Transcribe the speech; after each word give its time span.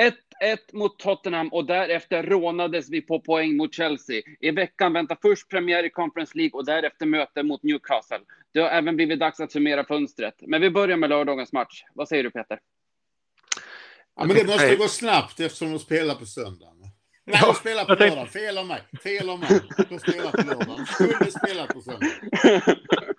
1-1 0.00 0.12
mot 0.72 0.98
Tottenham 0.98 1.48
och 1.48 1.66
därefter 1.66 2.22
rånades 2.22 2.90
vi 2.90 3.00
på 3.00 3.20
poäng 3.20 3.56
mot 3.56 3.74
Chelsea. 3.74 4.22
I 4.40 4.50
veckan 4.50 4.92
väntar 4.92 5.18
först 5.22 5.48
premiär 5.48 5.84
i 5.84 5.90
Conference 5.90 6.38
League 6.38 6.52
och 6.52 6.64
därefter 6.64 7.06
möte 7.06 7.42
mot 7.42 7.62
Newcastle. 7.62 8.20
Det 8.52 8.60
har 8.60 8.68
även 8.68 8.96
blivit 8.96 9.20
dags 9.20 9.40
att 9.40 9.52
summera 9.52 9.84
fönstret. 9.84 10.34
Men 10.40 10.60
vi 10.60 10.70
börjar 10.70 10.96
med 10.96 11.10
lördagens 11.10 11.52
match. 11.52 11.82
Vad 11.94 12.08
säger 12.08 12.22
du 12.22 12.30
Peter? 12.30 12.58
Ja, 14.16 14.24
men 14.24 14.36
det 14.36 14.46
måste 14.46 14.76
gå 14.76 14.88
snabbt 14.88 15.40
eftersom 15.40 15.70
de 15.70 15.78
spelar 15.78 16.14
på 16.14 16.26
söndagen. 16.26 16.76
Nej, 17.24 17.40
de 17.46 17.54
spelar 17.54 17.84
på 17.84 17.94
lördag. 17.94 18.28
Fel 18.28 18.58
av 18.58 18.66
mig. 18.66 18.82
Fel 19.02 19.30
av 19.30 19.38
mig. 19.38 19.60
De 19.88 19.98
spelar 19.98 20.30
på 20.30 20.42
lördag. 20.42 20.76
De 20.78 20.86
skulle 20.86 21.30
spela 21.30 21.66
på 21.66 21.80
söndag. 21.80 22.06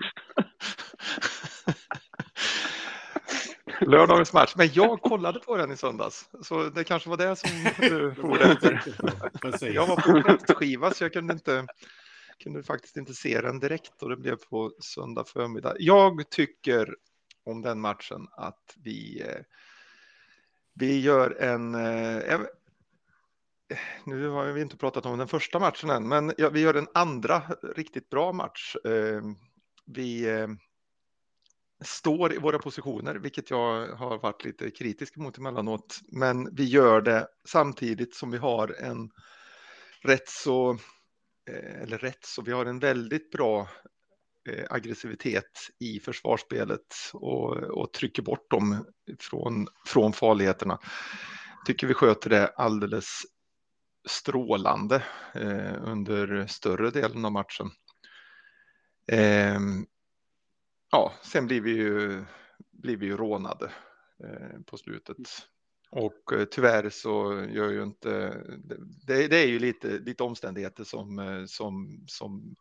Lördagens 3.85 4.33
match. 4.33 4.53
Men 4.57 4.69
jag 4.73 5.01
kollade 5.01 5.39
på 5.39 5.57
den 5.57 5.71
i 5.71 5.77
söndags, 5.77 6.29
så 6.41 6.63
det 6.63 6.83
kanske 6.83 7.09
var 7.09 7.17
det 7.17 7.35
som 7.35 7.49
du 7.79 8.15
for 8.21 8.41
efter. 8.41 9.73
Jag 9.73 9.87
var 9.87 9.95
på 9.95 10.21
kräftskiva, 10.23 10.91
så 10.91 11.03
jag 11.03 11.13
kunde, 11.13 11.33
inte, 11.33 11.65
kunde 12.43 12.63
faktiskt 12.63 12.97
inte 12.97 13.13
se 13.13 13.41
den 13.41 13.59
direkt 13.59 14.03
och 14.03 14.09
det 14.09 14.17
blev 14.17 14.35
på 14.35 14.71
söndag 14.79 15.25
förmiddag. 15.27 15.75
Jag 15.79 16.29
tycker 16.29 16.95
om 17.45 17.61
den 17.61 17.81
matchen 17.81 18.27
att 18.31 18.75
vi, 18.83 19.21
eh, 19.21 19.41
vi 20.73 20.99
gör 20.99 21.41
en... 21.41 21.75
Eh, 21.75 22.39
nu 24.05 24.27
har 24.27 24.45
vi 24.45 24.61
inte 24.61 24.77
pratat 24.77 25.05
om 25.05 25.17
den 25.17 25.27
första 25.27 25.59
matchen 25.59 25.89
än, 25.89 26.07
men 26.07 26.33
vi 26.51 26.59
gör 26.59 26.73
en 26.73 26.87
andra 26.93 27.41
riktigt 27.75 28.09
bra 28.09 28.31
match. 28.31 28.75
Eh, 28.75 29.21
vi 29.85 30.27
står 31.81 32.33
i 32.33 32.37
våra 32.37 32.59
positioner, 32.59 33.15
vilket 33.15 33.49
jag 33.49 33.87
har 33.87 34.17
varit 34.17 34.45
lite 34.45 34.71
kritisk 34.71 35.15
mot 35.15 35.37
emellanåt. 35.37 35.99
Men 36.11 36.55
vi 36.55 36.63
gör 36.63 37.01
det 37.01 37.27
samtidigt 37.45 38.15
som 38.15 38.31
vi 38.31 38.37
har 38.37 38.75
en 38.79 39.11
rätt 40.01 40.29
så, 40.29 40.71
eh, 41.49 41.81
eller 41.81 41.97
rätt 41.97 42.25
så, 42.25 42.41
vi 42.41 42.51
har 42.51 42.65
en 42.65 42.79
väldigt 42.79 43.31
bra 43.31 43.69
eh, 44.49 44.65
aggressivitet 44.69 45.69
i 45.79 45.99
försvarsspelet 45.99 46.95
och, 47.13 47.57
och 47.57 47.93
trycker 47.93 48.23
bort 48.23 48.51
dem 48.51 48.85
från, 49.19 49.67
från 49.87 50.13
farligheterna. 50.13 50.79
Tycker 51.65 51.87
vi 51.87 51.93
sköter 51.93 52.29
det 52.29 52.47
alldeles 52.47 53.21
strålande 54.09 55.03
eh, 55.33 55.83
under 55.83 56.47
större 56.47 56.91
delen 56.91 57.25
av 57.25 57.31
matchen. 57.31 57.71
Eh, 59.07 59.59
ja, 60.91 61.13
sen 61.23 61.47
blir 61.47 61.61
vi 61.61 61.71
ju, 61.71 62.23
blir 62.71 62.97
vi 62.97 63.05
ju 63.05 63.17
rånade 63.17 63.71
eh, 64.23 64.61
på 64.65 64.77
slutet. 64.77 65.17
Och 65.91 66.33
eh, 66.33 66.45
tyvärr 66.45 66.89
så 66.89 67.45
gör 67.49 67.71
ju 67.71 67.83
inte, 67.83 68.43
det, 69.07 69.27
det 69.27 69.37
är 69.37 69.47
ju 69.47 69.59
lite, 69.59 69.87
lite 69.87 70.23
omständigheter 70.23 70.83
som, 70.83 71.19
eh, 71.19 71.45
som, 71.45 72.03
som 72.07 72.55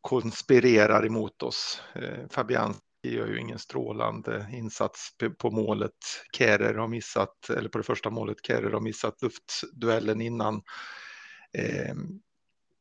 konspirerar 0.00 1.06
emot 1.06 1.42
oss. 1.42 1.82
Eh, 1.94 2.28
Fabian 2.30 2.74
gör 3.02 3.26
ju 3.26 3.40
ingen 3.40 3.58
strålande 3.58 4.46
insats 4.52 5.08
på 5.38 5.50
målet. 5.50 5.92
Kärer 6.36 6.74
har 6.74 6.88
missat, 6.88 7.50
eller 7.50 7.68
på 7.68 7.78
det 7.78 7.84
första 7.84 8.10
målet, 8.10 8.36
Kärer 8.46 8.70
har 8.70 8.80
missat 8.80 9.22
luftduellen 9.22 10.20
innan. 10.20 10.62
Eh, 11.58 11.94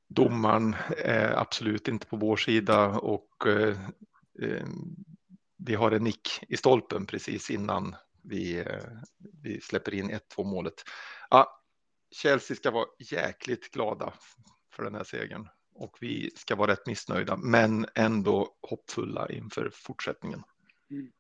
domaren 0.10 0.76
är 0.98 1.40
absolut 1.40 1.88
inte 1.88 2.08
på 2.08 2.18
vår 2.18 2.36
sida 2.36 2.88
och 2.88 3.28
Eh, 3.46 3.78
Eh, 4.42 4.68
vi 5.58 5.76
har 5.76 5.92
en 5.92 6.04
nick 6.04 6.30
i 6.50 6.58
stolpen 6.58 7.06
precis 7.06 7.50
innan 7.50 7.96
vi, 8.24 8.60
eh, 8.60 8.66
vi 9.44 9.62
släpper 9.62 9.94
in 9.94 10.10
1-2 10.10 10.44
målet. 10.44 10.74
Ja, 11.30 11.62
Chelsea 12.12 12.58
ska 12.58 12.72
vara 12.72 12.88
jäkligt 13.12 13.72
glada 13.72 14.14
för 14.76 14.84
den 14.84 14.96
här 14.96 15.04
segern 15.04 15.50
och 15.76 15.98
vi 16.02 16.32
ska 16.36 16.56
vara 16.56 16.72
rätt 16.72 16.88
missnöjda, 16.88 17.38
men 17.38 17.86
ändå 17.96 18.56
hoppfulla 18.62 19.30
inför 19.30 19.70
fortsättningen. 19.74 20.44
Mm. 20.92 21.12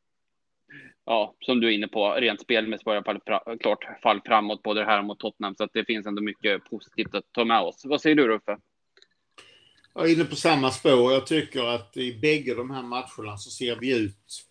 Ja, 1.05 1.35
som 1.39 1.59
du 1.59 1.67
är 1.67 1.71
inne 1.71 1.87
på, 1.87 2.11
rent 2.11 2.41
spelmässigt 2.41 2.85
var 2.85 2.95
det 2.95 3.03
fall, 3.03 3.59
klart 3.59 4.01
fall 4.03 4.21
framåt 4.25 4.63
både 4.63 4.85
här 4.85 4.99
och 4.99 5.05
mot 5.05 5.19
Tottenham, 5.19 5.55
så 5.55 5.63
att 5.63 5.73
det 5.73 5.85
finns 5.85 6.05
ändå 6.05 6.21
mycket 6.21 6.63
positivt 6.63 7.15
att 7.15 7.25
ta 7.31 7.45
med 7.45 7.61
oss. 7.61 7.81
Vad 7.85 8.01
säger 8.01 8.15
du 8.15 8.27
Ruffe? 8.27 8.57
Jag 9.95 10.09
är 10.09 10.13
inne 10.13 10.25
på 10.25 10.35
samma 10.35 10.71
spår. 10.71 11.13
Jag 11.13 11.27
tycker 11.27 11.63
att 11.63 11.97
i 11.97 12.19
bägge 12.19 12.55
de 12.55 12.71
här 12.71 12.83
matcherna 12.83 13.37
så 13.37 13.49
ser 13.49 13.75
vi 13.75 13.97
ut 13.97 14.45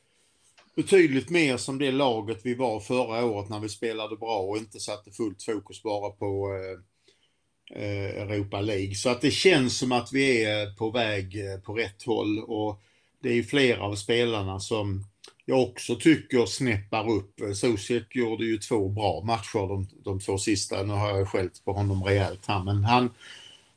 betydligt 0.76 1.30
mer 1.30 1.56
som 1.56 1.78
det 1.78 1.92
laget 1.92 2.40
vi 2.42 2.54
var 2.54 2.80
förra 2.80 3.24
året 3.24 3.48
när 3.48 3.60
vi 3.60 3.68
spelade 3.68 4.16
bra 4.16 4.38
och 4.38 4.56
inte 4.56 4.80
satte 4.80 5.10
fullt 5.10 5.42
fokus 5.42 5.82
bara 5.82 6.10
på 6.10 6.48
eh, 6.54 7.82
eh, 7.82 8.22
Europa 8.22 8.60
League. 8.60 8.94
Så 8.94 9.10
att 9.10 9.20
det 9.20 9.30
känns 9.30 9.78
som 9.78 9.92
att 9.92 10.12
vi 10.12 10.44
är 10.44 10.76
på 10.76 10.90
väg 10.90 11.36
eh, 11.36 11.60
på 11.60 11.74
rätt 11.74 12.02
håll 12.02 12.38
och 12.38 12.82
det 13.22 13.38
är 13.38 13.42
flera 13.42 13.82
av 13.82 13.94
spelarna 13.94 14.60
som 14.60 15.04
jag 15.44 15.62
också 15.62 15.96
tycker 15.96 16.46
snäppar 16.46 17.10
upp. 17.10 17.40
Sosek 17.54 18.16
gjorde 18.16 18.44
ju 18.44 18.58
två 18.58 18.88
bra 18.88 19.22
matcher 19.24 19.68
de, 19.68 19.88
de 20.04 20.20
två 20.20 20.38
sista. 20.38 20.82
Nu 20.82 20.92
har 20.92 21.18
jag 21.18 21.28
skällt 21.28 21.64
på 21.64 21.72
honom 21.72 22.04
rejält 22.04 22.46
här, 22.46 22.64
men 22.64 22.84
han 22.84 23.10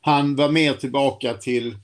han 0.06 0.36
var 0.36 0.48
mer 0.48 0.72
tillbaka 0.72 1.34
till 1.34 1.78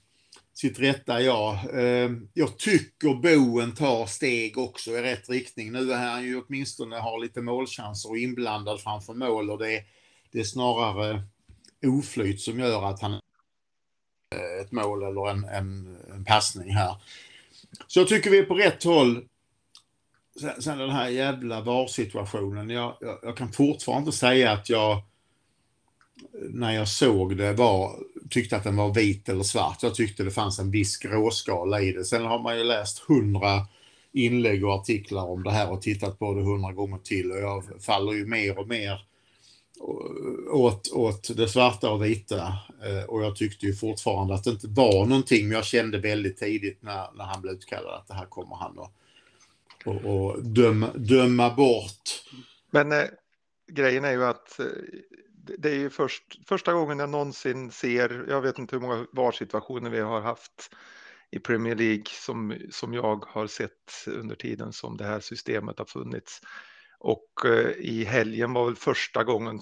sitt 0.54 0.78
rätta 0.78 1.20
jag. 1.22 1.54
Eh, 1.74 2.10
jag 2.34 2.58
tycker 2.58 3.14
Boen 3.14 3.74
tar 3.74 4.06
steg 4.06 4.58
också 4.58 4.90
i 4.90 5.02
rätt 5.02 5.30
riktning. 5.30 5.72
Nu 5.72 5.92
är 5.92 6.10
han 6.10 6.24
ju 6.24 6.42
åtminstone 6.42 6.96
har 6.96 7.20
lite 7.20 7.40
målchanser 7.40 8.10
och 8.10 8.18
inblandad 8.18 8.80
framför 8.80 9.14
mål 9.14 9.50
och 9.50 9.58
det 9.58 9.76
är, 9.76 9.82
det 10.32 10.40
är 10.40 10.44
snarare 10.44 11.22
oflyt 11.86 12.40
som 12.40 12.58
gör 12.58 12.84
att 12.90 13.00
han 13.00 13.20
ett 14.62 14.72
mål 14.72 15.02
eller 15.02 15.30
en, 15.30 15.44
en, 15.44 15.96
en 16.14 16.24
passning 16.24 16.74
här. 16.74 16.96
Så 17.86 18.00
jag 18.00 18.08
tycker 18.08 18.30
vi 18.30 18.38
är 18.38 18.44
på 18.44 18.54
rätt 18.54 18.84
håll. 18.84 19.24
Sen, 20.40 20.62
sen 20.62 20.78
den 20.78 20.90
här 20.90 21.08
jävla 21.08 21.60
VAR-situationen. 21.60 22.70
Jag, 22.70 22.96
jag, 23.00 23.18
jag, 23.22 23.36
kan 23.36 23.52
fortfarande 23.52 24.12
säga 24.12 24.52
att 24.52 24.68
jag 24.68 25.02
när 26.50 26.72
jag 26.72 26.88
såg 26.88 27.36
det 27.36 27.52
var, 27.52 27.98
tyckte 28.30 28.56
att 28.56 28.64
den 28.64 28.76
var 28.76 28.94
vit 28.94 29.28
eller 29.28 29.42
svart. 29.42 29.82
Jag 29.82 29.94
tyckte 29.94 30.22
det 30.22 30.30
fanns 30.30 30.58
en 30.58 30.70
viss 30.70 30.96
gråskala 30.96 31.80
i 31.80 31.92
det. 31.92 32.04
Sen 32.04 32.24
har 32.24 32.38
man 32.38 32.58
ju 32.58 32.64
läst 32.64 32.98
hundra 32.98 33.66
inlägg 34.12 34.64
och 34.64 34.74
artiklar 34.74 35.24
om 35.24 35.42
det 35.42 35.50
här 35.50 35.70
och 35.70 35.82
tittat 35.82 36.18
på 36.18 36.34
det 36.34 36.42
hundra 36.42 36.72
gånger 36.72 36.98
till 36.98 37.30
och 37.30 37.38
jag 37.38 37.64
faller 37.80 38.12
ju 38.12 38.26
mer 38.26 38.58
och 38.58 38.68
mer 38.68 39.06
åt, 40.50 40.92
åt 40.92 41.36
det 41.36 41.48
svarta 41.48 41.90
och 41.90 42.04
vita. 42.04 42.58
Eh, 42.84 43.04
och 43.08 43.22
jag 43.22 43.36
tyckte 43.36 43.66
ju 43.66 43.74
fortfarande 43.74 44.34
att 44.34 44.44
det 44.44 44.50
inte 44.50 44.68
var 44.68 45.06
någonting, 45.06 45.48
men 45.48 45.56
jag 45.56 45.64
kände 45.64 45.98
väldigt 45.98 46.38
tidigt 46.38 46.82
när, 46.82 47.16
när 47.16 47.24
han 47.24 47.42
blev 47.42 47.54
utkallad 47.54 47.94
att 47.94 48.08
det 48.08 48.14
här 48.14 48.26
kommer 48.26 48.56
han 48.56 48.78
att 48.78 48.92
och, 49.84 50.04
och 50.04 50.42
döma, 50.42 50.90
döma 50.94 51.54
bort. 51.54 52.24
Men 52.70 52.92
eh, 52.92 53.04
grejen 53.72 54.04
är 54.04 54.12
ju 54.12 54.24
att 54.24 54.60
eh, 54.60 54.66
det 55.42 55.70
är 55.70 55.74
ju 55.74 55.90
först, 55.90 56.48
första 56.48 56.72
gången 56.72 56.98
jag 56.98 57.10
någonsin 57.10 57.70
ser, 57.70 58.24
jag 58.28 58.42
vet 58.42 58.58
inte 58.58 58.76
hur 58.76 58.80
många 58.80 59.06
VAR-situationer 59.12 59.90
vi 59.90 60.00
har 60.00 60.20
haft 60.20 60.70
i 61.30 61.38
Premier 61.38 61.74
League 61.74 62.04
som, 62.06 62.56
som 62.70 62.94
jag 62.94 63.24
har 63.28 63.46
sett 63.46 64.06
under 64.06 64.34
tiden 64.36 64.72
som 64.72 64.96
det 64.96 65.04
här 65.04 65.20
systemet 65.20 65.78
har 65.78 65.86
funnits. 65.86 66.40
Och 66.98 67.46
eh, 67.46 67.70
i 67.70 68.04
helgen 68.04 68.52
var 68.52 68.64
väl 68.64 68.76
första 68.76 69.24
gången, 69.24 69.60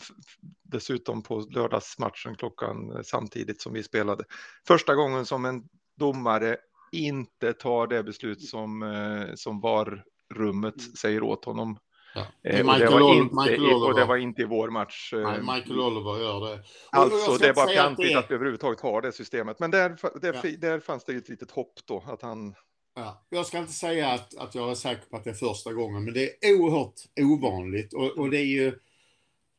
dessutom 0.62 1.22
på 1.22 1.40
lördagsmatchen 1.40 2.36
klockan 2.36 2.92
eh, 2.96 3.02
samtidigt 3.02 3.60
som 3.62 3.72
vi 3.72 3.82
spelade, 3.82 4.24
första 4.66 4.94
gången 4.94 5.26
som 5.26 5.44
en 5.44 5.62
domare 5.96 6.56
inte 6.92 7.52
tar 7.52 7.86
det 7.86 8.02
beslut 8.02 8.42
som, 8.42 8.82
eh, 8.82 9.34
som 9.34 9.60
VAR-rummet 9.60 10.78
mm. 10.78 10.92
säger 10.94 11.22
åt 11.22 11.44
honom 11.44 11.78
Ja. 12.14 12.26
Eh, 12.44 12.68
och, 12.68 12.78
det 12.78 12.90
var 12.90 13.14
inte, 13.14 13.34
Michael 13.34 13.82
och 13.82 13.94
det 13.94 14.04
var 14.04 14.16
inte 14.16 14.42
i 14.42 14.44
vår 14.44 14.70
match. 14.70 15.10
Nej, 15.12 15.22
eh, 15.22 15.54
Michael 15.54 15.80
Oliver 15.80 16.18
gör 16.18 16.50
det. 16.50 16.62
alltså, 16.90 17.36
det 17.36 17.48
är 17.48 17.54
bara 17.54 17.68
fjantigt 17.68 18.16
att, 18.16 18.24
att 18.24 18.30
vi 18.30 18.34
överhuvudtaget 18.34 18.80
har 18.80 19.02
det 19.02 19.12
systemet. 19.12 19.60
Men 19.60 19.70
där, 19.70 19.96
där, 20.20 20.40
ja. 20.42 20.50
där 20.58 20.80
fanns 20.80 21.04
det 21.04 21.12
ett 21.12 21.28
litet 21.28 21.50
hopp 21.50 21.72
då, 21.84 22.04
att 22.06 22.22
han... 22.22 22.54
Ja. 22.96 23.26
Jag 23.28 23.46
ska 23.46 23.58
inte 23.58 23.72
säga 23.72 24.08
att, 24.08 24.36
att 24.38 24.54
jag 24.54 24.70
är 24.70 24.74
säker 24.74 25.04
på 25.10 25.16
att 25.16 25.24
det 25.24 25.30
är 25.30 25.34
första 25.34 25.72
gången, 25.72 26.04
men 26.04 26.14
det 26.14 26.46
är 26.46 26.60
oerhört 26.60 26.94
ovanligt. 27.20 27.94
Och, 27.94 28.18
och 28.18 28.30
det, 28.30 28.38
är 28.38 28.46
ju, 28.46 28.78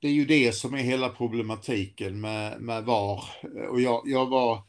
det 0.02 0.08
är 0.08 0.12
ju 0.12 0.26
det 0.26 0.56
som 0.56 0.74
är 0.74 0.78
hela 0.78 1.10
problematiken 1.10 2.22
med, 2.22 2.62
med 2.62 2.84
VAR. 2.84 3.24
Och 3.70 3.82
jag, 3.82 4.02
jag 4.06 4.26
var... 4.26 4.64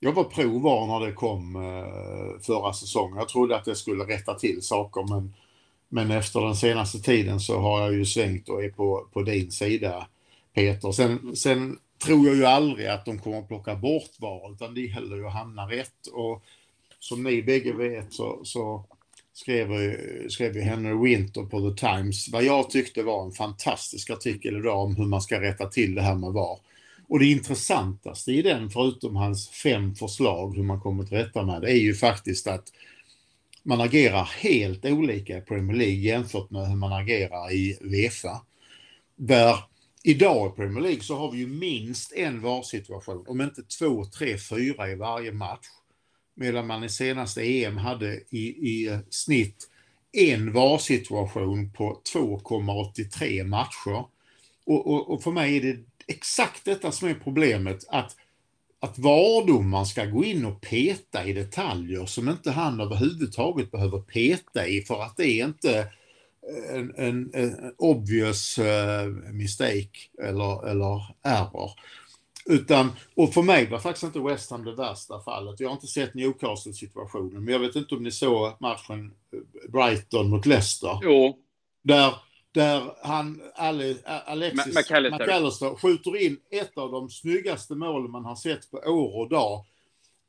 Jag 0.00 0.12
var 0.12 0.24
pro-VAR 0.24 0.86
när 0.86 1.06
det 1.06 1.12
kom 1.12 1.56
eh, 1.56 2.40
förra 2.40 2.72
säsongen. 2.72 3.16
Jag 3.16 3.28
trodde 3.28 3.56
att 3.56 3.64
det 3.64 3.74
skulle 3.74 4.04
rätta 4.04 4.34
till 4.34 4.62
saker, 4.62 5.14
men 5.14 5.34
men 5.88 6.10
efter 6.10 6.40
den 6.40 6.56
senaste 6.56 6.98
tiden 6.98 7.40
så 7.40 7.58
har 7.58 7.80
jag 7.80 7.94
ju 7.94 8.04
svängt 8.04 8.48
och 8.48 8.64
är 8.64 8.70
på, 8.70 9.08
på 9.12 9.22
din 9.22 9.50
sida, 9.50 10.06
Peter. 10.54 10.92
Sen, 10.92 11.36
sen 11.36 11.78
tror 12.04 12.26
jag 12.26 12.36
ju 12.36 12.44
aldrig 12.44 12.86
att 12.86 13.04
de 13.04 13.18
kommer 13.18 13.38
att 13.38 13.48
plocka 13.48 13.74
bort 13.74 14.10
VAR, 14.18 14.52
utan 14.52 14.74
det 14.74 14.80
gäller 14.80 15.16
ju 15.16 15.26
att 15.26 15.32
hamna 15.32 15.70
rätt. 15.70 16.06
Och 16.12 16.42
som 16.98 17.22
ni 17.22 17.42
bägge 17.42 17.72
vet 17.72 18.12
så, 18.12 18.40
så, 18.44 18.84
skrev, 19.38 19.68
skrev 20.28 20.56
ju 20.56 20.60
Henry 20.60 21.08
Winter 21.08 21.42
på 21.42 21.70
The 21.70 21.86
Times 21.86 22.28
vad 22.28 22.44
jag 22.44 22.70
tyckte 22.70 23.02
var 23.02 23.24
en 23.24 23.32
fantastisk 23.32 24.10
artikel 24.10 24.56
idag 24.56 24.84
om 24.84 24.96
hur 24.96 25.06
man 25.06 25.22
ska 25.22 25.40
rätta 25.40 25.66
till 25.66 25.94
det 25.94 26.02
här 26.02 26.14
med 26.14 26.32
VAR. 26.32 26.58
Och 27.08 27.18
det 27.18 27.26
intressantaste 27.26 28.32
i 28.32 28.42
den, 28.42 28.70
förutom 28.70 29.16
hans 29.16 29.48
fem 29.48 29.94
förslag 29.94 30.56
hur 30.56 30.62
man 30.62 30.80
kommer 30.80 31.04
till 31.04 31.16
rätta 31.16 31.42
med 31.42 31.62
det, 31.62 31.70
är 31.70 31.80
ju 31.80 31.94
faktiskt 31.94 32.46
att 32.46 32.64
man 33.68 33.80
agerar 33.80 34.24
helt 34.24 34.84
olika 34.84 35.38
i 35.38 35.40
Premier 35.40 35.76
League 35.76 35.94
jämfört 35.94 36.50
med 36.50 36.68
hur 36.68 36.76
man 36.76 36.92
agerar 36.92 37.52
i 37.52 37.78
Uefa. 37.80 38.40
Där 39.16 39.56
idag 40.02 40.52
i 40.52 40.56
Premier 40.56 40.82
League 40.82 41.00
så 41.00 41.16
har 41.16 41.32
vi 41.32 41.38
ju 41.38 41.46
minst 41.46 42.12
en 42.12 42.40
VAR-situation, 42.40 43.24
om 43.28 43.40
inte 43.40 43.62
två, 43.62 44.04
tre, 44.04 44.38
fyra 44.38 44.90
i 44.90 44.94
varje 44.94 45.32
match. 45.32 45.66
Medan 46.34 46.66
man 46.66 46.84
i 46.84 46.88
senaste 46.88 47.42
EM 47.42 47.76
hade 47.76 48.20
i, 48.30 48.48
i 48.48 48.98
snitt 49.10 49.68
en 50.12 50.52
VAR-situation 50.52 51.70
på 51.70 52.00
2,83 52.14 53.44
matcher. 53.44 54.04
Och, 54.66 54.86
och, 54.86 55.10
och, 55.10 55.22
för 55.22 55.30
mig 55.30 55.56
är 55.56 55.60
det 55.60 55.78
exakt 56.06 56.64
detta 56.64 56.92
som 56.92 57.08
är 57.08 57.14
problemet, 57.14 57.84
att, 57.88 58.16
att 58.80 58.98
VAR-domaren 58.98 59.86
ska 59.86 60.04
gå 60.04 60.24
in 60.24 60.44
och 60.44 60.60
peta 60.60 61.24
i 61.24 61.32
detaljer 61.32 62.06
som 62.06 62.28
inte 62.28 62.50
han 62.50 62.80
överhuvudtaget 62.80 63.70
behöver 63.70 63.98
peta 63.98 64.66
i 64.66 64.82
för 64.82 65.02
att 65.02 65.16
det 65.16 65.26
är 65.26 65.44
inte 65.44 65.86
en, 66.70 66.94
en, 66.96 67.30
en 67.34 67.72
obvious 67.78 68.58
uh, 68.58 69.06
mistake 69.32 69.98
eller, 70.22 70.68
eller 70.68 71.16
error. 71.22 71.70
Utan, 72.46 72.90
och 73.14 73.34
för 73.34 73.42
mig 73.42 73.70
var 73.70 73.78
faktiskt 73.78 74.04
inte 74.04 74.20
West 74.20 74.50
Ham 74.50 74.64
det 74.64 74.74
värsta 74.74 75.20
fallet. 75.20 75.60
Jag 75.60 75.68
har 75.68 75.74
inte 75.74 75.86
sett 75.86 76.14
Newcastle-situationen, 76.14 77.44
men 77.44 77.52
jag 77.52 77.60
vet 77.60 77.76
inte 77.76 77.94
om 77.94 78.02
ni 78.02 78.10
såg 78.10 78.52
matchen 78.60 79.12
eh, 79.32 79.70
Brighton 79.70 80.30
mot 80.30 80.46
Leicester. 80.46 80.98
Jo. 81.02 81.36
Där, 81.82 82.14
där 82.58 82.92
han, 83.02 83.42
Ale, 83.54 83.96
Alexis 84.04 84.74
McAllister. 84.74 85.18
McAllister 85.18 85.74
skjuter 85.74 86.22
in 86.26 86.38
ett 86.50 86.78
av 86.78 86.92
de 86.92 87.10
snyggaste 87.10 87.74
målen 87.74 88.10
man 88.10 88.24
har 88.24 88.36
sett 88.36 88.70
på 88.70 88.76
år 88.76 89.20
och 89.20 89.28
dag. 89.28 89.64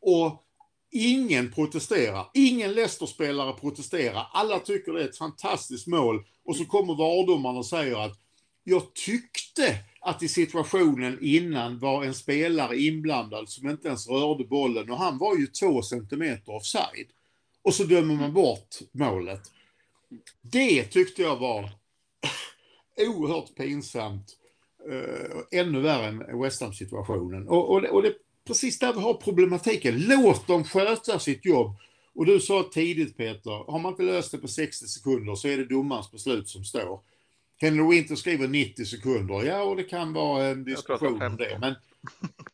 Och 0.02 0.44
ingen 0.92 1.52
protesterar. 1.52 2.30
Ingen 2.34 2.74
Leicester-spelare 2.74 3.54
protesterar. 3.54 4.28
Alla 4.34 4.60
tycker 4.60 4.94
det 4.94 5.04
är 5.04 5.10
ett 5.10 5.18
fantastiskt 5.18 5.88
mål. 5.88 6.24
Och 6.46 6.56
så 6.56 6.66
kommer 6.66 6.96
vardomaren 6.96 7.58
och 7.58 7.66
säger 7.66 8.06
att 8.06 8.20
jag 8.64 8.94
tyckte 8.94 9.78
att 10.02 10.24
i 10.24 10.28
situationen 10.28 11.18
innan 11.22 11.80
var 11.80 12.04
en 12.04 12.14
spelare 12.14 12.78
inblandad 12.78 13.50
som 13.50 13.70
inte 13.70 13.88
ens 13.88 14.10
rörde 14.10 14.44
bollen 14.44 14.92
och 14.92 14.98
han 14.98 15.18
var 15.18 15.38
ju 15.38 15.48
två 15.48 15.82
centimeter 15.82 16.56
offside. 16.56 17.08
Och 17.62 17.74
så 17.74 17.84
dömer 17.84 18.16
man 18.16 18.34
bort 18.34 18.76
målet. 18.92 19.42
Det 20.42 20.84
tyckte 20.84 21.22
jag 21.22 21.36
var 21.36 21.79
oerhört 23.00 23.56
pinsamt. 23.56 24.36
Uh, 24.90 25.60
ännu 25.60 25.82
värre 25.82 26.08
än 26.08 26.42
West 26.42 26.62
Ham-situationen. 26.62 27.48
Och, 27.48 27.70
och, 27.70 27.84
och 27.84 28.02
det 28.02 28.08
är 28.08 28.16
precis 28.48 28.80
där 28.80 28.94
vi 28.94 29.00
har 29.00 29.14
problematiken. 29.14 30.06
Låt 30.08 30.48
dem 30.48 30.64
sköta 30.64 31.20
sitt 31.20 31.46
jobb. 31.46 31.76
Och 32.16 32.26
du 32.26 32.40
sa 32.40 32.70
tidigt 32.74 33.18
Peter, 33.18 33.72
har 33.72 33.80
man 33.80 33.92
inte 33.92 34.04
löst 34.04 34.32
det 34.32 34.38
på 34.38 34.48
60 34.48 34.88
sekunder 34.88 35.36
så 35.36 35.48
är 35.48 35.58
det 35.58 35.66
domarens 35.66 36.12
beslut 36.12 36.50
som 36.50 36.64
står. 36.64 37.00
Henry 37.62 37.96
Winter 37.96 38.16
skriver 38.16 38.48
90 38.48 38.86
sekunder. 38.86 39.44
Ja, 39.44 39.64
och 39.64 39.76
det 39.76 39.84
kan 39.84 40.14
vara 40.14 40.46
en 40.46 40.64
diskussion 40.64 41.22
om 41.22 41.38
det. 41.38 41.58
Men, 41.62 41.76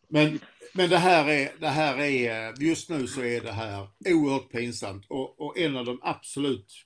men, 0.07 0.39
men 0.74 0.89
det, 0.89 0.97
här 0.97 1.30
är, 1.30 1.51
det 1.59 1.68
här 1.68 2.00
är, 2.00 2.62
just 2.63 2.89
nu 2.89 3.07
så 3.07 3.21
är 3.21 3.42
det 3.42 3.51
här 3.51 3.88
oerhört 4.06 4.51
pinsamt. 4.51 5.06
Och, 5.07 5.42
och 5.42 5.57
en 5.57 5.77
av 5.77 5.86
de 5.86 6.00
absolut 6.01 6.84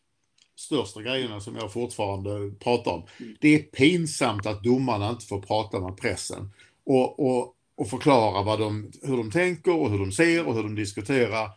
största 0.60 1.02
grejerna 1.02 1.40
som 1.40 1.56
jag 1.56 1.74
fortfarande 1.74 2.52
pratar 2.60 2.92
om. 2.92 3.04
Det 3.40 3.56
är 3.56 3.60
pinsamt 3.60 4.46
att 4.46 4.64
domarna 4.64 5.10
inte 5.10 5.26
får 5.26 5.42
prata 5.42 5.80
med 5.80 5.98
pressen 5.98 6.54
och, 6.86 7.20
och, 7.20 7.54
och 7.76 7.90
förklara 7.90 8.44
vad 8.44 8.60
de, 8.60 8.92
hur 9.02 9.18
de 9.18 9.32
tänker 9.32 9.76
och 9.76 9.90
hur 9.90 10.00
de 10.00 10.12
ser 10.12 10.48
och 10.48 10.56
hur 10.56 10.64
de 10.64 10.76
diskuterar. 10.76 11.50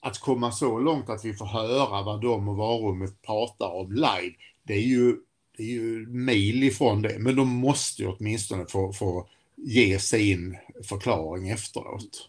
Att 0.00 0.18
komma 0.18 0.52
så 0.52 0.78
långt 0.78 1.08
att 1.08 1.24
vi 1.24 1.34
får 1.34 1.46
höra 1.46 2.02
vad 2.02 2.20
de 2.20 2.48
och 2.48 2.56
varummet 2.56 3.22
pratar 3.22 3.68
om 3.74 3.92
live, 3.92 4.34
det 4.62 4.74
är 4.74 4.86
ju 4.86 5.16
det 5.56 5.62
är 5.62 5.66
ju 5.66 6.06
mil 6.06 6.62
ifrån 6.62 7.02
det, 7.02 7.18
men 7.18 7.36
de 7.36 7.48
måste 7.48 8.02
ju 8.02 8.08
åtminstone 8.08 8.66
få, 8.68 8.92
få 8.92 9.28
ge 9.56 9.98
sin 9.98 10.56
förklaring 10.88 11.48
efteråt. 11.48 12.28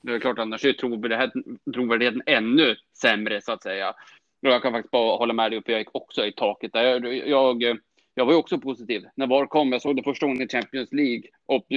Det 0.00 0.14
är 0.14 0.18
klart, 0.18 0.38
annars 0.38 0.64
är 0.64 0.72
trovärdigheten, 0.72 1.58
trovärdigheten 1.74 2.22
ännu 2.26 2.76
sämre 2.94 3.40
så 3.40 3.52
att 3.52 3.62
säga. 3.62 3.94
Jag 4.40 4.62
kan 4.62 4.72
faktiskt 4.72 4.90
bara 4.90 5.16
hålla 5.16 5.32
med 5.32 5.50
dig, 5.50 5.58
uppe, 5.58 5.72
jag 5.72 5.78
gick 5.78 5.94
också 5.94 6.26
i 6.26 6.32
taket 6.32 6.72
där. 6.72 6.84
Jag, 6.84 7.28
jag, 7.28 7.78
jag 8.14 8.26
var 8.26 8.32
ju 8.32 8.38
också 8.38 8.58
positiv 8.58 9.04
när 9.14 9.26
VAR 9.26 9.46
kom. 9.46 9.72
Jag 9.72 9.82
såg 9.82 9.96
det 9.96 10.02
första 10.02 10.26
gången 10.26 10.42
i 10.42 10.48
Champions 10.48 10.92
League, 10.92 11.22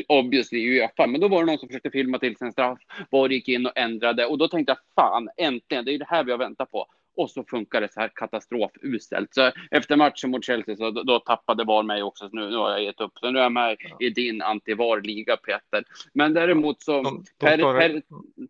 obviously 0.07 0.59
i 0.59 0.79
Uefa, 0.79 1.07
men 1.07 1.21
då 1.21 1.27
var 1.27 1.39
det 1.39 1.45
någon 1.45 1.57
som 1.57 1.67
försökte 1.67 1.91
filma 1.91 2.19
till 2.19 2.37
sin 2.37 2.51
straff. 2.51 2.79
VAR 3.11 3.29
gick 3.29 3.47
in 3.47 3.65
och 3.65 3.77
ändrade 3.77 4.25
och 4.25 4.37
då 4.37 4.47
tänkte 4.47 4.71
jag 4.71 5.03
fan, 5.03 5.29
äntligen, 5.37 5.85
det 5.85 5.91
är 5.91 5.93
ju 5.93 5.97
det 5.97 6.07
här 6.09 6.23
vi 6.23 6.31
har 6.31 6.37
väntat 6.37 6.71
på 6.71 6.87
och 7.17 7.29
så 7.29 7.43
funkar 7.43 7.81
det 7.81 7.93
så 7.93 7.99
här 7.99 8.11
katastrofuselt. 8.15 9.33
Så 9.33 9.51
efter 9.71 9.97
matchen 9.97 10.31
mot 10.31 10.45
Chelsea 10.45 10.75
så 10.75 10.91
då, 10.91 11.03
då 11.03 11.19
tappade 11.19 11.63
VAR 11.63 11.83
mig 11.83 12.03
också. 12.03 12.29
Så 12.29 12.35
nu, 12.35 12.49
nu 12.49 12.55
har 12.55 12.71
jag 12.71 12.83
gett 12.83 13.01
upp. 13.01 13.11
Så 13.19 13.31
nu 13.31 13.39
är 13.39 13.43
jag 13.43 13.51
med 13.51 13.77
ja. 13.79 13.97
i 13.99 14.09
din 14.09 14.41
anti-VAR-liga, 14.41 15.37
Peter. 15.37 15.83
Men 16.13 16.33
däremot 16.33 16.81
så, 16.81 17.01
de, 17.01 17.23
de 17.37 17.45
per, 17.45 17.57
per, 17.57 18.01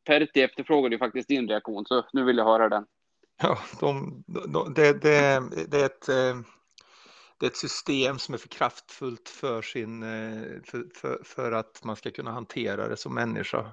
Pertti 0.03 0.41
efterfrågade 0.41 0.95
ju 0.95 0.99
faktiskt 0.99 1.27
din 1.27 1.47
reaktion, 1.47 1.85
så 1.85 2.05
nu 2.13 2.23
vill 2.23 2.37
jag 2.37 2.45
höra 2.45 2.69
den. 2.69 2.85
Ja, 3.41 3.57
de, 3.79 4.23
de, 4.27 4.73
det, 4.73 5.01
det, 5.01 5.43
det, 5.67 5.81
är 5.81 5.85
ett, 5.85 6.09
eh, 6.09 6.41
det 7.39 7.45
är 7.45 7.49
ett 7.49 7.57
system 7.57 8.19
som 8.19 8.33
är 8.33 8.37
för 8.37 8.47
kraftfullt 8.47 9.29
för, 9.29 9.61
sin, 9.61 10.03
eh, 10.03 10.41
för, 10.65 10.85
för, 10.95 11.21
för 11.23 11.51
att 11.51 11.81
man 11.83 11.95
ska 11.95 12.11
kunna 12.11 12.31
hantera 12.31 12.87
det 12.87 12.97
som 12.97 13.15
människa. 13.15 13.71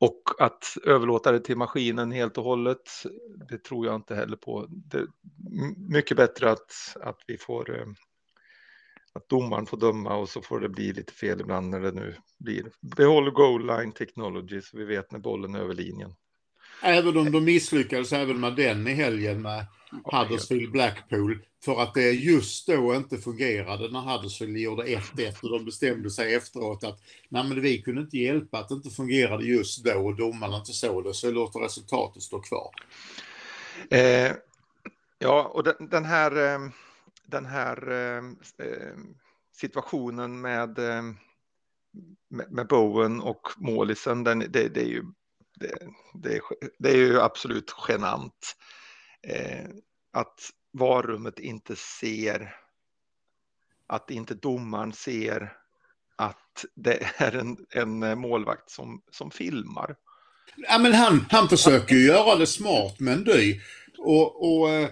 Och 0.00 0.22
att 0.38 0.64
överlåta 0.84 1.32
det 1.32 1.40
till 1.40 1.56
maskinen 1.56 2.12
helt 2.12 2.38
och 2.38 2.44
hållet, 2.44 2.90
det 3.48 3.58
tror 3.58 3.86
jag 3.86 3.94
inte 3.94 4.14
heller 4.14 4.36
på. 4.36 4.66
Det 4.68 4.98
är 4.98 5.06
mycket 5.92 6.16
bättre 6.16 6.50
att, 6.50 6.96
att 7.00 7.18
vi 7.26 7.38
får 7.38 7.76
eh, 7.76 7.86
att 9.12 9.28
domaren 9.28 9.66
får 9.66 9.76
döma 9.76 10.16
och 10.16 10.28
så 10.28 10.42
får 10.42 10.60
det 10.60 10.68
bli 10.68 10.92
lite 10.92 11.12
fel 11.12 11.40
ibland 11.40 11.70
när 11.70 11.80
det 11.80 11.92
nu 11.92 12.14
blir. 12.38 12.70
Behåll 12.96 13.30
goal 13.30 13.66
line 13.66 13.92
technology 13.92 14.60
så 14.60 14.76
vi 14.76 14.84
vet 14.84 15.12
när 15.12 15.18
bollen 15.18 15.54
är 15.54 15.58
över 15.60 15.74
linjen. 15.74 16.14
Även 16.82 17.16
om 17.16 17.32
de 17.32 17.44
misslyckades 17.44 18.12
även 18.12 18.40
med 18.40 18.56
den 18.56 18.88
i 18.88 18.94
helgen 18.94 19.42
med 19.42 19.66
Huddersfield 20.04 20.72
Blackpool 20.72 21.38
för 21.64 21.82
att 21.82 21.94
det 21.94 22.10
just 22.10 22.66
då 22.66 22.94
inte 22.94 23.18
fungerade 23.18 23.90
när 23.90 24.00
Huddersfield 24.00 24.56
gjorde 24.56 24.82
1-1 24.82 25.42
och 25.42 25.50
de 25.50 25.64
bestämde 25.64 26.10
sig 26.10 26.34
efteråt 26.34 26.84
att 26.84 27.00
nej 27.28 27.44
men 27.48 27.60
vi 27.60 27.82
kunde 27.82 28.00
inte 28.00 28.18
hjälpa 28.18 28.58
att 28.58 28.68
det 28.68 28.74
inte 28.74 28.90
fungerade 28.90 29.44
just 29.44 29.84
då 29.84 30.06
och 30.06 30.16
domarna 30.16 30.56
inte 30.56 30.72
såg 30.72 31.04
det 31.04 31.14
så 31.14 31.30
låter 31.30 31.60
resultatet 31.60 32.22
stå 32.22 32.40
kvar. 32.40 32.70
Eh, 33.90 34.32
ja, 35.18 35.42
och 35.54 35.64
den, 35.64 35.88
den 35.90 36.04
här, 36.04 36.54
eh, 36.54 36.60
den 37.26 37.46
här 37.46 37.90
eh, 37.90 38.24
eh 38.66 38.94
situationen 39.52 40.40
med, 40.40 40.78
med, 42.28 42.52
med 42.52 42.66
Bowen 42.66 43.20
och 43.20 43.48
målisen, 43.56 44.24
den, 44.24 44.38
det, 44.38 44.68
det 44.68 44.80
är 44.80 44.88
ju 44.88 45.04
det, 45.60 45.78
det, 46.14 46.36
är, 46.36 46.40
det 46.78 46.90
är 46.90 46.96
ju 46.96 47.20
absolut 47.20 47.74
genant. 47.88 48.56
Eh, 49.22 49.68
att 50.12 50.50
varummet 50.72 51.38
inte 51.38 51.76
ser, 51.76 52.54
att 53.86 54.10
inte 54.10 54.34
domaren 54.34 54.92
ser 54.92 55.52
att 56.16 56.64
det 56.74 57.10
är 57.16 57.36
en, 57.36 57.56
en 57.70 58.18
målvakt 58.18 58.70
som, 58.70 59.02
som 59.10 59.30
filmar. 59.30 59.96
Ja, 60.56 60.78
men 60.78 60.94
han, 60.94 61.26
han 61.30 61.48
försöker 61.48 61.94
ju 61.94 62.06
göra 62.06 62.36
det 62.36 62.46
smart 62.46 63.00
men 63.00 63.24
du, 63.24 63.60
och, 63.98 64.60
och 64.60 64.70
eh, 64.70 64.88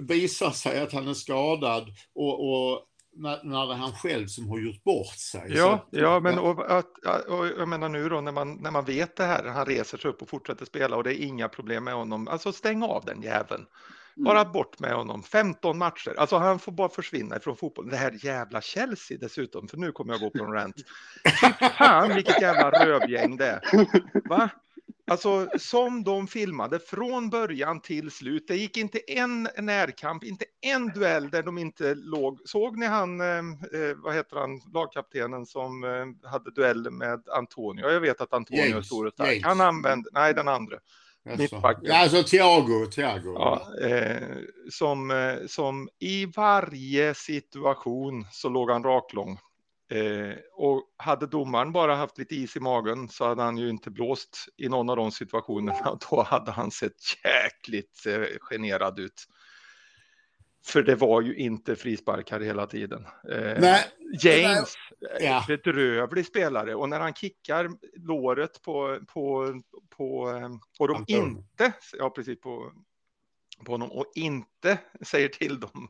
visar 0.00 0.50
sig 0.50 0.80
att 0.80 0.92
han 0.92 1.08
är 1.08 1.14
skadad 1.14 1.88
och, 2.14 2.50
och 2.50 2.86
när, 3.12 3.44
när 3.44 3.74
han 3.74 3.92
själv 3.92 4.26
som 4.26 4.48
har 4.48 4.58
gjort 4.58 4.84
bort 4.84 5.16
sig. 5.16 5.44
Ja, 5.48 5.86
så, 5.90 5.98
ja 5.98 6.20
men 6.20 6.38
och, 6.38 6.58
och, 7.28 7.46
jag 7.58 7.68
menar 7.68 7.88
nu 7.88 8.08
då 8.08 8.20
när 8.20 8.32
man, 8.32 8.54
när 8.54 8.70
man 8.70 8.84
vet 8.84 9.16
det 9.16 9.24
här, 9.24 9.44
han 9.44 9.66
reser 9.66 9.98
sig 9.98 10.10
upp 10.10 10.22
och 10.22 10.28
fortsätter 10.28 10.64
spela 10.64 10.96
och 10.96 11.04
det 11.04 11.20
är 11.20 11.24
inga 11.24 11.48
problem 11.48 11.84
med 11.84 11.94
honom, 11.94 12.28
alltså 12.28 12.52
stäng 12.52 12.82
av 12.82 13.04
den 13.04 13.22
jäveln. 13.22 13.66
Mm. 14.16 14.24
Bara 14.24 14.44
bort 14.44 14.78
med 14.78 14.92
honom. 14.92 15.22
15 15.22 15.78
matcher. 15.78 16.14
Alltså 16.18 16.36
han 16.36 16.58
får 16.58 16.72
bara 16.72 16.88
försvinna 16.88 17.36
ifrån 17.36 17.56
fotbollen. 17.56 17.90
Det 17.90 17.96
här 17.96 18.24
jävla 18.24 18.60
Chelsea 18.60 19.18
dessutom, 19.20 19.68
för 19.68 19.76
nu 19.76 19.92
kommer 19.92 20.12
jag 20.12 20.20
gå 20.20 20.30
på 20.30 20.44
en 20.44 20.52
rant. 20.52 20.76
Fan 21.78 22.14
vilket 22.14 22.42
jävla 22.42 22.86
rövgäng 22.86 23.36
det 23.36 23.46
är. 23.46 23.60
Va? 24.28 24.50
Alltså 25.10 25.48
som 25.58 26.04
de 26.04 26.26
filmade 26.26 26.78
från 26.78 27.30
början 27.30 27.80
till 27.80 28.10
slut. 28.10 28.44
Det 28.48 28.56
gick 28.56 28.76
inte 28.76 28.98
en 28.98 29.48
närkamp, 29.58 30.24
inte 30.24 30.44
en 30.60 30.88
duell 30.88 31.30
där 31.30 31.42
de 31.42 31.58
inte 31.58 31.94
låg. 31.94 32.40
Såg 32.44 32.78
ni 32.78 32.86
han, 32.86 33.20
eh, 33.20 33.42
vad 33.96 34.14
heter 34.14 34.36
han, 34.36 34.60
lagkaptenen 34.74 35.46
som 35.46 35.84
eh, 35.84 36.30
hade 36.30 36.50
duell 36.50 36.90
med 36.90 37.22
Antonio? 37.28 37.90
Jag 37.90 38.00
vet 38.00 38.20
att 38.20 38.32
Antonio 38.32 38.64
James, 38.64 38.76
är 38.76 38.82
stor 38.82 39.06
och 39.06 39.12
stark. 39.12 39.40
Han 39.44 39.60
använde, 39.60 40.10
nej 40.12 40.34
den 40.34 40.48
andra. 40.48 40.76
Mittbacken. 41.38 41.92
Alltså 41.92 42.22
Thiago, 42.22 42.86
Thiago. 42.86 43.34
Ja, 43.34 43.66
eh, 43.86 44.36
som, 44.70 45.10
eh, 45.10 45.46
som 45.46 45.88
i 45.98 46.26
varje 46.26 47.14
situation 47.14 48.26
så 48.32 48.48
låg 48.48 48.70
han 48.70 48.82
raklång. 48.82 49.38
Eh, 49.90 50.36
och 50.52 50.82
hade 50.96 51.26
domaren 51.26 51.72
bara 51.72 51.94
haft 51.94 52.18
lite 52.18 52.34
is 52.34 52.56
i 52.56 52.60
magen 52.60 53.08
så 53.08 53.24
hade 53.24 53.42
han 53.42 53.56
ju 53.56 53.68
inte 53.68 53.90
blåst 53.90 54.48
i 54.56 54.68
någon 54.68 54.90
av 54.90 54.96
de 54.96 55.10
situationerna. 55.12 55.98
Då 56.10 56.22
hade 56.22 56.50
han 56.50 56.70
sett 56.70 56.94
jäkligt 57.24 58.06
eh, 58.06 58.38
generad 58.40 58.98
ut. 58.98 59.26
För 60.66 60.82
det 60.82 60.94
var 60.94 61.20
ju 61.20 61.34
inte 61.34 61.76
frisparkar 61.76 62.40
hela 62.40 62.66
tiden. 62.66 63.06
Eh, 63.30 63.60
Nej, 63.60 63.84
James, 64.22 64.74
ja. 65.20 65.44
bedrövlig 65.48 66.26
spelare. 66.26 66.74
Och 66.74 66.88
när 66.88 67.00
han 67.00 67.14
kickar 67.14 67.70
låret 67.96 68.62
på, 68.62 68.98
på, 69.08 69.54
på 69.96 70.30
eh, 70.30 70.50
och 70.78 70.88
de 70.88 71.04
inte, 71.06 71.72
ja 71.98 72.10
precis 72.10 72.40
på, 72.40 72.72
på 73.64 73.72
honom, 73.72 73.90
och 73.90 74.12
inte 74.14 74.78
säger 75.00 75.28
till 75.28 75.60
dem 75.60 75.88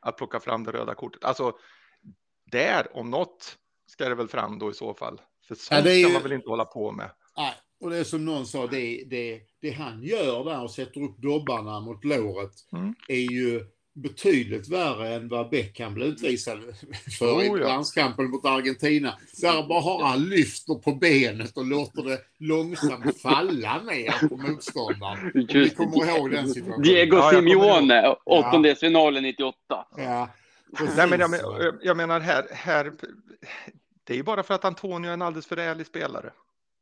att 0.00 0.16
plocka 0.16 0.40
fram 0.40 0.64
det 0.64 0.72
röda 0.72 0.94
kortet. 0.94 1.24
Alltså, 1.24 1.52
där 2.50 2.96
om 2.96 3.10
något 3.10 3.56
ska 3.86 4.08
det 4.08 4.14
väl 4.14 4.28
fram 4.28 4.58
då 4.58 4.70
i 4.70 4.74
så 4.74 4.94
fall. 4.94 5.20
För 5.48 5.54
sånt 5.54 5.86
ja, 5.86 6.08
ska 6.08 6.12
man 6.12 6.22
väl 6.22 6.32
inte 6.32 6.48
hålla 6.48 6.64
på 6.64 6.92
med. 6.92 7.10
Nej, 7.36 7.54
och 7.80 7.90
det 7.90 7.96
är 7.96 8.04
som 8.04 8.24
någon 8.24 8.46
sa, 8.46 8.66
det, 8.66 9.04
det, 9.06 9.40
det 9.60 9.70
han 9.70 10.02
gör 10.02 10.44
där 10.44 10.62
och 10.62 10.70
sätter 10.70 11.02
upp 11.02 11.18
dobbarna 11.18 11.80
mot 11.80 12.04
låret 12.04 12.52
mm. 12.72 12.94
är 13.08 13.32
ju 13.32 13.64
betydligt 13.94 14.68
värre 14.68 15.14
än 15.14 15.28
vad 15.28 15.50
Beckham 15.50 15.94
blev 15.94 16.08
utvisad 16.08 16.58
för 17.18 17.26
oh, 17.26 17.44
i 17.44 17.60
landskampen 17.60 18.30
mot 18.30 18.44
Argentina. 18.44 19.18
Där 19.40 19.68
bara 19.68 19.80
har 19.80 20.04
han 20.04 20.28
lyfter 20.28 20.74
på 20.74 20.92
benet 20.92 21.56
och 21.56 21.66
låter 21.66 22.02
det 22.02 22.18
långsamt 22.38 23.20
falla 23.22 23.82
ner 23.82 24.28
på 24.28 24.36
motståndaren. 24.36 25.46
Just, 25.48 25.80
Om 25.80 25.86
ni 25.86 25.90
kommer 25.90 26.16
ihåg 26.16 26.30
den 26.30 26.48
situationen. 26.48 26.82
Diego 26.82 27.16
ja, 27.16 27.30
Simeone, 27.30 28.16
åttondelsfinalen 28.24 29.22
98. 29.22 29.56
Ja. 29.96 30.28
Nej, 30.96 31.08
men 31.08 31.20
jag, 31.20 31.78
jag, 31.82 31.96
menar 31.96 32.20
här, 32.20 32.46
här, 32.50 32.92
det 34.04 34.12
är 34.12 34.16
ju 34.16 34.22
bara 34.22 34.42
för 34.42 34.54
att 34.54 34.64
Antonio 34.64 35.10
är 35.10 35.14
en 35.14 35.22
alldeles 35.22 35.46
för 35.46 35.56
ärlig 35.56 35.86
spelare. 35.86 36.32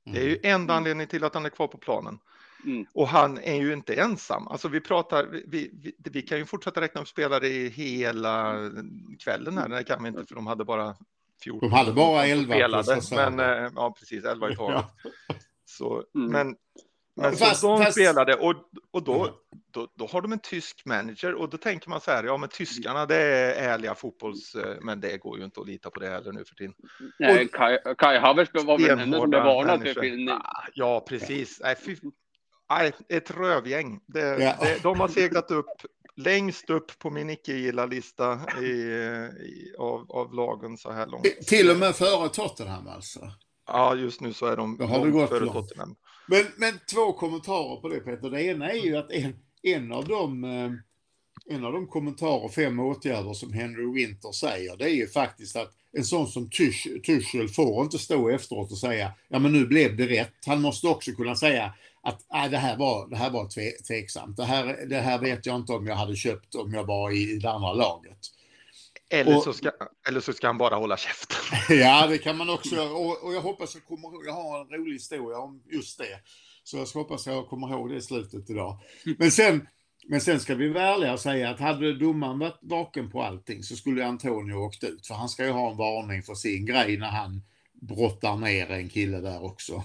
Det 0.05 0.19
är 0.19 0.25
ju 0.25 0.37
mm. 0.37 0.55
enda 0.61 0.75
anledningen 0.75 1.09
till 1.09 1.25
att 1.25 1.35
han 1.35 1.45
är 1.45 1.51
kvar 1.51 1.69
på 1.69 1.79
planen. 1.79 2.19
Mm. 2.65 2.87
Och 2.95 3.09
han 3.09 3.39
är 3.39 3.55
ju 3.55 3.73
inte 3.73 3.95
ensam. 3.95 4.49
Alltså 4.49 4.69
vi 4.69 4.81
pratar, 4.81 5.25
vi, 5.25 5.71
vi, 5.73 5.95
vi, 5.99 6.23
kan 6.23 6.39
ju 6.39 6.47
fortsätta 6.47 6.81
räkna 6.81 7.01
upp 7.01 7.09
spelare 7.09 7.49
i 7.49 7.69
hela 7.69 8.55
kvällen 9.19 9.59
här. 9.59 9.69
Det 9.69 9.85
kan 9.85 10.03
vi 10.03 10.09
inte 10.09 10.27
för 10.27 10.35
de 10.35 10.47
hade 10.47 10.65
bara 10.65 10.97
14. 11.43 11.71
De 11.71 11.77
hade 11.77 11.93
bara 11.93 12.27
11. 12.27 12.55
Spelade, 12.55 13.01
men 13.11 13.41
eh, 13.41 13.71
ja, 13.77 13.95
precis 13.99 14.25
11 14.25 14.51
i 14.51 14.57
taget. 14.57 14.85
Ja. 15.05 15.35
Så, 15.65 16.05
mm. 16.15 16.33
Men 16.33 16.57
men 17.19 17.37
fast, 17.37 17.63
de 17.63 17.79
fast... 17.79 17.93
spelade 17.93 18.35
och, 18.35 18.55
och 18.91 19.03
då, 19.03 19.23
mm. 19.23 19.35
då, 19.71 19.89
då, 19.95 20.07
har 20.07 20.23
de 20.23 20.33
en 20.33 20.39
tysk 20.39 20.83
manager 20.85 21.35
och 21.35 21.51
då 21.51 21.57
tänker 21.57 21.91
man 21.91 22.01
så 22.01 22.11
här, 22.11 22.25
ja 22.25 22.37
men 22.37 22.49
tyskarna 22.49 23.07
det 23.07 23.17
är 23.17 23.71
ärliga 23.73 23.95
fotbolls, 23.95 24.55
eh, 24.55 24.77
men 24.81 25.01
det 25.01 25.17
går 25.17 25.39
ju 25.39 25.45
inte 25.45 25.61
att 25.61 25.67
lita 25.67 25.91
på 25.91 26.01
det 26.01 26.09
heller 26.09 26.33
nu 26.33 26.45
för 26.45 26.55
tiden. 26.55 26.75
Nej, 27.19 27.49
Kai, 27.49 27.79
Kai 27.99 28.19
Havertz 28.19 28.65
var 28.65 28.79
väl 28.79 28.99
den 28.99 29.13
som 29.13 29.31
blev 29.31 29.43
varnad 29.43 29.83
för 29.83 30.01
filmning. 30.01 30.29
Ah, 30.29 30.67
ja, 30.75 31.05
precis. 31.09 31.61
Nej, 31.63 31.77
fy, 31.87 31.97
nej, 32.71 32.93
ett 33.09 33.31
rövgäng. 33.31 34.01
Det, 34.07 34.21
ja. 34.21 34.57
det, 34.61 34.83
de 34.83 35.01
har 35.01 35.09
seglat 35.09 35.51
upp 35.51 35.67
längst 36.17 36.71
upp 36.71 36.99
på 36.99 37.11
min 37.11 37.31
icke-gilla-lista 37.31 38.41
i, 38.61 38.65
i, 38.65 39.75
av, 39.79 40.13
av 40.13 40.35
lagen 40.35 40.79
så 40.79 40.93
här 40.93 41.07
långt. 41.07 41.25
Till 41.47 41.71
och 41.71 41.77
med 41.77 41.97
före 41.97 42.29
Tottenham 42.29 42.89
alltså? 42.89 43.21
Ja, 43.67 43.95
just 43.95 44.21
nu 44.21 44.33
så 44.33 44.47
är 44.47 44.57
de 44.57 44.77
långt 44.79 45.29
före 45.29 45.47
Tottenham. 45.47 45.97
Men, 46.29 46.45
men 46.57 46.81
två 46.91 47.13
kommentarer 47.13 47.77
på 47.77 47.89
det 47.89 48.01
Peter. 48.01 48.31
Det 48.31 48.43
ena 48.43 48.71
är 48.71 48.85
ju 48.85 48.97
att 48.97 49.11
en, 49.11 49.37
en 49.63 49.93
av 49.93 50.09
de 50.09 50.45
eh, 50.45 50.71
en 51.51 51.65
av 51.65 51.73
de 51.73 51.87
kommentarer, 51.87 52.49
fem 52.49 52.81
åtgärder 52.81 53.33
som 53.33 53.53
Henry 53.53 53.93
Winter 53.93 54.33
säger, 54.33 54.77
det 54.77 54.85
är 54.85 54.95
ju 54.95 55.09
faktiskt 55.09 55.57
att 55.57 55.73
en 55.93 56.05
sån 56.05 56.29
som 56.29 56.51
Tuchel 57.07 57.49
får 57.49 57.85
inte 57.85 57.99
stå 57.99 58.29
efteråt 58.29 58.73
och 58.73 58.79
säga, 58.79 59.13
ja 59.29 59.39
men 59.39 59.53
nu 59.53 59.67
blev 59.67 59.97
det 59.97 60.07
rätt. 60.07 60.35
Han 60.47 60.63
måste 60.63 60.87
också 60.87 61.13
kunna 61.13 61.37
säga 61.37 61.75
att 62.03 62.21
äh, 62.35 62.51
det 62.51 62.59
här 62.59 62.77
var, 62.77 63.09
det 63.09 63.17
här 63.17 63.31
var 63.31 63.49
tve, 63.49 63.71
tveksamt. 63.71 64.37
Det 64.37 64.45
här, 64.45 64.87
det 64.87 65.01
här 65.01 65.19
vet 65.19 65.47
jag 65.47 65.57
inte 65.57 65.73
om 65.73 65.87
jag 65.87 65.97
hade 65.97 66.17
köpt 66.17 66.55
om 66.55 66.75
jag 66.75 66.85
var 66.85 67.11
i 67.11 67.39
det 67.39 67.51
andra 67.51 67.73
laget. 67.73 68.19
Eller, 69.11 69.37
och, 69.37 69.43
så 69.43 69.53
ska, 69.53 69.71
eller 70.09 70.21
så 70.21 70.33
ska 70.33 70.47
han 70.47 70.59
bara 70.59 70.77
hålla 70.77 70.97
käften. 70.97 71.37
ja, 71.79 72.07
det 72.07 72.19
kan 72.19 72.37
man 72.37 72.51
också. 72.51 72.81
Och, 72.81 73.25
och 73.25 73.35
jag 73.35 73.41
hoppas 73.41 73.75
jag 73.75 73.85
kommer 73.85 74.09
ihåg, 74.09 74.27
jag 74.27 74.33
har 74.33 74.61
en 74.61 74.69
rolig 74.69 74.93
historia 74.93 75.39
om 75.39 75.63
just 75.67 75.99
det. 75.99 76.21
Så 76.65 76.77
jag 76.77 76.87
hoppas 76.87 77.27
jag 77.27 77.49
kommer 77.49 77.71
ihåg 77.71 77.91
det 77.91 77.97
i 77.97 78.03
slutet 78.03 78.51
idag. 78.51 78.79
Men 79.19 79.31
sen, 79.31 79.69
men 80.09 80.21
sen 80.21 80.41
ska 80.41 80.55
vi 80.55 80.69
vara 80.69 80.85
ärliga 80.85 81.13
och 81.13 81.21
säga 81.21 81.51
att 81.51 81.61
hade 81.61 81.99
domaren 81.99 82.39
varit 82.39 82.59
vaken 82.63 83.11
på 83.11 83.23
allting 83.23 83.63
så 83.63 83.77
skulle 83.77 84.07
Antonio 84.07 84.55
åkt 84.55 84.85
ut. 84.85 85.07
För 85.07 85.15
han 85.15 85.29
ska 85.29 85.45
ju 85.45 85.51
ha 85.51 85.71
en 85.71 85.77
varning 85.77 86.23
för 86.23 86.35
sin 86.35 86.67
grej 86.67 86.97
när 86.97 87.11
han 87.11 87.43
brottar 87.73 88.37
ner 88.37 88.71
en 88.71 88.89
kille 88.89 89.21
där 89.21 89.45
också. 89.45 89.85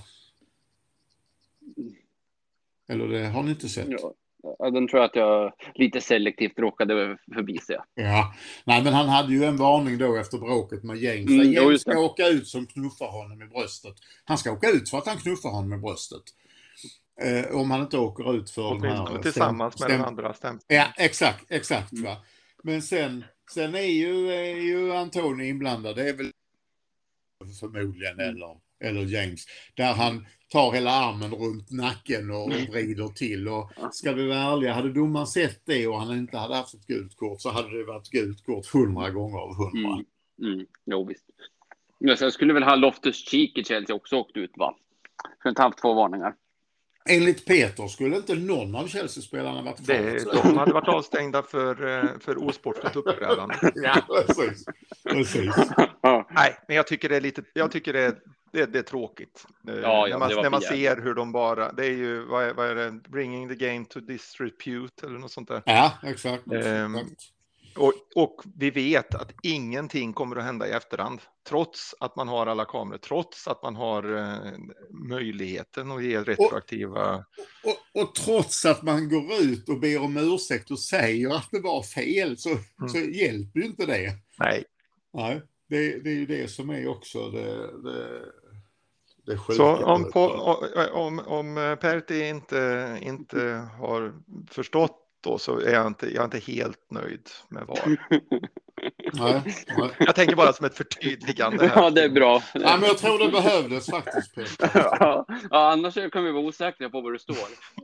Eller 2.89 3.08
det 3.08 3.27
har 3.27 3.44
ni 3.44 3.51
inte 3.51 3.70
sett? 3.70 3.88
Ja. 3.89 4.13
Ja, 4.60 4.70
den 4.70 4.88
tror 4.88 5.02
jag 5.02 5.10
att 5.10 5.16
jag 5.16 5.54
lite 5.76 6.02
selektivt 6.02 6.60
råkade 6.60 7.18
förbi 7.34 7.58
sig. 7.58 7.78
Ja, 7.96 8.34
nej 8.66 8.84
men 8.84 8.94
han 8.94 9.10
hade 9.10 9.34
ju 9.34 9.44
en 9.44 9.58
varning 9.58 9.98
då 9.98 10.16
efter 10.16 10.38
bråket 10.38 10.84
med 10.84 10.98
James. 10.98 11.30
Mm, 11.30 11.52
James 11.52 11.82
ska 11.82 12.00
åka 12.00 12.28
ut 12.28 12.48
som 12.48 12.68
knuffar 12.68 13.08
honom 13.08 13.42
i 13.42 13.46
bröstet. 13.46 13.94
Han 14.26 14.38
ska 14.38 14.52
åka 14.52 14.70
ut 14.70 14.90
för 14.90 14.98
att 14.98 15.08
han 15.08 15.18
knuffar 15.18 15.50
honom 15.50 15.74
i 15.74 15.78
bröstet. 15.78 16.24
Eh, 17.22 17.56
om 17.56 17.72
han 17.72 17.82
inte 17.82 17.98
åker 17.98 18.36
ut 18.36 18.50
för 18.50 18.80
den 18.80 18.92
här... 18.92 19.22
Tillsammans 19.22 19.80
med 19.80 19.90
den 19.90 20.02
andra 20.02 20.34
stämpeln. 20.34 20.66
Ja, 20.68 20.88
exakt, 20.98 21.52
exakt. 21.52 21.92
Mm. 21.92 22.04
Va? 22.04 22.18
Men 22.64 22.82
sen, 22.82 23.24
sen 23.52 23.76
är 23.76 23.82
ju, 23.82 24.32
är 24.32 24.56
ju 24.56 24.94
Antoni 24.94 25.50
inblandad. 25.50 25.96
Det 25.96 26.10
är 26.10 26.14
väl 26.14 26.32
förmodligen, 27.60 28.20
mm. 28.20 28.30
eller, 28.30 28.58
eller 28.84 29.02
James. 29.02 29.46
Där 29.75 29.94
han 29.94 30.25
tar 30.54 30.72
hela 30.72 30.92
armen 30.92 31.32
runt 31.32 31.72
nacken 31.72 32.32
och 32.32 32.52
mm. 32.52 32.72
vrider 32.72 33.08
till. 33.08 33.48
Och 33.48 33.72
ska 33.92 34.13
vi 34.13 34.28
vara 34.28 34.40
ärliga, 34.40 34.74
hade 34.74 34.94
domaren 34.94 35.28
sett 35.28 35.62
det 35.66 35.88
och 35.88 36.00
han 36.00 36.18
inte 36.18 36.38
hade 36.38 36.56
haft 36.56 36.74
ett 36.74 36.88
gult 36.88 37.16
kort 37.16 37.42
så 37.42 37.50
hade 37.50 37.78
det 37.78 37.84
varit 37.84 38.10
gult 38.10 38.46
kort 38.46 38.68
hundra 38.68 39.10
gånger 39.10 39.38
av 39.38 39.56
hundra. 39.56 39.90
Mm. 39.90 40.54
Mm. 40.54 40.66
Jo, 40.86 41.06
visst. 41.06 41.25
Ja, 41.98 42.16
sen 42.16 42.32
skulle 42.32 42.54
väl 42.54 42.63
ha 42.63 42.75
Loftus 42.75 43.28
Cheek 43.28 43.58
i 43.58 43.63
Chelsea 43.63 43.96
också 43.96 44.16
åkt 44.16 44.38
ut, 44.38 44.52
va? 44.56 44.75
För 45.44 45.50
inte 45.50 45.62
haft 45.62 45.78
två 45.78 45.94
varningar. 45.94 46.36
Enligt 47.10 47.46
Peter 47.46 47.88
skulle 47.88 48.16
inte 48.16 48.36
någon 48.36 48.75
av 48.75 48.88
Chelsea-spelarna 48.88 49.62
varit 49.62 49.86
kvar. 49.86 50.44
De 50.44 50.58
hade 50.58 50.74
varit 50.74 50.88
avstängda 50.88 51.44
för, 51.44 51.88
eh, 51.88 52.10
för 52.20 52.48
osportligt 52.48 52.96
uppträdande. 52.96 53.56
ja, 53.75 54.24
precis. 54.28 54.66
precis. 55.04 55.56
Nej, 56.30 56.58
men 56.68 56.78
jag 56.78 56.88
tycker 56.88 57.10
det 57.10 57.16
är 57.16 57.22
lite, 57.22 57.44
jag 57.54 57.72
tycker 57.72 57.94
det 57.94 58.02
är 58.02 58.16
det, 58.54 58.66
det 58.66 58.80
är 58.80 58.84
tråkigt. 58.84 59.46
Eh, 59.68 59.76
ja, 59.76 60.08
ja, 60.08 60.18
när 60.18 60.36
man, 60.36 60.44
när 60.44 60.50
man 60.50 60.62
ser 60.62 61.02
hur 61.02 61.14
de 61.14 61.32
bara, 61.32 61.72
det 61.72 61.86
är 61.86 61.92
ju, 61.92 62.26
vad 62.26 62.44
är, 62.44 62.54
vad 62.54 62.70
är 62.70 62.76
det, 62.76 62.92
bringing 62.92 63.50
the 63.50 63.56
game 63.56 63.86
to 63.86 64.00
disrepute 64.00 65.06
eller 65.06 65.20
något 65.20 65.32
sånt 65.32 65.48
där. 65.48 65.62
Ja, 65.66 65.92
exakt. 66.04 66.44
Um, 66.48 67.16
och, 67.76 67.94
och, 68.16 68.42
vi 68.56 68.72
vet 68.72 69.16
att 69.16 69.32
ingenting 69.44 70.14
kommer 70.14 70.36
att 70.36 70.44
hända 70.44 70.68
i 70.68 70.72
efterhand, 70.72 71.22
trots 71.48 71.96
att 72.00 72.16
man 72.16 72.28
har 72.28 72.48
alla 72.48 72.66
kameror, 72.66 72.98
trots 72.98 73.48
att 73.48 73.64
man 73.64 73.76
har 73.76 74.18
eh, 74.18 74.52
möjligheten 75.10 75.92
att 75.92 76.04
ge 76.04 76.22
retroaktiva... 76.22 77.26
Och, 77.64 77.70
och, 77.70 78.02
och, 78.02 78.16
trots 78.16 78.66
att 78.66 78.82
man 78.82 79.10
går 79.10 79.42
ut 79.42 79.70
och 79.70 79.80
ber 79.80 80.02
om 80.02 80.18
ursäkt 80.18 80.72
och 80.72 80.80
säger 80.80 81.36
att 81.36 81.48
det 81.52 81.60
var 81.60 81.84
fel, 81.84 82.38
så, 82.38 82.50
mm. 82.50 82.90
så 82.90 82.98
hjälper 82.98 83.60
ju 83.60 83.66
inte 83.66 83.86
det. 83.86 84.12
Nej. 84.40 84.64
Nej, 85.14 85.42
det, 85.70 86.04
det 86.04 86.10
är 86.10 86.16
ju 86.16 86.26
det 86.26 86.48
som 86.48 86.70
är 86.70 86.88
också 86.88 87.30
det 87.30 87.82
det 87.84 88.22
så 89.56 89.86
om, 89.86 90.12
på, 90.12 90.20
om, 90.94 91.20
om 91.20 91.77
Pertti 91.82 92.27
inte, 92.27 92.98
inte 93.01 93.68
har 93.80 94.13
förstått 94.51 95.00
då 95.24 95.38
så 95.38 95.60
är 95.60 95.74
jag 95.74 95.88
inte, 95.88 96.13
jag 96.13 96.20
är 96.20 96.25
inte 96.25 96.51
helt 96.51 96.92
nöjd 96.92 97.30
med 97.50 97.63
VAR. 97.68 97.98
Nej, 99.13 99.42
nej. 99.77 99.89
Jag 100.00 100.15
tänker 100.15 100.36
bara 100.36 100.53
som 100.53 100.65
ett 100.65 100.77
förtydligande. 100.77 101.68
Här. 101.68 101.82
Ja, 101.82 101.89
det 101.89 102.03
är 102.03 102.10
bra. 102.10 102.42
Ja, 102.53 102.77
men 102.77 102.88
jag 102.88 102.98
tror 102.98 103.20
det 103.20 103.32
behövdes 103.32 103.86
faktiskt. 103.89 104.36
Peter. 104.36 104.70
Ja, 105.50 105.72
annars 105.72 105.94
kan 106.12 106.24
vi 106.24 106.32
vara 106.32 106.44
osäkra 106.44 106.89
på 106.89 107.01
vad 107.01 107.13
det 107.13 107.20
står. 107.20 107.38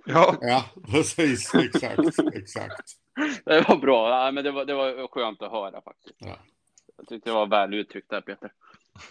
Ja, 0.05 0.35
ja 0.41 0.65
precis. 0.91 1.55
Exakt. 1.55 2.19
exakt. 2.33 2.91
Det 3.45 3.65
var 3.67 3.77
bra. 3.77 4.09
Ja, 4.09 4.31
men 4.31 4.43
det, 4.43 4.51
var, 4.51 4.65
det 4.65 4.73
var 4.73 5.07
skönt 5.07 5.41
att 5.41 5.51
höra 5.51 5.81
faktiskt. 5.81 6.15
Ja. 6.17 6.37
Jag 6.97 7.07
tyckte 7.07 7.29
det 7.29 7.33
var 7.33 7.47
väl 7.47 7.73
uttryckt 7.73 8.09
där, 8.09 8.21
Peter. 8.21 8.51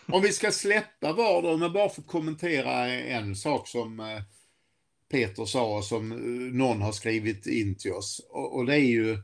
Om 0.07 0.23
vi 0.23 0.33
ska 0.33 0.53
släppa 0.53 1.13
VAR 1.13 1.43
då, 1.43 1.57
men 1.57 1.73
bara 1.73 1.89
få 1.89 2.03
kommentera 2.03 2.89
en 2.89 3.37
sak 3.37 3.69
som, 3.69 4.01
eh, 4.01 4.23
Peter 5.11 5.45
sa 5.45 5.83
som 5.83 6.09
någon 6.59 6.83
har 6.83 6.93
skrivit 6.93 7.47
in 7.47 7.75
till 7.75 7.93
oss. 7.93 8.21
Och, 8.31 8.57
och 8.57 8.67
det 8.67 8.75
är 8.75 8.89
ju, 8.89 9.19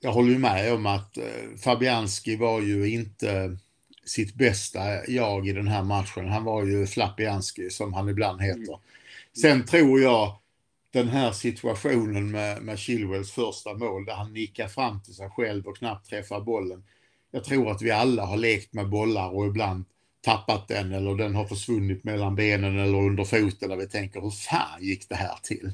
jag 0.00 0.12
håller 0.12 0.30
ju 0.30 0.38
med 0.38 0.72
om 0.72 0.86
att 0.86 1.18
Fabianski 1.64 2.36
var 2.36 2.60
ju 2.60 2.90
inte 2.90 3.56
sitt 4.04 4.34
bästa 4.34 5.06
jag 5.08 5.48
i 5.48 5.52
den 5.52 5.68
här 5.68 5.82
matchen. 5.82 6.28
Han 6.28 6.44
var 6.44 6.64
ju 6.64 6.86
Flappianski 6.86 7.70
som 7.70 7.94
han 7.94 8.08
ibland 8.08 8.42
heter. 8.42 8.60
Mm. 8.60 8.80
Sen 9.32 9.66
tror 9.66 10.00
jag 10.00 10.36
den 10.92 11.08
här 11.08 11.32
situationen 11.32 12.30
med, 12.30 12.62
med 12.62 12.78
Chilwells 12.78 13.32
första 13.32 13.74
mål 13.74 14.04
där 14.04 14.14
han 14.14 14.32
nickar 14.32 14.68
fram 14.68 15.02
till 15.02 15.14
sig 15.14 15.30
själv 15.30 15.66
och 15.66 15.76
knappt 15.76 16.08
träffar 16.08 16.40
bollen. 16.40 16.84
Jag 17.30 17.44
tror 17.44 17.70
att 17.70 17.82
vi 17.82 17.90
alla 17.90 18.24
har 18.24 18.36
lekt 18.36 18.72
med 18.72 18.88
bollar 18.88 19.30
och 19.30 19.46
ibland 19.46 19.84
tappat 20.20 20.68
den 20.68 20.92
eller 20.92 21.14
den 21.14 21.34
har 21.34 21.44
försvunnit 21.44 22.04
mellan 22.04 22.34
benen 22.34 22.78
eller 22.78 22.98
under 22.98 23.24
foten 23.24 23.68
där 23.68 23.76
vi 23.76 23.88
tänker 23.88 24.20
hur 24.20 24.30
fan 24.30 24.82
gick 24.82 25.08
det 25.08 25.14
här 25.14 25.38
till? 25.42 25.72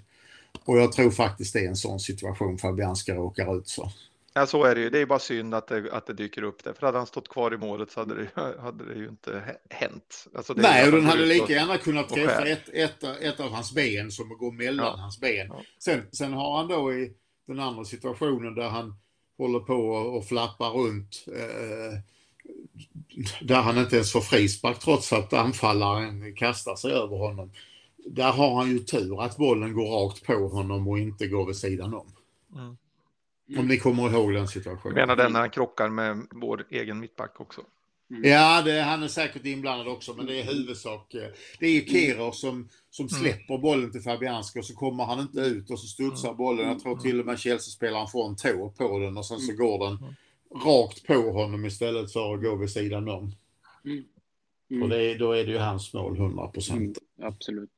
Och 0.64 0.78
jag 0.78 0.92
tror 0.92 1.10
faktiskt 1.10 1.52
det 1.52 1.60
är 1.60 1.68
en 1.68 1.76
sån 1.76 2.00
situation 2.00 2.58
Fabianska 2.58 3.14
råkar 3.14 3.58
ut 3.58 3.70
för. 3.70 3.90
Ja, 4.34 4.46
så 4.46 4.64
är 4.64 4.74
det 4.74 4.80
ju. 4.80 4.90
Det 4.90 4.98
är 4.98 5.06
bara 5.06 5.18
synd 5.18 5.54
att 5.54 5.68
det, 5.68 5.92
att 5.92 6.06
det 6.06 6.12
dyker 6.12 6.42
upp 6.42 6.64
där. 6.64 6.72
För 6.72 6.86
hade 6.86 6.98
han 6.98 7.06
stått 7.06 7.28
kvar 7.28 7.54
i 7.54 7.56
målet 7.56 7.90
så 7.90 8.00
hade 8.00 8.14
det, 8.14 8.28
hade 8.60 8.94
det 8.94 8.98
ju 8.98 9.08
inte 9.08 9.42
hänt. 9.70 10.26
Alltså 10.34 10.54
Nej, 10.56 10.86
och 10.86 10.92
den 10.92 11.04
hade 11.04 11.26
lika 11.26 11.52
gärna 11.52 11.78
kunnat 11.78 12.08
träffa 12.08 12.46
ett, 12.46 12.68
ett, 12.68 13.02
ett 13.20 13.40
av 13.40 13.50
hans 13.50 13.74
ben 13.74 14.10
som 14.10 14.32
att 14.32 14.38
gå 14.38 14.50
mellan 14.50 14.86
ja. 14.86 14.96
hans 14.96 15.20
ben. 15.20 15.46
Ja. 15.48 15.62
Sen, 15.78 16.02
sen 16.12 16.32
har 16.32 16.56
han 16.56 16.68
då 16.68 16.92
i 16.92 17.12
den 17.46 17.60
andra 17.60 17.84
situationen 17.84 18.54
där 18.54 18.68
han 18.68 18.94
håller 19.38 19.60
på 19.60 19.74
och, 19.90 20.26
flappar 20.26 20.70
runt. 20.70 21.24
Eh, 21.28 21.98
där 23.40 23.62
han 23.62 23.78
inte 23.78 23.96
ens 23.96 24.12
får 24.12 24.20
frispark 24.20 24.78
trots 24.78 25.12
att 25.12 25.32
anfallaren 25.32 26.34
kastar 26.34 26.76
sig 26.76 26.92
över 26.92 27.16
honom. 27.16 27.50
Där 28.06 28.32
har 28.32 28.54
han 28.54 28.70
ju 28.70 28.78
tur 28.78 29.22
att 29.22 29.36
bollen 29.36 29.74
går 29.74 29.90
rakt 29.90 30.26
på 30.26 30.48
honom 30.48 30.88
och 30.88 30.98
inte 30.98 31.26
går 31.26 31.46
vid 31.46 31.56
sidan 31.56 31.94
om. 31.94 32.06
Mm. 32.54 32.76
Om 33.58 33.68
ni 33.68 33.78
kommer 33.78 34.10
ihåg 34.10 34.34
den 34.34 34.48
situationen. 34.48 34.96
Jag 34.96 35.08
menar 35.08 35.16
den 35.16 35.32
när 35.32 35.40
han 35.40 35.50
krockar 35.50 35.88
med 35.88 36.26
vår 36.30 36.66
egen 36.70 37.00
mittback 37.00 37.40
också. 37.40 37.60
Mm. 38.10 38.30
Ja, 38.30 38.62
det, 38.62 38.80
han 38.80 39.02
är 39.02 39.08
säkert 39.08 39.44
inblandad 39.44 39.88
också, 39.88 40.14
men 40.14 40.26
det 40.26 40.40
är 40.40 40.44
huvudsak. 40.44 41.14
Eh, 41.14 41.28
det 41.60 41.66
är 41.66 41.80
Kero 41.80 42.32
som, 42.32 42.68
som 42.96 43.08
mm. 43.08 43.20
släpper 43.20 43.58
bollen 43.58 43.92
till 43.92 44.02
Fabianski 44.02 44.60
och 44.60 44.64
så 44.64 44.74
kommer 44.74 45.04
han 45.04 45.20
inte 45.20 45.40
ut 45.40 45.70
och 45.70 45.80
så 45.80 45.86
studsar 45.86 46.28
mm. 46.28 46.36
bollen. 46.36 46.68
Jag 46.68 46.80
tror 46.80 46.96
till 46.96 47.20
och 47.20 47.26
med 47.26 47.38
Chelsea-spelaren 47.38 48.08
får 48.08 48.28
en 48.28 48.36
tå 48.36 48.70
på 48.70 48.98
den 48.98 49.16
och 49.16 49.26
sen 49.26 49.38
så 49.38 49.52
går 49.52 49.88
den 49.88 50.14
rakt 50.64 51.06
på 51.06 51.32
honom 51.32 51.64
istället 51.64 52.12
för 52.12 52.34
att 52.34 52.42
gå 52.42 52.54
vid 52.54 52.70
sidan 52.70 53.08
om. 53.08 53.34
Mm. 53.84 54.04
Mm. 54.70 54.82
Och 54.82 54.88
det, 54.88 55.14
då 55.14 55.32
är 55.32 55.44
det 55.44 55.50
ju 55.50 55.58
hans 55.58 55.94
mål 55.94 56.16
100 56.16 56.46
procent. 56.46 56.98
Mm, 57.18 57.28
absolut. 57.32 57.70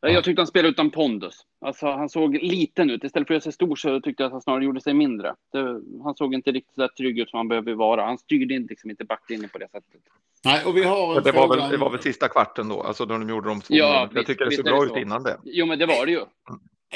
Jag 0.00 0.24
tyckte 0.24 0.40
han 0.40 0.46
spelade 0.46 0.68
utan 0.68 0.90
pondus. 0.90 1.46
Alltså, 1.60 1.86
han 1.86 2.08
såg 2.08 2.34
liten 2.34 2.90
ut. 2.90 3.04
Istället 3.04 3.28
för 3.28 3.34
att 3.34 3.36
göra 3.36 3.40
sig 3.40 3.52
stor 3.52 3.76
så 3.76 4.00
tyckte 4.00 4.22
jag 4.22 4.26
att 4.26 4.32
han 4.32 4.42
snarare 4.42 4.64
gjorde 4.64 4.80
sig 4.80 4.94
mindre. 4.94 5.34
Det, 5.52 5.80
han 6.02 6.14
såg 6.14 6.34
inte 6.34 6.52
riktigt 6.52 6.74
så 6.74 6.88
trygg 6.98 7.18
ut 7.18 7.30
som 7.30 7.36
han 7.36 7.48
behöver 7.48 7.74
vara. 7.74 8.04
Han 8.04 8.18
styrde 8.18 8.54
in, 8.54 8.66
liksom 8.66 8.90
inte 8.90 9.04
backlinjen 9.04 9.50
på 9.50 9.58
det 9.58 9.68
sättet. 9.68 10.00
Nej, 10.44 10.64
och 10.64 10.76
vi 10.76 10.84
har 10.84 11.20
det, 11.20 11.32
var 11.32 11.56
väl, 11.56 11.70
det 11.70 11.76
var 11.76 11.90
väl 11.90 12.00
sista 12.00 12.28
kvarten 12.28 12.68
då, 12.68 12.82
alltså 12.82 13.06
då 13.06 13.18
de 13.18 13.28
gjorde 13.28 13.48
de 13.48 13.60
två 13.60 13.74
ja, 13.74 14.10
Jag 14.14 14.26
tycker 14.26 14.44
det 14.44 14.56
såg 14.56 14.64
bra 14.64 14.84
ut 14.84 14.96
innan 14.96 15.22
det. 15.22 15.38
Jo, 15.44 15.66
men 15.66 15.78
det 15.78 15.86
var 15.86 16.06
det 16.06 16.12
ju. 16.12 16.24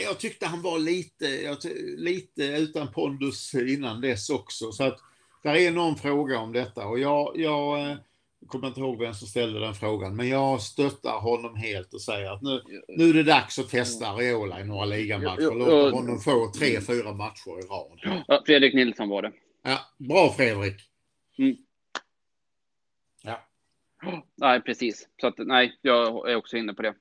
Jag 0.04 0.18
tyckte 0.18 0.46
han 0.46 0.62
var 0.62 0.78
lite, 0.78 1.56
lite 1.96 2.42
utan 2.44 2.92
pondus 2.92 3.54
innan 3.54 4.00
dess 4.00 4.30
också. 4.30 4.72
Så 4.72 4.84
att 4.84 4.98
där 5.42 5.54
är 5.54 5.70
någon 5.70 5.96
fråga 5.96 6.38
om 6.38 6.52
detta 6.52 6.86
och 6.86 6.98
jag, 6.98 7.32
jag 7.34 7.90
eh, 7.90 7.96
jag 8.40 8.48
kommer 8.48 8.68
inte 8.68 8.80
ihåg 8.80 8.98
vem 8.98 9.14
som 9.14 9.28
ställde 9.28 9.60
den 9.60 9.74
frågan, 9.74 10.16
men 10.16 10.28
jag 10.28 10.60
stöttar 10.60 11.18
honom 11.20 11.56
helt 11.56 11.94
och 11.94 12.02
säger 12.02 12.32
att 12.32 12.42
nu, 12.42 12.62
nu 12.88 13.08
är 13.08 13.14
det 13.14 13.22
dags 13.22 13.58
att 13.58 13.68
testa 13.68 14.08
Areola 14.08 14.60
i 14.60 14.64
några 14.64 14.84
ligamatcher. 14.84 15.54
Låt 15.54 15.94
honom 15.94 16.18
få 16.18 16.52
tre, 16.58 16.80
fyra 16.80 17.12
matcher 17.12 17.58
i 17.58 17.62
rad. 17.62 18.24
Ja, 18.28 18.42
Fredrik 18.46 18.74
Nilsson 18.74 19.08
var 19.08 19.22
det. 19.22 19.32
Ja, 19.62 19.78
bra 19.98 20.32
Fredrik. 20.36 20.82
Mm. 21.38 21.56
Ja. 23.22 23.40
Nej, 24.34 24.60
precis. 24.60 25.08
Så 25.20 25.26
att 25.26 25.38
nej, 25.38 25.78
jag 25.82 26.30
är 26.30 26.36
också 26.36 26.56
inne 26.56 26.74
på 26.74 26.82
det. 26.82 26.94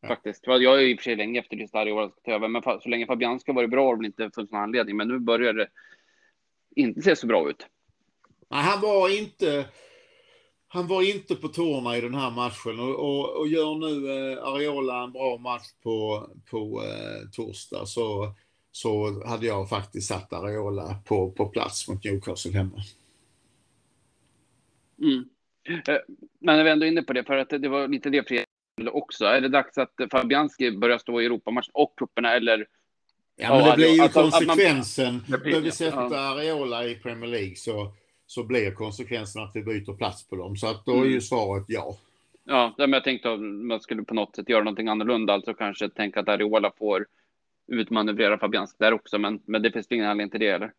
Ja. 0.00 0.08
Faktiskt. 0.08 0.46
Jag 0.46 0.70
har 0.70 0.78
ju 0.78 0.90
i 0.90 0.94
och 0.94 0.98
för 0.98 1.04
sig 1.04 1.16
länge 1.16 1.40
efterlyst 1.40 1.74
Areola 1.74 2.10
ska 2.10 2.20
ta 2.20 2.32
över, 2.32 2.48
men 2.48 2.62
så 2.62 2.88
länge 2.88 3.06
Fabian 3.06 3.40
ska 3.40 3.52
vara 3.52 3.68
bra 3.68 3.86
har 3.86 3.96
det 3.96 4.06
inte 4.06 4.30
funnits 4.34 4.52
någon 4.52 4.62
anledning. 4.62 4.96
Men 4.96 5.08
nu 5.08 5.18
börjar 5.18 5.52
det 5.52 5.68
inte 6.76 7.02
se 7.02 7.16
så 7.16 7.26
bra 7.26 7.50
ut. 7.50 7.66
Nej, 8.50 8.62
han 8.62 8.80
var 8.80 9.18
inte 9.18 9.64
han 10.72 10.86
var 10.86 11.02
inte 11.02 11.34
på 11.34 11.48
tårna 11.48 11.96
i 11.96 12.00
den 12.00 12.14
här 12.14 12.30
matchen 12.30 12.80
och, 12.80 12.94
och, 12.94 13.40
och 13.40 13.48
gör 13.48 13.74
nu 13.74 14.10
eh, 14.10 14.44
Ariola 14.44 15.04
en 15.04 15.12
bra 15.12 15.38
match 15.38 15.66
på, 15.82 16.28
på 16.50 16.82
eh, 16.82 17.28
torsdag 17.32 17.86
så, 17.86 18.34
så 18.70 19.22
hade 19.26 19.46
jag 19.46 19.68
faktiskt 19.68 20.08
satt 20.08 20.32
Ariola 20.32 20.96
på, 21.04 21.30
på 21.30 21.46
plats 21.46 21.88
mot 21.88 22.04
Newcastle 22.04 22.52
hemma. 22.52 22.82
Mm. 25.02 25.24
Eh, 25.88 25.98
men 26.38 26.56
när 26.56 26.64
vi 26.64 26.70
ändå 26.70 26.86
är 26.86 26.90
inne 26.90 27.02
på 27.02 27.12
det, 27.12 27.24
för 27.24 27.36
att 27.36 27.48
det 27.48 27.68
var 27.68 27.88
lite 27.88 28.10
det 28.10 28.28
Fredrik 28.28 28.46
också. 28.92 29.24
Är 29.24 29.40
det 29.40 29.48
dags 29.48 29.78
att 29.78 29.94
Fabianski 30.10 30.70
börjar 30.70 30.98
stå 30.98 31.20
i 31.20 31.26
Europamatchen 31.26 31.70
och 31.74 31.94
kupperna 31.96 32.34
eller? 32.34 32.66
Ja, 33.36 33.56
men 33.56 33.64
det 33.64 33.76
blir 33.76 33.94
ju 33.94 34.02
alltså, 34.02 34.22
konsekvensen. 34.22 35.22
Man, 35.28 35.40
blir, 35.40 35.60
vi 35.60 35.70
sätter 35.70 36.08
ja. 36.10 36.18
Areola 36.18 36.86
i 36.86 36.94
Premier 36.94 37.30
League 37.30 37.56
så 37.56 37.92
så 38.34 38.44
blir 38.44 38.70
konsekvensen 38.70 39.42
att 39.42 39.56
vi 39.56 39.62
byter 39.62 39.96
plats 39.96 40.28
på 40.28 40.36
dem. 40.36 40.56
Så 40.56 40.66
att 40.66 40.86
då 40.86 40.92
är 40.92 41.04
ju 41.04 41.08
mm. 41.08 41.20
svaret 41.20 41.64
ja. 41.68 41.96
Ja, 42.44 42.74
men 42.78 42.92
jag 42.92 43.04
tänkte 43.04 43.32
att 43.32 43.40
man 43.40 43.80
skulle 43.80 44.02
på 44.02 44.14
något 44.14 44.36
sätt 44.36 44.48
göra 44.48 44.64
någonting 44.64 44.88
annorlunda, 44.88 45.32
alltså 45.32 45.54
kanske 45.54 45.88
tänka 45.88 46.20
att 46.20 46.28
Ariola 46.28 46.72
får 46.78 47.06
utmanövrera 47.66 48.38
Fabianski 48.38 48.76
där 48.78 48.92
också, 48.92 49.18
men, 49.18 49.40
men 49.44 49.62
det 49.62 49.72
finns 49.72 49.86
ingen 49.90 50.06
anledning 50.06 50.30
till 50.30 50.40
det 50.40 50.48
eller? 50.48 50.72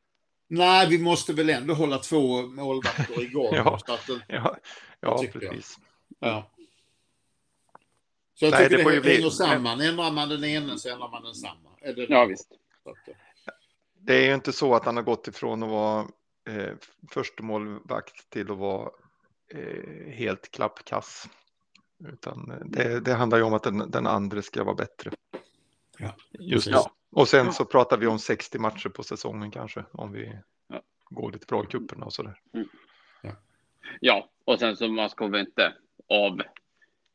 Nej, 0.47 0.87
vi 0.89 0.99
måste 0.99 1.33
väl 1.33 1.49
ändå 1.49 1.73
hålla 1.73 1.97
två 1.97 2.41
målvakter 2.41 3.21
igång. 3.23 3.49
ja, 3.55 3.79
starten, 3.79 4.21
ja, 4.27 4.57
ja 4.99 5.23
precis. 5.33 5.77
Jag. 6.19 6.29
Ja. 6.29 6.49
Så 8.33 8.45
jag 8.45 8.51
Nej, 8.51 8.63
tycker 8.63 8.77
det, 8.77 8.83
det 8.83 9.09
hänger 9.09 9.21
bli... 9.21 9.31
samman. 9.31 9.81
Ändrar 9.81 10.11
man 10.11 10.29
den 10.29 10.43
ena 10.43 10.77
så 10.77 10.89
ändrar 10.89 11.09
man 11.09 11.23
den 11.23 11.33
samma. 11.33 11.69
Det 11.81 12.09
ja, 12.09 12.25
visst. 12.25 12.51
Det 13.99 14.15
är 14.15 14.27
ju 14.27 14.33
inte 14.33 14.53
så 14.53 14.75
att 14.75 14.85
han 14.85 14.95
har 14.95 15.03
gått 15.03 15.27
ifrån 15.27 15.63
att 15.63 15.69
vara 15.69 16.07
eh, 16.45 16.73
första 17.11 17.43
målvakt 17.43 18.29
till 18.29 18.51
att 18.51 18.57
vara 18.57 18.89
eh, 19.53 20.11
helt 20.11 20.51
klappkass. 20.51 21.29
Utan 22.07 22.53
det, 22.65 22.99
det, 22.99 23.13
handlar 23.13 23.37
ju 23.37 23.43
om 23.43 23.53
att 23.53 23.63
den, 23.63 23.91
den 23.91 24.07
andra 24.07 24.41
ska 24.41 24.63
vara 24.63 24.75
bättre. 24.75 25.11
Ja, 25.97 26.15
Just 26.31 26.67
ja. 26.67 26.91
Och 27.11 27.27
sen 27.27 27.45
ja. 27.45 27.51
så 27.51 27.65
pratar 27.65 27.97
vi 27.97 28.07
om 28.07 28.19
60 28.19 28.59
matcher 28.59 28.89
på 28.89 29.03
säsongen 29.03 29.51
kanske, 29.51 29.85
om 29.91 30.11
vi 30.11 30.39
ja. 30.67 30.81
går 31.05 31.31
lite 31.31 31.45
bra 31.45 31.63
i 31.63 31.67
kupperna 31.67 32.05
och 32.05 32.13
sådär. 32.13 32.39
Mm. 32.53 32.67
Ja. 33.21 33.31
ja, 33.99 34.29
och 34.45 34.59
sen 34.59 34.75
så 34.75 34.87
man 34.87 35.09
ska 35.09 35.27
vi 35.27 35.39
inte 35.39 35.73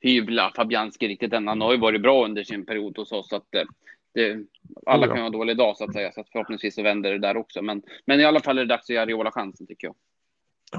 avhyvla 0.03 0.53
Fabianski 0.57 1.09
riktigt 1.09 1.33
än. 1.33 1.49
Han 1.49 1.61
har 1.61 1.73
ju 1.73 1.79
varit 1.79 2.03
bra 2.03 2.25
under 2.25 2.45
sin 2.45 2.67
period 2.67 2.99
hos 2.99 3.13
oss, 3.13 3.29
så 3.29 3.37
att 3.37 3.55
eh, 3.55 3.65
det, 4.15 4.45
alla 4.87 5.07
oh, 5.07 5.09
ja. 5.09 5.15
kan 5.15 5.19
ha 5.19 5.27
en 5.27 5.33
dålig 5.33 5.57
dag 5.57 5.77
så 5.77 5.85
att 5.85 5.93
säga, 5.93 6.13
så 6.13 6.21
att 6.21 6.29
förhoppningsvis 6.29 6.75
så 6.75 6.83
vänder 6.83 7.13
det 7.13 7.19
där 7.19 7.37
också. 7.37 7.63
Men, 7.63 7.83
men 8.05 8.21
i 8.21 8.25
alla 8.25 8.41
fall 8.41 8.59
är 8.59 8.63
det 8.63 8.69
dags 8.69 8.85
att 8.85 8.89
ge 8.89 8.97
Ariola 8.97 9.31
chansen 9.31 9.67
tycker 9.67 9.87
jag. 9.87 9.97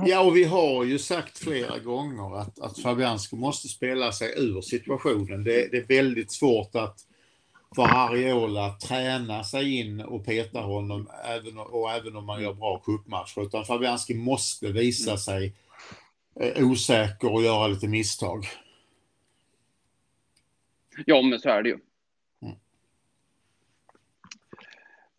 Ja, 0.08 0.22
och 0.22 0.38
vi 0.38 0.44
har 0.44 0.84
ju 0.84 1.00
sagt 1.00 1.38
flera 1.38 1.80
gånger 1.80 2.38
att, 2.38 2.60
att 2.60 2.80
Fabianski 2.80 3.36
måste 3.36 3.68
spela 3.68 4.12
sig 4.12 4.34
ur 4.38 4.62
situationen. 4.62 5.44
Det, 5.44 5.72
det 5.72 5.78
är 5.78 5.88
väldigt 5.88 6.32
svårt 6.32 6.76
att 6.76 7.00
för 7.76 7.84
Ariola 7.84 8.70
träna 8.70 9.44
sig 9.44 9.80
in 9.80 10.02
och 10.02 10.26
peta 10.26 10.60
honom 10.60 11.10
även, 11.26 11.58
och 11.58 11.92
även 11.92 12.16
om 12.16 12.26
man 12.26 12.44
gör 12.44 12.54
bra 12.54 12.80
cupmatcher. 12.86 13.42
Utan 13.42 13.66
Fabianski 13.66 14.14
måste 14.14 14.72
visa 14.72 15.12
mm. 15.12 15.18
sig 15.18 15.54
eh, 16.40 16.66
osäker 16.66 17.34
och 17.34 17.44
göra 17.44 17.68
lite 17.68 17.88
misstag. 17.88 18.46
Ja, 21.06 21.22
men 21.22 21.40
så 21.40 21.50
är 21.50 21.64
det 21.64 21.70
ju. 21.70 21.80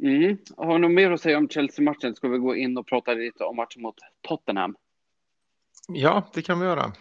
Mm. 0.02 0.38
Har 0.56 0.72
du 0.72 0.78
något 0.78 0.90
mer 0.90 1.10
att 1.10 1.20
säga 1.20 1.38
om 1.38 1.48
Chelsea-matchen? 1.48 2.14
Ska 2.14 2.28
vi 2.28 2.38
gå 2.38 2.56
in 2.56 2.78
och 2.78 2.86
prata 2.86 3.14
lite 3.14 3.44
om 3.44 3.56
matchen 3.56 3.82
mot 3.82 3.94
Tottenham? 4.20 4.76
Ja, 5.88 6.30
det 6.34 6.42
kan 6.42 6.60
vi 6.60 6.66
göra. 6.66 6.92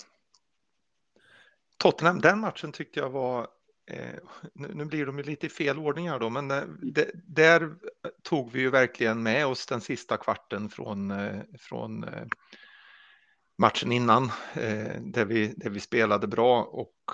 Tottenham, 1.78 2.22
den 2.22 2.40
matchen 2.40 2.72
tyckte 2.72 3.00
jag 3.00 3.10
var 3.10 3.48
eh, 3.92 4.20
nu, 4.54 4.86
blir 4.86 5.06
de 5.06 5.18
ju 5.18 5.24
lite 5.24 5.46
i 5.46 5.50
fel 5.50 5.80
ordning 5.80 6.10
här 6.10 6.20
då, 6.20 6.30
men 6.30 6.52
eh, 6.52 6.64
de, 6.82 7.06
där 7.14 7.76
tog 8.24 8.52
vi 8.52 8.60
ju 8.60 8.70
verkligen 8.70 9.24
med 9.24 9.46
oss 9.46 9.66
den 9.66 9.82
sista 9.82 10.18
kvarten 10.18 10.70
från, 10.70 11.12
eh, 11.12 11.42
från 11.60 12.04
eh, 12.04 12.28
matchen 13.58 13.92
innan, 13.92 14.24
eh, 14.54 15.02
där, 15.02 15.26
vi, 15.26 15.54
där 15.58 15.70
vi 15.70 15.80
spelade 15.80 16.28
bra 16.28 16.64
och 16.64 17.12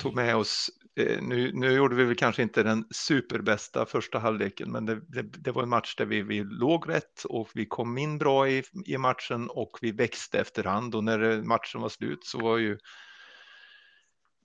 tog 0.00 0.14
med 0.14 0.36
oss 0.36 0.70
eh, 0.96 1.22
nu, 1.22 1.52
nu 1.54 1.72
gjorde 1.72 1.96
vi 1.96 2.04
väl 2.04 2.16
kanske 2.16 2.42
inte 2.42 2.62
den 2.62 2.84
superbästa 2.90 3.86
första 3.86 4.18
halvleken, 4.18 4.72
men 4.72 4.86
det, 4.86 5.00
det, 5.08 5.22
det, 5.22 5.52
var 5.52 5.62
en 5.62 5.68
match 5.68 5.94
där 5.96 6.06
vi, 6.06 6.22
vi 6.22 6.44
låg 6.44 6.88
rätt 6.88 7.24
och 7.24 7.50
vi 7.54 7.66
kom 7.66 7.98
in 7.98 8.18
bra 8.18 8.48
i, 8.48 8.62
i 8.86 8.98
matchen 8.98 9.48
och 9.50 9.78
vi 9.82 9.92
växte 9.92 10.38
efterhand 10.38 10.94
och 10.94 11.04
när 11.04 11.20
eh, 11.20 11.42
matchen 11.42 11.80
var 11.80 11.88
slut 11.88 12.24
så 12.24 12.38
var 12.38 12.58
ju 12.58 12.78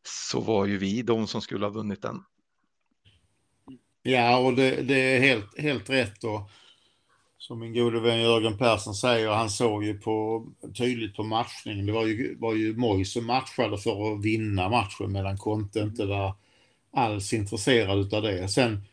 så 0.04 0.40
var 0.40 0.66
ju 0.66 0.78
vi 0.78 1.02
de 1.02 1.28
som 1.28 1.42
skulle 1.42 1.66
ha 1.66 1.72
vunnit 1.72 2.02
den. 2.02 2.24
Ja, 4.02 4.38
och 4.38 4.54
det, 4.56 4.82
det 4.82 4.96
är 4.96 5.20
helt, 5.20 5.60
helt 5.60 5.90
rätt. 5.90 6.24
Och 6.24 6.50
som 7.48 7.60
min 7.60 7.74
gode 7.74 8.00
vän 8.00 8.22
Jörgen 8.22 8.58
Persson 8.58 8.96
säger, 8.96 9.30
han 9.30 9.50
såg 9.50 9.84
ju 9.84 10.00
på, 10.00 10.46
tydligt 10.78 11.16
på 11.16 11.24
matchningen. 11.24 11.86
Det 11.86 11.92
var 11.92 12.06
ju, 12.06 12.38
var 12.40 12.54
ju 12.54 12.78
Moj 12.78 13.06
som 13.06 13.26
matchade 13.26 13.78
för 13.78 14.14
att 14.14 14.26
vinna 14.26 14.70
matchen 14.70 15.12
medan 15.12 15.38
Conte 15.38 15.80
inte 15.80 16.06
var 16.06 16.36
alls 16.94 17.34
intresserad 17.34 18.14
av 18.14 18.22
det. 18.22 18.48
Sen, 18.48 18.84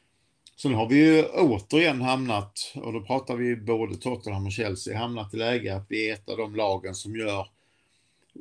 sen 0.56 0.74
har 0.74 0.88
vi 0.88 0.96
ju 0.96 1.24
återigen 1.24 2.02
hamnat, 2.02 2.72
och 2.74 2.92
då 2.92 3.00
pratar 3.00 3.36
vi 3.36 3.56
både 3.56 3.96
Tottenham 3.96 4.46
och 4.46 4.52
Chelsea, 4.52 4.98
hamnat 4.98 5.34
i 5.34 5.36
läge 5.36 5.76
att 5.76 5.86
vi 5.88 6.10
är 6.10 6.14
ett 6.14 6.28
av 6.28 6.36
de 6.36 6.56
lagen 6.56 6.94
som 6.94 7.16
gör 7.16 7.46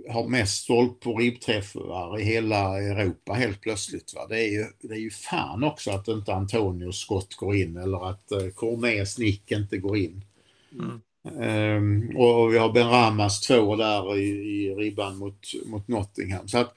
har 0.10 0.27
mest 0.27 0.63
stolp 0.63 1.08
och 1.08 1.19
ribbträffar 1.19 2.19
i 2.19 2.23
hela 2.23 2.82
Europa 2.82 3.34
helt 3.34 3.62
plötsligt. 3.62 4.13
Va? 4.15 4.27
Det, 4.27 4.43
är 4.43 4.51
ju, 4.51 4.65
det 4.82 4.93
är 4.93 4.99
ju 4.99 5.10
fan 5.10 5.63
också 5.63 5.91
att 5.91 6.08
inte 6.08 6.34
Antonios 6.34 6.99
skott 6.99 7.36
går 7.36 7.56
in 7.56 7.77
eller 7.77 8.10
att 8.10 8.32
uh, 8.32 8.49
Cornés 8.49 9.17
nick 9.17 9.51
inte 9.51 9.77
går 9.77 9.97
in. 9.97 10.25
Mm. 10.71 11.01
Um, 11.23 12.17
och 12.17 12.53
vi 12.53 12.58
har 12.58 12.73
Ben 12.73 12.89
Ramas 12.89 13.41
två 13.41 13.75
där 13.75 14.17
i, 14.17 14.29
i 14.29 14.75
ribban 14.75 15.17
mot, 15.17 15.47
mot 15.65 15.88
Nottingham. 15.88 16.47
Så 16.47 16.58
att 16.58 16.73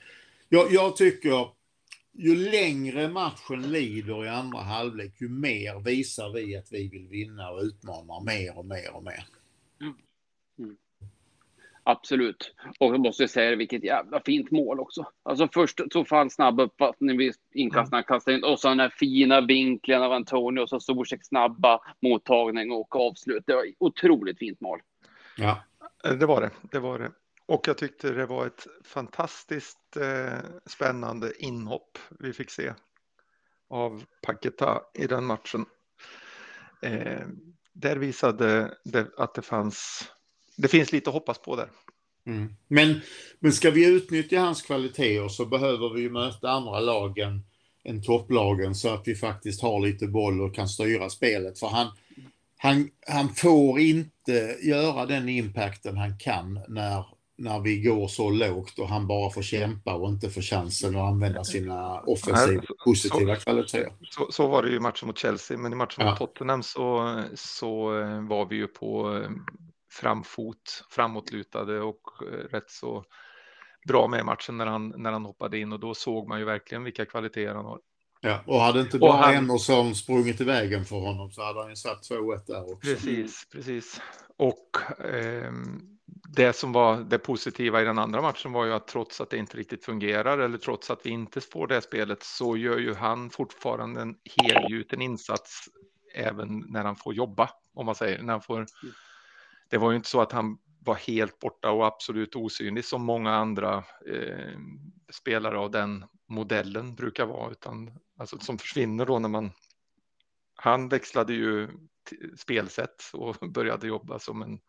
jag, 0.48 0.72
jag 0.72 0.96
tycker 0.96 1.48
ju 2.18 2.50
längre 2.50 3.08
matchen 3.08 3.72
lider 3.72 4.24
i 4.24 4.28
andra 4.28 4.58
halvlek, 4.58 5.20
ju 5.20 5.28
mer 5.28 5.80
visar 5.80 6.32
vi 6.32 6.56
att 6.56 6.72
vi 6.72 6.88
vill 6.88 7.08
vinna 7.08 7.50
och 7.50 7.62
utmana 7.62 8.20
mer 8.20 8.58
och 8.58 8.66
mer 8.66 8.94
och 8.94 9.04
mer. 9.04 9.26
Mm. 9.80 9.94
Mm. 10.58 10.76
Absolut. 11.88 12.54
Och 12.80 12.94
jag 12.94 13.00
måste 13.00 13.28
säga 13.28 13.56
vilket 13.56 13.84
jävla 13.84 14.20
fint 14.20 14.50
mål 14.50 14.80
också. 14.80 15.06
Alltså 15.22 15.48
först 15.54 15.80
så 15.92 16.04
fall 16.04 16.30
snabb 16.30 16.60
uppfattning 16.60 17.18
vid 17.18 17.34
inkastarna 17.54 17.96
mm. 17.96 18.04
kastade 18.04 18.36
in 18.36 18.44
och 18.44 18.60
så 18.60 18.68
den 18.68 18.80
här 18.80 18.88
fina 18.88 19.40
vinkeln 19.40 20.02
av 20.02 20.12
Antonio 20.12 20.60
och 20.60 20.68
så 20.68 20.80
Zuzek 20.80 21.24
snabba 21.24 21.80
mottagning 22.02 22.70
och 22.70 22.96
avslut. 22.96 23.44
Det 23.46 23.54
var 23.54 23.64
otroligt 23.78 24.38
fint 24.38 24.60
mål. 24.60 24.80
Ja, 25.36 25.62
det 26.02 26.26
var 26.26 26.40
det. 26.40 26.50
Det 26.62 26.78
var 26.78 26.98
det. 26.98 27.10
Och 27.46 27.68
jag 27.68 27.78
tyckte 27.78 28.12
det 28.12 28.26
var 28.26 28.46
ett 28.46 28.66
fantastiskt 28.84 29.96
eh, 29.96 30.38
spännande 30.66 31.32
inhopp 31.38 31.98
vi 32.18 32.32
fick 32.32 32.50
se 32.50 32.72
av 33.70 34.04
Paketa 34.22 34.80
i 34.94 35.06
den 35.06 35.24
matchen. 35.24 35.66
Eh, 36.82 37.26
där 37.72 37.96
visade 37.96 38.76
det 38.84 39.06
att 39.16 39.34
det 39.34 39.42
fanns 39.42 40.10
det 40.56 40.68
finns 40.68 40.92
lite 40.92 41.10
att 41.10 41.14
hoppas 41.14 41.38
på 41.38 41.56
där. 41.56 41.68
Mm. 42.26 42.54
Men, 42.68 43.00
men 43.40 43.52
ska 43.52 43.70
vi 43.70 43.86
utnyttja 43.86 44.40
hans 44.40 44.62
kvaliteter 44.62 45.28
så 45.28 45.46
behöver 45.46 45.94
vi 45.94 46.10
möta 46.10 46.50
andra 46.50 46.80
lagen 46.80 47.44
än 47.84 48.02
topplagen 48.02 48.74
så 48.74 48.94
att 48.94 49.02
vi 49.08 49.14
faktiskt 49.14 49.62
har 49.62 49.80
lite 49.80 50.06
boll 50.06 50.40
och 50.40 50.54
kan 50.54 50.68
styra 50.68 51.10
spelet. 51.10 51.58
För 51.58 51.66
han, 51.66 51.86
han, 52.56 52.90
han 53.06 53.28
får 53.28 53.80
inte 53.80 54.56
göra 54.62 55.06
den 55.06 55.28
impacten 55.28 55.96
han 55.96 56.18
kan 56.18 56.60
när, 56.68 57.04
när 57.38 57.60
vi 57.60 57.80
går 57.80 58.08
så 58.08 58.30
lågt 58.30 58.78
och 58.78 58.88
han 58.88 59.06
bara 59.06 59.30
får 59.30 59.42
kämpa 59.42 59.94
och 59.94 60.08
inte 60.08 60.30
får 60.30 60.42
chansen 60.42 60.96
att 60.96 61.02
använda 61.02 61.44
sina 61.44 62.00
offensiva 62.00 62.62
positiva 62.84 63.36
så, 63.36 63.40
kvaliteter. 63.40 63.92
Så, 64.02 64.32
så, 64.32 64.46
var 64.46 64.62
det 64.62 64.68
ju 64.68 64.76
i 64.76 64.80
matchen 64.80 65.06
mot 65.06 65.18
Chelsea, 65.18 65.58
men 65.58 65.72
i 65.72 65.76
matchen 65.76 66.06
mot 66.06 66.16
ja. 66.20 66.26
Tottenham 66.26 66.62
så, 66.62 67.22
så 67.34 68.00
eh, 68.00 68.20
var 68.20 68.48
vi 68.48 68.56
ju 68.56 68.66
på 68.66 69.16
eh, 69.16 69.30
framfot, 69.96 70.84
framåtlutade 70.90 71.80
och 71.80 72.02
eh, 72.22 72.26
rätt 72.26 72.70
så 72.70 73.04
bra 73.88 74.08
med 74.08 74.24
matchen 74.24 74.56
när 74.56 74.66
han, 74.66 74.94
när 74.96 75.12
han 75.12 75.24
hoppade 75.24 75.58
in 75.58 75.72
och 75.72 75.80
då 75.80 75.94
såg 75.94 76.28
man 76.28 76.38
ju 76.38 76.44
verkligen 76.44 76.84
vilka 76.84 77.06
kvaliteter 77.06 77.54
han 77.54 77.64
har. 77.64 77.80
Ja, 78.20 78.40
och 78.46 78.60
hade 78.60 78.80
inte 78.80 78.98
bara 78.98 79.16
han... 79.16 79.34
Emerson 79.34 79.94
sprungit 79.94 80.40
i 80.40 80.44
vägen 80.44 80.84
för 80.84 80.96
honom 80.96 81.30
så 81.30 81.42
hade 81.42 81.60
han 81.60 81.70
ju 81.70 81.76
satt 81.76 82.10
2-1 82.10 82.40
där 82.46 82.72
också. 82.72 82.90
Precis, 82.90 83.48
precis. 83.52 84.00
Och 84.36 85.00
eh, 85.04 85.52
det 86.36 86.52
som 86.52 86.72
var 86.72 86.96
det 86.96 87.18
positiva 87.18 87.82
i 87.82 87.84
den 87.84 87.98
andra 87.98 88.22
matchen 88.22 88.52
var 88.52 88.64
ju 88.64 88.72
att 88.72 88.88
trots 88.88 89.20
att 89.20 89.30
det 89.30 89.36
inte 89.36 89.56
riktigt 89.56 89.84
fungerar 89.84 90.38
eller 90.38 90.58
trots 90.58 90.90
att 90.90 91.00
vi 91.06 91.10
inte 91.10 91.40
får 91.40 91.66
det 91.66 91.82
spelet 91.82 92.22
så 92.22 92.56
gör 92.56 92.78
ju 92.78 92.94
han 92.94 93.30
fortfarande 93.30 94.00
en 94.00 94.14
helgjuten 94.42 95.02
insats 95.02 95.68
även 96.14 96.64
när 96.68 96.84
han 96.84 96.96
får 96.96 97.14
jobba, 97.14 97.50
om 97.74 97.86
man 97.86 97.94
säger, 97.94 98.22
när 98.22 98.32
han 98.32 98.42
får 98.42 98.66
det 99.68 99.78
var 99.78 99.90
ju 99.90 99.96
inte 99.96 100.08
så 100.08 100.20
att 100.20 100.32
han 100.32 100.58
var 100.80 100.94
helt 100.94 101.38
borta 101.38 101.70
och 101.70 101.86
absolut 101.86 102.36
osynlig 102.36 102.84
som 102.84 103.04
många 103.04 103.34
andra 103.34 103.84
eh, 104.06 104.58
spelare 105.10 105.58
av 105.58 105.70
den 105.70 106.04
modellen 106.26 106.94
brukar 106.94 107.26
vara, 107.26 107.50
utan 107.50 107.98
alltså 108.18 108.38
som 108.38 108.58
försvinner 108.58 109.06
då 109.06 109.18
när 109.18 109.28
man. 109.28 109.52
Han 110.54 110.88
växlade 110.88 111.34
ju 111.34 111.68
spelsätt 112.36 113.02
och 113.12 113.36
började 113.50 113.86
jobba 113.86 114.18
som 114.18 114.42
en. 114.42 114.60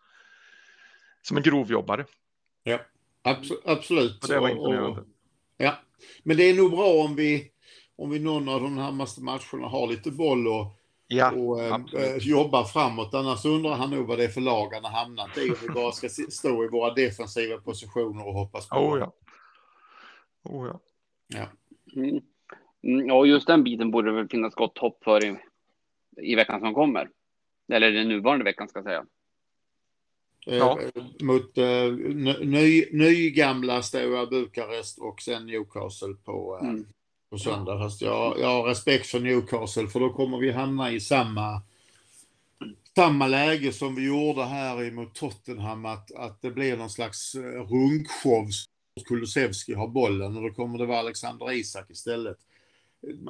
Som 1.22 1.38
en 1.38 1.44
grovjobbare. 1.44 2.06
Ja, 2.64 2.80
abs 3.22 3.52
absolut. 3.66 4.24
Och 4.24 4.30
det 4.30 4.40
var 4.40 4.50
imponerande. 4.50 5.04
ja, 5.58 5.76
men 6.24 6.38
det 6.38 6.44
är 6.44 6.56
nog 6.56 6.72
bra 6.72 6.88
om 6.88 7.16
vi 7.16 7.52
om 7.96 8.10
vi 8.10 8.20
någon 8.20 8.50
av 8.50 8.62
de 8.62 8.76
närmaste 8.76 9.22
matcherna 9.22 9.68
har 9.68 9.88
lite 9.88 10.12
boll 10.12 10.48
och 10.48 10.77
ja, 11.08 11.32
och 11.32 11.62
eh, 11.62 12.18
jobba 12.18 12.66
framåt. 12.66 13.14
Annars 13.14 13.46
undrar 13.46 13.76
han 13.76 13.90
nog 13.92 14.08
vad 14.08 14.18
det 14.18 14.24
är 14.24 14.30
för 14.30 14.42
lag 14.42 14.74
han 14.74 14.84
har 14.84 14.92
hamnat 14.92 15.38
i. 15.38 15.50
Om 15.50 15.56
vi 15.62 15.68
bara 15.68 15.92
ska 15.92 16.10
stå 16.10 16.64
i 16.64 16.68
våra 16.68 16.94
defensiva 16.94 17.58
positioner 17.58 18.28
och 18.28 18.34
hoppas 18.34 18.70
på. 18.70 18.76
Oh 18.76 19.00
ja. 19.00 19.14
Oh 20.44 20.68
ja. 20.68 20.80
Ja. 21.28 21.48
Mm. 21.96 22.22
mm. 22.84 23.08
Ja, 23.08 23.26
just 23.26 23.48
den 23.48 23.64
biten 23.64 23.92
borde 23.92 24.10
det 24.10 24.16
väl 24.16 24.30
finnas 24.30 24.56
gott 24.56 24.78
hopp 24.78 25.04
för 25.04 25.26
i, 25.26 25.38
i 26.18 26.36
veckan 26.36 26.60
som 26.60 26.74
kommer. 26.74 27.10
Eller 27.74 27.92
den 27.92 28.08
nuvarande 28.08 28.46
veckan 28.46 28.68
ska 28.68 28.80
jag 28.80 28.86
säga. 28.86 29.06
Eh, 30.48 30.58
ja. 30.58 30.80
Mot 31.22 31.58
uh, 31.58 31.94
ny, 32.46 32.86
ny 32.92 33.30
gamla 33.30 33.82
Steaua 33.82 34.26
Bukarest 34.26 35.00
och 35.00 35.22
sen 35.22 35.46
Newcastle 35.46 36.14
på, 36.24 36.60
uh, 36.62 36.70
mm 36.70 36.86
på 37.30 37.38
söndag. 37.38 37.80
Fast 37.80 38.02
jag, 38.02 38.40
jag 38.40 38.48
har 38.48 38.64
respekt 38.64 39.08
för 39.08 39.20
Newcastle 39.20 39.88
för 39.88 40.00
då 40.00 40.14
kommer 40.14 40.38
vi 40.38 40.52
hamna 40.52 40.92
i 40.92 41.00
samma, 41.00 41.62
samma 42.96 43.28
läge 43.28 43.74
som 43.74 43.96
vi 43.96 44.06
gjorde 44.06 44.44
här 44.44 44.92
mot 44.92 45.16
Tottenham. 45.16 45.86
Att, 45.86 46.12
att 46.12 46.42
det 46.42 46.52
blir 46.52 46.78
någon 46.78 46.90
slags 46.90 47.36
eh, 47.36 47.42
runkshow. 47.42 48.50
Kulusevski 49.06 49.74
har 49.74 49.88
bollen 49.88 50.38
och 50.38 50.44
då 50.44 50.50
kommer 50.50 50.78
det 50.78 50.86
vara 50.86 51.00
Alexander 51.00 51.52
Isak 51.52 51.90
istället. 51.90 52.38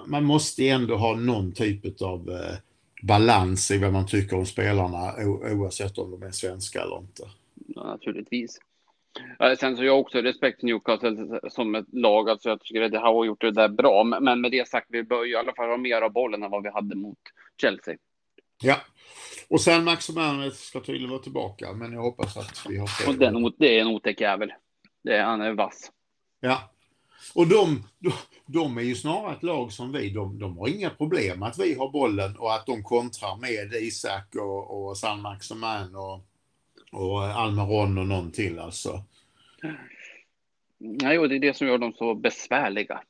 Man 0.05 0.23
måste 0.23 0.69
ändå 0.69 0.95
ha 0.95 1.15
någon 1.15 1.51
typ 1.51 2.01
av 2.01 2.29
eh, 2.29 2.57
balans 3.03 3.71
i 3.71 3.77
vad 3.77 3.93
man 3.93 4.07
tycker 4.07 4.37
om 4.37 4.45
spelarna 4.45 5.13
oavsett 5.25 5.97
om 5.97 6.11
de 6.11 6.23
är 6.23 6.31
svenska 6.31 6.81
eller 6.81 6.97
inte. 6.97 7.23
Ja, 7.67 7.83
naturligtvis. 7.83 8.59
Sen 9.59 9.75
så 9.75 9.81
har 9.81 9.85
jag 9.85 9.99
också 9.99 10.17
respekt 10.17 10.59
för 10.59 10.67
Newcastle 10.67 11.39
som 11.49 11.75
ett 11.75 11.93
lag. 11.93 12.29
Alltså 12.29 12.49
jag 12.49 12.61
tycker 12.61 12.81
att 12.81 12.91
det 12.91 12.99
har 12.99 13.25
gjort 13.25 13.41
det 13.41 13.51
där 13.51 13.69
bra. 13.69 14.03
Men 14.03 14.41
med 14.41 14.51
det 14.51 14.67
sagt, 14.67 14.87
vi 14.89 15.03
bör 15.03 15.23
ju 15.23 15.31
i 15.31 15.35
alla 15.35 15.53
fall 15.53 15.69
ha 15.69 15.77
mer 15.77 16.01
av 16.01 16.11
bollen 16.11 16.43
än 16.43 16.51
vad 16.51 16.63
vi 16.63 16.69
hade 16.69 16.95
mot 16.95 17.19
Chelsea. 17.61 17.97
Ja, 18.61 18.75
och 19.49 19.61
sen 19.61 19.83
Max 19.83 20.09
Manuel 20.09 20.51
ska 20.51 20.79
tydligen 20.79 21.09
vara 21.09 21.21
tillbaka, 21.21 21.73
men 21.73 21.93
jag 21.93 22.01
hoppas 22.01 22.37
att 22.37 22.65
vi 22.69 22.77
har 22.77 22.89
och 23.07 23.15
den, 23.15 23.53
Det 23.57 23.77
är 23.77 23.81
en 23.81 23.87
otäck 23.87 24.21
jävel. 24.21 24.53
Det 25.03 25.15
är, 25.15 25.23
han 25.23 25.41
är 25.41 25.53
vass. 25.53 25.91
Ja, 26.39 26.71
och 27.35 27.47
de, 27.47 27.83
de, 27.99 28.11
de, 28.45 28.77
är 28.77 28.81
ju 28.81 28.95
snarare 28.95 29.33
ett 29.33 29.43
lag 29.43 29.71
som 29.71 29.91
vi. 29.91 30.09
De, 30.09 30.39
de 30.39 30.57
har 30.57 30.67
inga 30.67 30.89
problem 30.89 31.43
att 31.43 31.57
vi 31.59 31.73
har 31.73 31.89
bollen 31.89 32.37
och 32.37 32.53
att 32.53 32.65
de 32.65 32.83
kontrar 32.83 33.37
med 33.37 33.73
Isak 33.73 34.35
och, 34.35 34.87
och 34.87 34.97
San 34.97 35.21
Maximan 35.21 35.95
och 35.95 36.25
och 36.91 37.23
Almeron 37.23 37.97
och 37.97 38.07
någon 38.07 38.31
till 38.31 38.59
alltså. 38.59 39.03
Nej, 40.77 41.19
och 41.19 41.29
det 41.29 41.35
är 41.35 41.39
det 41.39 41.53
som 41.53 41.67
gör 41.67 41.77
dem 41.77 41.93
så 41.93 42.15
besvärliga. 42.15 43.01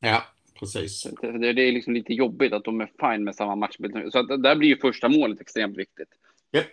Ja, 0.00 0.22
precis. 0.58 1.02
Det, 1.20 1.52
det 1.52 1.62
är 1.62 1.72
liksom 1.72 1.94
lite 1.94 2.14
jobbigt 2.14 2.52
att 2.52 2.64
de 2.64 2.80
är 2.80 2.90
fine 3.00 3.24
med 3.24 3.34
samma 3.34 3.56
matchbild. 3.56 4.12
Så 4.12 4.18
att 4.18 4.42
där 4.42 4.56
blir 4.56 4.68
ju 4.68 4.76
första 4.76 5.08
målet 5.08 5.40
extremt 5.40 5.76
viktigt. 5.76 6.08
Japp, 6.50 6.66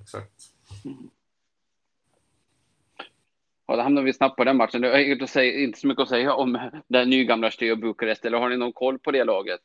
exakt. 0.00 0.32
Ja, 3.66 3.76
då 3.76 3.82
hamnar 3.82 4.02
vi 4.02 4.12
snabbt 4.12 4.36
på 4.36 4.44
den 4.44 4.56
matchen. 4.56 4.80
Det 4.80 4.92
är 4.92 5.12
inte, 5.12 5.26
säga, 5.26 5.60
inte 5.60 5.80
så 5.80 5.86
mycket 5.86 6.02
att 6.02 6.08
säga 6.08 6.34
om 6.34 6.70
den 6.88 7.10
nygamla 7.10 7.50
Steaua 7.50 7.76
Bukarest. 7.76 8.24
Eller 8.24 8.38
har 8.38 8.48
ni 8.48 8.56
någon 8.56 8.72
koll 8.72 8.98
på 8.98 9.10
det 9.10 9.24
laget? 9.24 9.60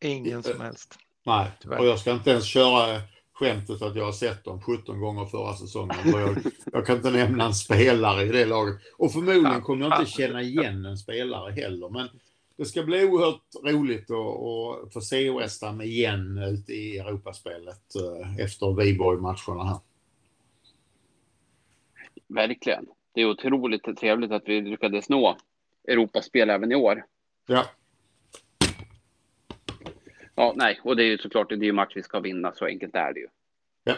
Ingen 0.00 0.42
som 0.42 0.60
helst. 0.60 0.98
Nej, 1.26 1.50
och 1.78 1.86
jag 1.86 1.98
ska 1.98 2.12
inte 2.12 2.30
ens 2.30 2.46
köra 2.46 3.00
skämtet 3.38 3.82
att 3.82 3.96
jag 3.96 4.04
har 4.04 4.12
sett 4.12 4.44
dem 4.44 4.60
17 4.60 5.00
gånger 5.00 5.26
förra 5.26 5.54
säsongen. 5.54 5.96
Jag, 6.04 6.36
jag, 6.72 6.86
kan 6.86 6.96
inte 6.96 7.10
nämna 7.10 7.44
en 7.44 7.54
spelare 7.54 8.22
i 8.22 8.28
det 8.28 8.44
laget. 8.44 8.76
Och 8.96 9.12
förmodligen 9.12 9.62
kommer 9.62 9.88
jag 9.88 10.00
inte 10.00 10.10
känna 10.10 10.42
igen 10.42 10.84
en 10.84 10.98
spelare 10.98 11.52
heller. 11.52 11.88
Men 11.88 12.08
det 12.56 12.64
ska 12.64 12.82
bli 12.82 13.04
oerhört 13.04 13.42
roligt 13.64 14.10
att, 14.10 14.92
få 14.92 15.00
se 15.00 15.30
West 15.30 15.62
Ham 15.62 15.80
igen 15.80 16.38
ute 16.38 16.72
i 16.72 16.98
Europaspelet 16.98 17.94
eh, 17.94 18.44
efter 18.44 18.74
Viborg-matcherna 18.74 19.64
här. 19.64 19.78
Verkligen. 22.26 22.86
Det 23.14 23.20
är 23.20 23.30
otroligt 23.30 23.96
trevligt 23.98 24.32
att 24.32 24.42
vi 24.46 24.60
lyckades 24.60 25.08
nå 25.08 25.36
Europaspel 25.88 26.50
även 26.50 26.72
i 26.72 26.74
år. 26.74 27.04
Ja. 27.46 27.64
Ja, 30.38 30.52
nej, 30.56 30.80
och 30.84 30.96
det 30.96 31.02
är 31.02 31.06
ju 31.06 31.18
såklart 31.18 31.48
det 31.48 31.54
är 31.54 31.62
ju 31.62 31.72
match 31.72 31.92
vi 31.94 32.02
ska 32.02 32.20
vinna, 32.20 32.52
så 32.52 32.66
enkelt 32.66 32.94
är 32.94 33.12
det 33.12 33.20
ju. 33.20 33.26
Ja. 33.84 33.94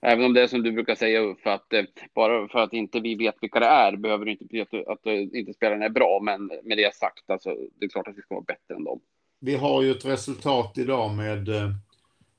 Även 0.00 0.24
om 0.24 0.34
det 0.34 0.42
är 0.42 0.46
som 0.46 0.62
du 0.62 0.72
brukar 0.72 0.94
säga, 0.94 1.34
för 1.42 1.50
att 1.50 1.72
eh, 1.72 1.84
bara 2.14 2.48
för 2.48 2.58
att 2.58 2.72
inte 2.72 3.00
vi 3.00 3.14
vet 3.14 3.34
vilka 3.40 3.60
det 3.60 3.66
är 3.66 3.96
behöver 3.96 4.24
det 4.24 4.30
inte 4.30 4.44
betyda 4.44 4.62
att, 4.62 4.88
att, 4.88 5.06
att 5.06 5.34
inte 5.34 5.52
spelaren 5.52 5.82
är 5.82 5.88
bra. 5.88 6.20
Men 6.22 6.46
med 6.46 6.78
det 6.78 6.94
sagt, 6.94 7.30
alltså, 7.30 7.56
det 7.78 7.84
är 7.84 7.88
klart 7.88 8.08
att 8.08 8.18
vi 8.18 8.22
ska 8.22 8.34
vara 8.34 8.44
bättre 8.44 8.74
än 8.74 8.84
dem. 8.84 9.00
Vi 9.40 9.54
har 9.54 9.82
ju 9.82 9.90
ett 9.90 10.04
resultat 10.04 10.78
idag 10.78 11.14
med 11.14 11.48
eh, 11.48 11.70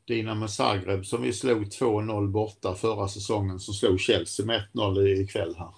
Dinamo 0.07 0.47
Zagreb 0.47 1.05
som 1.05 1.21
vi 1.21 1.33
slog 1.33 1.63
2-0 1.63 2.27
borta 2.27 2.75
förra 2.75 3.07
säsongen 3.07 3.60
som 3.60 3.73
slog 3.73 3.99
Chelsea 3.99 4.45
med 4.45 4.62
1-0 4.73 5.07
ikväll 5.07 5.55
här. 5.57 5.71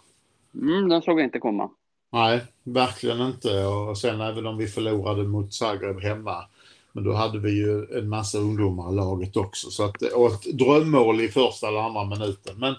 Mm, 0.53 0.89
den 0.89 1.01
såg 1.01 1.19
jag 1.19 1.25
inte 1.25 1.39
komma. 1.39 1.69
Nej, 2.11 2.41
verkligen 2.63 3.21
inte. 3.21 3.65
Och 3.65 3.97
sen 3.97 4.21
även 4.21 4.45
om 4.45 4.57
vi 4.57 4.67
förlorade 4.67 5.23
mot 5.23 5.53
Zagreb 5.53 6.01
hemma. 6.01 6.45
Men 6.91 7.03
då 7.03 7.13
hade 7.13 7.39
vi 7.39 7.51
ju 7.51 7.97
en 7.97 8.09
massa 8.09 8.37
ungdomar 8.37 8.91
i 8.91 8.95
laget 8.95 9.37
också. 9.37 9.69
Så 9.71 9.83
att, 9.83 10.01
och 10.01 10.31
ett 10.31 10.57
drömmål 10.57 11.21
i 11.21 11.27
första 11.27 11.67
eller 11.67 11.79
andra 11.79 12.05
minuten. 12.05 12.59
Men, 12.59 12.75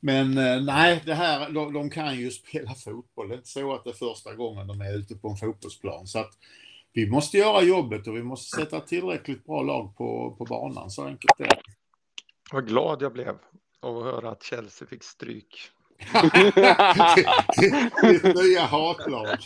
men 0.00 0.38
eh, 0.38 0.62
nej, 0.62 1.02
det 1.06 1.14
här, 1.14 1.50
de, 1.50 1.72
de 1.72 1.90
kan 1.90 2.16
ju 2.18 2.30
spela 2.30 2.74
fotboll. 2.74 3.28
Det 3.28 3.34
är 3.34 3.36
inte 3.36 3.48
så 3.48 3.74
att 3.74 3.84
det 3.84 3.90
är 3.90 3.94
första 3.94 4.34
gången 4.34 4.66
de 4.66 4.80
är 4.80 4.98
ute 4.98 5.14
på 5.14 5.28
en 5.28 5.36
fotbollsplan. 5.36 6.06
Så 6.06 6.18
att 6.18 6.32
vi 6.92 7.10
måste 7.10 7.38
göra 7.38 7.62
jobbet 7.62 8.06
och 8.06 8.16
vi 8.16 8.22
måste 8.22 8.56
sätta 8.56 8.80
tillräckligt 8.80 9.46
bra 9.46 9.62
lag 9.62 9.96
på, 9.96 10.34
på 10.38 10.44
banan. 10.44 10.90
Så 10.90 11.04
enkelt 11.04 11.40
är 11.40 11.44
det. 11.44 11.62
Vad 12.52 12.68
glad 12.68 13.02
jag 13.02 13.12
blev 13.12 13.38
av 13.80 13.98
att 13.98 14.04
höra 14.04 14.30
att 14.30 14.42
Chelsea 14.42 14.88
fick 14.88 15.02
stryk. 15.02 15.70
Ditt 18.02 18.36
nya 18.36 18.62
hatlag. 18.62 19.38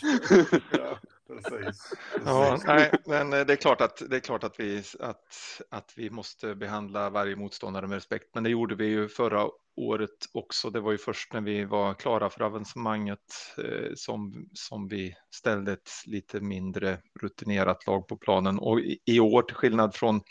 Ja, 0.71 0.99
precis. 1.27 1.93
Ja, 2.25 2.59
nej, 2.65 2.91
men 3.05 3.29
det 3.29 3.53
är 3.53 3.55
klart 3.55 3.81
att 3.81 4.03
det 4.09 4.15
är 4.15 4.19
klart 4.19 4.43
att 4.43 4.59
vi 4.59 4.83
att, 4.99 5.61
att 5.69 5.93
vi 5.95 6.09
måste 6.09 6.55
behandla 6.55 7.09
varje 7.09 7.35
motståndare 7.35 7.87
med 7.87 7.95
respekt. 7.95 8.25
Men 8.33 8.43
det 8.43 8.49
gjorde 8.49 8.75
vi 8.75 8.85
ju 8.85 9.07
förra 9.07 9.47
året 9.75 10.09
också. 10.33 10.69
Det 10.69 10.79
var 10.79 10.91
ju 10.91 10.97
först 10.97 11.33
när 11.33 11.41
vi 11.41 11.65
var 11.65 11.93
klara 11.93 12.29
för 12.29 12.41
avancemanget 12.41 13.55
eh, 13.57 13.91
som 13.95 14.49
som 14.53 14.87
vi 14.87 15.15
ställde 15.35 15.71
ett 15.71 15.89
lite 16.05 16.39
mindre 16.39 16.97
rutinerat 17.21 17.87
lag 17.87 18.07
på 18.07 18.17
planen 18.17 18.59
och 18.59 18.79
i, 18.79 18.99
i 19.05 19.19
år 19.19 19.41
till 19.41 19.55
skillnad 19.55 19.95
från 19.95 20.21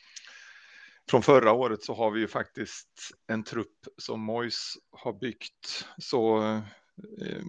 från 1.11 1.23
förra 1.23 1.53
året 1.53 1.83
så 1.83 1.95
har 1.95 2.11
vi 2.11 2.21
ju 2.21 2.29
faktiskt 2.29 3.11
en 3.27 3.45
trupp 3.45 3.87
som 3.97 4.21
Mois 4.21 4.75
har 4.91 5.13
byggt. 5.13 5.89
Så 5.99 6.43
eh, 6.43 6.61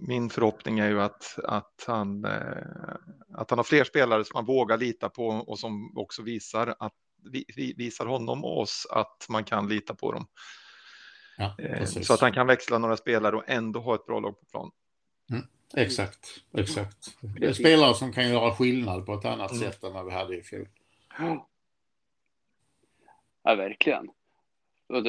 min 0.06 0.30
förhoppning 0.30 0.78
är 0.78 0.88
ju 0.88 1.02
att, 1.02 1.38
att, 1.44 1.84
han, 1.86 2.24
eh, 2.24 2.94
att 3.34 3.50
han 3.50 3.58
har 3.58 3.64
fler 3.64 3.84
spelare 3.84 4.24
som 4.24 4.34
man 4.34 4.44
vågar 4.44 4.78
lita 4.78 5.08
på 5.08 5.26
och 5.26 5.58
som 5.58 5.96
också 5.96 6.22
visar, 6.22 6.74
att, 6.78 6.94
visar 7.76 8.06
honom 8.06 8.44
och 8.44 8.60
oss 8.60 8.86
att 8.90 9.26
man 9.28 9.44
kan 9.44 9.68
lita 9.68 9.94
på 9.94 10.12
dem. 10.12 10.26
Ja, 11.38 11.54
eh, 11.58 11.84
så 11.84 12.14
att 12.14 12.20
han 12.20 12.32
kan 12.32 12.46
växla 12.46 12.78
några 12.78 12.96
spelare 12.96 13.36
och 13.36 13.44
ändå 13.46 13.80
ha 13.80 13.94
ett 13.94 14.06
bra 14.06 14.20
lag 14.20 14.40
på 14.40 14.46
plan. 14.46 14.70
Mm, 15.30 15.44
exakt, 15.76 16.28
exakt. 16.54 17.16
Det 17.40 17.46
är 17.46 17.52
spelare 17.52 17.94
som 17.94 18.12
kan 18.12 18.28
göra 18.28 18.54
skillnad 18.54 19.06
på 19.06 19.14
ett 19.14 19.24
annat 19.24 19.52
mm. 19.52 19.62
sätt 19.62 19.84
än 19.84 19.92
vad 19.92 20.04
vi 20.04 20.12
hade 20.12 20.36
i 20.36 20.42
fjol. 20.42 20.68
Ja, 21.18 21.48
verkligen. 23.44 24.08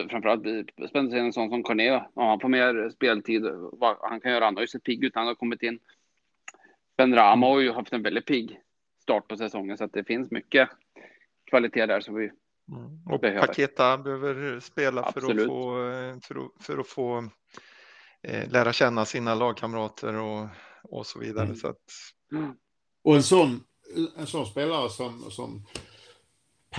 Framförallt 0.10 0.42
spännande 0.90 1.08
att 1.08 1.12
se 1.12 1.20
en 1.20 1.34
sån 1.34 1.50
som 1.50 1.64
Corné, 1.64 1.92
om 2.14 2.28
han 2.28 2.40
får 2.40 2.50
mer 2.50 2.90
speltid, 2.90 3.44
vad 3.72 3.98
han 4.02 4.22
kan 4.22 4.32
göra. 4.32 4.46
Han 4.46 4.56
har 4.56 4.62
ju 4.62 4.68
sett 4.68 4.84
pigg 4.84 5.04
ut, 5.04 5.16
han 5.16 5.28
har 5.28 5.36
kommit 5.36 5.64
in. 5.64 5.80
Ben 6.98 7.16
Rama 7.16 7.48
har 7.48 7.60
ju 7.60 7.72
haft 7.72 7.94
en 7.94 8.04
väldigt 8.04 8.26
pigg 8.26 8.62
start 9.02 9.28
på 9.28 9.38
säsongen, 9.38 9.78
så 9.78 9.84
att 9.84 9.94
det 9.94 10.04
finns 10.04 10.32
mycket 10.32 10.70
kvalitet 11.50 11.86
där 11.86 12.02
som 12.02 12.16
vi 12.16 12.26
mm. 12.26 13.02
Och 13.06 13.20
behöver. 13.20 13.48
Paketa 13.48 13.98
behöver 13.98 14.60
spela 14.60 15.12
för 15.12 15.32
att 15.32 15.46
få, 15.46 15.74
för 16.24 16.36
att, 16.36 16.66
för 16.66 16.78
att 16.78 16.88
få 16.88 17.30
eh, 18.24 18.52
lära 18.52 18.74
känna 18.74 19.06
sina 19.06 19.36
lagkamrater 19.36 20.16
och, 20.16 20.48
och 20.84 21.06
så 21.06 21.20
vidare. 21.20 21.46
Mm. 21.46 21.58
Så 21.58 21.68
att... 21.68 21.84
Mm. 22.32 22.56
Och 23.04 23.16
en 23.16 23.24
sån, 23.24 23.64
en 24.18 24.28
sån 24.28 24.46
spelare 24.46 24.90
som, 24.90 25.32
som 25.32 25.66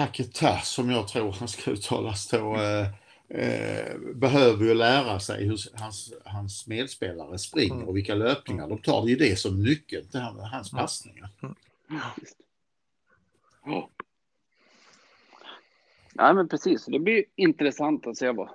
Paketa, 0.01 0.59
som 0.59 0.91
jag 0.91 1.09
tror 1.09 1.33
han 1.33 1.49
ska 1.49 1.71
uttalas 1.71 2.29
då, 2.29 2.57
eh, 2.57 2.87
eh, 3.29 3.99
behöver 4.15 4.65
ju 4.65 4.75
lära 4.75 5.21
sig 5.21 5.45
hur 5.45 5.59
hans, 5.81 6.13
hans 6.25 6.67
medspelare 6.67 7.39
springer 7.39 7.89
och 7.89 7.97
vilka 7.97 8.15
löpningar 8.15 8.69
de 8.69 8.83
tar. 8.83 9.05
Det 9.05 9.09
är 9.09 9.11
ju 9.11 9.17
det 9.17 9.37
som 9.37 9.63
nyckeln 9.63 10.09
till 10.09 10.21
hans 10.21 10.73
mm. 10.73 10.83
passningar. 10.83 11.29
Mm. 11.43 11.55
Ja. 13.65 13.91
ja, 16.15 16.33
men 16.33 16.49
precis. 16.49 16.85
Det 16.85 16.99
blir 16.99 17.25
intressant 17.37 18.07
att 18.07 18.17
se 18.17 18.31
vad, 18.31 18.51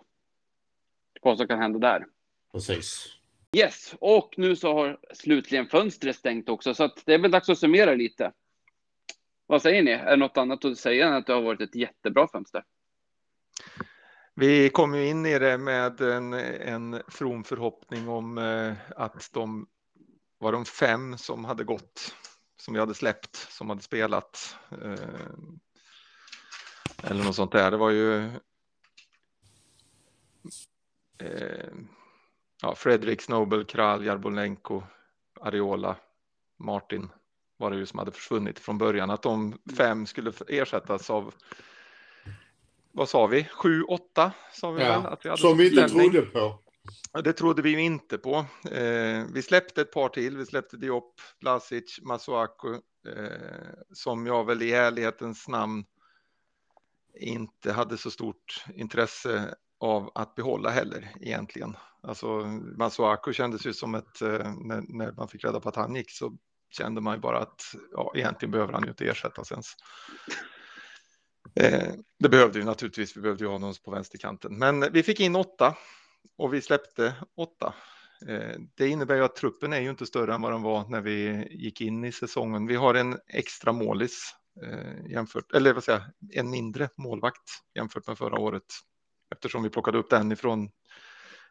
vad 1.21 1.38
som 1.38 1.47
kan 1.47 1.60
hända 1.60 1.79
där. 1.79 2.05
Precis. 2.51 3.08
Yes, 3.55 3.95
och 3.99 4.34
nu 4.38 4.55
så 4.55 4.73
har 4.73 4.99
slutligen 5.13 5.67
fönstret 5.67 6.15
stängt 6.15 6.49
också, 6.49 6.73
så 6.73 6.84
att 6.84 7.03
det 7.05 7.13
är 7.13 7.19
väl 7.19 7.31
dags 7.31 7.49
att 7.49 7.60
summera 7.60 7.93
lite. 7.93 8.31
Vad 9.47 9.62
säger 9.62 9.84
ni? 9.84 9.91
Är 9.91 10.12
det 10.12 10.15
något 10.15 10.38
annat 10.38 10.65
att 10.65 10.77
säga 10.77 11.08
än 11.08 11.13
att 11.13 11.27
det 11.27 11.34
har 11.34 11.41
varit 11.41 11.62
ett 11.62 11.75
jättebra 11.75 12.27
fönster? 12.27 12.63
Vi 14.36 14.69
kom 14.69 14.95
ju 14.95 15.08
in 15.08 15.25
i 15.25 15.39
det 15.39 15.58
med 15.58 16.01
en, 16.01 16.34
en 16.34 17.01
from 17.08 17.43
förhoppning 17.43 18.10
om 18.10 18.38
eh, 18.38 18.73
att 18.95 19.29
de 19.34 19.67
var 20.38 20.51
de 20.51 20.65
fem 20.65 21.17
som 21.17 21.45
hade 21.45 21.63
gått, 21.63 22.15
som 22.58 22.73
vi 22.73 22.79
hade 22.79 22.93
släppt, 22.93 23.36
som 23.36 23.69
hade 23.69 23.81
spelat. 23.81 24.58
Eh, 24.81 24.95
eller 27.03 27.23
något 27.23 27.36
sånt 27.36 27.51
där. 27.51 27.71
Det 27.71 27.77
var 27.77 27.89
ju 27.89 28.25
eh, 31.17 31.73
ja, 32.62 32.75
Fredrik 32.75 33.21
Snowball, 33.21 33.65
Kral, 33.65 34.05
Jarbolenko, 34.05 34.84
Ariola, 35.41 35.95
Martin 36.58 37.10
var 37.57 37.71
det 37.71 37.77
ju 37.77 37.85
som 37.85 37.99
hade 37.99 38.11
försvunnit 38.11 38.59
från 38.59 38.77
början, 38.77 39.09
att 39.09 39.21
de 39.21 39.57
fem 39.77 40.05
skulle 40.05 40.33
ersättas 40.47 41.09
av 41.09 41.33
vad 42.91 43.09
sa 43.09 43.27
vi, 43.27 43.43
sju, 43.43 43.83
åtta? 43.83 44.31
Sa 44.53 44.71
vi 44.71 44.83
ja, 44.83 44.89
väl, 44.89 45.13
att 45.13 45.25
vi 45.25 45.29
hade 45.29 45.41
som 45.41 45.57
vi 45.57 45.69
inte 45.69 45.89
trodde 45.89 46.21
på. 46.21 46.59
Det 47.23 47.33
trodde 47.33 47.61
vi 47.61 47.79
inte 47.79 48.17
på. 48.17 48.45
Eh, 48.71 49.23
vi 49.33 49.41
släppte 49.41 49.81
ett 49.81 49.91
par 49.91 50.09
till. 50.09 50.37
Vi 50.37 50.45
släppte 50.45 50.77
Diop, 50.77 51.21
Lasic, 51.41 51.99
Masuaku, 52.01 52.73
eh, 52.73 52.79
som 53.93 54.25
jag 54.25 54.45
väl 54.45 54.61
i 54.61 54.71
ärlighetens 54.71 55.47
namn 55.47 55.85
inte 57.19 57.71
hade 57.71 57.97
så 57.97 58.11
stort 58.11 58.65
intresse 58.75 59.55
av 59.79 60.11
att 60.15 60.35
behålla 60.35 60.69
heller 60.69 61.11
egentligen. 61.21 61.77
Alltså 62.01 62.27
Masuaku 62.77 63.33
kändes 63.33 63.65
ju 63.65 63.73
som 63.73 63.95
ett, 63.95 64.21
eh, 64.21 64.53
när, 64.61 64.97
när 64.97 65.11
man 65.11 65.27
fick 65.27 65.43
reda 65.43 65.59
på 65.59 65.69
att 65.69 65.75
han 65.75 65.95
gick 65.95 66.11
så 66.11 66.37
kände 66.75 67.01
man 67.01 67.15
ju 67.15 67.19
bara 67.19 67.39
att 67.39 67.61
ja, 67.91 68.11
egentligen 68.15 68.51
behöver 68.51 68.73
han 68.73 68.83
ju 68.83 68.89
inte 68.89 69.05
ersättas 69.05 69.51
ens. 69.51 69.67
Eh, 71.59 71.93
det 72.19 72.29
behövde 72.29 72.59
ju 72.59 72.65
naturligtvis, 72.65 73.17
vi 73.17 73.21
behövde 73.21 73.43
ju 73.43 73.49
ha 73.49 73.57
någon 73.57 73.73
på 73.85 73.91
vänsterkanten, 73.91 74.57
men 74.57 74.91
vi 74.91 75.03
fick 75.03 75.19
in 75.19 75.35
åtta 75.35 75.75
och 76.38 76.53
vi 76.53 76.61
släppte 76.61 77.15
åtta. 77.38 77.73
Eh, 78.27 78.59
det 78.75 78.88
innebär 78.88 79.15
ju 79.15 79.23
att 79.23 79.35
truppen 79.35 79.73
är 79.73 79.79
ju 79.79 79.89
inte 79.89 80.05
större 80.05 80.33
än 80.33 80.41
vad 80.41 80.51
den 80.51 80.61
var 80.61 80.89
när 80.89 81.01
vi 81.01 81.47
gick 81.51 81.81
in 81.81 82.05
i 82.05 82.11
säsongen. 82.11 82.67
Vi 82.67 82.75
har 82.75 82.93
en 82.93 83.19
extra 83.27 83.73
målis 83.73 84.35
eh, 84.63 85.11
jämfört, 85.11 85.51
eller 85.51 85.73
vad 85.73 85.83
säger 85.83 86.01
en 86.33 86.49
mindre 86.49 86.89
målvakt 86.97 87.49
jämfört 87.75 88.07
med 88.07 88.17
förra 88.17 88.39
året 88.39 88.65
eftersom 89.35 89.63
vi 89.63 89.69
plockade 89.69 89.97
upp 89.97 90.09
den 90.09 90.31
ifrån 90.31 90.69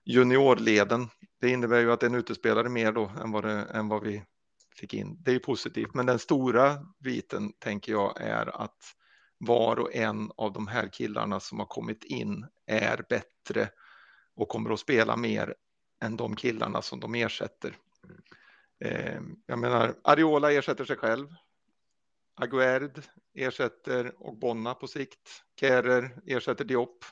juniorleden. 0.05 1.09
Det 1.41 1.51
innebär 1.51 1.81
ju 1.81 1.93
att 1.93 2.01
det 2.01 2.07
är 2.07 2.11
en 2.11 2.17
utespelare 2.17 2.69
mer 2.69 2.93
då 2.93 3.11
än 3.23 3.31
vad, 3.31 3.45
det, 3.45 3.63
än 3.63 3.89
vad 3.89 4.03
vi 4.03 4.23
fick 4.75 4.95
in. 4.95 5.17
Det 5.23 5.31
är 5.31 5.33
ju 5.33 5.41
positivt, 5.41 5.95
men 5.95 6.07
den 6.07 6.19
stora 6.19 6.87
biten 6.99 7.53
tänker 7.59 7.93
jag 7.93 8.21
är 8.21 8.63
att 8.63 8.95
var 9.39 9.79
och 9.79 9.95
en 9.95 10.31
av 10.37 10.53
de 10.53 10.67
här 10.67 10.89
killarna 10.89 11.41
som 11.41 11.59
har 11.59 11.67
kommit 11.67 12.05
in 12.05 12.47
är 12.67 13.05
bättre 13.09 13.71
och 14.35 14.49
kommer 14.49 14.71
att 14.71 14.81
spela 14.81 15.17
mer 15.17 15.55
än 16.03 16.17
de 16.17 16.37
killarna 16.37 16.83
som 16.83 17.01
de 17.01 17.15
ersätter. 17.15 17.77
Eh, 18.85 19.21
jag 19.47 19.59
menar, 19.59 19.95
Ariola 20.05 20.53
ersätter 20.53 20.85
sig 20.85 20.97
själv. 20.97 21.29
Aguerd 22.35 23.03
ersätter 23.35 24.15
och 24.19 24.39
Bonna 24.39 24.75
på 24.75 24.87
sikt. 24.87 25.45
Kärer 25.61 26.21
ersätter 26.27 26.65
Diop. 26.65 27.05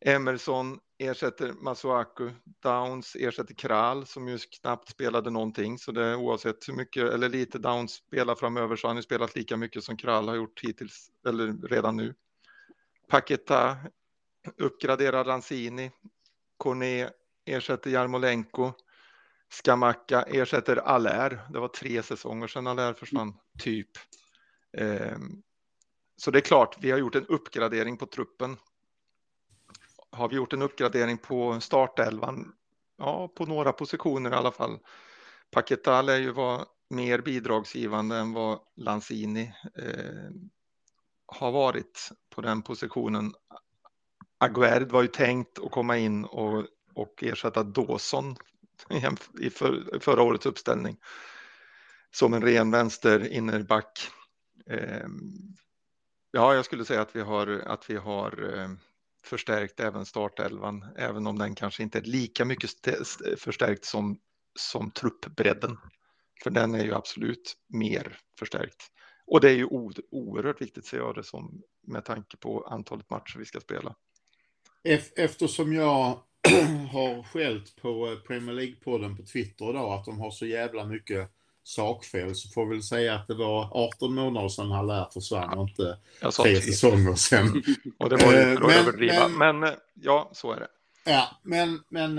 Emerson 0.00 0.80
ersätter 0.98 1.52
Masuaku. 1.52 2.30
Downs 2.44 3.16
ersätter 3.16 3.54
Kral 3.54 4.06
som 4.06 4.28
ju 4.28 4.38
knappt 4.38 4.88
spelade 4.88 5.30
någonting. 5.30 5.78
Så 5.78 5.92
det 5.92 6.16
oavsett 6.16 6.68
hur 6.68 6.74
mycket 6.74 7.12
eller 7.12 7.28
lite 7.28 7.58
Downs 7.58 7.92
spelar 7.92 8.34
framöver 8.34 8.76
så 8.76 8.86
har 8.86 8.90
han 8.90 8.96
ju 8.96 9.02
spelat 9.02 9.36
lika 9.36 9.56
mycket 9.56 9.84
som 9.84 9.96
Kral 9.96 10.28
har 10.28 10.34
gjort 10.34 10.60
hittills 10.64 11.10
eller 11.26 11.68
redan 11.68 11.96
nu. 11.96 12.14
Paketa 13.08 13.76
uppgraderar 14.56 15.24
Lanzini. 15.24 15.90
Corné 16.56 17.08
ersätter 17.44 17.90
Jarmolenko. 17.90 18.72
Skamacka 19.50 20.22
ersätter 20.22 20.76
Allaire. 20.76 21.38
Det 21.50 21.58
var 21.58 21.68
tre 21.68 22.02
säsonger 22.02 22.46
sedan 22.46 22.66
Allaire 22.66 22.94
försvann, 22.94 23.34
typ. 23.58 23.90
Ehm, 24.78 25.42
så 26.16 26.30
det 26.30 26.38
är 26.38 26.40
klart, 26.40 26.76
vi 26.80 26.90
har 26.90 26.98
gjort 26.98 27.14
en 27.14 27.26
uppgradering 27.26 27.96
på 27.96 28.06
truppen. 28.06 28.56
Har 30.10 30.28
vi 30.28 30.36
gjort 30.36 30.52
en 30.52 30.62
uppgradering 30.62 31.18
på 31.18 31.60
startelvan? 31.60 32.52
Ja, 32.96 33.28
på 33.28 33.46
några 33.46 33.72
positioner 33.72 34.30
i 34.30 34.34
alla 34.34 34.52
fall. 34.52 34.78
Paketa 35.50 36.02
lär 36.02 36.18
ju 36.18 36.32
vara 36.32 36.64
mer 36.90 37.18
bidragsgivande 37.18 38.16
än 38.16 38.32
vad 38.32 38.60
Lanzini 38.76 39.54
eh, 39.74 40.30
har 41.26 41.52
varit 41.52 42.10
på 42.30 42.40
den 42.40 42.62
positionen. 42.62 43.34
Aguerd 44.38 44.90
var 44.90 45.02
ju 45.02 45.08
tänkt 45.08 45.58
att 45.58 45.70
komma 45.70 45.98
in 45.98 46.24
och, 46.24 46.64
och 46.94 47.22
ersätta 47.22 47.62
Dawson 47.62 48.36
i 49.40 49.50
för, 49.50 49.98
förra 50.00 50.22
årets 50.22 50.46
uppställning 50.46 50.96
som 52.10 52.34
en 52.34 52.42
ren 52.42 52.70
vänster 52.70 53.32
innerback. 53.32 54.08
Eh, 54.70 55.06
ja, 56.30 56.54
jag 56.54 56.64
skulle 56.64 56.84
säga 56.84 57.00
att 57.00 57.16
vi 57.16 57.20
har, 57.20 57.46
att 57.66 57.90
vi 57.90 57.96
har 57.96 58.58
eh, 58.58 58.68
förstärkt 59.24 59.80
även 59.80 60.06
startelvan, 60.06 60.84
även 60.96 61.26
om 61.26 61.38
den 61.38 61.54
kanske 61.54 61.82
inte 61.82 61.98
är 61.98 62.02
lika 62.02 62.44
mycket 62.44 62.70
förstärkt 63.38 63.84
som, 63.84 64.18
som 64.58 64.90
truppbredden. 64.90 65.76
För 66.42 66.50
den 66.50 66.74
är 66.74 66.84
ju 66.84 66.94
absolut 66.94 67.56
mer 67.68 68.18
förstärkt. 68.38 68.92
Och 69.26 69.40
det 69.40 69.50
är 69.50 69.54
ju 69.54 69.64
oerhört 70.10 70.60
viktigt 70.60 70.86
ser 70.86 70.96
jag 70.96 71.14
det 71.14 71.24
som 71.24 71.62
med 71.86 72.04
tanke 72.04 72.36
på 72.36 72.62
antalet 72.62 73.10
matcher 73.10 73.38
vi 73.38 73.44
ska 73.44 73.60
spela. 73.60 73.94
Eftersom 75.16 75.72
jag 75.72 76.22
har 76.92 77.22
skällt 77.22 77.76
på 77.76 78.06
eh, 78.06 78.18
Premier 78.18 78.56
League-podden 78.56 79.16
på 79.16 79.22
Twitter 79.22 79.70
idag 79.70 79.92
att 79.92 80.04
de 80.04 80.20
har 80.20 80.30
så 80.30 80.46
jävla 80.46 80.84
mycket 80.84 81.30
sakfel 81.68 82.34
så 82.34 82.48
får 82.48 82.66
vi 82.66 82.74
väl 82.74 82.82
säga 82.82 83.14
att 83.14 83.26
det 83.26 83.34
var 83.34 83.70
18 83.72 84.14
månader 84.14 84.48
sedan 84.48 84.70
han 84.70 84.86
lär 84.86 85.06
försvann 85.12 85.58
och 85.58 85.68
inte 85.68 85.98
tre 86.42 86.60
säsonger 86.60 87.14
sedan. 87.14 87.62
och 87.98 88.10
det 88.10 88.16
var 88.16 88.32
ju 88.32 88.38
för 88.38 88.52
att 88.52 88.60
men, 88.60 88.70
överdriva, 88.70 89.28
men, 89.28 89.58
men, 89.58 89.72
eh, 89.72 89.78
ja, 89.94 90.30
så 90.32 90.52
är 90.52 90.60
det. 90.60 90.68
Ja, 91.04 91.28
men, 91.42 91.80
men 91.88 92.18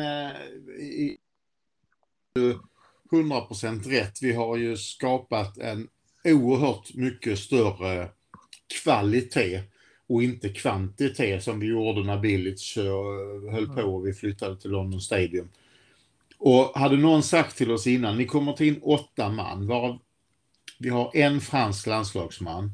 i, 0.80 1.18
100% 3.12 3.90
rätt. 3.90 4.22
Vi 4.22 4.34
har 4.34 4.58
ju 4.58 4.78
skapat 4.78 5.58
en 5.58 5.88
oerhört 6.24 6.94
mycket 6.94 7.40
större 7.40 8.10
kvalitet 8.84 9.62
och 10.08 10.24
inte 10.24 10.50
kvantitet 10.50 11.44
som 11.44 11.60
vi 11.60 11.68
gjorde 11.68 12.04
när 12.04 12.18
Bilic 12.18 12.78
höll 13.52 13.68
på 13.68 13.82
och 13.82 14.08
vi 14.08 14.14
flyttade 14.14 14.58
till 14.58 14.72
London 14.72 15.02
Stadium. 15.02 15.50
Och 16.40 16.80
hade 16.80 16.98
någon 16.98 17.24
sagt 17.24 17.58
till 17.58 17.72
oss 17.72 17.88
innan, 17.88 18.18
ni 18.18 18.26
kommer 18.26 18.54
ta 18.54 18.64
in 18.64 18.80
åtta 18.82 19.30
man, 19.30 19.68
varav 19.68 20.00
vi 20.80 20.90
har 20.90 21.12
en 21.16 21.42
fransk 21.42 21.88
landslagsman, 21.88 22.72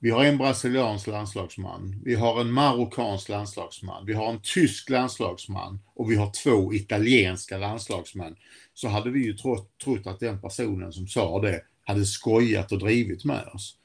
vi 0.00 0.10
har 0.10 0.24
en 0.24 0.38
brasiliansk 0.38 1.06
landslagsman, 1.06 2.02
vi 2.04 2.14
har 2.14 2.40
en 2.40 2.52
marockansk 2.52 3.28
landslagsman, 3.28 4.06
vi 4.06 4.12
har 4.12 4.32
en 4.32 4.40
tysk 4.42 4.90
landslagsman. 4.90 5.80
Och 5.94 6.10
vi 6.10 6.16
har 6.16 6.30
två 6.44 6.74
italienska 6.74 7.58
landslagsmän. 7.58 8.36
Så 8.74 8.88
hade 8.88 9.10
vi 9.10 9.24
ju 9.24 9.32
trott, 9.32 9.78
trott 9.84 10.06
att 10.06 10.20
den 10.20 10.40
personen 10.40 10.92
som 10.92 11.06
sa 11.06 11.40
det 11.40 11.62
hade 11.84 12.04
skojat 12.04 12.72
och 12.72 12.78
drivit 12.78 13.24
med 13.24 13.44
oss. 13.54 13.76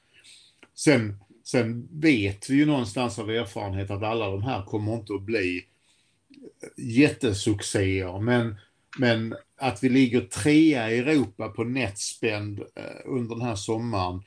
Sen, 0.75 1.19
sen 1.43 1.87
vet 1.91 2.49
vi 2.49 2.55
ju 2.55 2.65
någonstans 2.65 3.19
av 3.19 3.29
erfarenhet 3.29 3.91
att 3.91 4.03
alla 4.03 4.29
de 4.29 4.43
här 4.43 4.63
kommer 4.65 4.93
inte 4.93 5.13
att 5.13 5.21
bli 5.21 5.57
eh, 5.57 6.85
jättesuccéer, 6.85 8.19
men 8.19 8.55
men 8.97 9.36
att 9.58 9.84
vi 9.84 9.89
ligger 9.89 10.21
trea 10.21 10.91
i 10.91 10.99
Europa 10.99 11.49
på 11.49 11.63
netspend 11.63 12.60
eh, 12.60 12.84
under 13.06 13.36
den 13.36 13.45
här 13.45 13.56
sommaren 13.56 14.21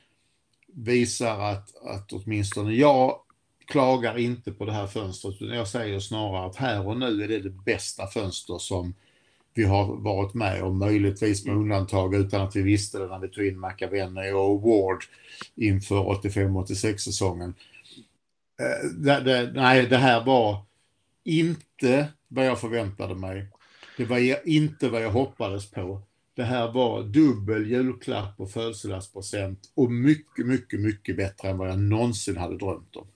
visar 0.73 1.39
att, 1.39 1.75
att 1.85 2.13
åtminstone 2.13 2.73
jag 2.73 3.19
klagar 3.67 4.17
inte 4.17 4.51
på 4.51 4.65
det 4.65 4.71
här 4.71 4.87
fönstret. 4.87 5.35
Jag 5.41 5.67
säger 5.67 5.99
snarare 5.99 6.45
att 6.45 6.55
här 6.55 6.87
och 6.87 6.97
nu 6.97 7.23
är 7.23 7.27
det 7.27 7.39
det 7.39 7.49
bästa 7.49 8.07
fönster 8.07 8.57
som 8.57 8.93
vi 9.53 9.63
har 9.63 9.95
varit 9.95 10.33
med 10.33 10.63
om, 10.63 10.79
möjligtvis 10.79 11.45
med 11.45 11.55
undantag 11.55 12.15
utan 12.15 12.41
att 12.41 12.55
vi 12.55 12.61
visste 12.61 12.99
det 12.99 13.07
när 13.07 13.19
vi 13.19 13.27
tog 13.27 13.45
in 13.45 13.59
McAvenny 13.59 14.31
och 14.31 14.61
Ward 14.61 15.03
inför 15.55 15.95
85-86 15.95 16.97
säsongen. 16.97 17.53
Eh, 18.59 18.89
det, 18.89 19.19
det, 19.19 19.51
nej, 19.55 19.87
det 19.87 19.97
här 19.97 20.25
var 20.25 20.61
inte 21.23 22.07
vad 22.27 22.45
jag 22.45 22.59
förväntade 22.59 23.15
mig. 23.15 23.47
Det 23.97 24.05
var 24.05 24.47
inte 24.47 24.89
vad 24.89 25.01
jag 25.01 25.11
hoppades 25.11 25.71
på. 25.71 26.01
Det 26.33 26.43
här 26.43 26.71
var 26.71 27.03
dubbel 27.03 27.67
julklapp 27.71 28.39
och 28.39 28.51
födelsedagspresent 28.51 29.71
och 29.75 29.91
mycket, 29.91 30.45
mycket, 30.45 30.79
mycket 30.79 31.17
bättre 31.17 31.49
än 31.49 31.57
vad 31.57 31.69
jag 31.69 31.79
någonsin 31.79 32.37
hade 32.37 32.57
drömt 32.57 32.95
om. 32.95 33.07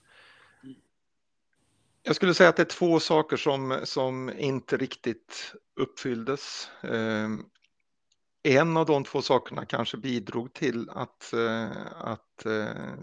Jag 2.02 2.16
skulle 2.16 2.34
säga 2.34 2.48
att 2.48 2.56
det 2.56 2.62
är 2.62 2.64
två 2.64 3.00
saker 3.00 3.36
som, 3.36 3.80
som 3.84 4.30
inte 4.38 4.76
riktigt 4.76 5.54
uppfylldes. 5.76 6.68
Eh, 6.82 7.28
en 8.42 8.76
av 8.76 8.86
de 8.86 9.04
två 9.04 9.22
sakerna 9.22 9.66
kanske 9.66 9.96
bidrog 9.96 10.52
till 10.52 10.90
att, 10.90 11.32
eh, 11.32 11.70
att 11.96 12.46
eh, 12.46 12.94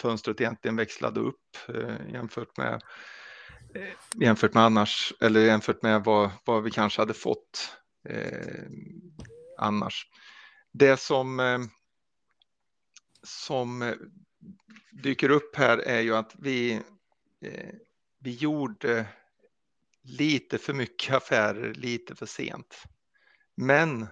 fönstret 0.00 0.40
egentligen 0.40 0.76
växlade 0.76 1.20
upp 1.20 1.56
eh, 1.68 2.12
jämfört 2.12 2.56
med 2.56 2.82
Eh, 3.74 3.92
jämfört 4.14 4.54
med 4.54 4.62
annars, 4.62 5.12
eller 5.20 5.40
jämfört 5.40 5.82
med 5.82 6.04
vad, 6.04 6.30
vad 6.44 6.62
vi 6.62 6.70
kanske 6.70 7.02
hade 7.02 7.14
fått 7.14 7.76
eh, 8.08 8.66
annars. 9.58 10.06
Det 10.72 10.96
som, 10.96 11.40
eh, 11.40 11.58
som 13.22 13.82
eh, 13.82 13.94
dyker 14.92 15.30
upp 15.30 15.56
här 15.56 15.78
är 15.78 16.00
ju 16.00 16.16
att 16.16 16.34
vi, 16.38 16.72
eh, 17.40 17.74
vi 18.18 18.30
gjorde 18.30 19.06
lite 20.02 20.58
för 20.58 20.74
mycket 20.74 21.14
affärer 21.14 21.74
lite 21.74 22.14
för 22.14 22.26
sent. 22.26 22.82
Men 23.54 24.06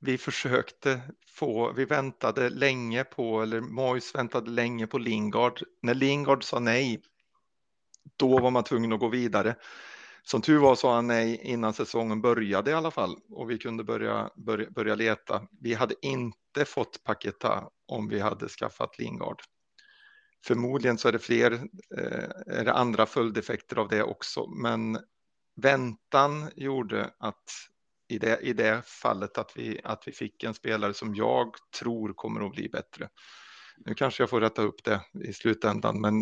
vi 0.00 0.18
försökte 0.18 1.00
få, 1.26 1.72
vi 1.72 1.84
väntade 1.84 2.50
länge 2.50 3.04
på, 3.04 3.42
eller 3.42 3.60
Mois 3.60 4.14
väntade 4.14 4.50
länge 4.50 4.86
på 4.86 4.98
Lingard. 4.98 5.62
När 5.82 5.94
Lingard 5.94 6.44
sa 6.44 6.58
nej 6.58 7.02
då 8.16 8.40
var 8.40 8.50
man 8.50 8.64
tvungen 8.64 8.92
att 8.92 9.00
gå 9.00 9.08
vidare. 9.08 9.56
Som 10.22 10.42
tur 10.42 10.58
var 10.58 10.74
sa 10.74 10.94
han 10.94 11.06
nej 11.06 11.40
innan 11.42 11.72
säsongen 11.72 12.20
började 12.20 12.70
i 12.70 12.74
alla 12.74 12.90
fall 12.90 13.16
och 13.30 13.50
vi 13.50 13.58
kunde 13.58 13.84
börja, 13.84 14.30
börja, 14.36 14.70
börja 14.70 14.94
leta. 14.94 15.46
Vi 15.60 15.74
hade 15.74 15.94
inte 16.02 16.64
fått 16.66 17.04
Paketa 17.04 17.68
om 17.86 18.08
vi 18.08 18.20
hade 18.20 18.48
skaffat 18.48 18.98
Lingard. 18.98 19.42
Förmodligen 20.46 20.98
så 20.98 21.08
är 21.08 21.12
det 21.12 21.18
fler, 21.18 21.52
eh, 21.98 22.56
är 22.58 22.64
det 22.64 22.72
andra 22.72 23.06
följdeffekter 23.06 23.76
av 23.76 23.88
det 23.88 24.02
också, 24.02 24.46
men 24.46 24.98
väntan 25.56 26.50
gjorde 26.56 27.10
att 27.18 27.44
i 28.08 28.18
det, 28.18 28.38
i 28.40 28.52
det 28.52 28.82
fallet 28.86 29.38
att 29.38 29.56
vi, 29.56 29.80
att 29.84 30.08
vi 30.08 30.12
fick 30.12 30.44
en 30.44 30.54
spelare 30.54 30.94
som 30.94 31.14
jag 31.14 31.50
tror 31.80 32.12
kommer 32.12 32.46
att 32.46 32.52
bli 32.52 32.68
bättre. 32.68 33.08
Nu 33.78 33.94
kanske 33.94 34.22
jag 34.22 34.30
får 34.30 34.40
rätta 34.40 34.62
upp 34.62 34.84
det 34.84 35.00
i 35.28 35.32
slutändan, 35.32 36.00
men 36.00 36.14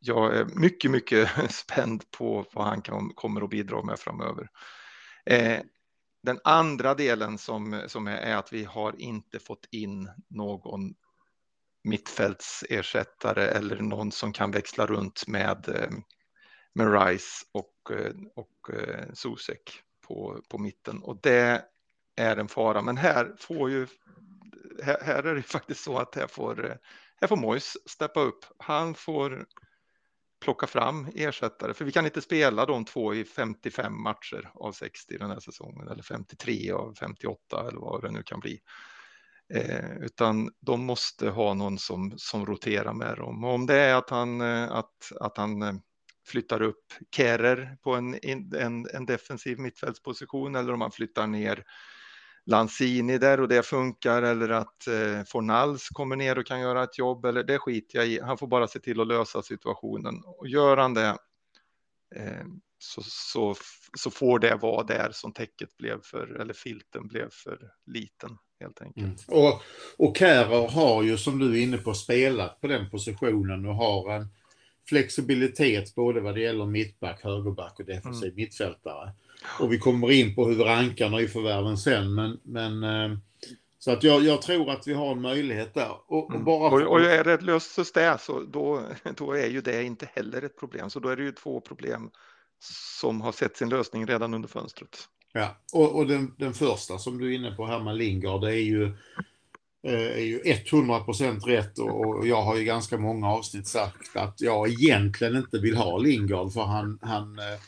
jag 0.00 0.36
är 0.36 0.44
mycket, 0.44 0.90
mycket 0.90 1.30
spänd 1.50 2.10
på 2.10 2.44
vad 2.52 2.66
han 2.66 2.82
kan, 2.82 3.10
kommer 3.14 3.42
att 3.42 3.50
bidra 3.50 3.82
med 3.82 3.98
framöver. 3.98 4.48
Eh, 5.26 5.60
den 6.22 6.38
andra 6.44 6.94
delen 6.94 7.38
som, 7.38 7.82
som 7.86 8.06
är, 8.06 8.16
är, 8.16 8.36
att 8.36 8.52
vi 8.52 8.64
har 8.64 9.00
inte 9.00 9.38
fått 9.38 9.66
in 9.70 10.10
någon 10.28 10.94
mittfältsersättare 11.84 13.44
eller 13.44 13.76
någon 13.76 14.12
som 14.12 14.32
kan 14.32 14.50
växla 14.50 14.86
runt 14.86 15.26
med, 15.26 15.68
eh, 15.68 15.90
med 16.72 17.02
Rice 17.02 17.46
och, 17.52 17.90
eh, 17.90 18.12
och 18.34 18.74
eh, 18.74 19.04
Sosek 19.12 19.82
på, 20.06 20.42
på 20.48 20.58
mitten. 20.58 21.02
Och 21.02 21.20
det 21.22 21.64
är 22.16 22.36
en 22.36 22.48
fara. 22.48 22.82
Men 22.82 22.96
här 22.96 23.34
får 23.38 23.70
ju 23.70 23.86
här, 24.82 24.98
här 25.02 25.22
är 25.22 25.34
det 25.34 25.42
faktiskt 25.42 25.84
så 25.84 25.98
att 25.98 26.14
här 26.14 26.26
får, 26.26 26.78
här 27.20 27.28
får 27.28 27.36
Mois 27.36 27.76
steppa 27.86 28.20
upp. 28.20 28.44
Han 28.58 28.94
får 28.94 29.46
plocka 30.40 30.66
fram 30.66 31.08
ersättare, 31.14 31.74
för 31.74 31.84
vi 31.84 31.92
kan 31.92 32.04
inte 32.04 32.20
spela 32.20 32.66
de 32.66 32.84
två 32.84 33.14
i 33.14 33.24
55 33.24 34.02
matcher 34.02 34.50
av 34.54 34.72
60 34.72 35.18
den 35.18 35.30
här 35.30 35.40
säsongen 35.40 35.88
eller 35.88 36.02
53 36.02 36.70
av 36.70 36.94
58 36.94 37.68
eller 37.68 37.80
vad 37.80 38.02
det 38.02 38.10
nu 38.10 38.22
kan 38.22 38.40
bli. 38.40 38.60
Eh, 39.54 39.96
utan 40.00 40.50
de 40.60 40.84
måste 40.84 41.30
ha 41.30 41.54
någon 41.54 41.78
som, 41.78 42.12
som 42.16 42.46
roterar 42.46 42.92
med 42.92 43.16
dem. 43.16 43.44
Och 43.44 43.54
om 43.54 43.66
det 43.66 43.76
är 43.76 43.94
att 43.94 44.10
han, 44.10 44.40
eh, 44.40 44.72
att, 44.72 45.12
att 45.20 45.36
han 45.36 45.62
eh, 45.62 45.74
flyttar 46.26 46.62
upp 46.62 46.84
Kerer 47.16 47.76
på 47.82 47.94
en, 47.94 48.18
en, 48.22 48.86
en 48.94 49.06
defensiv 49.06 49.58
mittfältsposition 49.58 50.54
eller 50.54 50.72
om 50.72 50.80
han 50.80 50.92
flyttar 50.92 51.26
ner 51.26 51.64
Lanzini 52.46 53.18
där 53.18 53.40
och 53.40 53.48
det 53.48 53.62
funkar 53.62 54.22
eller 54.22 54.48
att 54.48 54.86
eh, 54.86 55.24
Fornals 55.26 55.88
kommer 55.88 56.16
ner 56.16 56.38
och 56.38 56.46
kan 56.46 56.60
göra 56.60 56.84
ett 56.84 56.98
jobb 56.98 57.24
eller 57.24 57.42
det 57.42 57.58
skiter 57.58 57.98
jag 57.98 58.08
i. 58.08 58.20
Han 58.20 58.38
får 58.38 58.46
bara 58.46 58.68
se 58.68 58.78
till 58.78 59.00
att 59.00 59.06
lösa 59.06 59.42
situationen 59.42 60.22
och 60.24 60.48
gör 60.48 60.76
han 60.76 60.94
det. 60.94 61.16
Eh, 62.16 62.46
så, 62.78 63.02
så, 63.04 63.54
så 63.98 64.10
får 64.10 64.38
det 64.38 64.54
vara 64.54 64.82
där 64.82 65.10
som 65.12 65.32
täcket 65.32 65.76
blev 65.76 66.02
för, 66.02 66.40
eller 66.40 66.54
filten 66.54 67.08
blev 67.08 67.28
för 67.30 67.70
liten 67.86 68.38
helt 68.60 68.82
enkelt. 68.82 69.28
Mm. 69.28 69.44
Och, 69.44 69.62
och 69.96 70.16
Kärr 70.16 70.68
har 70.68 71.02
ju 71.02 71.18
som 71.18 71.38
du 71.38 71.58
är 71.58 71.62
inne 71.62 71.78
på 71.78 71.94
spelat 71.94 72.60
på 72.60 72.66
den 72.66 72.90
positionen 72.90 73.66
och 73.66 73.74
har 73.74 74.10
en 74.10 74.28
flexibilitet 74.88 75.94
både 75.94 76.20
vad 76.20 76.34
det 76.34 76.40
gäller 76.40 76.66
mittback, 76.66 77.24
högerback 77.24 77.80
och 77.80 77.86
defensiv 77.86 78.28
mm. 78.28 78.36
mittfältare. 78.36 79.12
Och 79.60 79.72
vi 79.72 79.78
kommer 79.78 80.10
in 80.10 80.34
på 80.34 80.48
hur 80.48 80.64
rankarna 80.64 81.20
i 81.20 81.28
förvärven 81.28 81.78
sen, 81.78 82.14
men, 82.14 82.40
men 82.42 82.84
eh, 82.84 83.18
så 83.78 83.90
att 83.90 84.02
jag, 84.02 84.22
jag, 84.22 84.42
tror 84.42 84.70
att 84.70 84.86
vi 84.86 84.94
har 84.94 85.12
en 85.12 85.20
möjlighet 85.20 85.74
där. 85.74 85.90
Och, 86.06 86.24
och 86.24 86.30
mm. 86.30 86.44
bara 86.44 86.70
för... 86.70 86.86
och, 86.86 86.92
och 86.92 87.00
är 87.00 87.24
det 87.24 87.40
löses 87.40 87.92
det 87.92 88.18
så 88.20 88.40
då, 88.40 88.82
då 89.16 89.32
är 89.32 89.46
ju 89.46 89.60
det 89.60 89.84
inte 89.84 90.08
heller 90.14 90.42
ett 90.42 90.58
problem. 90.58 90.90
Så 90.90 91.00
då 91.00 91.08
är 91.08 91.16
det 91.16 91.22
ju 91.22 91.32
två 91.32 91.60
problem 91.60 92.10
som 93.00 93.20
har 93.20 93.32
sett 93.32 93.56
sin 93.56 93.68
lösning 93.68 94.06
redan 94.06 94.34
under 94.34 94.48
fönstret. 94.48 95.08
Ja, 95.32 95.56
och, 95.72 95.96
och 95.96 96.06
den, 96.06 96.34
den, 96.38 96.54
första 96.54 96.98
som 96.98 97.18
du 97.18 97.32
är 97.32 97.38
inne 97.38 97.50
på 97.50 97.66
här 97.66 97.80
med 97.80 97.96
Lingard, 97.96 98.40
det 98.40 98.52
är 98.52 98.62
ju, 98.62 98.84
eh, 99.82 99.92
är 99.92 100.24
ju 100.24 100.42
100% 100.42 101.40
rätt 101.40 101.78
och, 101.78 102.06
och 102.06 102.26
jag 102.26 102.42
har 102.42 102.56
ju 102.56 102.64
ganska 102.64 102.98
många 102.98 103.28
avsnitt 103.28 103.66
sagt 103.66 104.16
att 104.16 104.40
jag 104.40 104.68
egentligen 104.68 105.36
inte 105.36 105.58
vill 105.58 105.76
ha 105.76 105.98
Lingard 105.98 106.52
för 106.52 106.62
han, 106.62 106.98
han 107.02 107.38
eh, 107.38 107.60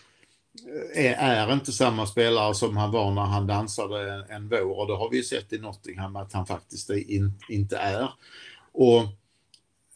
är, 0.94 1.14
är, 1.14 1.53
inte 1.53 1.72
samma 1.72 2.07
spelare 2.07 2.55
som 2.55 2.76
han 2.76 2.90
var 2.90 3.11
när 3.11 3.22
han 3.22 3.46
dansade 3.46 4.14
en, 4.14 4.30
en 4.30 4.48
vår 4.48 4.78
och 4.78 4.86
det 4.86 4.96
har 4.96 5.11
vi 5.11 5.16
ju 5.16 5.22
sett 5.22 5.53
i 5.53 5.59
Nottingham 5.59 6.16
att 6.16 6.32
han 6.32 6.46
faktiskt 6.46 6.90
in, 6.90 7.32
inte 7.48 7.76
är. 7.76 8.12
Och 8.72 9.00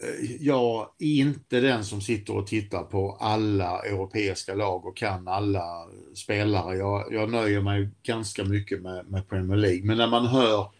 eh, 0.02 0.36
jag 0.40 0.90
är 0.98 1.06
inte 1.06 1.60
den 1.60 1.84
som 1.84 2.00
sitter 2.00 2.36
och 2.36 2.46
tittar 2.46 2.82
på 2.82 3.16
alla 3.20 3.82
europeiska 3.82 4.54
lag 4.54 4.86
och 4.86 4.96
kan 4.96 5.28
alla 5.28 5.86
spelare. 6.14 6.76
Jag, 6.76 7.12
jag 7.12 7.30
nöjer 7.30 7.60
mig 7.60 7.90
ganska 8.02 8.44
mycket 8.44 8.82
med, 8.82 9.10
med 9.10 9.28
Premier 9.28 9.56
League. 9.56 9.84
Men 9.84 9.96
när 9.96 10.08
man 10.08 10.26
hör 10.26 10.70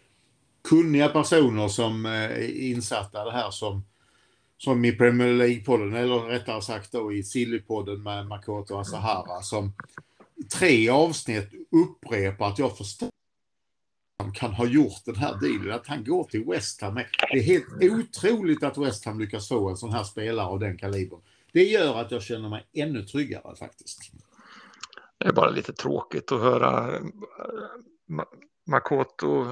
kunniga 0.69 1.09
personer 1.09 1.67
som 1.67 2.05
eh, 2.05 2.11
är 2.11 2.61
insatta 2.61 3.21
i 3.21 3.25
det 3.25 3.31
här 3.31 3.51
som 3.51 3.83
som 4.57 4.85
i 4.85 4.91
Premier 4.91 5.33
League-podden, 5.33 5.95
eller 5.95 6.19
rättare 6.19 6.61
sagt 6.61 6.91
då 6.91 7.13
i 7.13 7.23
Silly-podden 7.23 7.97
med 7.97 8.27
Makoto 8.27 8.77
Asahara, 8.77 9.41
som 9.41 9.73
i 10.35 10.43
tre 10.43 10.89
avsnitt 10.89 11.49
upprepar 11.71 12.47
att 12.47 12.59
jag 12.59 12.77
förstår 12.77 13.09
han 14.19 14.31
kan 14.31 14.53
ha 14.53 14.65
gjort 14.65 15.05
den 15.05 15.15
här 15.15 15.35
dealen, 15.41 15.71
att 15.71 15.87
han 15.87 16.03
går 16.03 16.23
till 16.23 16.45
West 16.45 16.81
Ham. 16.81 16.95
Det 16.95 17.37
är 17.37 17.43
helt 17.43 17.65
otroligt 17.81 18.63
att 18.63 18.77
West 18.77 19.05
Ham 19.05 19.19
lyckas 19.19 19.47
få 19.47 19.69
en 19.69 19.77
sån 19.77 19.93
här 19.93 20.03
spelare 20.03 20.45
av 20.45 20.59
den 20.59 20.77
kalibern. 20.77 21.19
Det 21.51 21.63
gör 21.63 22.01
att 22.01 22.11
jag 22.11 22.23
känner 22.23 22.49
mig 22.49 22.65
ännu 22.73 23.03
tryggare 23.03 23.55
faktiskt. 23.55 24.11
Det 25.17 25.27
är 25.27 25.33
bara 25.33 25.49
lite 25.49 25.73
tråkigt 25.73 26.31
att 26.31 26.41
höra 26.41 26.95
eh, 26.95 27.01
Makoto... 28.65 29.45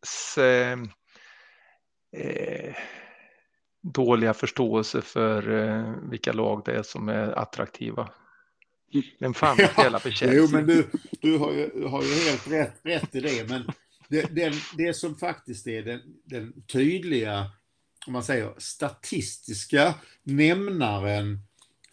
Makotos 0.00 0.38
eh, 0.38 0.78
eh 2.12 2.74
dåliga 3.82 4.34
förståelse 4.34 5.02
för 5.02 5.68
eh, 5.68 5.94
vilka 6.10 6.32
lag 6.32 6.62
det 6.64 6.72
är 6.72 6.82
som 6.82 7.08
är 7.08 7.38
attraktiva. 7.38 8.08
Vem 9.20 9.34
fan 9.34 9.56
spela 9.72 9.98
för 9.98 10.10
Chelsea? 10.10 10.38
Jo, 10.38 10.48
men 10.52 10.66
du, 10.66 10.90
du 11.20 11.38
har, 11.38 11.52
ju, 11.52 11.86
har 11.86 12.02
ju 12.02 12.14
helt 12.14 12.50
rätt, 12.50 12.80
rätt 12.82 13.14
i 13.14 13.20
det. 13.20 13.48
Men 13.48 13.62
det, 14.08 14.34
den, 14.34 14.52
det 14.76 14.94
som 14.94 15.16
faktiskt 15.16 15.66
är 15.66 15.82
den, 15.82 16.00
den 16.24 16.62
tydliga, 16.62 17.50
om 18.06 18.12
man 18.12 18.24
säger 18.24 18.54
statistiska 18.58 19.94
nämnaren 20.22 21.38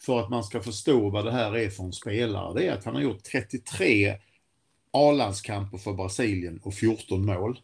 för 0.00 0.20
att 0.20 0.30
man 0.30 0.44
ska 0.44 0.60
förstå 0.60 1.10
vad 1.10 1.24
det 1.24 1.32
här 1.32 1.56
är 1.56 1.70
för 1.70 1.84
en 1.84 1.92
spelare, 1.92 2.54
det 2.54 2.66
är 2.66 2.72
att 2.72 2.84
han 2.84 2.94
har 2.94 3.02
gjort 3.02 3.24
33 3.24 4.18
A-landskamper 4.92 5.78
för 5.78 5.92
Brasilien 5.92 6.60
och 6.62 6.74
14 6.74 7.26
mål. 7.26 7.60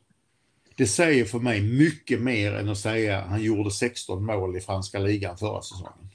Det 0.77 0.87
säger 0.87 1.25
för 1.25 1.39
mig 1.39 1.61
mycket 1.79 2.21
mer 2.21 2.55
än 2.55 2.69
att 2.69 2.79
säga 2.79 3.19
att 3.19 3.29
han 3.29 3.43
gjorde 3.43 3.71
16 3.71 4.27
mål 4.27 4.57
i 4.57 4.61
franska 4.61 4.99
ligan 4.99 5.37
förra 5.37 5.63
säsongen. 5.63 6.09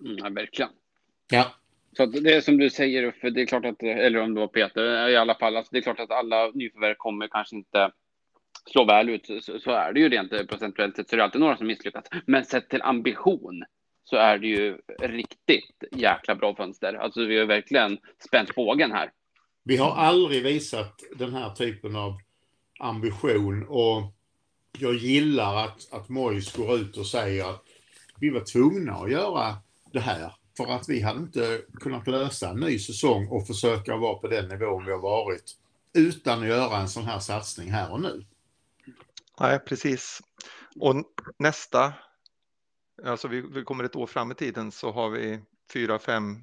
Mm, 0.00 0.34
verkligen. 0.34 0.70
Ja. 1.30 1.54
Så 1.96 2.06
det 2.06 2.34
är 2.34 2.40
som 2.40 2.58
du 2.58 2.70
säger, 2.70 3.10
för 3.20 3.30
det 3.30 3.42
är 3.42 3.46
klart 3.46 3.64
att, 3.64 3.82
eller 3.82 4.20
om 4.20 4.34
det 4.34 4.40
var 4.40 4.48
Peter, 4.48 5.08
i 5.08 5.16
alla 5.16 5.34
fall, 5.34 5.56
alltså 5.56 5.70
det 5.72 5.78
är 5.78 5.82
klart 5.82 6.00
att 6.00 6.10
alla 6.10 6.50
nyförvärv 6.54 6.94
kommer 6.94 7.28
kanske 7.28 7.56
inte 7.56 7.90
slå 8.70 8.84
väl 8.84 9.08
ut, 9.08 9.26
så, 9.26 9.58
så 9.58 9.70
är 9.70 9.92
det 9.92 10.00
ju 10.00 10.08
rent 10.08 10.48
procentuellt 10.48 10.96
sett, 10.96 11.10
så 11.10 11.16
det 11.16 11.22
är 11.22 11.24
alltid 11.24 11.40
några 11.40 11.56
som 11.56 11.66
misslyckas. 11.66 12.04
Men 12.26 12.44
sett 12.44 12.68
till 12.68 12.82
ambition 12.82 13.64
så 14.04 14.16
är 14.16 14.38
det 14.38 14.46
ju 14.46 14.78
riktigt 15.00 15.84
jäkla 15.92 16.34
bra 16.34 16.54
fönster. 16.54 16.94
Alltså 16.94 17.24
vi 17.24 17.38
har 17.38 17.46
verkligen 17.46 17.98
spänt 18.18 18.54
bågen 18.54 18.92
här. 18.92 19.10
Vi 19.68 19.76
har 19.76 19.96
aldrig 19.96 20.42
visat 20.42 21.02
den 21.16 21.34
här 21.34 21.54
typen 21.54 21.96
av 21.96 22.20
ambition 22.78 23.66
och 23.68 24.14
jag 24.78 24.94
gillar 24.94 25.64
att, 25.64 25.92
att 25.92 26.08
Mois 26.08 26.56
går 26.56 26.76
ut 26.76 26.96
och 26.96 27.06
säger 27.06 27.50
att 27.50 27.64
vi 28.20 28.30
var 28.30 28.40
tvungna 28.40 28.92
att 28.92 29.10
göra 29.10 29.56
det 29.92 30.00
här 30.00 30.34
för 30.56 30.66
att 30.66 30.88
vi 30.88 31.00
hade 31.00 31.20
inte 31.20 31.60
kunnat 31.80 32.06
lösa 32.06 32.48
en 32.48 32.56
ny 32.56 32.78
säsong 32.78 33.28
och 33.28 33.46
försöka 33.46 33.96
vara 33.96 34.14
på 34.18 34.28
den 34.28 34.48
nivån 34.48 34.84
vi 34.84 34.92
har 34.92 34.98
varit 34.98 35.56
utan 35.92 36.42
att 36.42 36.48
göra 36.48 36.78
en 36.78 36.88
sån 36.88 37.04
här 37.04 37.18
satsning 37.18 37.70
här 37.70 37.92
och 37.92 38.00
nu. 38.00 38.24
Nej, 39.40 39.58
precis. 39.58 40.20
Och 40.80 40.94
nästa, 41.38 41.92
alltså 43.04 43.28
vi, 43.28 43.40
vi 43.40 43.64
kommer 43.64 43.84
ett 43.84 43.96
år 43.96 44.06
fram 44.06 44.30
i 44.30 44.34
tiden 44.34 44.72
så 44.72 44.92
har 44.92 45.10
vi 45.10 45.40
fyra, 45.72 45.98
fem 45.98 46.42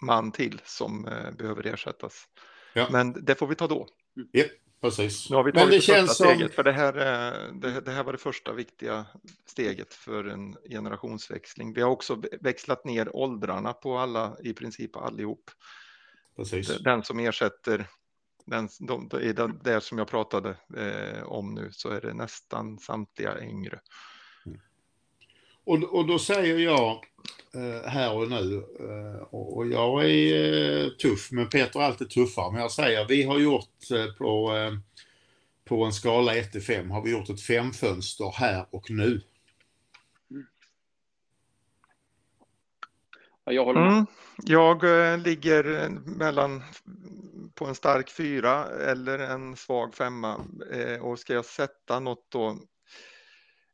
man 0.00 0.32
till 0.32 0.60
som 0.64 1.08
eh, 1.08 1.30
behöver 1.30 1.66
ersättas. 1.66 2.24
Ja. 2.72 2.88
Men 2.90 3.24
det 3.24 3.34
får 3.34 3.46
vi 3.46 3.54
ta 3.54 3.66
då. 3.66 3.86
Ja, 4.32 4.44
precis. 4.80 5.30
Nu 5.30 5.36
har 5.36 5.44
vi 5.44 5.52
tagit 5.52 5.64
Men 5.64 5.70
det, 5.70 5.76
det 5.76 5.80
känns 5.80 6.16
som... 6.16 6.26
steget, 6.26 6.54
för 6.54 6.62
det 6.62 6.72
här, 6.72 6.96
eh, 6.96 7.54
det, 7.54 7.80
det, 7.80 7.90
här 7.90 8.04
var 8.04 8.12
det 8.12 8.18
första 8.18 8.52
viktiga 8.52 9.06
steget 9.46 9.94
för 9.94 10.24
en 10.24 10.56
generationsväxling. 10.70 11.74
Vi 11.74 11.82
har 11.82 11.90
också 11.90 12.22
växlat 12.40 12.84
ner 12.84 13.16
åldrarna 13.16 13.72
på 13.72 13.98
alla, 13.98 14.36
i 14.42 14.52
princip 14.52 14.96
allihop. 14.96 15.50
Precis. 16.36 16.78
Den 16.78 17.02
som 17.02 17.18
ersätter 17.18 17.86
den, 18.46 18.68
de, 18.80 19.20
i 19.20 19.32
det, 19.32 19.52
det 19.64 19.80
som 19.80 19.98
jag 19.98 20.08
pratade 20.08 20.56
eh, 20.76 21.22
om 21.22 21.54
nu 21.54 21.68
så 21.72 21.88
är 21.88 22.00
det 22.00 22.14
nästan 22.14 22.78
samtliga 22.78 23.40
yngre. 23.40 23.80
Och, 25.70 25.82
och 25.82 26.06
då 26.06 26.18
säger 26.18 26.58
jag 26.58 27.06
eh, 27.54 27.88
här 27.90 28.14
och 28.14 28.28
nu, 28.28 28.64
eh, 28.80 29.22
och 29.22 29.66
jag 29.66 30.10
är 30.10 30.84
eh, 30.84 30.88
tuff, 30.88 31.32
men 31.32 31.48
Peter 31.48 31.80
är 31.80 31.84
alltid 31.84 32.10
tuffare. 32.10 32.52
Men 32.52 32.60
jag 32.60 32.72
säger, 32.72 33.08
vi 33.08 33.22
har 33.22 33.38
gjort 33.38 33.90
eh, 33.94 34.14
på, 34.18 34.56
eh, 34.56 34.72
på 35.64 35.84
en 35.84 35.92
skala 35.92 36.34
1 36.34 36.52
till 36.52 36.62
5, 36.62 36.90
har 36.90 37.02
vi 37.02 37.10
gjort 37.10 37.30
ett 37.30 37.42
femfönster 37.42 38.32
här 38.36 38.66
och 38.70 38.90
nu. 38.90 39.20
jag 43.44 43.64
håller 43.64 43.80
med. 43.80 43.92
Mm. 43.92 44.06
Jag 44.36 44.84
eh, 45.12 45.18
ligger 45.18 45.88
mellan 46.04 46.62
på 47.54 47.66
en 47.66 47.74
stark 47.74 48.10
fyra 48.10 48.66
eller 48.66 49.18
en 49.18 49.56
svag 49.56 49.94
femma. 49.94 50.36
och 51.00 51.18
ska 51.18 51.34
jag 51.34 51.44
sätta 51.44 52.00
något 52.00 52.26
då 52.28 52.58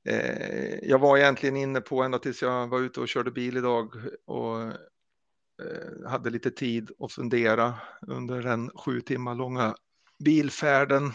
Eh, 0.07 0.78
jag 0.82 0.98
var 0.98 1.18
egentligen 1.18 1.57
inne 1.57 1.80
på 1.80 2.02
ända 2.02 2.18
tills 2.18 2.42
jag 2.42 2.66
var 2.66 2.80
ute 2.80 3.00
och 3.00 3.09
körde 3.09 3.30
bil 3.30 3.57
idag 3.57 3.94
och 4.26 4.62
eh, 4.62 6.09
hade 6.09 6.30
lite 6.30 6.50
tid 6.50 6.90
att 6.98 7.12
fundera 7.12 7.74
under 8.00 8.42
den 8.42 8.70
sju 8.70 9.00
timmar 9.00 9.34
långa 9.34 9.76
bilfärden. 10.24 11.12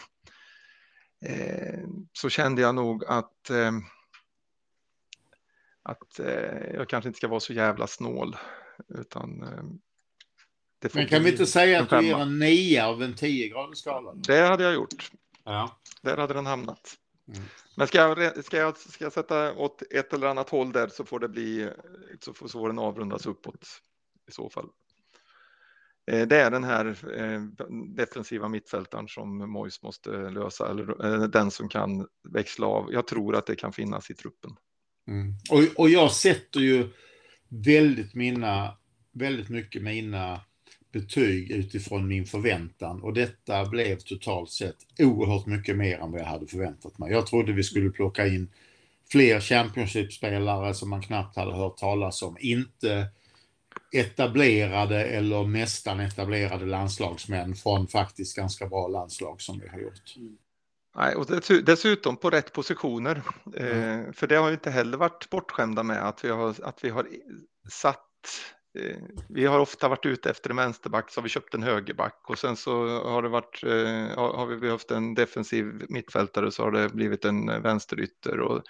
Eh, 1.25 1.87
så 2.13 2.29
kände 2.29 2.61
jag 2.61 2.75
nog 2.75 3.05
att 3.05 3.49
eh, 3.49 3.71
att 5.83 6.19
eh, 6.19 6.73
jag 6.73 6.89
kanske 6.89 7.07
inte 7.07 7.17
ska 7.17 7.27
vara 7.27 7.39
så 7.39 7.53
jävla 7.53 7.87
snål 7.87 8.35
utan 8.87 9.43
eh, 9.43 10.89
Men 10.93 11.07
kan 11.07 11.23
vi 11.23 11.31
inte 11.31 11.45
säga 11.45 11.81
att 11.81 11.89
du 11.89 12.05
ger 12.05 12.17
en 12.17 12.39
9 12.39 12.85
av 12.85 13.03
en 13.03 13.15
10 13.15 13.49
gradig 13.49 13.77
skala? 13.77 14.13
Det 14.13 14.41
hade 14.41 14.63
jag 14.63 14.73
gjort. 14.73 15.11
Ja. 15.43 15.79
Där 16.01 16.17
hade 16.17 16.33
den 16.33 16.45
hamnat. 16.45 16.97
Mm. 17.35 17.43
Men 17.75 17.87
ska 17.87 17.97
jag, 17.97 18.45
ska, 18.45 18.57
jag, 18.57 18.77
ska 18.77 19.05
jag 19.05 19.13
sätta 19.13 19.53
åt 19.53 19.81
ett 19.91 20.13
eller 20.13 20.27
annat 20.27 20.49
håll 20.49 20.71
där 20.71 20.87
så 20.87 21.05
får 21.05 21.19
det 21.19 21.29
bli 21.29 21.69
så 22.19 22.33
får, 22.33 22.47
så 22.47 22.59
får 22.59 22.67
den 22.67 22.79
avrundas 22.79 23.25
uppåt 23.25 23.67
i 24.29 24.31
så 24.31 24.49
fall. 24.49 24.69
Eh, 26.11 26.27
det 26.27 26.35
är 26.35 26.51
den 26.51 26.63
här 26.63 26.85
eh, 27.17 27.41
defensiva 27.95 28.47
mittfältaren 28.47 29.07
som 29.07 29.51
Mois 29.51 29.81
måste 29.81 30.09
lösa, 30.29 30.69
eller 30.69 31.05
eh, 31.05 31.23
den 31.23 31.51
som 31.51 31.69
kan 31.69 32.07
växla 32.29 32.67
av. 32.67 32.93
Jag 32.93 33.07
tror 33.07 33.35
att 33.35 33.45
det 33.45 33.55
kan 33.55 33.73
finnas 33.73 34.09
i 34.09 34.13
truppen. 34.13 34.51
Mm. 35.07 35.33
Och, 35.49 35.79
och 35.79 35.89
jag 35.89 36.11
sätter 36.11 36.59
ju 36.59 36.89
väldigt 37.49 38.13
mina, 38.13 38.77
väldigt 39.11 39.49
mycket 39.49 39.81
mina 39.81 40.41
betyg 40.91 41.51
utifrån 41.51 42.07
min 42.07 42.25
förväntan 42.25 43.01
och 43.01 43.13
detta 43.13 43.65
blev 43.65 43.95
totalt 43.95 44.51
sett 44.51 44.75
oerhört 44.99 45.45
mycket 45.45 45.77
mer 45.77 45.99
än 45.99 46.11
vad 46.11 46.21
jag 46.21 46.25
hade 46.25 46.47
förväntat 46.47 46.97
mig. 46.97 47.11
Jag 47.11 47.27
trodde 47.27 47.53
vi 47.53 47.63
skulle 47.63 47.89
plocka 47.89 48.27
in 48.27 48.49
fler 49.11 49.39
Championship-spelare 49.39 50.73
som 50.73 50.89
man 50.89 51.01
knappt 51.01 51.35
hade 51.35 51.53
hört 51.53 51.77
talas 51.77 52.21
om. 52.21 52.37
Inte 52.39 53.07
etablerade 53.91 55.05
eller 55.05 55.47
nästan 55.47 55.99
etablerade 55.99 56.65
landslagsmän 56.65 57.55
från 57.55 57.87
faktiskt 57.87 58.35
ganska 58.35 58.67
bra 58.67 58.87
landslag 58.87 59.41
som 59.41 59.59
vi 59.59 59.67
har 59.67 59.79
gjort. 59.79 60.15
Nej, 60.95 61.15
och 61.15 61.25
dessutom 61.63 62.17
på 62.17 62.29
rätt 62.29 62.53
positioner. 62.53 63.21
Mm. 63.57 64.05
Eh, 64.05 64.11
för 64.11 64.27
det 64.27 64.35
har 64.35 64.47
ju 64.47 64.53
inte 64.53 64.71
heller 64.71 64.97
varit 64.97 65.29
bortskämda 65.29 65.83
med 65.83 66.07
att 66.07 66.25
vi 66.25 66.29
har, 66.29 66.55
att 66.63 66.83
vi 66.83 66.89
har 66.89 67.07
satt 67.69 68.07
Eh, 68.79 68.97
vi 69.29 69.45
har 69.45 69.59
ofta 69.59 69.87
varit 69.87 70.05
ute 70.05 70.29
efter 70.29 70.49
en 70.49 70.55
vänsterback 70.55 71.11
så 71.11 71.19
har 71.19 71.23
vi 71.23 71.29
köpt 71.29 71.53
en 71.53 71.63
högerback 71.63 72.19
och 72.27 72.39
sen 72.39 72.55
så 72.55 73.03
har 73.03 73.21
det 73.21 73.29
varit 73.29 73.63
eh, 73.63 74.17
har 74.17 74.45
vi 74.45 74.57
behövt 74.57 74.91
en 74.91 75.13
defensiv 75.13 75.85
mittfältare 75.89 76.51
så 76.51 76.63
har 76.63 76.71
det 76.71 76.89
blivit 76.89 77.25
en 77.25 77.61
vänsterytter 77.61 78.39
och 78.39 78.63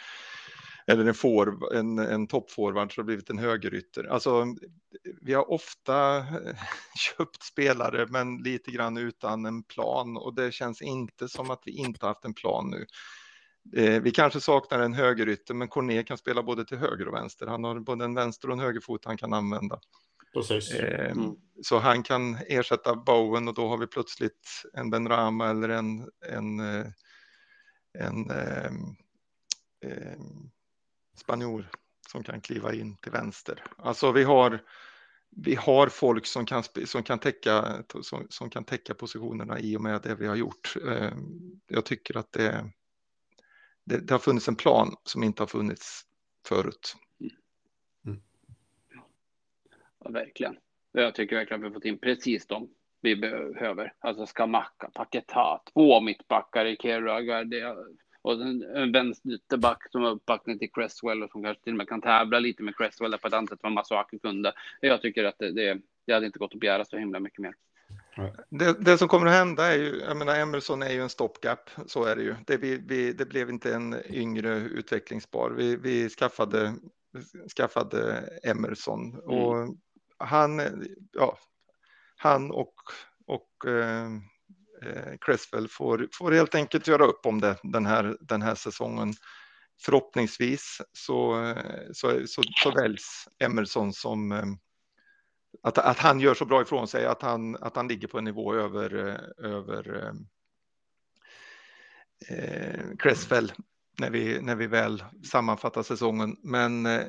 eller 0.87 1.05
en, 1.05 1.13
for, 1.13 1.75
en, 1.75 1.99
en 1.99 2.27
toppforward 2.27 2.93
så 2.93 3.01
har 3.01 3.03
det 3.03 3.07
blivit 3.07 3.29
en 3.29 3.37
högerytter. 3.37 4.03
Alltså, 4.03 4.45
vi 5.21 5.33
har 5.33 5.51
ofta 5.51 6.17
eh, 6.17 6.55
köpt 7.17 7.43
spelare 7.43 8.07
men 8.09 8.37
lite 8.37 8.71
grann 8.71 8.97
utan 8.97 9.45
en 9.45 9.63
plan 9.63 10.17
och 10.17 10.35
det 10.35 10.51
känns 10.51 10.81
inte 10.81 11.29
som 11.29 11.51
att 11.51 11.61
vi 11.65 11.71
inte 11.71 12.05
haft 12.05 12.25
en 12.25 12.33
plan 12.33 12.69
nu. 12.69 12.85
Eh, 13.75 14.01
vi 14.01 14.11
kanske 14.11 14.41
saknar 14.41 14.79
en 14.79 14.93
högerytter 14.93 15.53
men 15.53 15.67
Corné 15.67 16.03
kan 16.03 16.17
spela 16.17 16.43
både 16.43 16.65
till 16.65 16.77
höger 16.77 17.07
och 17.07 17.13
vänster. 17.13 17.47
Han 17.47 17.63
har 17.63 17.79
både 17.79 18.05
en 18.05 18.15
vänster 18.15 18.47
och 18.47 18.53
en 18.53 18.59
högerfot 18.59 19.05
han 19.05 19.17
kan 19.17 19.33
använda. 19.33 19.79
Precis. 20.33 20.73
Eh, 20.73 21.11
mm. 21.11 21.35
Så 21.61 21.79
han 21.79 22.03
kan 22.03 22.37
ersätta 22.47 22.95
Bowen 22.95 23.47
och 23.47 23.53
då 23.53 23.67
har 23.67 23.77
vi 23.77 23.87
plötsligt 23.87 24.63
en 24.73 24.89
Ben 24.89 25.09
Rama 25.09 25.49
eller 25.49 25.69
en, 25.69 26.09
en, 26.25 26.59
eh, 26.59 26.85
en, 27.99 28.29
en, 28.29 28.95
en 29.81 30.51
spanjor 31.17 31.69
som 32.11 32.23
kan 32.23 32.41
kliva 32.41 32.73
in 32.73 32.97
till 32.97 33.11
vänster. 33.11 33.63
Alltså 33.77 34.11
vi 34.11 34.23
har, 34.23 34.59
vi 35.29 35.55
har 35.55 35.87
folk 35.87 36.25
som 36.25 36.45
kan, 36.45 36.63
som, 36.85 37.03
kan 37.03 37.19
täcka, 37.19 37.83
som, 38.01 38.27
som 38.29 38.49
kan 38.49 38.63
täcka 38.63 38.93
positionerna 38.93 39.59
i 39.59 39.77
och 39.77 39.81
med 39.81 40.01
det 40.01 40.15
vi 40.15 40.27
har 40.27 40.35
gjort. 40.35 40.73
Jag 41.67 41.85
tycker 41.85 42.17
att 42.17 42.31
det, 42.31 42.71
det, 43.83 43.97
det 44.07 44.13
har 44.13 44.19
funnits 44.19 44.47
en 44.47 44.55
plan 44.55 44.95
som 45.03 45.23
inte 45.23 45.41
har 45.41 45.47
funnits 45.47 46.05
förut. 46.47 46.95
Mm. 48.05 48.21
Ja, 50.03 50.09
verkligen. 50.09 50.57
Jag 50.91 51.15
tycker 51.15 51.35
verkligen 51.35 51.59
att 51.59 51.63
vi 51.63 51.67
har 51.67 51.73
fått 51.73 51.85
in 51.85 51.99
precis 51.99 52.47
dem 52.47 52.69
vi 53.01 53.15
behöver. 53.15 53.93
Alltså 53.99 54.25
Skamacka, 54.25 54.89
Paketa, 54.93 55.61
två 55.73 56.01
mittbackar 56.01 56.65
i 56.65 56.77
Kerra, 56.79 57.43
och 58.21 58.33
en 58.41 58.91
vänsterback 58.91 59.91
som 59.91 60.01
har 60.01 60.11
uppbackning 60.11 60.59
till 60.59 60.71
Cresswell 60.71 61.23
och 61.23 61.31
som 61.31 61.43
kanske 61.43 61.63
till 61.63 61.73
och 61.73 61.77
med 61.77 61.89
kan 61.89 62.01
tävla 62.01 62.39
lite 62.39 62.63
med 62.63 62.77
Cresswell 62.77 63.17
på 63.17 63.27
ett 63.27 63.33
annat 63.33 63.49
sätt 63.49 63.59
vad 63.63 63.71
Masuaki 63.71 64.19
kunde. 64.19 64.53
Jag 64.81 65.01
tycker 65.01 65.23
att 65.23 65.39
det, 65.39 65.51
det, 65.51 65.81
det 66.05 66.13
hade 66.13 66.25
inte 66.25 66.39
gått 66.39 66.53
att 66.53 66.59
begära 66.59 66.85
så 66.85 66.97
himla 66.97 67.19
mycket 67.19 67.39
mer. 67.39 67.53
Det, 68.49 68.73
det, 68.73 68.97
som 68.97 69.07
kommer 69.07 69.27
att 69.27 69.33
hända 69.33 69.73
är 69.73 69.77
ju, 69.77 70.01
jag 70.07 70.17
menar 70.17 70.35
Emerson 70.35 70.83
är 70.83 70.89
ju 70.89 71.01
en 71.01 71.09
stopgap, 71.09 71.69
så 71.85 72.03
är 72.03 72.15
det 72.15 72.23
ju. 72.23 72.35
Det, 72.47 72.57
vi, 72.57 72.77
vi, 72.77 73.13
det 73.13 73.25
blev 73.25 73.49
inte 73.49 73.73
en 73.73 73.95
yngre 74.09 74.55
utvecklingsbar. 74.57 75.51
Vi, 75.51 75.75
vi 75.75 76.09
skaffade, 76.09 76.75
skaffade 77.57 78.29
Emerson 78.43 79.13
mm. 79.13 79.23
och 79.25 79.75
han, 80.17 80.61
ja, 81.11 81.37
han 82.15 82.51
och, 82.51 82.73
och 83.27 83.69
eh, 83.69 84.05
eh, 84.83 85.17
Cresswell 85.21 85.67
får, 85.67 86.07
får 86.13 86.31
helt 86.31 86.55
enkelt 86.55 86.87
göra 86.87 87.05
upp 87.05 87.25
om 87.25 87.41
det 87.41 87.57
den 87.63 87.85
här, 87.85 88.17
den 88.21 88.41
här 88.41 88.55
säsongen. 88.55 89.13
Förhoppningsvis 89.83 90.81
så, 90.93 91.53
så, 91.93 92.27
så, 92.27 92.41
så 92.63 92.71
väljs 92.71 93.27
Emerson 93.39 93.93
som 93.93 94.31
eh, 94.31 94.45
att, 95.63 95.77
att 95.77 95.99
han 95.99 96.19
gör 96.19 96.33
så 96.33 96.45
bra 96.45 96.61
ifrån 96.61 96.87
sig 96.87 97.05
att 97.05 97.21
han, 97.21 97.55
att 97.55 97.75
han 97.75 97.87
ligger 97.87 98.07
på 98.07 98.17
en 98.17 98.23
nivå 98.23 98.53
över, 98.53 98.93
över 99.37 100.13
eh, 102.29 102.37
eh 102.37 102.97
Cresswell 102.99 103.53
när 103.99 104.09
vi, 104.09 104.41
när 104.41 104.55
vi 104.55 104.67
väl 104.67 105.03
sammanfattar 105.31 105.83
säsongen. 105.83 106.37
Men 106.43 106.85
eh, 106.85 107.01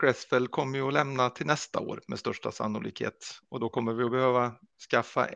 Cresswell 0.00 0.48
kommer 0.48 0.78
ju 0.78 0.86
att 0.86 0.94
lämna 0.94 1.30
till 1.30 1.46
nästa 1.46 1.80
år 1.80 2.02
med 2.06 2.18
största 2.18 2.52
sannolikhet 2.52 3.40
och 3.48 3.60
då 3.60 3.68
kommer 3.68 3.92
vi 3.92 4.04
att 4.04 4.10
behöva 4.10 4.54
skaffa 4.90 5.28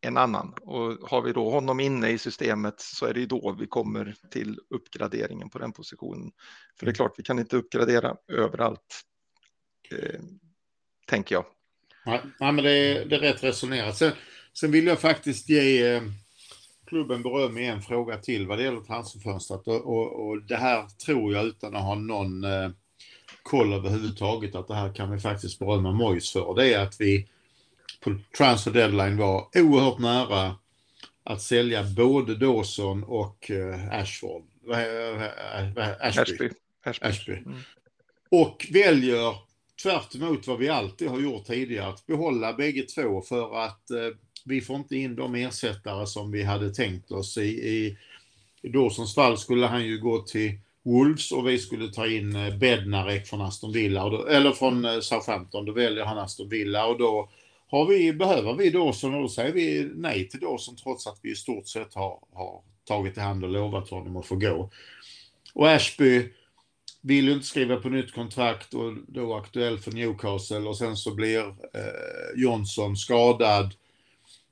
en 0.00 0.16
annan. 0.16 0.54
Och 0.60 1.10
har 1.10 1.22
vi 1.22 1.32
då 1.32 1.50
honom 1.50 1.80
inne 1.80 2.08
i 2.08 2.18
systemet 2.18 2.80
så 2.80 3.06
är 3.06 3.14
det 3.14 3.20
ju 3.20 3.26
då 3.26 3.56
vi 3.60 3.66
kommer 3.66 4.16
till 4.30 4.60
uppgraderingen 4.70 5.50
på 5.50 5.58
den 5.58 5.72
positionen. 5.72 6.32
För 6.78 6.86
det 6.86 6.92
är 6.92 6.94
klart, 6.94 7.14
vi 7.18 7.22
kan 7.22 7.38
inte 7.38 7.56
uppgradera 7.56 8.16
överallt, 8.28 9.02
eh, 9.90 10.20
tänker 11.06 11.34
jag. 11.34 11.44
Nej, 12.06 12.20
men 12.38 12.56
det 12.56 12.70
är, 12.70 13.04
det 13.04 13.16
är 13.16 13.20
rätt 13.20 13.44
resonerat. 13.44 13.96
Sen, 13.96 14.12
sen 14.52 14.70
vill 14.70 14.86
jag 14.86 15.00
faktiskt 15.00 15.48
ge 15.48 15.94
eh, 15.94 16.02
klubben 16.86 17.22
beröm 17.22 17.58
i 17.58 17.66
en 17.66 17.82
fråga 17.82 18.16
till 18.16 18.46
vad 18.46 18.58
det 18.58 18.64
gäller 18.64 18.80
transferfönstret. 18.80 19.66
Och, 19.66 19.86
och, 19.86 20.28
och, 20.28 20.42
det 20.42 20.56
här 20.56 20.86
tror 21.06 21.32
jag 21.32 21.46
utan 21.46 21.76
att 21.76 21.82
ha 21.82 21.94
någon 21.94 22.44
eh, 22.44 22.70
koll 23.42 23.72
överhuvudtaget 23.72 24.54
att 24.54 24.68
det 24.68 24.74
här 24.74 24.94
kan 24.94 25.10
vi 25.10 25.20
faktiskt 25.20 25.58
berömma 25.58 25.92
Mojs 25.92 26.32
för. 26.32 26.54
Det 26.54 26.74
är 26.74 26.80
att 26.80 27.00
vi 27.00 27.28
på 28.00 28.18
transfer 28.36 28.70
deadline 28.70 29.16
var 29.16 29.48
oerhört 29.54 29.98
nära 29.98 30.56
att 31.24 31.42
sälja 31.42 31.82
både 31.82 32.34
Dawson 32.34 33.04
och 33.04 33.50
uh, 33.50 33.94
Ashford. 33.94 34.42
Ashby. 36.00 36.20
Ashby. 36.20 36.50
Ashby. 36.84 37.06
Ashby. 37.06 37.32
Mm. 37.32 37.58
Och 38.30 38.66
väljer 38.72 39.45
tvärt 39.82 40.14
emot 40.14 40.46
vad 40.46 40.58
vi 40.58 40.68
alltid 40.68 41.08
har 41.08 41.20
gjort 41.20 41.46
tidigare 41.46 41.88
att 41.88 42.06
behålla 42.06 42.52
bägge 42.52 42.82
två 42.82 43.22
för 43.22 43.64
att 43.64 43.90
eh, 43.90 44.08
vi 44.44 44.60
får 44.60 44.76
inte 44.76 44.96
in 44.96 45.16
de 45.16 45.34
ersättare 45.34 46.06
som 46.06 46.30
vi 46.30 46.42
hade 46.42 46.74
tänkt 46.74 47.10
oss. 47.10 47.38
I, 47.38 47.42
i, 47.42 47.98
i 48.62 48.68
Dawsons 48.68 49.14
fall 49.14 49.38
skulle 49.38 49.66
han 49.66 49.84
ju 49.84 49.98
gå 49.98 50.22
till 50.22 50.58
Wolves 50.82 51.32
och 51.32 51.48
vi 51.48 51.58
skulle 51.58 51.92
ta 51.92 52.06
in 52.06 52.36
eh, 52.36 52.56
Bednarek 52.56 53.26
från 53.26 53.40
Aston 53.40 53.72
Villa, 53.72 54.08
då, 54.08 54.26
eller 54.26 54.52
från 54.52 54.84
eh, 54.84 55.00
Southampton. 55.00 55.64
Då 55.64 55.72
väljer 55.72 56.04
han 56.04 56.18
Aston 56.18 56.48
Villa 56.48 56.86
och 56.86 56.98
då 56.98 57.30
har 57.68 57.86
vi, 57.86 58.12
behöver 58.12 58.54
vi 58.54 58.70
Dawson 58.70 59.14
och 59.14 59.22
då 59.22 59.28
säger 59.28 59.52
vi 59.52 59.90
nej 59.94 60.28
till 60.28 60.40
Dawson 60.40 60.76
trots 60.76 61.06
att 61.06 61.18
vi 61.22 61.30
i 61.30 61.34
stort 61.34 61.68
sett 61.68 61.94
har, 61.94 62.18
har 62.32 62.62
tagit 62.84 63.16
i 63.16 63.20
hand 63.20 63.44
och 63.44 63.50
lovat 63.50 63.90
honom 63.90 64.16
att 64.16 64.26
få 64.26 64.36
gå. 64.36 64.70
Och 65.54 65.68
Ashby 65.68 66.32
vill 67.06 67.28
ju 67.28 67.32
inte 67.32 67.46
skriva 67.46 67.76
på 67.76 67.88
nytt 67.88 68.14
kontrakt 68.14 68.74
och 68.74 68.94
då 69.08 69.34
aktuell 69.34 69.78
för 69.78 69.92
Newcastle. 69.92 70.58
Och 70.58 70.78
sen 70.78 70.96
så 70.96 71.14
blir 71.14 71.46
eh, 71.48 72.40
Johnson 72.42 72.96
skadad 72.96 73.74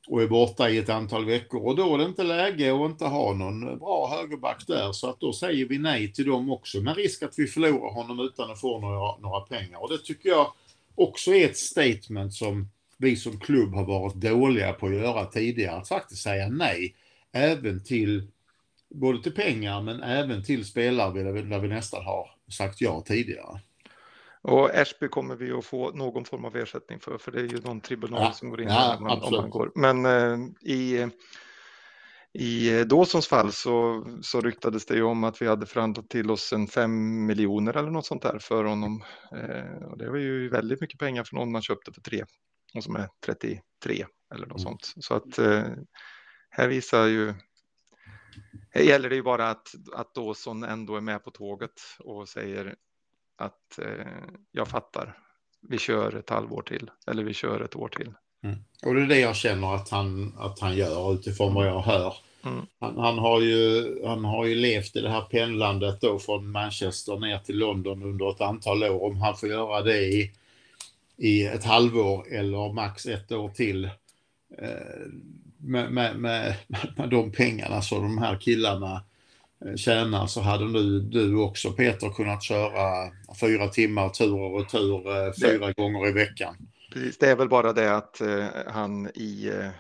och 0.08 0.22
är 0.22 0.26
borta 0.26 0.70
i 0.70 0.78
ett 0.78 0.88
antal 0.88 1.24
veckor. 1.24 1.66
Och 1.66 1.76
då 1.76 1.94
är 1.94 1.98
det 1.98 2.04
inte 2.04 2.22
läge 2.22 2.74
att 2.74 2.90
inte 2.90 3.04
ha 3.04 3.32
någon 3.32 3.78
bra 3.78 4.16
högerback 4.16 4.66
där. 4.66 4.92
Så 4.92 5.10
att 5.10 5.20
då 5.20 5.32
säger 5.32 5.66
vi 5.66 5.78
nej 5.78 6.12
till 6.12 6.26
dem 6.26 6.50
också. 6.50 6.80
Med 6.80 6.96
risk 6.96 7.22
att 7.22 7.38
vi 7.38 7.46
förlorar 7.46 7.92
honom 7.92 8.20
utan 8.20 8.50
att 8.50 8.60
få 8.60 8.80
några, 8.80 9.16
några 9.16 9.40
pengar. 9.40 9.82
Och 9.82 9.90
det 9.90 9.98
tycker 9.98 10.28
jag 10.28 10.52
också 10.94 11.30
är 11.30 11.44
ett 11.44 11.56
statement 11.56 12.34
som 12.34 12.68
vi 12.96 13.16
som 13.16 13.40
klubb 13.40 13.74
har 13.74 13.84
varit 13.84 14.14
dåliga 14.14 14.72
på 14.72 14.86
att 14.86 14.94
göra 14.94 15.24
tidigare, 15.24 15.76
att 15.76 15.88
faktiskt 15.88 16.22
säga 16.22 16.48
nej. 16.48 16.94
Även 17.32 17.84
till, 17.84 18.26
både 18.88 19.22
till 19.22 19.34
pengar 19.34 19.82
men 19.82 20.02
även 20.02 20.44
till 20.44 20.64
spelare 20.64 21.22
där 21.22 21.32
vi, 21.32 21.42
där 21.42 21.58
vi 21.58 21.68
nästan 21.68 22.04
har 22.04 22.33
sagt 22.52 22.80
ja 22.80 23.02
tidigare. 23.06 23.60
Och 24.42 24.74
Ashby 24.74 25.08
kommer 25.08 25.36
vi 25.36 25.52
att 25.52 25.64
få 25.64 25.90
någon 25.90 26.24
form 26.24 26.44
av 26.44 26.56
ersättning 26.56 27.00
för, 27.00 27.18
för 27.18 27.32
det 27.32 27.40
är 27.40 27.44
ju 27.44 27.60
någon 27.60 27.80
tribunal 27.80 28.22
ja, 28.22 28.32
som 28.32 28.50
går 28.50 28.60
in 28.60 28.68
ja, 28.68 28.98
man, 29.00 29.22
om 29.22 29.32
man 29.32 29.50
går. 29.50 29.72
Men 29.74 30.06
eh, 30.06 30.38
i, 30.60 31.08
i 32.32 32.84
Dawsons 32.84 33.28
fall 33.28 33.52
så, 33.52 34.06
så 34.22 34.40
ryktades 34.40 34.86
det 34.86 34.94
ju 34.94 35.02
om 35.02 35.24
att 35.24 35.42
vi 35.42 35.46
hade 35.46 35.66
förhandlat 35.66 36.08
till 36.08 36.30
oss 36.30 36.52
en 36.52 36.66
fem 36.66 37.26
miljoner 37.26 37.76
eller 37.76 37.90
något 37.90 38.06
sånt 38.06 38.22
där 38.22 38.38
för 38.38 38.64
honom. 38.64 39.04
Eh, 39.32 39.86
och 39.86 39.98
det 39.98 40.10
var 40.10 40.18
ju 40.18 40.48
väldigt 40.48 40.80
mycket 40.80 41.00
pengar 41.00 41.24
för 41.24 41.36
någon 41.36 41.52
man 41.52 41.62
köpte 41.62 41.92
för 41.92 42.00
tre 42.00 42.24
och 42.74 42.84
som 42.84 42.96
är 42.96 43.08
33 43.26 43.60
eller 44.34 44.46
något 44.46 44.60
mm. 44.60 44.62
sånt. 44.62 44.92
Så 44.96 45.14
att 45.14 45.38
eh, 45.38 45.64
här 46.50 46.68
visar 46.68 47.06
ju, 47.06 47.34
gäller 48.74 49.08
det 49.08 49.16
ju 49.16 49.22
bara 49.22 49.50
att, 49.50 49.74
att 49.92 50.14
Dawson 50.14 50.64
ändå 50.64 50.96
är 50.96 51.00
med 51.00 51.24
på 51.24 51.30
tåget 51.30 51.80
och 51.98 52.28
säger 52.28 52.74
att 53.36 53.78
eh, 53.78 54.06
jag 54.52 54.68
fattar, 54.68 55.18
vi 55.60 55.78
kör 55.78 56.16
ett 56.16 56.30
halvår 56.30 56.62
till 56.62 56.90
eller 57.06 57.24
vi 57.24 57.34
kör 57.34 57.60
ett 57.60 57.76
år 57.76 57.88
till. 57.88 58.12
Mm. 58.42 58.56
Och 58.86 58.94
det 58.94 59.02
är 59.02 59.06
det 59.06 59.20
jag 59.20 59.36
känner 59.36 59.74
att 59.74 59.88
han, 59.88 60.34
att 60.38 60.60
han 60.60 60.76
gör 60.76 61.14
utifrån 61.14 61.54
vad 61.54 61.66
jag 61.66 61.80
hör. 61.80 62.14
Mm. 62.44 62.66
Han, 62.80 62.98
han, 62.98 63.18
har 63.18 63.40
ju, 63.40 63.84
han 64.06 64.24
har 64.24 64.44
ju 64.44 64.54
levt 64.54 64.96
i 64.96 65.00
det 65.00 65.10
här 65.10 65.22
pendlandet 65.22 66.00
då 66.00 66.18
från 66.18 66.50
Manchester 66.50 67.16
ner 67.16 67.38
till 67.38 67.58
London 67.58 68.02
under 68.02 68.30
ett 68.30 68.40
antal 68.40 68.84
år. 68.84 69.02
Om 69.02 69.16
han 69.16 69.36
får 69.36 69.48
göra 69.48 69.82
det 69.82 69.98
i 69.98 70.32
i 71.16 71.46
ett 71.46 71.64
halvår 71.64 72.32
eller 72.32 72.72
max 72.72 73.06
ett 73.06 73.32
år 73.32 73.48
till 73.48 73.84
eh, 74.58 75.06
med, 75.64 75.92
med, 75.92 76.16
med, 76.16 76.54
med 76.96 77.10
de 77.10 77.32
pengarna 77.32 77.82
som 77.82 78.02
de 78.02 78.18
här 78.18 78.36
killarna 78.36 79.04
eh, 79.64 79.76
tjänar 79.76 80.26
så 80.26 80.40
hade 80.40 80.64
nu 80.64 81.00
du 81.00 81.36
också 81.36 81.72
Peter 81.72 82.10
kunnat 82.10 82.42
köra 82.42 83.10
fyra 83.40 83.68
timmar 83.68 84.08
tur 84.08 84.34
och 84.34 84.60
retur 84.60 85.26
eh, 85.26 85.32
fyra 85.42 85.66
det, 85.66 85.72
gånger 85.72 86.08
i 86.08 86.12
veckan. 86.12 86.56
Precis, 86.92 87.18
det 87.18 87.30
är 87.30 87.36
väl 87.36 87.48
bara 87.48 87.72
det 87.72 87.96
att 87.96 88.20
eh, 88.20 88.46
han 88.66 89.06
i 89.14 89.48
eh, 89.48 89.70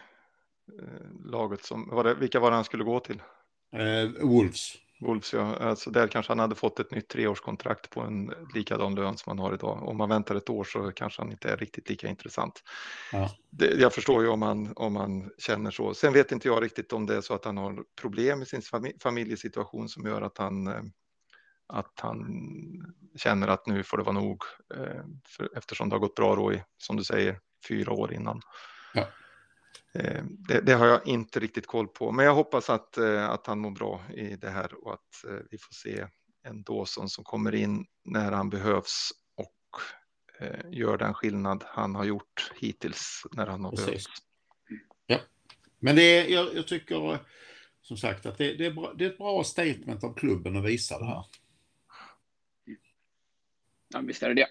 laget 1.24 1.64
som, 1.64 1.88
var 1.92 2.04
det, 2.04 2.14
vilka 2.14 2.40
var 2.40 2.50
det 2.50 2.56
han 2.56 2.64
skulle 2.64 2.84
gå 2.84 3.00
till? 3.00 3.22
Eh, 3.72 4.26
Wolves. 4.26 4.72
Wolves, 5.04 5.32
ja. 5.32 5.56
Alltså 5.56 5.90
där 5.90 6.08
kanske 6.08 6.30
han 6.30 6.38
hade 6.38 6.54
fått 6.54 6.80
ett 6.80 6.90
nytt 6.90 7.08
treårskontrakt 7.08 7.90
på 7.90 8.00
en 8.00 8.32
likadan 8.54 8.94
lön 8.94 9.16
som 9.16 9.30
han 9.30 9.38
har 9.38 9.54
idag. 9.54 9.88
Om 9.88 9.96
man 9.96 10.08
väntar 10.08 10.34
ett 10.34 10.50
år 10.50 10.64
så 10.64 10.92
kanske 10.92 11.22
han 11.22 11.30
inte 11.30 11.50
är 11.50 11.56
riktigt 11.56 11.88
lika 11.88 12.08
intressant. 12.08 12.62
Ja. 13.12 13.30
Det, 13.50 13.66
jag 13.66 13.92
förstår 13.92 14.22
ju 14.22 14.28
om 14.28 14.40
man, 14.40 14.72
om 14.76 14.92
man 14.92 15.30
känner 15.38 15.70
så. 15.70 15.94
Sen 15.94 16.12
vet 16.12 16.32
inte 16.32 16.48
jag 16.48 16.62
riktigt 16.62 16.92
om 16.92 17.06
det 17.06 17.16
är 17.16 17.20
så 17.20 17.34
att 17.34 17.44
han 17.44 17.56
har 17.56 17.84
problem 18.00 18.42
i 18.42 18.46
sin 18.46 18.62
familjesituation 19.02 19.88
som 19.88 20.06
gör 20.06 20.22
att 20.22 20.38
han 20.38 20.66
eh, 20.66 20.82
att 21.66 22.00
han 22.00 22.26
känner 23.16 23.48
att 23.48 23.66
nu 23.66 23.82
får 23.82 23.96
det 23.96 24.04
vara 24.04 24.14
nog 24.14 24.42
eh, 24.74 25.04
för, 25.26 25.58
eftersom 25.58 25.88
det 25.88 25.94
har 25.94 26.00
gått 26.00 26.14
bra 26.14 26.36
då 26.36 26.52
i, 26.52 26.62
som 26.78 26.96
du 26.96 27.04
säger, 27.04 27.40
fyra 27.68 27.92
år 27.92 28.12
innan. 28.12 28.40
Ja. 28.94 29.06
Eh, 29.94 30.24
det, 30.24 30.60
det, 30.60 30.72
har 30.72 30.86
jag 30.86 31.06
inte 31.06 31.40
riktigt 31.40 31.66
koll 31.66 31.88
på, 31.88 32.12
men 32.12 32.24
jag 32.24 32.34
hoppas 32.34 32.70
att, 32.70 32.98
eh, 32.98 33.30
att 33.30 33.46
han 33.46 33.58
mår 33.58 33.70
bra 33.70 34.02
i 34.14 34.36
det 34.36 34.50
här 34.50 34.84
och 34.84 34.92
att 34.92 35.24
eh, 35.28 35.38
vi 35.50 35.58
får 35.58 35.72
se 35.72 36.06
en 36.42 36.62
Dawson 36.62 37.08
som 37.08 37.24
kommer 37.24 37.54
in 37.54 37.86
när 38.04 38.32
han 38.32 38.50
behövs 38.50 39.10
och 39.34 39.80
gör 40.70 40.98
den 40.98 41.14
skillnad 41.14 41.64
han 41.66 41.94
har 41.94 42.04
gjort 42.04 42.52
hittills 42.54 43.22
när 43.32 43.46
han 43.46 43.64
har 43.64 43.70
Precis. 43.70 43.86
behövts. 43.86 44.10
Ja, 45.06 45.18
men 45.78 45.96
det 45.96 46.02
är, 46.02 46.28
jag, 46.28 46.54
jag 46.54 46.66
tycker 46.66 47.18
som 47.82 47.96
sagt 47.96 48.26
att 48.26 48.38
det, 48.38 48.54
det, 48.54 48.66
är 48.66 48.70
bra, 48.72 48.92
det 48.94 49.04
är 49.04 49.10
ett 49.10 49.18
bra 49.18 49.44
statement 49.44 50.04
av 50.04 50.14
klubben 50.14 50.56
att 50.56 50.64
visa 50.64 50.98
det 50.98 51.04
här. 51.04 51.24
Ja, 53.88 54.00
visst 54.00 54.22
är 54.22 54.34
det 54.34 54.34
det. 54.34 54.48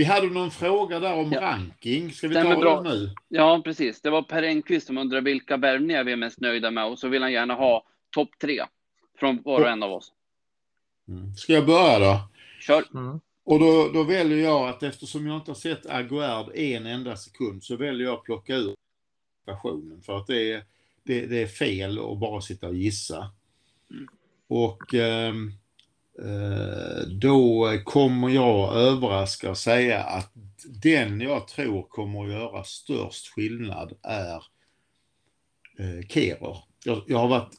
Vi 0.00 0.04
hade 0.04 0.26
någon 0.26 0.50
fråga 0.50 1.00
där 1.00 1.14
om 1.14 1.32
ja. 1.32 1.40
ranking. 1.40 2.12
Ska 2.12 2.28
vi 2.28 2.34
Stämmer 2.34 2.54
ta 2.54 2.60
bra. 2.60 2.82
det 2.82 2.90
nu? 2.90 3.14
Ja, 3.28 3.60
precis. 3.64 4.00
Det 4.00 4.10
var 4.10 4.22
Per 4.22 4.42
Engqvist 4.42 4.86
som 4.86 4.98
undrade 4.98 5.24
vilka 5.24 5.56
värvningar 5.56 6.04
vi 6.04 6.12
är 6.12 6.16
mest 6.16 6.40
nöjda 6.40 6.70
med 6.70 6.84
och 6.84 6.98
så 6.98 7.08
vill 7.08 7.22
han 7.22 7.32
gärna 7.32 7.54
ha 7.54 7.84
topp 8.10 8.28
tre 8.40 8.62
från 9.18 9.42
var 9.42 9.60
och 9.60 9.68
en 9.68 9.82
av 9.82 9.92
oss. 9.92 10.12
Mm. 11.08 11.34
Ska 11.34 11.52
jag 11.52 11.66
börja 11.66 11.98
då? 11.98 12.20
Kör. 12.60 12.84
Mm. 12.94 13.20
Och 13.44 13.60
då, 13.60 13.90
då 13.94 14.02
väljer 14.02 14.38
jag 14.38 14.68
att 14.68 14.82
eftersom 14.82 15.26
jag 15.26 15.36
inte 15.36 15.50
har 15.50 15.56
sett 15.56 15.86
Aguerd 15.86 16.50
en 16.54 16.86
enda 16.86 17.16
sekund 17.16 17.64
så 17.64 17.76
väljer 17.76 18.06
jag 18.06 18.14
att 18.14 18.24
plocka 18.24 18.56
ur 18.56 18.74
versionen 19.46 20.02
för 20.02 20.16
att 20.16 20.26
det 20.26 20.52
är, 20.52 20.64
det, 21.02 21.26
det 21.26 21.42
är 21.42 21.46
fel 21.46 21.98
att 21.98 22.18
bara 22.18 22.40
sitta 22.40 22.68
och 22.68 22.76
gissa. 22.76 23.30
Mm. 23.90 24.08
Och 24.48 24.94
um, 24.94 25.00
Eh, 25.00 25.59
Eh, 26.24 27.06
då 27.06 27.68
kommer 27.84 28.28
jag 28.28 28.76
överraska 28.76 29.50
och 29.50 29.58
säga 29.58 30.02
att 30.02 30.32
den 30.82 31.20
jag 31.20 31.48
tror 31.48 31.82
kommer 31.82 32.24
att 32.24 32.30
göra 32.30 32.64
störst 32.64 33.28
skillnad 33.28 33.92
är 34.02 34.42
eh, 35.78 36.06
Kerer. 36.08 36.56
Jag, 36.84 37.02
jag 37.06 37.18
har 37.18 37.28
varit, 37.28 37.52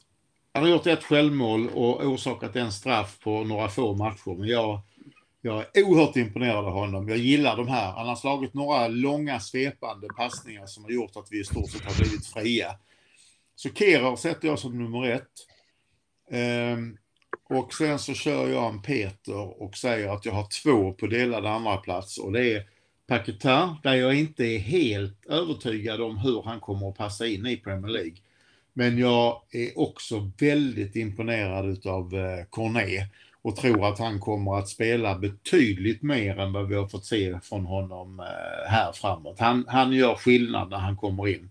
han 0.52 0.62
har 0.62 0.70
gjort 0.70 0.86
ett 0.86 1.04
självmål 1.04 1.68
och 1.68 2.04
orsakat 2.04 2.56
en 2.56 2.72
straff 2.72 3.18
på 3.20 3.44
några 3.44 3.68
få 3.68 3.94
matcher, 3.94 4.38
men 4.38 4.48
jag, 4.48 4.80
jag 5.40 5.64
är 5.74 5.84
oerhört 5.84 6.16
imponerad 6.16 6.64
av 6.64 6.72
honom. 6.72 7.08
Jag 7.08 7.18
gillar 7.18 7.56
de 7.56 7.68
här. 7.68 7.92
Han 7.92 8.08
har 8.08 8.16
slagit 8.16 8.54
några 8.54 8.88
långa 8.88 9.40
svepande 9.40 10.08
passningar 10.16 10.66
som 10.66 10.84
har 10.84 10.90
gjort 10.90 11.16
att 11.16 11.28
vi 11.30 11.40
i 11.40 11.44
stort 11.44 11.70
sett 11.70 11.84
har 11.84 11.94
blivit 11.94 12.26
fria. 12.26 12.76
Så 13.54 13.68
Kerer 13.68 14.16
sätter 14.16 14.48
jag 14.48 14.58
som 14.58 14.78
nummer 14.78 15.06
ett. 15.10 15.30
Um, 16.30 16.98
och 17.58 17.74
sen 17.74 17.98
så 17.98 18.14
kör 18.14 18.48
jag 18.48 18.72
en 18.72 18.82
Peter 18.82 19.62
och 19.62 19.76
säger 19.76 20.08
att 20.08 20.26
jag 20.26 20.32
har 20.32 20.62
två 20.62 20.92
på 20.92 21.06
delad 21.06 21.46
andra 21.46 21.76
plats 21.76 22.18
och 22.18 22.32
det 22.32 22.52
är 22.52 22.66
Paquetin, 23.06 23.76
där 23.82 23.94
jag 23.94 24.14
inte 24.14 24.44
är 24.44 24.58
helt 24.58 25.26
övertygad 25.26 26.00
om 26.00 26.18
hur 26.18 26.42
han 26.42 26.60
kommer 26.60 26.88
att 26.88 26.96
passa 26.96 27.26
in 27.26 27.46
i 27.46 27.56
Premier 27.56 27.92
League. 27.92 28.16
Men 28.72 28.98
jag 28.98 29.42
är 29.50 29.78
också 29.78 30.30
väldigt 30.38 30.96
imponerad 30.96 31.86
av 31.86 32.14
eh, 32.14 32.44
Cornet 32.50 33.08
och 33.42 33.56
tror 33.56 33.88
att 33.88 33.98
han 33.98 34.20
kommer 34.20 34.58
att 34.58 34.68
spela 34.68 35.18
betydligt 35.18 36.02
mer 36.02 36.38
än 36.38 36.52
vad 36.52 36.68
vi 36.68 36.74
har 36.74 36.88
fått 36.88 37.04
se 37.04 37.40
från 37.42 37.66
honom 37.66 38.20
eh, 38.20 38.70
här 38.70 38.92
framåt. 38.92 39.40
Han, 39.40 39.64
han 39.68 39.92
gör 39.92 40.14
skillnad 40.14 40.70
när 40.70 40.78
han 40.78 40.96
kommer 40.96 41.28
in. 41.28 41.50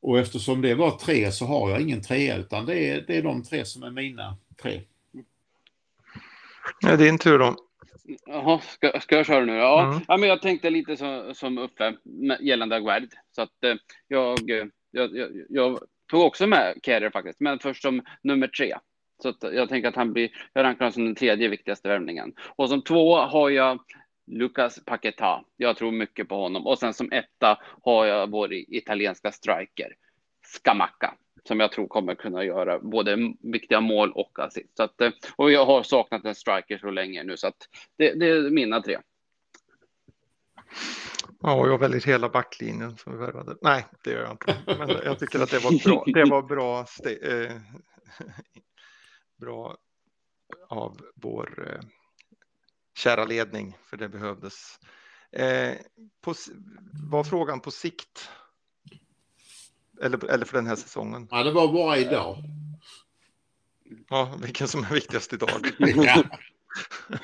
Och 0.00 0.18
eftersom 0.18 0.62
det 0.62 0.74
var 0.74 0.90
tre 0.90 1.32
så 1.32 1.46
har 1.46 1.70
jag 1.70 1.80
ingen 1.80 2.02
trea 2.02 2.36
utan 2.36 2.66
det 2.66 2.90
är, 2.90 3.04
det 3.06 3.16
är 3.16 3.22
de 3.22 3.42
tre 3.42 3.64
som 3.64 3.82
är 3.82 3.90
mina 3.90 4.36
tre. 4.62 4.80
Ja, 6.80 6.96
din 6.96 7.18
tur 7.18 7.38
då. 7.38 7.56
Jaha, 8.26 8.60
ska, 8.60 9.00
ska 9.00 9.16
jag 9.16 9.26
köra 9.26 9.44
nu? 9.44 9.54
Ja, 9.54 9.84
mm. 9.84 10.00
ja 10.08 10.16
men 10.16 10.28
jag 10.28 10.42
tänkte 10.42 10.70
lite 10.70 10.96
som, 10.96 11.34
som 11.34 11.58
Uffe 11.58 11.96
gällande 12.40 12.76
Aguerd. 12.76 13.08
Så 13.30 13.42
att 13.42 13.64
eh, 13.64 13.74
jag, 14.08 14.38
jag, 14.90 15.16
jag, 15.16 15.30
jag, 15.48 15.78
tog 16.10 16.22
också 16.22 16.46
med 16.46 16.74
Kerr 16.82 17.10
faktiskt, 17.10 17.40
men 17.40 17.58
först 17.58 17.82
som 17.82 18.02
nummer 18.22 18.48
tre. 18.48 18.76
Så 19.22 19.28
att 19.28 19.42
jag 19.42 19.68
tänker 19.68 19.88
att 19.88 19.96
han 19.96 20.12
blir, 20.12 20.30
jag 20.52 20.64
rankar 20.64 20.78
honom 20.78 20.92
som 20.92 21.04
den 21.04 21.14
tredje 21.14 21.48
viktigaste 21.48 21.88
värvningen. 21.88 22.32
Och 22.56 22.68
som 22.68 22.82
två 22.82 23.16
har 23.16 23.50
jag 23.50 23.80
Lucas 24.26 24.84
Paqueta. 24.84 25.44
Jag 25.56 25.76
tror 25.76 25.92
mycket 25.92 26.28
på 26.28 26.36
honom. 26.42 26.66
Och 26.66 26.78
sen 26.78 26.94
som 26.94 27.12
etta 27.12 27.58
har 27.82 28.06
jag 28.06 28.30
vår 28.30 28.52
italienska 28.52 29.32
striker, 29.32 29.92
Scamacca 30.46 31.14
som 31.46 31.60
jag 31.60 31.72
tror 31.72 31.86
kommer 31.88 32.14
kunna 32.14 32.44
göra 32.44 32.78
både 32.78 33.34
viktiga 33.40 33.80
mål 33.80 34.12
och 34.12 34.38
assist. 34.38 34.76
Så 34.76 34.82
att, 34.82 35.00
eh, 35.00 35.10
och 35.36 35.50
jag 35.50 35.66
har 35.66 35.82
saknat 35.82 36.24
en 36.24 36.34
striker 36.34 36.78
så 36.78 36.90
länge 36.90 37.24
nu, 37.24 37.36
så 37.36 37.46
att 37.46 37.68
det, 37.96 38.12
det 38.14 38.26
är 38.26 38.50
mina 38.50 38.82
tre. 38.82 38.98
Ja, 41.40 41.66
jag 41.66 41.78
väljer 41.78 42.00
hela 42.00 42.28
backlinjen 42.28 42.96
som 42.96 43.12
vi 43.12 43.18
värvade. 43.18 43.56
Nej, 43.62 43.86
det 44.04 44.10
gör 44.10 44.22
jag 44.22 44.30
inte. 44.30 44.56
Men 44.78 44.88
jag 44.88 45.18
tycker 45.18 45.40
att 45.40 45.50
det 45.50 45.58
var 45.58 45.84
bra. 45.84 46.04
Det 46.06 46.30
var 46.30 46.42
bra, 46.42 46.86
eh, 47.22 47.56
bra 49.36 49.76
av 50.68 51.00
vår 51.14 51.68
eh, 51.72 51.88
kära 52.98 53.24
ledning, 53.24 53.76
för 53.84 53.96
det 53.96 54.08
behövdes. 54.08 54.78
Eh, 55.32 55.74
på, 56.20 56.34
var 57.10 57.24
frågan 57.24 57.60
på 57.60 57.70
sikt 57.70 58.30
eller, 60.02 60.30
eller 60.30 60.44
för 60.44 60.56
den 60.56 60.66
här 60.66 60.76
säsongen? 60.76 61.28
Ja, 61.30 61.42
det 61.42 61.52
var 61.52 61.72
bara 61.72 61.98
idag. 61.98 62.36
Ja, 64.08 64.34
vilken 64.42 64.68
som 64.68 64.84
är 64.84 64.94
viktigast 64.94 65.32
idag. 65.32 65.72
ja. 65.78 66.22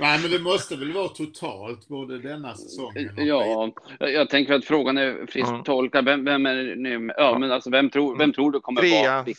Nej, 0.00 0.22
men 0.22 0.30
det 0.30 0.38
måste 0.38 0.76
väl 0.76 0.92
vara 0.92 1.08
totalt, 1.08 1.88
både 1.88 2.18
denna 2.18 2.54
säsongen 2.54 3.10
och 3.18 3.22
Ja, 3.22 3.72
jag 3.98 4.30
tänker 4.30 4.54
att 4.54 4.64
frågan 4.64 4.98
är 4.98 5.26
frisk 5.26 5.48
ja. 5.48 5.62
tolkad. 5.64 6.04
Vem, 6.04 6.24
vem 6.24 6.46
är 6.46 6.76
nu? 6.76 7.12
Ja, 7.16 7.38
men 7.38 7.52
alltså 7.52 7.70
vem 7.70 7.90
tror, 7.90 8.18
vem 8.18 8.32
tror 8.32 8.50
du 8.50 8.60
kommer 8.60 8.80
Trea, 8.80 9.22
vara 9.22 9.34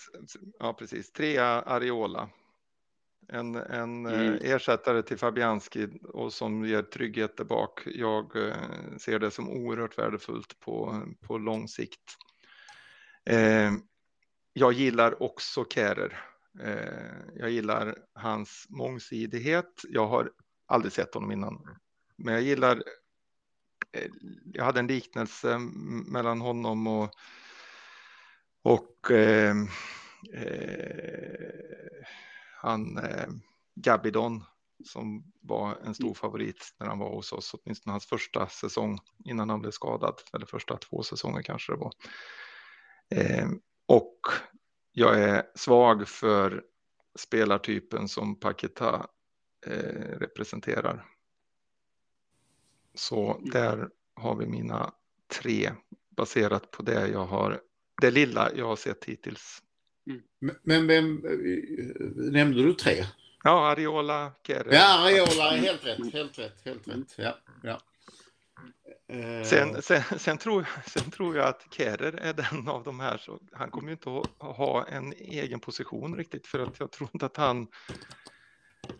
Ja, 0.59 0.73
precis. 0.73 1.11
Trea 1.11 1.61
Ariola. 1.61 2.29
En, 3.27 3.55
en 3.55 4.05
eh, 4.05 4.19
mm. 4.19 4.39
ersättare 4.41 5.01
till 5.01 5.17
Fabianski 5.17 5.88
och 6.03 6.34
som 6.34 6.65
ger 6.65 6.81
trygghet 6.81 7.38
där 7.38 7.43
bak. 7.43 7.81
Jag 7.86 8.36
eh, 8.36 8.53
ser 8.97 9.19
det 9.19 9.31
som 9.31 9.49
oerhört 9.49 9.97
värdefullt 9.97 10.59
på, 10.59 11.01
på 11.27 11.38
lång 11.38 11.67
sikt. 11.67 12.17
Eh, 13.26 13.71
jag 14.53 14.74
gillar 14.74 15.24
också 15.24 15.65
Kärer. 15.65 16.24
Eh, 16.59 17.36
jag 17.36 17.49
gillar 17.49 17.95
hans 18.13 18.65
mångsidighet. 18.69 19.82
Jag 19.89 20.07
har 20.07 20.32
aldrig 20.65 20.93
sett 20.93 21.13
honom 21.13 21.32
innan, 21.32 21.67
men 22.17 22.34
jag 22.34 22.43
gillar. 22.43 22.84
Eh, 23.91 24.11
jag 24.53 24.65
hade 24.65 24.80
en 24.80 24.88
liknelse 24.88 25.57
mellan 26.07 26.41
honom 26.41 26.88
och 26.88 27.15
och 28.63 29.11
eh, 29.11 29.55
eh, 30.34 32.05
han 32.57 32.97
eh, 32.97 33.28
Gabidon 33.76 34.43
som 34.86 35.34
var 35.41 35.78
en 35.86 35.95
stor 35.95 36.13
favorit 36.13 36.76
när 36.80 36.88
han 36.88 36.99
var 36.99 37.15
hos 37.15 37.34
oss, 37.34 37.53
åtminstone 37.53 37.93
hans 37.93 38.05
första 38.05 38.47
säsong 38.47 38.99
innan 39.26 39.49
han 39.49 39.61
blev 39.61 39.71
skadad, 39.71 40.15
eller 40.34 40.45
första 40.45 40.78
två 40.78 41.03
säsonger 41.03 41.41
kanske 41.41 41.71
det 41.71 41.78
var. 41.78 41.93
Eh, 43.16 43.47
och 43.86 44.20
jag 44.91 45.20
är 45.20 45.43
svag 45.55 46.07
för 46.07 46.64
spelartypen 47.16 48.07
som 48.07 48.39
Paketa 48.39 49.07
eh, 49.66 50.18
representerar. 50.20 51.05
Så 52.93 53.41
där 53.43 53.89
har 54.16 54.36
vi 54.36 54.45
mina 54.45 54.93
tre 55.39 55.72
baserat 56.09 56.72
på 56.72 56.84
det 56.84 57.07
jag 57.07 57.26
har, 57.26 57.61
det 58.01 58.11
lilla 58.11 58.51
jag 58.55 58.68
har 58.68 58.76
sett 58.76 59.05
hittills. 59.05 59.61
Mm. 60.07 60.55
Men 60.64 60.88
vem 60.88 61.16
nämnde 62.16 62.64
du 62.64 62.74
tre? 62.74 63.05
Ja, 63.43 63.68
Ariola, 63.72 64.32
Kere. 64.47 64.76
Ja, 64.76 65.05
Ariola, 65.05 65.51
helt 65.51 65.86
rätt, 65.86 66.14
helt 66.14 66.39
rätt, 66.39 66.61
helt 66.66 66.88
rätt. 66.88 67.14
Ja, 67.18 67.38
ja. 67.64 67.80
Eh, 69.08 69.43
sen, 69.43 69.82
sen, 69.82 70.20
sen, 70.20 70.38
tror, 70.38 70.68
sen 70.88 71.12
tror 71.12 71.38
jag 71.38 71.47
att 71.47 71.68
Kerer 71.72 72.14
är 72.14 72.34
den 72.34 72.68
av 72.68 72.84
de 72.84 72.99
här, 72.99 73.18
så 73.18 73.39
han 73.51 73.72
kommer 73.72 73.88
ju 73.88 73.93
inte 73.93 74.10
att 74.10 74.56
ha 74.58 74.88
en 74.88 75.14
egen 75.14 75.60
position 75.60 76.16
riktigt 76.16 76.47
för 76.47 76.60
att 76.60 76.80
jag 76.80 76.91
tror 76.91 77.10
inte 77.14 77.26
att 77.26 77.38
han 77.38 77.68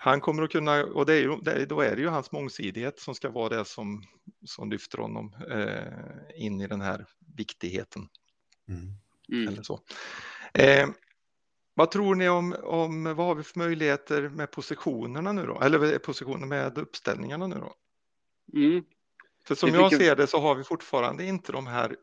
han 0.04 0.22
kommer 0.22 0.44
att 0.44 0.52
kunna, 0.52 0.84
och 0.84 1.06
det 1.06 1.14
är 1.14 1.22
ju, 1.22 1.66
då 1.66 1.82
är 1.82 1.96
det 1.96 2.02
ju 2.02 2.08
hans 2.08 2.32
mångsidighet 2.32 3.00
som 3.00 3.16
ska 3.16 3.30
vara 3.30 3.50
det 3.50 3.66
som, 3.66 4.04
som 4.46 4.70
lyfter 4.70 4.98
honom 4.98 5.36
eh, 5.50 6.46
in 6.46 6.62
i 6.62 6.68
den 6.68 6.82
här 6.82 7.06
viktigheten. 7.36 8.08
Mm. 8.68 8.82
Mm. 9.32 9.48
Eller 9.48 9.64
så. 9.64 9.80
Eh, 10.54 10.90
vad 11.74 11.92
tror 11.92 12.16
ni 12.16 12.30
om, 12.30 12.56
om, 12.64 13.04
vad 13.04 13.28
har 13.28 13.36
vi 13.36 13.44
för 13.44 13.60
möjligheter 13.60 14.30
med 14.30 14.52
positionerna 14.52 15.32
nu 15.32 15.46
då? 15.46 15.62
Eller 15.62 15.98
positioner 15.98 16.48
med 16.48 16.78
uppställningarna 16.78 17.48
nu 17.48 17.56
då? 17.56 17.76
Mm. 18.60 18.84
För 19.48 19.56
som 19.56 19.70
jag 19.70 19.96
ser 19.96 20.16
det 20.16 20.28
så 20.28 20.40
har 20.40 20.56
vi 20.56 20.64
fortfarande 20.64 21.26
inte 21.26 21.52
de 21.52 21.68
här 21.68 21.96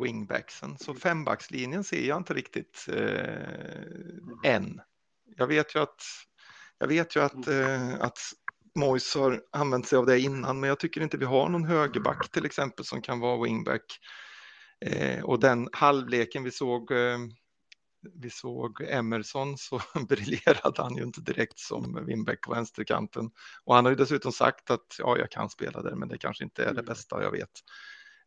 wingbacksen. 0.00 0.78
Så 0.78 0.94
fembackslinjen 0.94 1.84
ser 1.84 2.08
jag 2.08 2.16
inte 2.18 2.34
riktigt 2.34 2.86
eh, 2.92 4.52
än. 4.52 4.80
Jag 5.36 5.46
vet 5.46 5.74
ju 5.74 5.82
att, 5.82 6.02
jag 6.78 6.88
vet 6.88 7.16
ju 7.16 7.20
att, 7.20 7.48
eh, 7.48 7.94
att 8.00 8.18
Mois 8.78 9.14
har 9.14 9.42
använt 9.52 9.86
sig 9.86 9.98
av 9.98 10.06
det 10.06 10.20
innan, 10.20 10.60
men 10.60 10.68
jag 10.68 10.78
tycker 10.78 11.00
inte 11.00 11.16
vi 11.16 11.24
har 11.24 11.48
någon 11.48 11.64
högerback 11.64 12.30
till 12.30 12.44
exempel 12.46 12.84
som 12.84 13.02
kan 13.02 13.20
vara 13.20 13.44
wingback. 13.44 13.98
Eh, 14.86 15.24
och 15.24 15.40
den 15.40 15.68
halvleken 15.72 16.44
vi 16.44 16.50
såg 16.50 16.92
eh, 16.92 17.18
vi 18.14 18.30
såg 18.30 18.82
Emerson 18.82 19.58
så 19.58 19.80
briljerade 20.08 20.82
han 20.82 20.96
ju 20.96 21.02
inte 21.02 21.20
direkt 21.20 21.58
som 21.58 22.04
Winbeck 22.06 22.40
på 22.40 22.54
vänsterkanten. 22.54 23.30
Och 23.64 23.74
han 23.74 23.84
har 23.84 23.92
ju 23.92 23.96
dessutom 23.96 24.32
sagt 24.32 24.70
att 24.70 24.96
ja, 24.98 25.18
jag 25.18 25.30
kan 25.30 25.50
spela 25.50 25.82
där, 25.82 25.94
men 25.94 26.08
det 26.08 26.18
kanske 26.18 26.44
inte 26.44 26.62
är 26.62 26.66
det 26.66 26.70
mm. 26.80 26.84
bästa 26.84 27.22
jag 27.22 27.30
vet. 27.30 27.50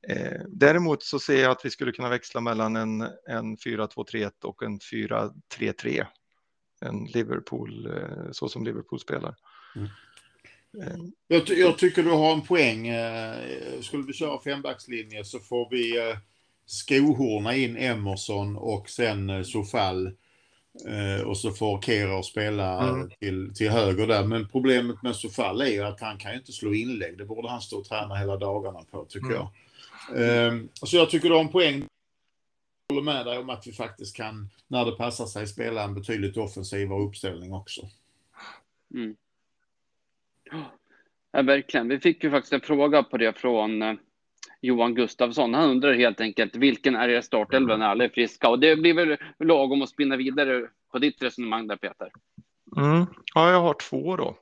Eh, 0.08 0.42
däremot 0.48 1.04
så 1.04 1.20
ser 1.20 1.42
jag 1.42 1.52
att 1.52 1.66
vi 1.66 1.70
skulle 1.70 1.92
kunna 1.92 2.10
växla 2.10 2.42
mellan 2.42 2.76
en, 2.76 3.02
en 3.30 3.58
4-2-3-1 3.58 4.32
och 4.44 4.64
en 4.64 4.80
4-3-3. 4.80 6.06
En 6.82 7.06
Liverpool, 7.06 7.86
eh, 7.86 8.32
så 8.32 8.50
som 8.50 8.64
Liverpool 8.64 9.00
spelar. 9.00 9.36
Mm. 9.76 9.88
Eh. 10.82 10.98
Jag, 11.28 11.50
jag, 11.50 11.78
tycker 11.78 12.04
du 12.04 12.10
har 12.10 12.34
en 12.34 12.42
poäng. 12.42 12.88
Eh, 12.88 13.82
skulle 13.82 14.04
vi 14.04 14.14
köra 14.14 14.42
fembackslinje 14.42 15.26
så 15.26 15.40
får 15.40 15.70
vi 15.70 16.10
eh, 16.10 16.18
skohorna 16.66 17.56
in 17.56 17.78
Emerson 17.78 18.58
och 18.58 18.90
sen 18.90 19.30
eh, 19.30 19.44
Sofall. 19.44 20.12
Eh, 20.88 21.28
och 21.28 21.38
så 21.38 21.52
får 21.52 21.82
Kera 21.82 22.24
spela 22.24 22.90
mm. 22.90 23.10
till, 23.20 23.54
till 23.56 23.70
höger 23.70 24.08
där. 24.08 24.24
Men 24.24 24.48
problemet 24.48 25.04
med 25.04 25.16
Sofall 25.16 25.62
är 25.62 25.72
ju 25.72 25.84
att 25.84 26.02
han 26.02 26.18
kan 26.18 26.32
ju 26.32 26.38
inte 26.38 26.52
slå 26.52 26.74
inlägg. 26.74 27.18
Det 27.18 27.26
borde 27.26 27.50
han 27.50 27.62
stå 27.62 27.78
och 27.78 27.86
träna 27.86 28.16
hela 28.16 28.38
dagarna 28.38 28.80
på 28.92 29.06
tycker 29.06 29.28
mm. 29.28 29.38
jag. 29.38 29.48
Eh, 30.16 30.60
så 30.74 30.98
jag 30.98 31.10
tycker 31.10 31.30
du 31.30 31.36
har 31.36 31.42
en 31.42 31.52
poäng. 31.52 31.86
Jag 32.88 32.96
håller 32.96 33.14
med 33.14 33.26
dig 33.26 33.38
om 33.38 33.50
att 33.50 33.68
vi 33.68 33.72
faktiskt 33.72 34.16
kan, 34.16 34.50
när 34.68 34.86
det 34.86 34.92
passar 34.92 35.26
sig, 35.26 35.48
spela 35.48 35.84
en 35.84 35.94
betydligt 35.94 36.38
offensivare 36.38 37.04
uppställning 37.04 37.54
också. 37.54 37.82
Mm. 38.94 39.16
Ja, 41.32 41.42
verkligen. 41.42 41.88
Vi 41.88 42.00
fick 42.00 42.24
ju 42.24 42.32
faktiskt 42.32 42.54
en 42.54 42.62
fråga 42.62 43.04
på 43.04 43.18
det 43.18 43.38
från 43.38 43.82
eh, 43.82 43.94
Johan 44.62 44.96
Gustafsson. 44.96 45.54
Han 45.54 45.70
undrar 45.70 45.94
helt 45.94 46.22
enkelt 46.22 46.56
vilken 46.56 46.96
är 46.96 47.10
er 47.10 47.22
startelva 47.22 47.78
när 47.78 47.86
alla 47.86 48.04
är 48.04 48.10
friska? 48.10 48.50
Och 48.50 48.60
det 48.60 48.76
blir 48.76 48.94
väl 48.94 49.18
lagom 49.40 49.82
att 49.82 49.90
spinna 49.90 50.18
vidare 50.18 50.68
på 50.92 51.00
ditt 51.00 51.24
resonemang 51.24 51.68
där 51.68 51.76
Peter. 51.76 52.12
Mm. 52.78 53.06
Ja, 53.34 53.52
jag 53.52 53.62
har 53.62 53.74
två 53.74 54.18
då. 54.18 54.36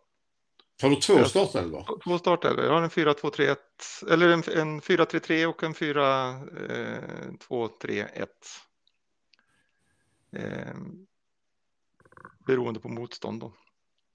Har 0.82 0.90
du 0.90 0.96
två 0.96 1.26
startelvor? 1.26 2.00
Två 2.04 2.18
startelvor. 2.18 2.66
Jag 2.66 2.74
har 2.74 2.82
en 2.82 2.90
4-2-3-1 2.90 3.58
eller 4.12 4.30
en, 4.30 4.44
en 4.58 4.82
4-3-3 4.82 5.46
och 5.46 5.64
en 5.64 5.74
4-2-3-1. 5.74 8.28
Eh, 10.36 10.76
beroende 12.46 12.80
på 12.80 12.90
motstånd 12.90 13.40
då. 13.40 13.54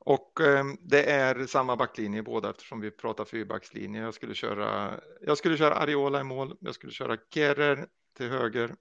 Och 0.06 0.40
eh, 0.40 0.64
det 0.80 1.10
är 1.10 1.46
samma 1.46 1.76
backlinje 1.76 2.22
båda 2.22 2.50
eftersom 2.50 2.80
vi 2.80 2.90
pratar 2.90 3.24
fyrbackslinje. 3.24 4.02
Jag 4.02 4.14
skulle 4.14 4.34
köra. 4.34 5.00
Jag 5.20 5.38
skulle 5.38 5.56
köra 5.56 5.74
Ariola 5.74 6.20
i 6.20 6.24
mål. 6.24 6.56
Jag 6.60 6.74
skulle 6.74 6.92
köra 6.92 7.16
Kerrer 7.34 7.86
till 8.16 8.28
höger. 8.28 8.74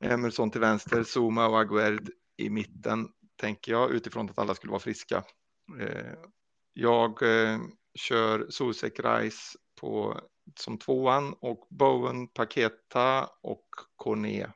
Emerson 0.00 0.50
till 0.50 0.60
vänster, 0.60 1.04
Zuma 1.04 1.48
och 1.48 1.60
Aguerd 1.60 2.10
i 2.36 2.50
mitten 2.50 3.08
tänker 3.36 3.72
jag 3.72 3.90
utifrån 3.90 4.30
att 4.30 4.38
alla 4.38 4.54
skulle 4.54 4.70
vara 4.70 4.80
friska. 4.80 5.24
Eh, 5.80 6.14
jag 6.72 7.22
eh, 7.22 7.58
kör 7.94 8.46
Sosek 8.48 9.00
Rice 9.00 9.58
på 9.80 10.20
som 10.60 10.78
tvåan 10.78 11.34
och 11.40 11.66
Bowen, 11.70 12.28
Paketa 12.28 13.30
och 13.42 13.66
Corné. 13.96 14.46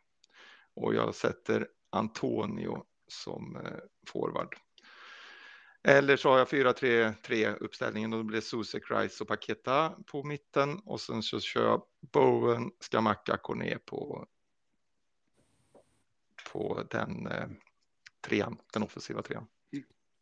Och 0.75 0.95
jag 0.95 1.15
sätter 1.15 1.69
Antonio 1.91 2.85
som 3.09 3.57
eh, 3.57 3.79
forward. 4.07 4.57
Eller 5.89 6.17
så 6.17 6.31
har 6.31 6.39
jag 6.39 6.49
4-3-3 6.49 7.57
uppställningen 7.61 8.13
och 8.13 8.19
då 8.19 8.25
blir 8.25 8.37
det 8.37 8.43
Susek, 8.43 8.83
Rice 8.91 9.25
och 9.25 9.29
Paketa 9.29 9.93
på 10.07 10.23
mitten 10.23 10.79
och 10.79 11.01
sen 11.01 11.23
så 11.23 11.41
kör 11.41 11.65
jag 11.65 11.83
Bowen, 12.13 12.71
Skamacka, 12.81 13.37
Kone 13.37 13.79
på, 13.79 14.27
på 16.53 16.83
den 16.91 17.27
eh, 17.27 17.47
trean, 18.21 18.57
den 18.73 18.83
offensiva 18.83 19.23
trean. 19.23 19.47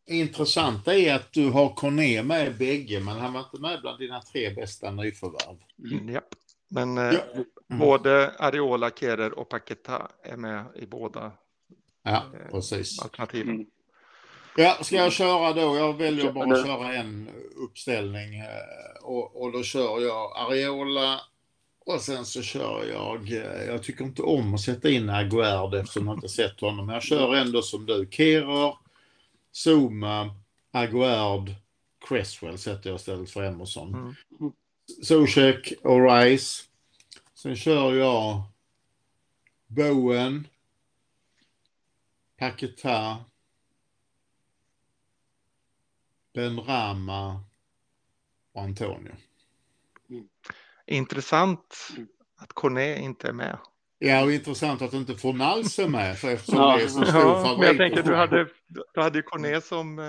Intressanta 0.06 0.94
är 0.94 1.14
att 1.14 1.32
du 1.32 1.50
har 1.50 1.74
Corné 1.74 2.22
med 2.22 2.46
i 2.46 2.50
bägge, 2.50 3.00
men 3.00 3.16
han 3.16 3.32
var 3.32 3.40
inte 3.40 3.60
med 3.60 3.80
bland 3.80 3.98
dina 3.98 4.20
tre 4.20 4.54
bästa 4.54 4.90
nyförvärv. 4.90 5.58
Mm, 5.92 6.08
ja, 6.08 6.20
men 6.68 6.98
eh, 6.98 7.04
ja. 7.04 7.20
Mm. 7.70 7.78
både 7.78 8.34
Ariola, 8.38 8.90
Kerer 8.90 9.38
och 9.38 9.48
Paketa 9.48 10.10
är 10.22 10.36
med 10.36 10.64
i 10.74 10.86
båda 10.86 11.32
ja, 12.02 12.24
eh, 12.34 12.50
precis. 12.50 13.02
alternativen. 13.02 13.54
Mm. 13.54 13.66
Ja, 14.56 14.78
ska 14.82 14.96
jag 14.96 15.12
köra 15.12 15.52
då? 15.52 15.76
Jag 15.76 15.98
väljer 15.98 16.32
bara 16.32 16.54
att 16.54 16.66
köra 16.66 16.94
en 16.94 17.30
uppställning. 17.56 18.38
Eh, 18.38 19.02
och, 19.02 19.42
och 19.42 19.52
då 19.52 19.62
kör 19.62 20.00
jag 20.00 20.32
Ariola 20.36 21.20
och 21.86 22.00
sen 22.00 22.26
så 22.26 22.42
kör 22.42 22.84
jag, 22.84 23.32
eh, 23.32 23.64
jag 23.66 23.82
tycker 23.82 24.04
inte 24.04 24.22
om 24.22 24.54
att 24.54 24.60
sätta 24.60 24.90
in 24.90 25.10
Aguerd 25.10 25.74
eftersom 25.74 26.06
jag 26.06 26.16
inte 26.16 26.28
sett 26.28 26.60
honom. 26.60 26.86
Men 26.86 26.94
jag 26.94 27.02
kör 27.02 27.34
ändå 27.34 27.62
som 27.62 27.86
du. 27.86 28.08
Kerer, 28.10 28.76
Zuma, 29.64 30.34
Aguerd, 30.72 31.54
Cresswell 32.08 32.58
sätter 32.58 32.90
jag 32.90 32.96
istället 32.96 33.30
för 33.30 33.42
Emerson. 33.42 33.94
Mm. 33.94 34.14
Zuzek 35.02 35.72
och 35.82 36.10
Rice. 36.10 36.64
Sen 37.34 37.56
kör 37.56 37.94
jag 37.94 38.42
Bowen, 39.66 40.48
Paketa, 42.38 43.16
Ben 46.34 46.60
Rama 46.60 47.40
och 48.52 48.62
Antonio. 48.62 49.12
Mm. 50.10 50.28
Intressant 50.86 51.78
att 52.36 52.52
Corné 52.52 52.96
inte 52.96 53.28
är 53.28 53.32
med. 53.32 53.58
Ja, 53.98 54.24
och 54.24 54.32
intressant 54.32 54.82
att 54.82 54.92
inte 54.92 55.14
Fornals 55.14 55.78
är 55.78 55.88
med, 55.88 56.18
för 56.18 56.30
eftersom 56.30 56.60
ja. 56.60 56.76
det 56.76 56.82
är 56.82 56.88
så 56.88 57.04
stor 57.04 57.20
ja, 57.20 57.44
favorit. 57.44 57.58
Men 57.58 57.66
jag 57.66 57.76
tänker, 57.76 58.02
du 58.02 58.14
hade, 58.14 58.48
du 58.94 59.00
hade 59.00 59.18
ju 59.18 59.22
Corné 59.22 59.60
som... 59.60 59.98
Eh, 59.98 60.04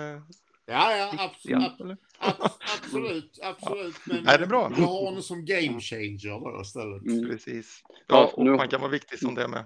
ja, 0.66 0.96
ja, 0.96 1.12
absolut. 1.18 2.00
Ab, 2.18 2.34
absolut, 2.78 3.38
absolut. 3.42 3.96
Men 4.06 4.22
Nej, 4.24 4.38
det 4.38 4.44
är 4.44 4.48
bra. 4.48 4.72
du 4.76 4.82
har 4.82 5.04
honom 5.04 5.22
som 5.22 5.44
game 5.44 5.80
changer 5.80 6.40
då 6.40 6.60
istället. 6.62 7.02
Mm. 7.02 7.30
Precis. 7.30 7.82
Ja, 8.06 8.32
och 8.34 8.58
han 8.58 8.68
kan 8.68 8.80
vara 8.80 8.90
viktig 8.90 9.18
som 9.18 9.34
det 9.34 9.48
med. 9.48 9.64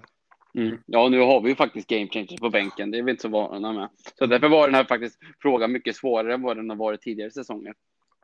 Mm. 0.53 0.77
Ja, 0.85 1.09
nu 1.09 1.19
har 1.19 1.41
vi 1.41 1.49
ju 1.49 1.55
faktiskt 1.55 1.89
game 1.89 2.07
changers 2.07 2.39
på 2.39 2.49
bänken. 2.49 2.91
Det 2.91 2.97
är 2.97 3.03
vi 3.03 3.11
inte 3.11 3.21
så 3.21 3.29
vana 3.29 3.73
med. 3.73 3.89
Så 4.17 4.25
därför 4.25 4.49
var 4.49 4.67
den 4.67 4.75
här 4.75 4.83
faktiskt 4.83 5.19
frågan 5.41 5.71
mycket 5.71 5.95
svårare 5.95 6.33
än 6.33 6.41
vad 6.41 6.57
den 6.57 6.69
har 6.69 6.77
varit 6.77 7.01
tidigare 7.01 7.31
säsonger. 7.31 7.73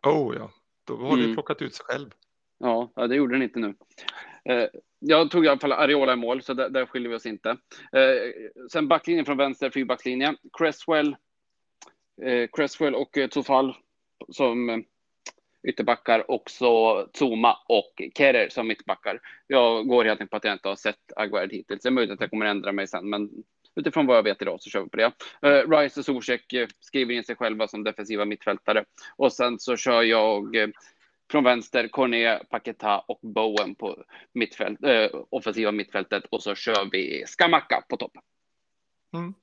Oh 0.04 0.36
ja, 0.36 0.52
då 0.84 0.98
har 0.98 1.14
mm. 1.14 1.28
du 1.28 1.34
plockat 1.34 1.62
ut 1.62 1.76
sig 1.76 1.86
själv. 1.86 2.10
Ja, 2.60 2.92
det 2.96 3.16
gjorde 3.16 3.36
den 3.36 3.44
inte 3.44 3.60
nu. 3.60 3.76
Eh, 4.46 4.68
jag 5.00 5.32
tog 5.32 5.46
i 5.46 5.48
alla 5.48 5.60
fall 5.60 5.72
Ariola 5.72 6.14
i 6.14 6.16
mål, 6.16 6.42
så 6.42 6.54
där, 6.54 6.70
där 6.70 6.86
skiljer 6.86 7.10
vi 7.10 7.16
oss 7.16 7.26
inte. 7.26 7.50
Eh, 7.92 8.52
sen 8.72 8.88
backlinjen 8.88 9.26
från 9.26 9.38
vänster, 9.38 9.70
fyrbackslinje. 9.70 10.36
Cresswell, 10.58 11.16
eh, 12.22 12.48
Cresswell 12.54 12.96
och 12.96 13.18
Tofall 13.32 13.76
som 14.30 14.84
ytterbackar, 15.64 16.32
också 16.32 16.68
Zuma 17.14 17.58
och 17.68 18.02
Kerer 18.18 18.50
som 18.50 18.68
mittbackar. 18.68 19.20
Jag 19.48 19.88
går 19.88 20.06
helt 20.06 20.22
enkelt 20.22 20.32
på 20.32 20.38
att 20.38 20.44
jag 20.44 20.54
inte 20.54 20.70
har 20.70 20.76
sett 20.76 21.14
Aguerd 21.16 21.52
hittills. 21.52 21.84
Det 21.84 21.90
är 21.90 21.92
möjligt 21.92 22.14
att 22.14 22.22
jag 22.22 22.30
kommer 22.30 22.46
ändra 22.46 22.72
mig 22.72 22.88
sen, 22.88 23.10
men 23.10 23.30
utifrån 23.76 24.06
vad 24.06 24.18
jag 24.18 24.24
vet 24.24 24.42
idag 24.42 24.62
så 24.62 24.70
kör 24.70 24.84
vi 24.84 24.90
på 24.90 24.98
det. 24.98 25.12
Uh, 25.46 25.70
Rice 25.70 26.00
och 26.00 26.06
Zuzek 26.06 26.54
eh, 26.54 26.68
skriver 26.80 27.14
in 27.14 27.24
sig 27.24 27.36
själva 27.36 27.68
som 27.68 27.84
defensiva 27.84 28.26
mittfältare 28.26 28.86
och 29.16 29.34
sen 29.34 29.60
så 29.60 29.78
kör 29.78 30.04
jag 30.04 30.56
uh, 30.56 30.68
från 31.32 31.44
vänster 31.44 31.88
Corné, 31.88 32.40
Paketa 32.50 33.00
och 33.00 33.20
Bowen 33.22 33.76
på 33.76 34.04
mittfält, 34.34 34.80
offensiva 35.30 35.72
mittfältet 35.72 36.24
och 36.30 36.44
så 36.44 36.56
kör 36.56 36.90
vi 36.92 37.24
Skamaka 37.28 37.84
på 37.90 37.98
topp. 37.98 38.12
Mm 39.14 39.34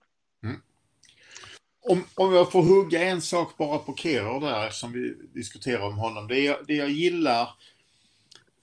om, 1.85 2.05
om 2.15 2.35
jag 2.35 2.53
får 2.53 2.63
hugga 2.63 3.03
en 3.03 3.23
sak 3.23 3.57
bara 3.57 3.79
på 3.79 3.95
Kero 3.97 4.41
där 4.41 4.71
som 4.71 4.93
vi 4.93 5.15
diskuterar 5.35 5.87
om 5.87 5.99
honom. 5.99 6.29
Det 6.29 6.41
jag, 6.41 6.57
det 6.67 6.75
jag 6.75 6.91
gillar 6.91 7.49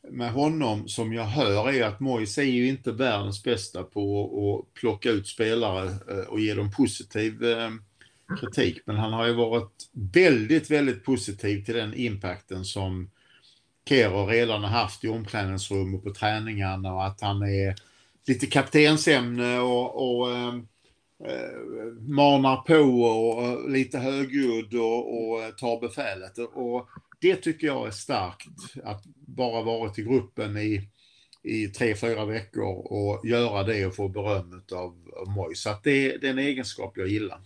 med 0.10 0.32
honom 0.32 0.88
som 0.88 1.14
jag 1.14 1.24
hör 1.24 1.70
är 1.70 1.84
att 1.84 2.00
Mois 2.00 2.38
är 2.38 2.44
ju 2.44 2.68
inte 2.68 2.92
världens 2.92 3.44
bästa 3.44 3.84
på 3.84 4.26
att 4.26 4.74
plocka 4.74 5.10
ut 5.10 5.28
spelare 5.28 5.86
eh, 6.10 6.28
och 6.28 6.40
ge 6.40 6.54
dem 6.54 6.72
positiv 6.72 7.44
eh, 7.44 7.70
kritik. 8.40 8.82
Men 8.86 8.96
han 8.96 9.14
har 9.14 9.28
ju 9.28 9.34
varit 9.34 9.90
väldigt, 9.92 10.72
väldigt 10.72 11.04
positiv 11.04 11.66
till 11.66 11.76
den 11.76 11.94
impacten 11.94 12.66
som 12.66 13.10
Kero 13.90 14.26
redan 14.26 14.64
har 14.64 14.70
haft 14.70 15.04
i 15.04 15.08
omklädningsrum 15.08 15.96
och 15.96 16.04
på 16.04 16.14
träningarna 16.14 16.94
och 16.94 17.06
att 17.06 17.22
han 17.22 17.42
är 17.42 17.76
lite 18.28 18.48
kaptensämne 18.48 19.60
och, 19.60 20.20
och 20.20 20.32
eh, 20.32 20.54
manar 22.00 22.56
på 22.56 23.04
och 23.04 23.70
lite 23.70 23.98
högljudd 23.98 24.74
och, 24.74 25.32
och 25.32 25.58
tar 25.58 25.80
befälet. 25.82 26.38
Och 26.38 26.90
det 27.20 27.36
tycker 27.36 27.68
jag 27.68 27.88
är 27.88 27.92
starkt, 27.92 28.48
att 28.84 29.06
bara 29.16 29.64
varit 29.64 30.00
i 30.00 30.04
gruppen 30.04 30.58
i, 30.58 30.90
i 31.44 31.68
tre, 31.68 31.96
fyra 31.96 32.26
veckor 32.26 32.64
och 32.64 33.26
göra 33.26 33.64
det 33.64 33.86
och 33.86 33.96
få 33.96 34.08
beröm 34.08 34.64
av, 34.74 35.12
av 35.14 35.28
Moj. 35.36 35.56
Så 35.56 35.70
att 35.70 35.84
det, 35.84 36.18
det 36.18 36.28
är 36.28 36.32
en 36.32 36.40
egenskap 36.40 36.98
jag 36.98 37.08
gillar. 37.08 37.40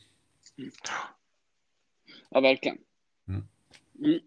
Ja, 2.30 2.40
verkligen. 2.40 2.78
Mm. 3.28 3.44
Mm. 4.00 4.20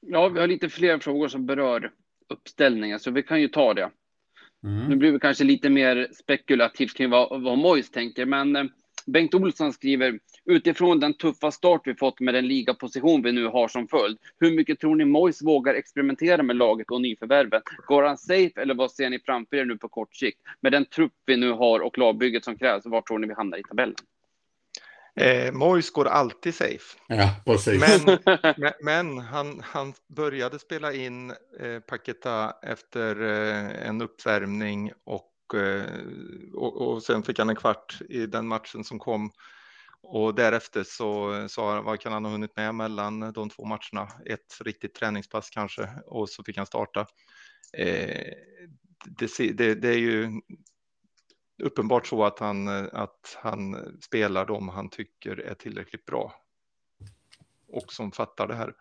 Ja, 0.00 0.28
vi 0.28 0.40
har 0.40 0.46
lite 0.46 0.68
fler 0.68 0.98
frågor 0.98 1.28
som 1.28 1.46
berör 1.46 1.92
uppställningen, 2.28 3.00
så 3.00 3.10
vi 3.10 3.22
kan 3.22 3.40
ju 3.40 3.48
ta 3.48 3.74
det. 3.74 3.90
Mm. 4.64 4.88
Nu 4.88 4.96
blir 4.96 5.12
det 5.12 5.18
kanske 5.18 5.44
lite 5.44 5.70
mer 5.70 6.08
spekulativt 6.12 6.96
kring 6.96 7.10
vad, 7.10 7.42
vad 7.42 7.58
Mois 7.58 7.90
tänker, 7.90 8.26
men 8.26 8.56
eh, 8.56 8.64
Bengt 9.06 9.34
Olsson 9.34 9.72
skriver 9.72 10.18
utifrån 10.44 11.00
den 11.00 11.14
tuffa 11.14 11.50
start 11.50 11.82
vi 11.84 11.94
fått 11.94 12.20
med 12.20 12.34
den 12.34 12.48
ligaposition 12.48 13.22
vi 13.22 13.32
nu 13.32 13.46
har 13.46 13.68
som 13.68 13.88
följd. 13.88 14.18
Hur 14.40 14.56
mycket 14.56 14.80
tror 14.80 14.96
ni 14.96 15.04
Mois 15.04 15.42
vågar 15.42 15.74
experimentera 15.74 16.42
med 16.42 16.56
laget 16.56 16.90
och 16.90 17.00
nyförvärven? 17.00 17.62
Går 17.86 18.02
han 18.02 18.18
safe 18.18 18.60
eller 18.60 18.74
vad 18.74 18.92
ser 18.92 19.10
ni 19.10 19.18
framför 19.18 19.56
er 19.56 19.64
nu 19.64 19.78
på 19.78 19.88
kort 19.88 20.14
sikt? 20.14 20.38
Med 20.60 20.72
den 20.72 20.84
trupp 20.84 21.12
vi 21.26 21.36
nu 21.36 21.52
har 21.52 21.80
och 21.80 21.98
lagbygget 21.98 22.44
som 22.44 22.58
krävs, 22.58 22.86
var 22.86 23.00
tror 23.00 23.18
ni 23.18 23.26
vi 23.26 23.34
hamnar 23.34 23.58
i 23.58 23.62
tabellen? 23.62 23.94
Eh, 25.20 25.52
Mois 25.52 25.90
går 25.90 26.08
alltid 26.08 26.54
safe. 26.54 26.98
Ja, 27.06 27.30
precis. 27.44 27.80
Men, 27.80 28.18
men, 28.56 28.72
men 28.80 29.18
han, 29.18 29.60
han 29.64 29.94
började 30.08 30.58
spela 30.58 30.92
in 30.92 31.30
eh, 31.60 31.80
Paketa 31.88 32.54
efter 32.62 33.22
eh, 33.22 33.88
en 33.88 34.02
uppvärmning 34.02 34.92
och, 35.04 35.60
eh, 35.60 35.84
och, 36.54 36.76
och, 36.76 37.02
sen 37.02 37.22
fick 37.22 37.38
han 37.38 37.48
en 37.48 37.56
kvart 37.56 37.98
i 38.08 38.26
den 38.26 38.48
matchen 38.48 38.84
som 38.84 38.98
kom. 38.98 39.30
Och 40.02 40.34
därefter 40.34 40.84
så 40.86 41.44
sa 41.48 41.74
han 41.74 41.84
vad 41.84 42.00
kan 42.00 42.12
han 42.12 42.24
ha 42.24 42.32
hunnit 42.32 42.56
med 42.56 42.74
mellan 42.74 43.32
de 43.32 43.50
två 43.50 43.64
matcherna? 43.64 44.12
Ett 44.26 44.58
riktigt 44.60 44.94
träningspass 44.94 45.50
kanske 45.50 45.88
och 46.06 46.28
så 46.28 46.44
fick 46.44 46.56
han 46.56 46.66
starta. 46.66 47.06
Eh, 47.78 48.32
det, 49.04 49.52
det, 49.54 49.74
det 49.74 49.88
är 49.88 49.98
ju 49.98 50.40
uppenbart 51.62 52.06
så 52.06 52.24
att 52.24 52.38
han, 52.38 52.68
att 52.92 53.38
han 53.42 53.76
spelar 54.00 54.46
de 54.46 54.68
han 54.68 54.88
tycker 54.88 55.40
är 55.40 55.54
tillräckligt 55.54 56.04
bra. 56.04 56.34
Och 57.68 57.92
som 57.92 58.12
fattar 58.12 58.48
det 58.48 58.54
här. 58.54 58.74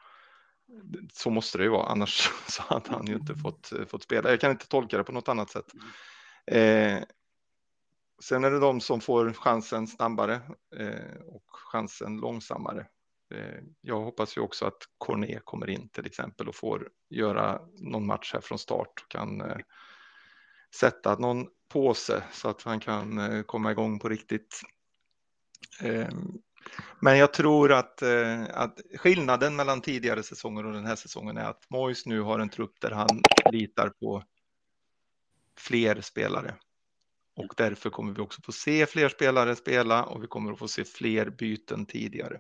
Så 1.14 1.30
måste 1.30 1.58
det 1.58 1.64
ju 1.64 1.70
vara, 1.70 1.88
annars 1.88 2.32
så 2.48 2.64
hade 2.64 2.90
han 2.92 3.06
ju 3.06 3.14
inte 3.14 3.36
fått, 3.36 3.72
fått 3.88 4.04
spela. 4.04 4.30
Jag 4.30 4.40
kan 4.40 4.52
inte 4.52 4.68
tolka 4.68 4.98
det 4.98 5.04
på 5.04 5.12
något 5.12 5.30
annat 5.30 5.50
sätt. 5.50 5.74
Eh, 6.48 7.00
sen 8.24 8.44
är 8.44 8.52
det 8.52 8.60
de 8.60 8.82
som 8.82 9.02
får 9.02 9.34
chansen 9.34 9.88
snabbare 9.88 10.42
eh, 10.78 11.22
och 11.28 11.46
chansen 11.48 12.18
långsammare. 12.18 12.88
Eh, 13.34 13.64
jag 13.82 14.02
hoppas 14.02 14.38
ju 14.38 14.42
också 14.42 14.66
att 14.66 14.78
Corné 14.98 15.40
kommer 15.44 15.70
in 15.70 15.90
till 15.90 16.06
exempel 16.06 16.48
och 16.48 16.56
får 16.56 16.90
göra 17.10 17.62
någon 17.74 18.06
match 18.06 18.34
här 18.34 18.42
från 18.42 18.60
start 18.60 19.04
och 19.04 19.12
kan 19.12 19.42
eh, 19.42 19.58
sätta 20.76 21.16
någon 21.16 21.48
påse 21.76 22.24
så 22.32 22.50
att 22.50 22.62
han 22.62 22.80
kan 22.80 23.18
eh, 23.18 23.42
komma 23.42 23.72
igång 23.72 24.00
på 24.00 24.10
riktigt. 24.10 24.62
Eh, 25.82 26.10
men 27.00 27.18
jag 27.18 27.34
tror 27.34 27.74
att, 27.74 28.02
eh, 28.02 28.44
att 28.54 28.80
skillnaden 28.96 29.56
mellan 29.56 29.82
tidigare 29.82 30.24
säsonger 30.24 30.66
och 30.66 30.74
den 30.74 30.86
här 30.86 30.96
säsongen 30.96 31.38
är 31.38 31.46
att 31.46 31.70
Mois 31.70 32.06
nu 32.06 32.22
har 32.22 32.40
en 32.40 32.50
trupp 32.50 32.82
där 32.82 32.92
han 32.92 33.22
litar 33.52 33.90
på 33.90 34.24
fler 35.58 36.02
spelare. 36.02 36.56
Och 37.36 37.54
därför 37.58 37.90
kommer 37.90 38.14
vi 38.14 38.22
också 38.22 38.42
få 38.42 38.52
se 38.52 38.86
fler 38.86 39.10
spelare 39.10 39.56
spela 39.56 40.04
och 40.04 40.24
vi 40.24 40.28
kommer 40.28 40.52
att 40.52 40.60
få 40.60 40.68
se 40.68 40.84
fler 40.84 41.30
byten 41.30 41.86
tidigare. 41.86 42.40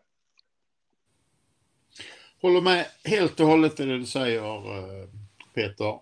Håller 2.42 2.62
med 2.62 2.86
helt 3.04 3.40
och 3.40 3.48
hållet 3.48 3.80
i 3.80 3.86
det 3.86 3.98
du 3.98 4.06
säger 4.06 5.08
Peter 5.54 6.00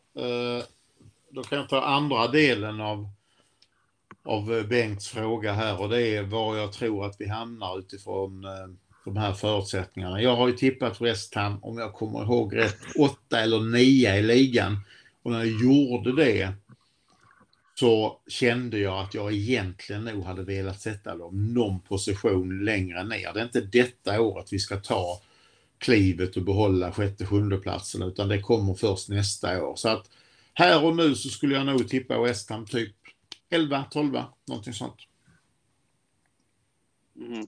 då 1.33 1.43
kan 1.43 1.57
jag 1.57 1.69
ta 1.69 1.81
andra 1.81 2.27
delen 2.27 2.81
av, 2.81 3.07
av 4.23 4.53
eh, 4.53 4.63
Bengts 4.63 5.07
fråga 5.07 5.53
här 5.53 5.81
och 5.81 5.89
det 5.89 6.01
är 6.01 6.23
var 6.23 6.57
jag 6.57 6.73
tror 6.73 7.05
att 7.05 7.15
vi 7.19 7.27
hamnar 7.27 7.79
utifrån 7.79 8.45
eh, 8.45 8.51
de 9.05 9.17
här 9.17 9.33
förutsättningarna. 9.33 10.21
Jag 10.21 10.35
har 10.35 10.47
ju 10.47 10.53
tippat 10.53 11.01
West 11.01 11.35
Ham, 11.35 11.59
om 11.61 11.77
jag 11.77 11.93
kommer 11.93 12.23
ihåg 12.23 12.55
rätt, 12.55 12.77
åtta 12.99 13.39
eller 13.39 13.59
nio 13.59 14.17
i 14.17 14.21
ligan. 14.21 14.77
Och 15.23 15.31
när 15.31 15.39
jag 15.39 15.61
gjorde 15.61 16.15
det 16.15 16.53
så 17.75 18.19
kände 18.27 18.79
jag 18.79 19.03
att 19.03 19.13
jag 19.13 19.33
egentligen 19.33 20.03
nog 20.03 20.23
hade 20.23 20.43
velat 20.43 20.81
sätta 20.81 21.15
dem 21.15 21.53
någon 21.53 21.79
position 21.79 22.65
längre 22.65 23.03
ner. 23.03 23.33
Det 23.33 23.39
är 23.39 23.43
inte 23.43 23.61
detta 23.61 24.21
året 24.21 24.47
vi 24.53 24.59
ska 24.59 24.77
ta 24.77 25.21
klivet 25.77 26.37
och 26.37 26.43
behålla 26.43 26.91
sjätte, 26.91 27.25
sjunde 27.25 27.57
platsen 27.57 28.01
utan 28.01 28.27
det 28.27 28.41
kommer 28.41 28.73
först 28.73 29.09
nästa 29.09 29.63
år. 29.63 29.75
Så 29.75 29.89
att 29.89 30.09
här 30.53 30.85
och 30.85 30.95
nu 30.95 31.15
så 31.15 31.29
skulle 31.29 31.55
jag 31.55 31.65
nog 31.65 31.89
tippa 31.89 32.21
West 32.21 32.49
Ham 32.49 32.65
typ 32.65 32.95
11, 33.53 33.85
12, 33.91 34.23
någonting 34.47 34.73
sånt. 34.73 34.97
Mm. 37.15 37.47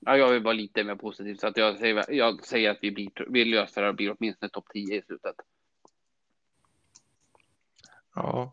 Ja, 0.00 0.16
jag 0.16 0.32
vill 0.32 0.42
vara 0.42 0.54
lite 0.54 0.84
mer 0.84 0.96
positiv 0.96 1.34
så 1.34 1.46
att 1.46 1.56
jag 1.56 1.78
säger, 1.78 2.12
jag 2.12 2.44
säger 2.44 2.70
att 2.70 2.78
vi, 2.82 2.90
blir, 2.90 3.26
vi 3.28 3.44
löser 3.44 3.82
det 3.82 3.88
och 3.88 3.94
blir 3.94 4.16
åtminstone 4.18 4.50
topp 4.50 4.66
10 4.72 4.98
i 4.98 5.02
slutet. 5.02 5.36
Ja, 8.14 8.52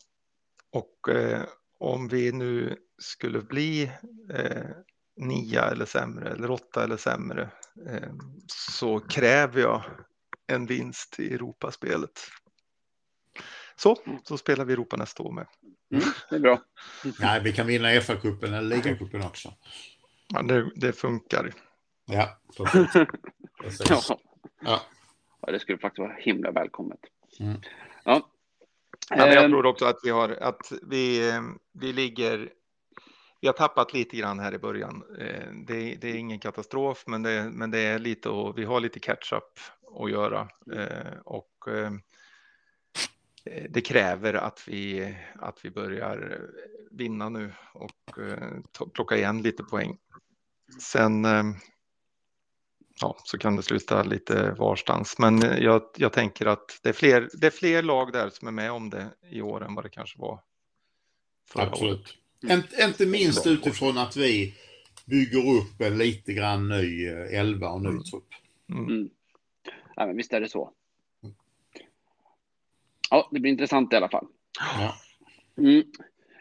och 0.69 1.09
eh, 1.09 1.43
om 1.77 2.07
vi 2.07 2.31
nu 2.31 2.77
skulle 2.97 3.41
bli 3.41 3.91
eh, 4.29 4.65
nia 5.15 5.61
eller 5.71 5.85
sämre 5.85 6.29
eller 6.29 6.51
åtta 6.51 6.83
eller 6.83 6.97
sämre 6.97 7.49
eh, 7.89 8.13
så 8.47 8.99
kräver 8.99 9.61
jag 9.61 9.83
en 10.47 10.65
vinst 10.65 11.19
i 11.19 11.33
Europaspelet. 11.33 12.19
Så, 13.79 13.97
så 14.23 14.37
spelar 14.37 14.65
vi 14.65 14.73
Europa 14.73 14.97
nästa 14.97 15.23
år 15.23 15.31
med. 15.31 15.47
Mm, 15.91 16.03
det 16.29 16.35
är 16.35 16.39
bra. 16.39 16.61
Nej, 17.19 17.41
vi 17.43 17.53
kan 17.53 17.67
vinna 17.67 17.87
FA-cupen 17.87 18.57
eller 18.57 18.75
ligacupen 18.75 19.21
också. 19.21 19.53
Ja, 20.27 20.41
det, 20.41 20.71
det 20.75 20.93
funkar. 20.93 21.53
Ja, 22.05 22.39
precis. 23.61 23.89
ja. 23.89 24.01
Ja. 24.61 24.81
ja, 25.41 25.51
det 25.51 25.59
skulle 25.59 25.77
faktiskt 25.77 25.99
vara 25.99 26.15
himla 26.19 26.51
välkommet. 26.51 26.99
Mm. 27.39 27.61
Ja. 28.03 28.29
Ja, 29.09 29.15
men 29.17 29.33
jag 29.33 29.43
ehm. 29.43 29.51
tror 29.51 29.65
också 29.65 29.85
att 29.85 29.99
vi 30.03 30.09
har 30.09 30.29
att 30.29 30.71
vi, 30.81 31.33
vi 31.71 31.93
ligger. 31.93 32.49
Vi 33.41 33.47
har 33.47 33.53
tappat 33.53 33.93
lite 33.93 34.17
grann 34.17 34.39
här 34.39 34.53
i 34.53 34.57
början. 34.57 35.03
Eh, 35.19 35.51
det, 35.67 35.95
det 35.95 36.07
är 36.09 36.15
ingen 36.15 36.39
katastrof, 36.39 37.03
men 37.07 37.23
det, 37.23 37.49
men 37.51 37.71
det 37.71 37.79
är 37.79 37.99
lite 37.99 38.29
och 38.29 38.57
vi 38.57 38.65
har 38.65 38.79
lite 38.79 38.99
catch 38.99 39.33
up 39.33 39.59
att 40.01 40.11
göra 40.11 40.47
eh, 40.73 41.19
och 41.25 41.67
eh, 41.67 41.91
Eh, 41.91 41.93
det 43.69 43.81
kräver 43.81 44.33
att 44.33 44.63
vi, 44.67 45.15
att 45.35 45.59
vi 45.63 45.71
börjar 45.71 46.41
vinna 46.91 47.29
nu 47.29 47.53
och 47.73 48.19
eh, 48.19 48.87
plocka 48.93 49.17
igen 49.17 49.41
lite 49.41 49.63
poäng. 49.63 49.97
Sen 50.79 51.25
eh, 51.25 51.43
ja, 53.01 53.17
så 53.23 53.37
kan 53.37 53.55
det 53.55 53.63
sluta 53.63 54.03
lite 54.03 54.51
varstans. 54.51 55.19
Men 55.19 55.41
jag, 55.41 55.81
jag 55.97 56.13
tänker 56.13 56.45
att 56.45 56.79
det 56.83 56.89
är, 56.89 56.93
fler, 56.93 57.29
det 57.33 57.47
är 57.47 57.51
fler 57.51 57.83
lag 57.83 58.11
där 58.11 58.29
som 58.29 58.47
är 58.47 58.51
med 58.51 58.71
om 58.71 58.89
det 58.89 59.07
i 59.29 59.41
år 59.41 59.65
än 59.65 59.75
vad 59.75 59.85
det 59.85 59.89
kanske 59.89 60.19
var 60.19 60.41
förra 61.49 61.63
Absolut. 61.63 62.17
året. 62.43 62.79
Inte 62.79 63.05
minst 63.05 63.47
utifrån 63.47 63.97
att 63.97 64.17
vi 64.17 64.55
bygger 65.05 65.49
upp 65.57 65.81
en 65.81 65.97
lite 65.97 66.33
grann 66.33 66.69
ny 66.69 67.07
elva 67.31 67.69
och 67.69 67.81
ny 67.81 67.89
mm. 67.89 68.03
trupp. 68.03 68.27
Mm. 68.69 68.85
Mm. 68.85 69.09
Ja, 69.95 70.05
men 70.05 70.17
visst 70.17 70.33
är 70.33 70.41
det 70.41 70.49
så. 70.49 70.73
Ja, 73.09 73.29
det 73.31 73.39
blir 73.39 73.51
intressant 73.51 73.93
i 73.93 73.95
alla 73.95 74.09
fall. 74.09 74.27
Ja. 74.79 74.95
Mm. 75.57 75.83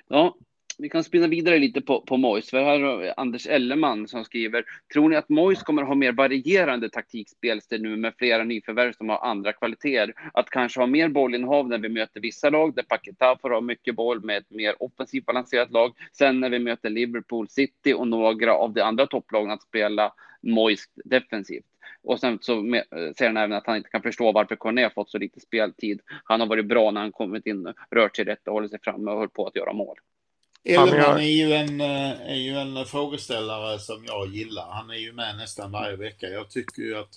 Ja, 0.08 0.36
vi 0.78 0.88
kan 0.88 1.04
spinna 1.04 1.26
vidare 1.26 1.58
lite 1.58 1.80
på, 1.80 2.00
på 2.00 2.16
Mois. 2.16 2.52
Här 2.52 2.80
har 2.80 3.14
Anders 3.16 3.46
Elleman 3.46 4.08
som 4.08 4.24
skriver, 4.24 4.64
tror 4.92 5.08
ni 5.08 5.16
att 5.16 5.28
Mois 5.28 5.62
kommer 5.62 5.82
att 5.82 5.88
ha 5.88 5.94
mer 5.94 6.12
varierande 6.12 6.88
taktikspelstil 6.88 7.82
nu 7.82 7.96
med 7.96 8.14
flera 8.18 8.44
nyförvärv 8.44 8.92
som 8.92 9.08
har 9.08 9.18
andra 9.18 9.52
kvaliteter? 9.52 10.14
Att 10.34 10.50
kanske 10.50 10.80
ha 10.80 10.86
mer 10.86 11.08
bollinnehav 11.08 11.68
när 11.68 11.78
vi 11.78 11.88
möter 11.88 12.20
vissa 12.20 12.50
lag, 12.50 12.74
där 12.74 12.82
Paketa 12.82 13.38
får 13.42 13.50
ha 13.50 13.60
mycket 13.60 13.96
boll 13.96 14.24
med 14.24 14.36
ett 14.36 14.50
mer 14.50 14.82
offensivt 14.82 15.26
balanserat 15.26 15.70
lag. 15.70 15.92
Sen 16.12 16.40
när 16.40 16.50
vi 16.50 16.58
möter 16.58 16.90
Liverpool 16.90 17.48
City 17.48 17.92
och 17.92 18.08
några 18.08 18.54
av 18.54 18.72
de 18.72 18.80
andra 18.80 19.06
topplagen 19.06 19.50
att 19.50 19.62
spela 19.62 20.12
Mois 20.42 20.84
defensivt. 21.04 21.64
Och 22.07 22.20
sen 22.20 22.38
så 22.40 22.62
med, 22.62 22.84
säger 22.90 23.26
han 23.26 23.36
även 23.36 23.52
att 23.52 23.66
han 23.66 23.76
inte 23.76 23.90
kan 23.90 24.02
förstå 24.02 24.32
varför 24.32 24.57
Corné 24.57 24.82
har 24.82 24.90
fått 24.90 25.11
så 25.11 25.18
lite 25.18 25.40
speltid. 25.40 26.00
Han 26.24 26.40
har 26.40 26.46
varit 26.46 26.66
bra 26.66 26.90
när 26.90 27.00
han 27.00 27.12
kommit 27.12 27.46
in, 27.46 27.72
rört 27.90 28.16
sig 28.16 28.24
rätt 28.24 28.46
och 28.48 28.52
hållit 28.52 28.70
sig 28.70 28.80
framme 28.82 29.11
och 29.11 29.18
höll 29.18 29.28
på 29.28 29.46
att 29.46 29.57
göra 29.57 29.72
mål. 29.72 29.96
Elleman 30.64 31.20
är 31.20 31.46
ju, 31.46 31.52
en, 31.52 31.80
är 31.80 32.34
ju 32.34 32.57
en 32.57 32.84
frågeställare 32.84 33.78
som 33.78 34.04
jag 34.07 34.26
gillar. 34.28 34.70
Han 34.70 34.90
är 34.90 34.94
ju 34.94 35.12
med 35.12 35.36
nästan 35.36 35.72
varje 35.72 35.96
vecka. 35.96 36.28
Jag 36.28 36.50
tycker 36.50 36.82
ju 36.82 36.98
att 36.98 37.14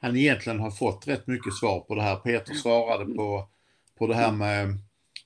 han 0.00 0.16
egentligen 0.16 0.60
har 0.60 0.70
fått 0.70 1.08
rätt 1.08 1.26
mycket 1.26 1.54
svar 1.54 1.80
på 1.80 1.94
det 1.94 2.02
här. 2.02 2.16
Peter 2.16 2.54
svarade 2.54 3.14
på, 3.14 3.48
på 3.98 4.06
det 4.06 4.14
här 4.14 4.32
med 4.32 4.78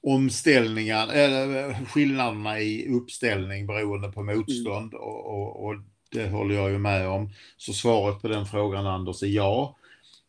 omställningar, 0.02 1.08
eller 1.12 1.74
skillnaderna 1.84 2.60
i 2.60 2.88
uppställning 2.88 3.66
beroende 3.66 4.08
på 4.08 4.22
motstånd 4.22 4.94
och, 4.94 5.26
och, 5.26 5.66
och 5.66 5.74
det 6.10 6.28
håller 6.28 6.54
jag 6.54 6.70
ju 6.70 6.78
med 6.78 7.08
om. 7.08 7.30
Så 7.56 7.72
svaret 7.72 8.22
på 8.22 8.28
den 8.28 8.46
frågan 8.46 8.86
Anders 8.86 9.22
är 9.22 9.26
ja. 9.26 9.76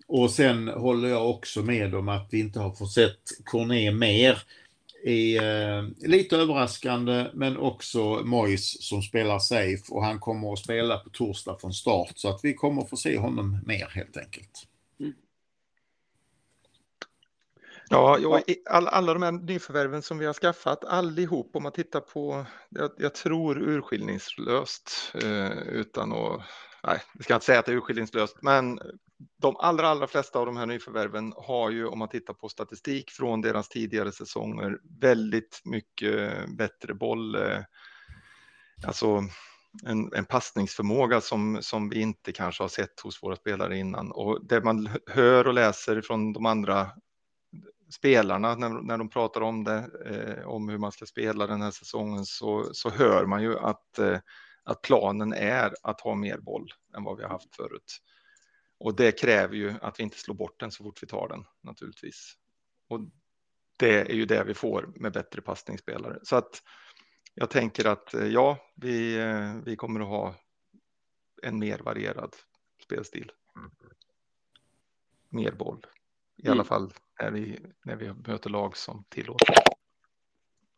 Och 0.07 0.31
sen 0.31 0.67
håller 0.67 1.09
jag 1.09 1.29
också 1.29 1.61
med 1.61 1.95
om 1.95 2.09
att 2.09 2.27
vi 2.31 2.39
inte 2.39 2.59
har 2.59 2.71
fått 2.71 2.91
sett 2.91 3.19
Corné 3.43 3.91
mer 3.91 4.37
är 5.03 5.43
eh, 5.43 5.89
lite 5.97 6.37
överraskande 6.37 7.27
men 7.33 7.57
också 7.57 8.21
Mois 8.25 8.83
som 8.83 9.01
spelar 9.01 9.39
safe 9.39 9.83
och 9.89 10.03
han 10.03 10.19
kommer 10.19 10.53
att 10.53 10.59
spela 10.59 10.97
på 10.97 11.09
torsdag 11.09 11.57
från 11.61 11.73
start 11.73 12.11
så 12.15 12.29
att 12.29 12.39
vi 12.43 12.53
kommer 12.53 12.81
att 12.81 12.89
få 12.89 12.97
se 12.97 13.17
honom 13.17 13.59
mer 13.65 13.87
helt 13.95 14.17
enkelt. 14.17 14.67
Mm. 14.99 15.13
Ja, 17.89 18.17
jag, 18.19 18.43
all, 18.69 18.87
alla 18.87 19.13
de 19.13 19.23
här 19.23 19.31
nyförvärven 19.31 20.01
som 20.01 20.17
vi 20.17 20.25
har 20.25 20.33
skaffat, 20.33 20.85
allihop 20.85 21.55
om 21.55 21.63
man 21.63 21.71
tittar 21.71 21.99
på, 21.99 22.45
jag, 22.69 22.91
jag 22.97 23.15
tror 23.15 23.57
urskiljningslöst 23.57 25.13
eh, 25.23 25.57
utan 25.57 26.13
att, 26.13 26.41
nej, 26.83 27.01
vi 27.13 27.23
ska 27.23 27.33
inte 27.33 27.45
säga 27.45 27.59
att 27.59 27.65
det 27.65 27.71
är 27.71 27.75
urskiljningslöst, 27.75 28.37
men 28.41 28.79
de 29.41 29.55
allra, 29.57 29.87
allra 29.87 30.07
flesta 30.07 30.39
av 30.39 30.45
de 30.45 30.57
här 30.57 30.65
nyförvärven 30.65 31.33
har 31.37 31.69
ju, 31.69 31.87
om 31.87 31.99
man 31.99 32.09
tittar 32.09 32.33
på 32.33 32.49
statistik 32.49 33.11
från 33.11 33.41
deras 33.41 33.69
tidigare 33.69 34.11
säsonger, 34.11 34.79
väldigt 35.01 35.61
mycket 35.65 36.49
bättre 36.49 36.93
boll. 36.93 37.35
Eh, 37.35 37.59
alltså 38.87 39.23
en, 39.85 40.13
en 40.13 40.25
passningsförmåga 40.25 41.21
som, 41.21 41.57
som 41.61 41.89
vi 41.89 42.01
inte 42.01 42.31
kanske 42.31 42.63
har 42.63 42.69
sett 42.69 42.99
hos 42.99 43.23
våra 43.23 43.35
spelare 43.35 43.77
innan. 43.77 44.11
Och 44.11 44.45
det 44.45 44.63
man 44.63 44.89
hör 45.07 45.47
och 45.47 45.53
läser 45.53 46.01
från 46.01 46.33
de 46.33 46.45
andra 46.45 46.91
spelarna 47.89 48.55
när, 48.55 48.69
när 48.69 48.97
de 48.97 49.09
pratar 49.09 49.41
om 49.41 49.63
det, 49.63 49.89
eh, 50.05 50.47
om 50.47 50.69
hur 50.69 50.77
man 50.77 50.91
ska 50.91 51.05
spela 51.05 51.47
den 51.47 51.61
här 51.61 51.71
säsongen, 51.71 52.25
så, 52.25 52.69
så 52.73 52.89
hör 52.89 53.25
man 53.25 53.43
ju 53.43 53.59
att, 53.59 53.99
eh, 53.99 54.19
att 54.63 54.81
planen 54.81 55.33
är 55.33 55.73
att 55.83 56.01
ha 56.01 56.15
mer 56.15 56.37
boll 56.37 56.73
än 56.97 57.03
vad 57.03 57.17
vi 57.17 57.23
har 57.23 57.29
haft 57.29 57.55
förut. 57.55 58.01
Och 58.79 58.95
det 58.95 59.11
kräver 59.11 59.55
ju 59.55 59.73
att 59.81 59.99
vi 59.99 60.03
inte 60.03 60.17
slår 60.17 60.35
bort 60.35 60.59
den 60.59 60.71
så 60.71 60.83
fort 60.83 61.03
vi 61.03 61.07
tar 61.07 61.27
den 61.27 61.45
naturligtvis. 61.61 62.33
Och 62.87 62.99
det 63.77 64.11
är 64.11 64.15
ju 64.15 64.25
det 64.25 64.43
vi 64.43 64.53
får 64.53 64.93
med 64.95 65.13
bättre 65.13 65.41
passningsspelare. 65.41 66.19
Så 66.23 66.35
att 66.35 66.63
jag 67.33 67.49
tänker 67.49 67.85
att 67.85 68.13
eh, 68.13 68.27
ja, 68.27 68.57
vi, 68.75 69.17
eh, 69.17 69.55
vi 69.65 69.75
kommer 69.75 69.99
att 69.99 70.07
ha 70.07 70.35
en 71.43 71.59
mer 71.59 71.79
varierad 71.79 72.35
spelstil. 72.83 73.31
Mer 75.29 75.51
boll. 75.51 75.85
I 76.37 76.45
mm. 76.45 76.51
alla 76.51 76.63
fall 76.63 76.93
när 77.21 77.31
vi, 77.31 77.59
när 77.83 77.95
vi 77.95 78.13
möter 78.13 78.49
lag 78.49 78.77
som 78.77 79.03
tillåter. 79.09 79.55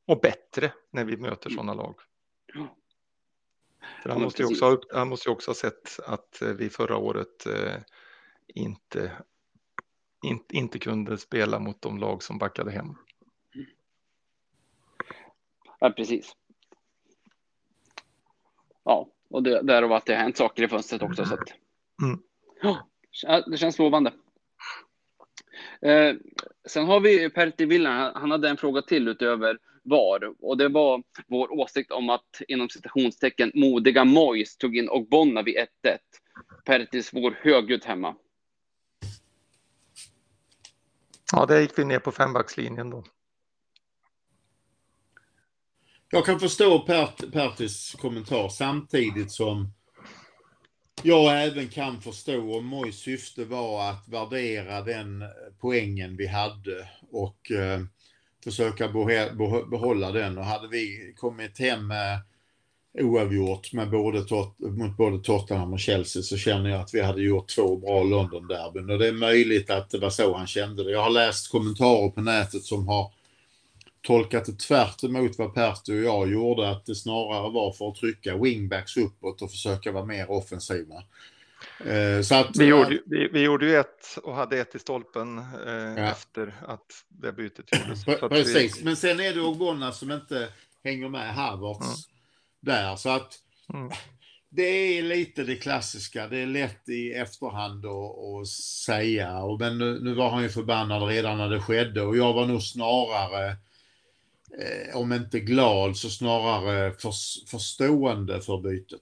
Och 0.06 0.20
bättre 0.20 0.74
när 0.92 1.06
vi 1.06 1.18
möter 1.18 1.50
sådana 1.50 1.74
lag. 1.74 1.96
För 4.04 4.10
han, 4.10 4.22
måste 4.22 4.42
ju 4.42 4.48
också, 4.48 4.66
ha, 4.66 4.82
han 4.94 5.08
måste 5.08 5.30
också 5.30 5.50
ha 5.50 5.56
sett 5.56 6.00
att 6.06 6.42
eh, 6.42 6.48
vi 6.48 6.70
förra 6.70 6.98
året 6.98 7.46
eh, 7.46 7.76
inte, 8.48 9.12
in, 10.26 10.44
inte 10.50 10.80
kunde 10.80 11.18
spela 11.18 11.60
mot 11.60 11.82
de 11.82 11.98
lag 11.98 12.24
som 12.24 12.38
backade 12.38 12.72
hem. 12.72 12.96
Ja, 15.80 15.90
precis. 15.90 16.36
Ja, 18.84 19.10
och 19.30 19.44
det, 19.44 19.62
därav 19.62 19.92
att 19.92 20.06
det 20.06 20.14
har 20.14 20.22
hänt 20.22 20.38
saker 20.38 20.64
i 20.64 20.68
fönstret 20.68 21.02
också. 21.02 21.26
Så 21.26 21.34
att, 21.34 21.54
mm. 22.02 22.22
ja, 22.62 22.88
det 23.48 23.58
känns 23.58 23.80
lovande. 23.80 24.14
Eh, 25.82 26.16
sen 26.68 26.86
har 26.86 27.00
vi 27.00 27.30
Pertti 27.30 27.66
Villan, 27.66 28.12
han 28.16 28.32
hade 28.32 28.50
en 28.50 28.58
fråga 28.58 28.82
till 28.82 29.08
utöver 29.08 29.58
VAR 29.84 30.34
och 30.40 30.58
det 30.58 30.70
var 30.70 31.04
vår 31.28 31.52
åsikt 31.52 31.92
om 31.92 32.10
att 32.10 32.42
inom 32.48 32.70
citationstecken 32.70 33.52
modiga 33.56 34.06
Mois 34.06 34.58
tog 34.58 34.78
in 34.78 34.90
Ogbonna 34.90 35.42
vid 35.42 35.56
1-1. 35.56 35.66
Pertti 36.66 37.04
svor 37.04 37.38
högljutt 37.42 37.86
hemma. 37.86 38.16
Ja, 41.32 41.46
där 41.46 41.62
gick 41.62 41.80
vi 41.80 41.86
ner 41.86 42.00
på 42.00 42.12
fembackslinjen 42.12 42.90
då. 42.90 43.04
Jag 46.12 46.26
kan 46.26 46.40
förstå 46.40 46.80
Pert, 46.80 47.32
Pertis 47.32 47.96
kommentar 48.00 48.50
samtidigt 48.50 49.32
som 49.32 49.74
jag 51.04 51.44
även 51.44 51.68
kan 51.68 52.02
förstå 52.02 52.58
om 52.58 52.66
Mojs 52.66 53.00
syfte 53.00 53.46
var 53.46 53.90
att 53.90 54.08
värdera 54.08 54.82
den 54.82 55.22
eh, 55.22 55.28
poängen 55.60 56.18
vi 56.18 56.28
hade 56.28 56.90
och 57.12 57.52
eh, 57.52 57.80
försöka 58.44 58.88
behålla 59.70 60.12
den. 60.12 60.38
Och 60.38 60.46
hade 60.46 60.68
vi 60.68 61.14
kommit 61.18 61.60
hem 61.60 61.88
med 61.88 62.20
oavgjort 63.00 63.74
med 63.74 63.90
både 63.90 64.24
tot, 64.24 64.60
mot 64.60 64.98
både 64.98 65.20
Tottenham 65.20 65.74
och 65.74 65.80
Chelsea 65.80 66.24
så 66.24 66.38
känner 66.38 66.70
jag 66.70 66.82
att 66.82 66.94
vi 66.94 67.02
hade 67.02 67.22
gjort 67.22 67.56
två 67.56 67.76
bra 67.78 68.04
London-derbyn. 68.04 68.90
Och 68.90 69.00
det 69.00 69.08
är 69.08 69.14
möjligt 69.14 69.70
att 69.70 69.90
det 69.90 69.98
var 69.98 70.10
så 70.10 70.38
han 70.38 70.48
kände 70.48 70.84
det. 70.84 70.92
Jag 70.92 71.04
har 71.04 71.10
läst 71.10 71.52
kommentarer 71.52 72.10
på 72.10 72.22
nätet 72.22 72.64
som 72.64 72.88
har 72.88 73.12
tolkat 74.10 74.46
det 74.46 74.60
tvärt 74.60 75.04
emot 75.04 75.38
vad 75.38 75.54
Pertti 75.54 75.92
och 75.92 76.04
jag 76.04 76.32
gjorde, 76.32 76.70
att 76.70 76.86
det 76.86 76.96
snarare 76.96 77.52
var 77.52 77.74
för 77.74 77.90
att 77.90 77.96
trycka 77.96 78.38
wingbacks 78.38 78.98
uppåt 78.98 79.42
och 79.42 79.52
försöka 79.52 79.92
vara 79.92 80.06
mer 80.06 80.32
offensiva. 80.32 81.04
Eh, 81.86 82.22
så 82.22 82.36
att, 82.36 82.58
vi, 82.58 82.66
gjorde, 82.66 83.00
vi, 83.06 83.30
vi, 83.34 83.42
gjorde 83.42 83.66
ju 83.66 83.76
ett 83.76 84.18
och 84.24 84.36
hade 84.36 84.58
ett 84.58 84.76
i 84.76 84.80
stolpen 84.80 85.38
eh, 85.38 85.74
ja. 85.74 86.12
efter 86.12 86.56
att 86.68 86.86
det 87.08 87.32
bytet 87.32 87.66
gjordes. 87.72 88.06
Precis, 88.20 88.80
vi... 88.80 88.84
men 88.84 88.96
sen 88.96 89.20
är 89.20 89.34
det 89.34 89.42
Ogbonna 89.42 89.92
som 89.92 90.12
inte 90.12 90.48
hänger 90.84 91.10
med 91.10 91.36
Havertz 91.36 91.82
mm. 91.82 91.96
där. 92.60 92.96
Så 92.96 93.10
att 93.10 93.36
mm. 93.74 93.92
det 94.50 94.98
är 94.98 95.04
lite 95.04 95.44
det 95.44 95.56
klassiska. 95.56 96.28
Det 96.28 96.38
är 96.38 96.48
lätt 96.48 96.90
i 96.90 97.12
efterhand 97.12 97.86
att 97.86 98.48
säga. 98.86 99.40
Och, 99.40 99.60
men 99.60 99.78
nu, 99.78 100.00
nu, 100.02 100.14
var 100.14 100.30
han 100.30 100.44
ju 100.44 100.50
förbannad 100.50 101.08
redan 101.08 101.38
när 101.38 101.50
det 101.50 101.62
skedde 101.62 102.02
och 102.02 102.18
jag 102.18 102.34
var 102.34 102.46
nog 102.46 102.64
snarare 102.64 103.48
eh, 103.48 103.56
om 104.94 105.14
inte 105.14 105.40
glad 105.40 105.98
så 105.98 106.10
snarare 106.10 106.92
för, 106.92 107.12
förstående 107.50 108.42
för 108.42 108.58
bytet. 108.58 109.02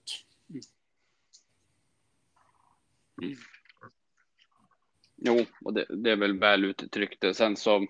Mm. 3.21 3.37
Jo, 5.17 5.45
och 5.65 5.73
det, 5.73 5.85
det, 5.89 6.11
är 6.11 6.15
väl 6.15 6.39
väl 6.39 6.65
uttryckt. 6.65 7.35
Sen 7.35 7.55
så, 7.55 7.87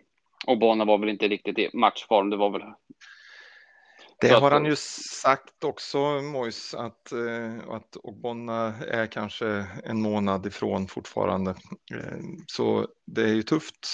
och 0.48 0.60
Bona 0.60 0.86
var 0.86 0.98
väl 0.98 1.10
inte 1.10 1.28
riktigt 1.28 1.60
i 1.60 1.70
matchform. 1.74 2.30
Det 2.30 2.38
var 2.38 2.50
väl. 2.50 2.62
Det 4.20 4.30
har 4.30 4.52
han 4.52 4.66
ju 4.66 4.76
sagt 4.76 5.64
också, 5.64 6.22
Mois, 6.22 6.74
att, 6.74 7.12
eh, 7.12 7.70
att 7.70 7.98
Ogbonna 8.04 8.76
är 8.78 9.08
kanske 9.08 9.68
en 9.84 10.02
månad 10.02 10.46
ifrån 10.46 10.88
fortfarande. 10.88 11.52
Eh, 11.94 12.18
så 12.48 12.88
det 13.06 13.22
är 13.22 13.34
ju 13.34 13.44
tufft 13.44 13.88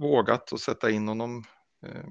vågat 0.00 0.52
att 0.52 0.60
sätta 0.60 0.90
in 0.90 1.08
honom 1.08 1.44
eh, 1.86 2.04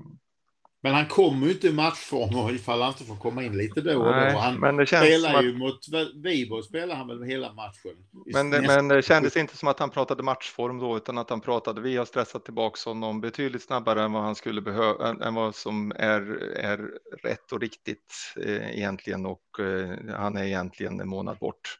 men 0.83 0.93
han 0.93 1.05
kommer 1.05 1.47
ju 1.47 1.53
inte 1.53 1.67
i 1.67 1.73
matchform 1.73 2.55
ifall 2.55 2.81
han 2.81 2.91
inte 2.91 3.03
får 3.03 3.15
komma 3.15 3.43
in 3.43 3.57
lite 3.57 3.81
då 3.81 3.99
och 3.99 4.05
då. 4.05 4.39
Han 4.39 4.59
men 4.59 4.77
det 4.77 4.85
känns 4.85 5.05
spelar 5.05 5.35
att... 5.35 5.45
ju 5.45 5.57
mot 5.57 5.79
Viborg 6.23 6.63
spelar 6.63 6.95
han 6.95 7.07
väl 7.07 7.23
hela 7.23 7.53
matchen. 7.53 7.91
Men, 8.25 8.49
det, 8.49 8.61
men 8.61 8.87
det 8.87 9.01
kändes 9.01 9.37
inte 9.37 9.57
som 9.57 9.67
att 9.67 9.79
han 9.79 9.89
pratade 9.89 10.23
matchform 10.23 10.79
då, 10.79 10.97
utan 10.97 11.17
att 11.17 11.29
han 11.29 11.41
pratade, 11.41 11.81
vi 11.81 11.97
har 11.97 12.05
stressat 12.05 12.45
tillbaka 12.45 12.89
honom 12.89 13.21
betydligt 13.21 13.63
snabbare 13.63 14.03
än 14.03 14.11
vad 14.11 14.23
han 14.23 14.35
skulle 14.35 14.61
behöva, 14.61 15.25
än 15.25 15.33
vad 15.33 15.55
som 15.55 15.91
är, 15.91 16.21
är 16.55 16.89
rätt 17.23 17.51
och 17.51 17.61
riktigt 17.61 18.33
eh, 18.45 18.77
egentligen 18.77 19.25
och 19.25 19.59
eh, 19.59 20.15
han 20.17 20.37
är 20.37 20.43
egentligen 20.43 20.99
en 20.99 21.09
månad 21.09 21.37
bort. 21.37 21.77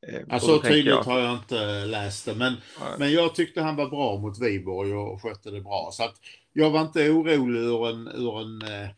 Eh, 0.00 0.22
alltså 0.28 0.62
tydligt 0.62 0.86
jag... 0.86 1.02
har 1.02 1.20
jag 1.20 1.34
inte 1.34 1.84
läst 1.84 2.24
det, 2.24 2.34
men, 2.34 2.56
men 2.98 3.12
jag 3.12 3.34
tyckte 3.34 3.62
han 3.62 3.76
var 3.76 3.88
bra 3.88 4.18
mot 4.18 4.42
Viborg 4.42 4.94
och 4.94 5.22
skötte 5.22 5.50
det 5.50 5.60
bra. 5.60 5.90
Så 5.92 6.04
att 6.04 6.14
jag 6.52 6.70
var 6.70 6.80
inte 6.80 7.10
orolig 7.10 7.60
ur 7.60 7.88
en, 7.88 8.08
ur 8.08 8.40
en, 8.40 8.62
uh, 8.62 8.88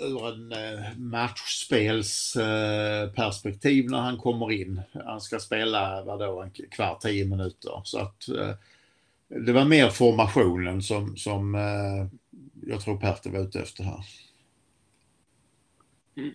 ur 0.00 0.28
en 0.28 0.52
uh, 0.52 0.80
matchspelsperspektiv 0.96 3.90
när 3.90 4.00
han 4.00 4.18
kommer 4.18 4.52
in. 4.52 4.82
Han 5.06 5.20
ska 5.20 5.38
spela, 5.38 6.04
vadå, 6.04 6.42
en 6.42 6.50
kvart, 6.50 7.00
tio 7.00 7.24
minuter. 7.24 7.80
Så 7.84 7.98
att 7.98 8.28
det 9.28 9.52
var 9.52 9.64
mer 9.64 9.88
formationen 9.88 10.82
som, 10.82 11.16
som 11.16 11.54
jag 12.66 12.80
tror 12.80 12.96
Pertte 12.96 13.30
var 13.30 13.40
ute 13.40 13.60
efter 13.60 13.84
här. 13.84 14.04
Mm. 16.16 16.32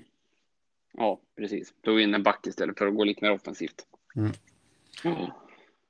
Ja, 0.99 1.21
precis. 1.37 1.73
Tog 1.81 2.01
in 2.01 2.13
en 2.13 2.23
back 2.23 2.47
istället 2.47 2.77
för 2.77 2.87
att 2.87 2.95
gå 2.95 3.03
lite 3.03 3.25
mer 3.25 3.31
offensivt. 3.31 3.87
Mm. 4.15 4.31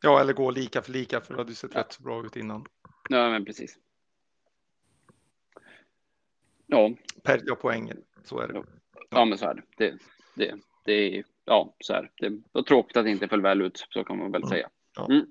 Ja, 0.01 0.22
eller 0.22 0.34
gå 0.34 0.51
lika 0.51 0.82
för 0.82 0.91
lika 0.91 1.22
för 1.22 1.34
det 1.34 1.39
hade 1.39 1.51
ju 1.51 1.55
sett 1.55 1.76
rätt 1.76 1.93
så 1.93 2.03
bra 2.03 2.26
ut 2.26 2.36
innan. 2.36 2.66
Ja, 3.10 3.30
men 3.30 3.45
precis. 3.45 3.78
Ja, 6.66 6.93
Per 7.24 7.55
poängen, 7.55 7.97
så 8.24 8.39
är 8.39 8.47
det. 8.47 8.64
ja 9.10 9.26
men 9.26 9.38
så 9.38 9.45
är 9.45 9.53
det. 9.55 9.64
Det, 9.78 9.97
det, 10.36 10.55
det 10.86 10.93
är, 11.18 11.24
ja, 11.45 11.76
så 11.80 11.93
är 11.93 12.12
det. 12.18 12.30
Det 12.30 12.41
var 12.51 12.62
tråkigt 12.62 12.97
att 12.97 13.05
det 13.05 13.12
inte 13.12 13.28
föll 13.28 13.41
väl 13.41 13.62
ut, 13.62 13.86
så 13.89 14.03
kan 14.03 14.18
man 14.18 14.32
väl 14.32 14.41
Ja. 14.43 14.49
säga. 14.49 14.70
Ja. 14.95 15.05
Mm. 15.05 15.26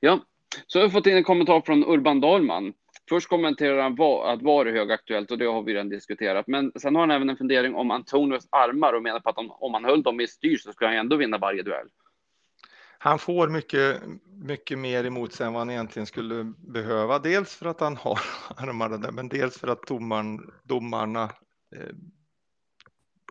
Ja, 0.00 0.24
så 0.66 0.78
har 0.78 0.86
vi 0.86 0.90
fått 0.92 1.06
in 1.06 1.16
en 1.16 1.24
kommentar 1.24 1.60
från 1.60 1.84
Urban 1.84 2.20
Dahlman. 2.20 2.74
Först 3.10 3.28
kommenterar 3.28 3.82
han 3.82 3.92
att 4.32 4.42
VAR 4.42 4.66
är 4.66 4.72
högaktuellt 4.72 5.30
och 5.30 5.38
det 5.38 5.44
har 5.44 5.62
vi 5.62 5.74
redan 5.74 5.88
diskuterat. 5.88 6.46
Men 6.46 6.72
sen 6.76 6.94
har 6.94 7.02
han 7.02 7.10
även 7.10 7.30
en 7.30 7.36
fundering 7.36 7.74
om 7.74 7.90
Antonios 7.90 8.48
armar 8.50 8.92
och 8.92 9.02
menar 9.02 9.20
på 9.20 9.30
att 9.30 9.38
om, 9.38 9.50
om 9.50 9.74
han 9.74 9.84
höll 9.84 10.02
dem 10.02 10.20
i 10.20 10.26
styr 10.26 10.56
så 10.56 10.72
skulle 10.72 10.90
han 10.90 10.96
ändå 10.96 11.16
vinna 11.16 11.38
varje 11.38 11.62
duell. 11.62 11.88
Han 12.98 13.18
får 13.18 13.48
mycket, 13.48 14.02
mycket 14.26 14.78
mer 14.78 15.04
emot 15.04 15.32
sig 15.32 15.46
än 15.46 15.52
vad 15.52 15.60
han 15.60 15.70
egentligen 15.70 16.06
skulle 16.06 16.44
behöva. 16.58 17.18
Dels 17.18 17.56
för 17.56 17.66
att 17.66 17.80
han 17.80 17.96
har 17.96 18.20
armarna 18.56 18.96
där, 18.96 19.12
men 19.12 19.28
dels 19.28 19.58
för 19.58 19.68
att 19.68 19.86
domaren, 19.86 20.50
domarna, 20.62 21.24
eh, 21.76 21.94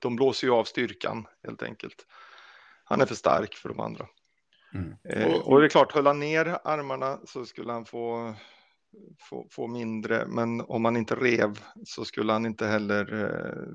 de 0.02 0.16
blåser 0.16 0.48
ju 0.48 0.54
av 0.54 0.64
styrkan 0.64 1.28
helt 1.44 1.64
enkelt. 1.64 2.06
Han 2.84 3.02
är 3.02 3.06
för 3.06 3.16
stark 3.16 3.56
för 3.56 3.70
de 3.70 3.80
andra. 3.80 4.08
Mm. 4.74 4.96
Eh, 5.04 5.34
och 5.34 5.60
det 5.60 5.66
är 5.66 5.70
klart, 5.70 5.92
höll 5.92 6.08
han 6.08 6.20
ner 6.20 6.58
armarna 6.64 7.20
så 7.26 7.46
skulle 7.46 7.72
han 7.72 7.86
få, 7.86 8.34
få, 9.30 9.48
få 9.52 9.68
mindre, 9.68 10.28
men 10.28 10.62
om 10.62 10.86
han 10.86 10.98
inte 10.98 11.16
rev 11.16 11.60
så 11.86 12.06
skulle 12.06 12.34
han 12.34 12.46
inte 12.46 12.68
heller, 12.68 13.24
eh, 13.24 13.68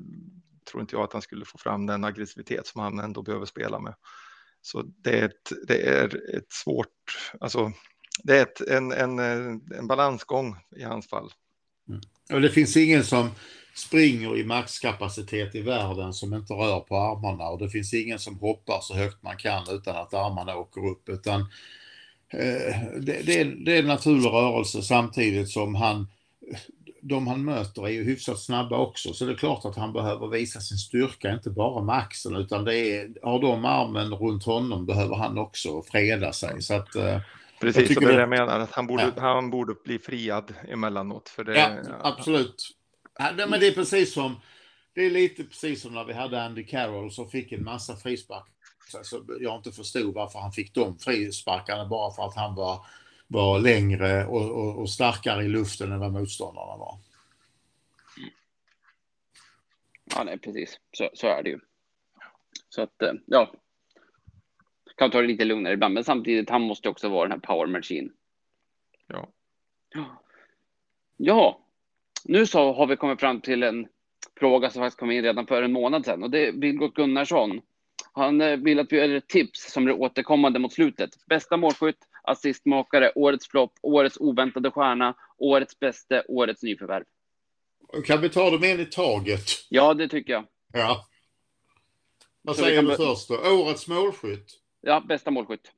tror 0.70 0.80
inte 0.80 0.96
jag 0.96 1.04
att 1.04 1.12
han 1.12 1.22
skulle 1.22 1.44
få 1.44 1.58
fram 1.58 1.86
den 1.86 2.04
aggressivitet 2.04 2.66
som 2.66 2.80
han 2.80 2.98
ändå 2.98 3.22
behöver 3.22 3.46
spela 3.46 3.80
med. 3.80 3.94
Så 4.62 4.82
det 4.82 5.18
är 5.18 5.24
ett, 5.24 5.52
det 5.68 5.88
är 5.88 6.36
ett 6.36 6.52
svårt, 6.52 6.88
alltså 7.40 7.72
det 8.22 8.38
är 8.38 8.42
ett, 8.42 8.60
en, 8.60 8.92
en, 8.92 9.18
eh, 9.18 9.78
en 9.78 9.86
balansgång 9.86 10.56
i 10.76 10.82
hans 10.82 11.08
fall. 11.08 11.30
Mm. 11.88 12.00
Och 12.32 12.40
det 12.40 12.50
finns 12.50 12.76
ingen 12.76 13.04
som 13.04 13.30
springer 13.74 14.38
i 14.38 14.44
maxkapacitet 14.44 15.54
i 15.54 15.60
världen 15.60 16.12
som 16.12 16.34
inte 16.34 16.52
rör 16.52 16.80
på 16.80 16.96
armarna 16.96 17.48
och 17.48 17.58
det 17.58 17.68
finns 17.68 17.94
ingen 17.94 18.18
som 18.18 18.38
hoppar 18.38 18.80
så 18.80 18.94
högt 18.94 19.22
man 19.22 19.36
kan 19.36 19.64
utan 19.70 19.96
att 19.96 20.14
armarna 20.14 20.56
åker 20.56 20.86
upp 20.86 21.08
utan 21.08 21.46
det, 23.00 23.26
det, 23.26 23.40
är, 23.40 23.44
det 23.64 23.76
är 23.76 23.78
en 23.78 23.86
naturlig 23.86 24.30
rörelse 24.30 24.82
samtidigt 24.82 25.48
som 25.50 25.74
han 25.74 26.06
de 27.02 27.26
han 27.26 27.44
möter 27.44 27.86
är 27.86 27.90
ju 27.90 28.04
hyfsat 28.04 28.38
snabba 28.40 28.78
också 28.78 29.12
så 29.12 29.24
det 29.24 29.32
är 29.32 29.36
klart 29.36 29.64
att 29.64 29.76
han 29.76 29.92
behöver 29.92 30.28
visa 30.28 30.60
sin 30.60 30.78
styrka 30.78 31.32
inte 31.32 31.50
bara 31.50 31.84
med 31.84 31.94
axeln 31.94 32.36
utan 32.36 32.64
det 32.64 32.76
är, 32.76 33.08
har 33.22 33.40
de 33.40 33.64
armen 33.64 34.10
runt 34.14 34.44
honom 34.44 34.86
behöver 34.86 35.16
han 35.16 35.38
också 35.38 35.82
freda 35.82 36.32
sig 36.32 36.62
så 36.62 36.74
att 36.74 36.94
eh, 36.94 37.18
Precis, 37.60 37.88
det 37.88 38.04
är 38.04 38.08
det- 38.08 38.20
jag 38.20 38.28
menar, 38.28 38.60
att 38.60 38.72
han 38.72 38.86
borde, 38.86 39.12
Ja. 39.16 39.22
han 39.22 39.50
borde 39.50 39.74
bli 39.84 39.98
friad 39.98 40.54
emellanåt. 40.68 41.28
För 41.28 41.44
det, 41.44 41.58
Ja, 41.58 41.70
absolut. 42.02 42.68
Ja, 43.18 43.46
men 43.48 43.60
det 43.60 43.66
är 43.66 43.72
precis 43.72 44.12
som, 44.12 44.36
det 44.94 45.06
är 45.06 45.10
lite 45.10 45.44
precis 45.44 45.82
som 45.82 45.94
när 45.94 46.04
vi 46.04 46.12
hade 46.12 46.42
Andy 46.42 46.64
Carroll 46.64 47.10
som 47.10 47.30
fick 47.30 47.52
en 47.52 47.64
massa 47.64 47.96
frispark. 47.96 48.44
Så 48.88 49.24
jag 49.40 49.56
inte 49.56 49.72
förstod 49.72 50.14
varför 50.14 50.38
han 50.38 50.52
fick 50.52 50.74
de 50.74 50.98
frisparkarna 50.98 51.86
bara 51.86 52.10
för 52.10 52.22
att 52.22 52.36
han 52.36 52.54
var, 52.54 52.86
var 53.26 53.58
längre 53.58 54.26
och, 54.26 54.50
och, 54.50 54.78
och 54.78 54.90
starkare 54.90 55.44
i 55.44 55.48
luften 55.48 55.92
än 55.92 56.00
vad 56.00 56.12
motståndarna 56.12 56.76
var. 56.76 56.98
Ja, 60.04 60.24
nej, 60.24 60.38
precis. 60.38 60.80
Så, 60.92 61.10
så 61.14 61.26
är 61.26 61.42
det 61.42 61.50
ju. 61.50 61.60
Så 62.68 62.82
att, 62.82 63.02
eh, 63.02 63.12
ja. 63.26 63.52
Kan 64.96 65.10
ta 65.10 65.20
det 65.20 65.26
lite 65.26 65.44
lugnare 65.44 65.74
ibland, 65.74 65.94
men 65.94 66.04
samtidigt, 66.04 66.50
han 66.50 66.62
måste 66.62 66.88
också 66.88 67.08
vara 67.08 67.28
den 67.28 67.40
här 67.40 67.46
power 67.46 67.66
machine. 67.66 68.12
Ja. 69.06 69.28
Ja, 71.16 71.60
nu 72.24 72.46
så 72.46 72.72
har 72.72 72.86
vi 72.86 72.96
kommit 72.96 73.20
fram 73.20 73.40
till 73.40 73.62
en 73.62 73.88
fråga 74.36 74.70
som 74.70 74.82
faktiskt 74.82 75.00
kom 75.00 75.10
in 75.10 75.22
redan 75.22 75.46
för 75.46 75.62
en 75.62 75.72
månad 75.72 76.04
sedan 76.04 76.22
och 76.22 76.30
det 76.30 76.48
är 76.48 76.52
Vilgot 76.52 76.94
Gunnarsson. 76.94 77.60
Han 78.12 78.40
eh, 78.40 78.56
vill 78.56 78.78
att 78.78 78.92
vi 78.92 78.96
gör 78.96 79.14
ett 79.14 79.28
tips 79.28 79.72
som 79.72 79.86
är 79.86 79.92
återkommande 79.92 80.58
mot 80.58 80.72
slutet. 80.72 81.10
Bästa 81.26 81.56
målskytt, 81.56 81.98
assistmakare, 82.22 83.12
årets 83.14 83.48
flopp, 83.48 83.72
årets 83.82 84.16
oväntade 84.20 84.70
stjärna, 84.70 85.14
årets 85.38 85.78
bäste, 85.78 86.24
årets 86.28 86.62
nyförvärv. 86.62 87.04
Kan 88.04 88.20
vi 88.20 88.28
ta 88.28 88.50
dem 88.50 88.64
en 88.64 88.80
i 88.80 88.84
taget? 88.86 89.44
Ja, 89.68 89.94
det 89.94 90.08
tycker 90.08 90.32
jag. 90.32 90.44
Ja. 90.72 91.06
Vad 92.42 92.56
Så 92.56 92.62
säger 92.62 92.76
kan 92.76 92.84
du 92.84 92.96
först 92.96 93.28
då? 93.28 93.34
Årets 93.34 93.88
målskytt? 93.88 94.60
Ja, 94.80 95.00
bästa 95.08 95.30
målskytt. 95.30 95.72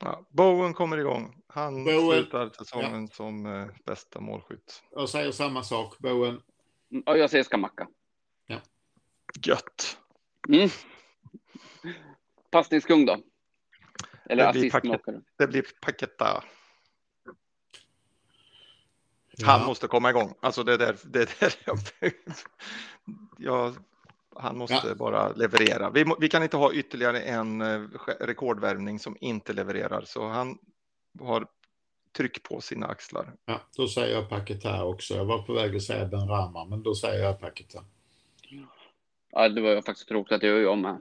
Ja, 0.00 0.26
Bowen 0.30 0.74
kommer 0.74 0.98
igång. 0.98 1.34
Han 1.46 1.84
Bowen. 1.84 2.10
slutar 2.22 2.50
säsongen 2.58 3.08
som 3.08 3.46
eh, 3.46 3.66
bästa 3.84 4.20
målskytt. 4.20 4.82
Jag 4.94 5.08
säger 5.08 5.32
samma 5.32 5.62
sak. 5.62 5.98
Bowen. 5.98 6.40
Ja, 6.88 7.16
jag 7.16 7.30
säger 7.30 7.44
Skamacka. 7.44 7.88
Gött. 9.46 9.98
Mm. 10.48 10.68
Passningskung 12.50 13.06
då? 13.06 13.16
Eller 14.24 14.46
Det 14.46 14.52
blir 14.52 14.66
assistmakare? 14.76 15.20
Det 15.38 15.46
blir 15.46 15.64
Paketa. 15.80 16.44
Han 19.44 19.60
Ja. 19.60 19.66
måste 19.66 19.86
komma 19.86 20.10
igång. 20.10 20.34
Alltså 20.40 20.62
det 20.62 20.76
där, 20.76 20.96
det 21.04 21.40
där 21.40 21.54
jag, 21.64 21.78
jag, 23.38 23.74
han 24.36 24.58
måste 24.58 24.88
Ja. 24.88 24.94
bara 24.94 25.32
leverera. 25.32 25.90
Vi, 25.90 26.04
vi 26.20 26.28
kan 26.28 26.42
inte 26.42 26.56
ha 26.56 26.72
ytterligare 26.72 27.20
en 27.20 27.60
eh, 27.60 27.80
rekordvärvning 28.20 28.98
som 28.98 29.16
inte 29.20 29.52
levererar. 29.52 30.02
Så 30.04 30.28
han 30.28 30.58
har 31.20 31.46
tryck 32.16 32.42
på 32.42 32.60
sina 32.60 32.86
axlar. 32.86 33.32
Ja, 33.44 33.60
då 33.76 33.88
säger 33.88 34.14
jag 34.14 34.28
Paketa 34.28 34.84
också. 34.84 35.14
Jag 35.14 35.24
var 35.24 35.42
på 35.42 35.52
väg 35.52 35.76
att 35.76 35.82
säga 35.82 36.06
Ben 36.06 36.28
Rama, 36.28 36.64
men 36.64 36.82
då 36.82 36.94
säger 36.94 37.24
jag 37.24 37.40
Paketa. 37.40 37.84
Ja, 39.30 39.48
det 39.48 39.60
var 39.60 39.82
faktiskt 39.82 40.08
tråkigt 40.08 40.32
att 40.32 40.42
jag 40.42 40.60
gör 40.60 40.68
om 40.68 40.80
med. 40.80 41.00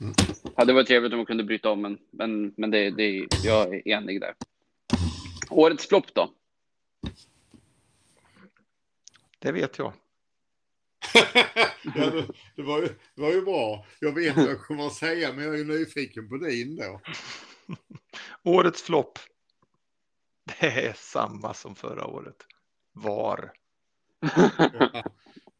Mm. 0.00 0.14
Hade 0.56 0.72
varit 0.72 0.86
trevligt 0.86 1.12
om 1.12 1.18
man 1.18 1.26
kunde 1.26 1.44
bryta 1.44 1.70
om, 1.70 1.82
men, 1.82 1.98
men, 2.10 2.54
men 2.56 2.70
det, 2.70 2.90
det, 2.90 3.26
jag 3.44 3.74
är 3.74 3.88
enig 3.88 4.20
där. 4.20 4.34
Årets 5.50 5.88
flopp 5.88 6.14
då? 6.14 6.34
Det 9.38 9.52
vet 9.52 9.78
jag. 9.78 9.92
ja, 11.94 12.10
det, 12.10 12.26
det, 12.56 12.62
var 12.62 12.78
ju, 12.82 12.86
det 13.14 13.22
var 13.22 13.32
ju 13.32 13.42
bra. 13.42 13.86
Jag 14.00 14.14
vet 14.14 14.36
vad 14.36 14.50
jag 14.50 14.60
kommer 14.60 14.86
att 14.86 14.94
säga, 14.94 15.32
men 15.32 15.44
jag 15.44 15.54
är 15.54 15.58
ju 15.58 15.64
nyfiken 15.64 16.28
på 16.28 16.36
din 16.36 16.76
då. 16.76 17.00
Årets 18.50 18.82
flopp. 18.82 19.18
Det 20.60 20.66
är 20.66 20.92
samma 20.96 21.54
som 21.54 21.74
förra 21.74 22.06
året. 22.06 22.46
Var. 22.92 23.52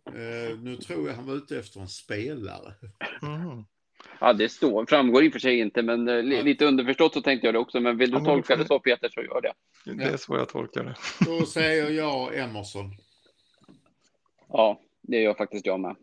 Eh, 0.07 0.59
nu 0.59 0.77
tror 0.77 1.09
jag 1.09 1.15
han 1.15 1.27
var 1.27 1.35
ute 1.35 1.59
efter 1.59 1.81
en 1.81 1.89
spelare. 1.89 2.75
Mm. 3.23 3.65
Ja, 4.21 4.33
det 4.33 4.49
står, 4.49 4.87
framgår 4.87 5.25
i 5.25 5.29
och 5.29 5.33
för 5.33 5.41
sig 5.41 5.59
inte, 5.59 5.83
men 5.83 6.09
eh, 6.09 6.23
li, 6.23 6.43
lite 6.43 6.65
underförstått 6.67 7.15
så 7.15 7.23
tänkte 7.23 7.47
jag 7.47 7.55
det 7.55 7.59
också. 7.59 7.81
Men 7.81 7.97
vill 7.97 8.11
du 8.11 8.17
Ja, 8.17 8.21
men 8.21 8.33
tolka 8.33 8.57
det 8.57 8.67
så 8.67 8.79
Peter, 8.79 9.09
så 9.09 9.23
gör 9.23 9.41
det. 9.41 9.53
Det 9.95 10.05
är 10.05 10.17
så 10.17 10.37
jag 10.37 10.49
tolkar 10.49 10.85
det. 10.85 10.95
Då 11.25 11.47
säger 11.47 11.91
jag 11.91 12.39
Emerson. 12.39 12.91
Ja, 14.49 14.81
det 15.03 15.21
gör 15.21 15.35
faktiskt 15.35 15.67
jag 15.67 15.81
med. 15.81 15.97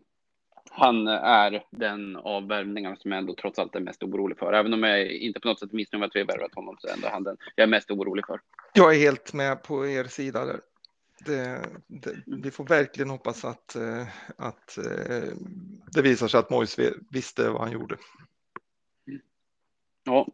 Han 0.70 1.06
är 1.08 1.64
den 1.70 2.16
av 2.16 2.48
värvningarna 2.48 2.96
som 2.96 3.12
jag 3.12 3.18
ändå 3.18 3.34
trots 3.34 3.58
allt 3.58 3.74
är 3.74 3.80
mest 3.80 4.02
orolig 4.02 4.38
för. 4.38 4.52
Även 4.52 4.74
om 4.74 4.82
jag 4.82 5.12
inte 5.12 5.40
på 5.40 5.48
något 5.48 5.60
sätt 5.60 5.72
missnöjd 5.72 6.00
med 6.00 6.06
att 6.06 6.16
vi 6.16 6.20
har 6.20 6.26
värvat 6.26 6.54
honom 6.54 6.76
så 6.78 6.88
är 6.88 6.92
ändå 6.92 7.08
han 7.08 7.22
den 7.22 7.36
jag 7.54 7.62
är 7.62 7.68
mest 7.68 7.90
orolig 7.90 8.26
för. 8.26 8.40
Jag 8.74 8.94
är 8.94 8.98
helt 8.98 9.32
med 9.32 9.62
på 9.62 9.86
er 9.86 10.04
sida 10.04 10.44
där. 10.44 10.60
Det, 11.24 11.70
det, 11.86 12.22
vi 12.26 12.50
får 12.50 12.64
verkligen 12.64 13.10
hoppas 13.10 13.44
att, 13.44 13.76
eh, 13.76 14.08
att 14.36 14.78
eh, 14.78 15.32
det 15.92 16.02
visar 16.02 16.28
sig 16.28 16.40
att 16.40 16.50
Mois 16.50 16.78
visste 17.10 17.50
vad 17.50 17.60
han 17.60 17.72
gjorde. 17.72 17.96
Ja. 20.04 20.28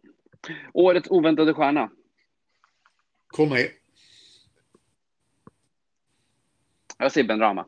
Årets 0.73 1.11
oväntade 1.11 1.55
stjärna. 1.55 1.91
Corné. 3.27 3.69
Jag 6.99 7.13
ser 7.13 7.25
Ben 7.25 7.41
Rama. 7.41 7.67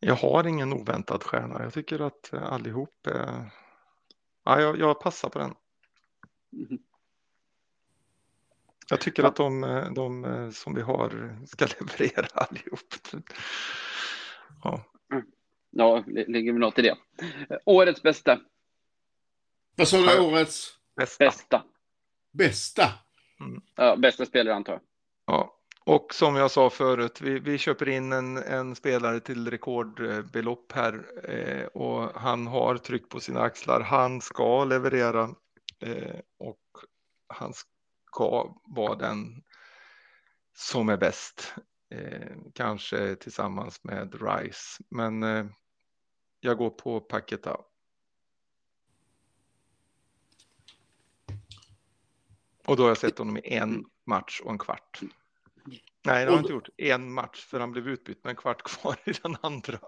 Jag 0.00 0.14
har 0.14 0.46
ingen 0.46 0.72
oväntad 0.72 1.22
stjärna. 1.22 1.62
Jag 1.62 1.72
tycker 1.72 2.00
att 2.00 2.32
eh, 2.32 2.52
allihop 2.52 3.06
är... 3.06 3.50
Ja, 4.44 4.60
jag, 4.60 4.78
jag 4.78 5.00
passar 5.00 5.28
på 5.28 5.38
den. 5.38 5.54
Mhm. 6.50 6.78
Jag 8.90 9.00
tycker 9.00 9.24
att 9.24 9.36
de, 9.36 9.64
eh, 9.64 9.92
de 9.92 10.24
eh, 10.24 10.50
som 10.50 10.74
vi 10.74 10.82
har 10.82 11.38
ska 11.46 11.66
leverera 11.80 12.26
allihop. 12.34 12.94
Ja, 14.64 14.84
Ja, 15.70 16.04
det 16.06 16.28
ligger 16.28 16.52
väl 16.52 16.60
något 16.60 16.78
i 16.78 16.82
det. 16.82 16.96
Årets 17.64 18.02
bästa. 18.02 18.40
Vad 19.76 19.88
sa 19.88 19.96
du 19.96 20.20
årets 20.20 20.78
bästa. 20.96 21.24
Bästa. 21.24 21.62
bästa? 22.32 22.92
Ja, 23.76 23.96
bästa 23.96 24.26
spelare 24.26 24.54
antar 24.54 24.72
jag. 24.72 24.82
Ja, 25.26 25.56
Och 25.84 26.14
som 26.14 26.36
jag 26.36 26.50
sa 26.50 26.70
förut, 26.70 27.20
vi, 27.20 27.38
vi 27.38 27.58
köper 27.58 27.88
in 27.88 28.12
en, 28.12 28.36
en, 28.36 28.74
spelare 28.74 29.20
till 29.20 29.50
rekordbelopp 29.50 30.72
här 30.72 31.06
eh, 31.24 31.66
och 31.66 32.20
han 32.20 32.46
har 32.46 32.76
tryck 32.76 33.08
på 33.08 33.20
sina 33.20 33.40
axlar. 33.40 33.80
Han 33.80 34.20
ska 34.20 34.64
leverera 34.64 35.22
eh, 35.80 36.20
och 36.38 36.60
han 37.28 37.52
ska 38.12 38.54
vara 38.64 38.94
den 38.94 39.44
som 40.54 40.88
är 40.88 40.96
bäst. 40.96 41.54
Eh, 41.90 42.36
kanske 42.54 43.16
tillsammans 43.16 43.84
med 43.84 44.22
Rice, 44.22 44.82
men 44.88 45.22
eh, 45.22 45.46
jag 46.40 46.58
går 46.58 46.70
på 46.70 47.00
Paketa. 47.00 47.60
Och 52.66 52.76
då 52.76 52.82
har 52.82 52.90
jag 52.90 52.98
sett 52.98 53.18
honom 53.18 53.36
i 53.36 53.40
en 53.44 53.84
match 54.04 54.40
och 54.44 54.50
en 54.50 54.58
kvart. 54.58 55.00
Nej, 55.02 55.80
det 56.02 56.10
har 56.10 56.20
jag 56.20 56.40
inte 56.40 56.52
gjort. 56.52 56.68
En 56.76 57.12
match, 57.12 57.44
för 57.44 57.60
han 57.60 57.72
blev 57.72 57.88
utbytt 57.88 58.24
med 58.24 58.30
en 58.30 58.36
kvart 58.36 58.62
kvar 58.62 58.96
i 59.04 59.12
den 59.12 59.36
andra. 59.40 59.78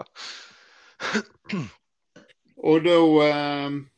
Och 2.57 2.83
då, 2.83 3.23
ehm, 3.23 3.89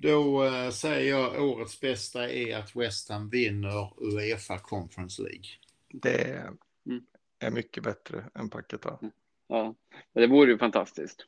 då 0.00 0.44
eh, 0.44 0.70
säger 0.70 1.10
jag 1.10 1.44
årets 1.44 1.80
bästa 1.80 2.30
är 2.30 2.56
att 2.56 2.76
West 2.76 3.08
Ham 3.10 3.30
vinner 3.30 3.92
Uefa 3.96 4.58
Conference 4.58 5.22
League. 5.22 5.46
Det 5.88 6.52
mm. 6.86 7.06
är 7.38 7.50
mycket 7.50 7.82
bättre 7.82 8.24
än 8.34 8.50
Paketa. 8.50 8.98
Mm. 9.02 9.12
Ja, 9.48 9.74
det 10.12 10.26
vore 10.26 10.50
ju 10.50 10.58
fantastiskt. 10.58 11.26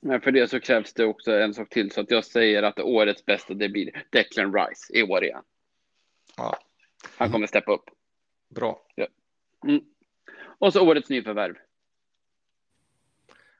Men 0.00 0.20
för 0.20 0.32
det 0.32 0.50
så 0.50 0.60
krävs 0.60 0.92
det 0.92 1.04
också 1.04 1.32
en 1.32 1.54
sak 1.54 1.68
till, 1.68 1.90
så 1.90 2.00
att 2.00 2.10
jag 2.10 2.24
säger 2.24 2.62
att 2.62 2.80
årets 2.80 3.24
bästa 3.24 3.54
det 3.54 3.68
blir 3.68 4.04
Declan 4.10 4.54
Rice 4.54 4.98
i 4.98 5.02
år 5.02 5.24
igen. 5.24 5.42
Ja. 6.36 6.58
Han 7.16 7.32
kommer 7.32 7.46
steppa 7.46 7.72
upp. 7.72 7.90
Bra. 8.48 8.86
Ja. 8.94 9.06
Mm. 9.64 9.80
Och 10.58 10.72
så 10.72 10.88
årets 10.88 11.08
nyförvärv. 11.08 11.54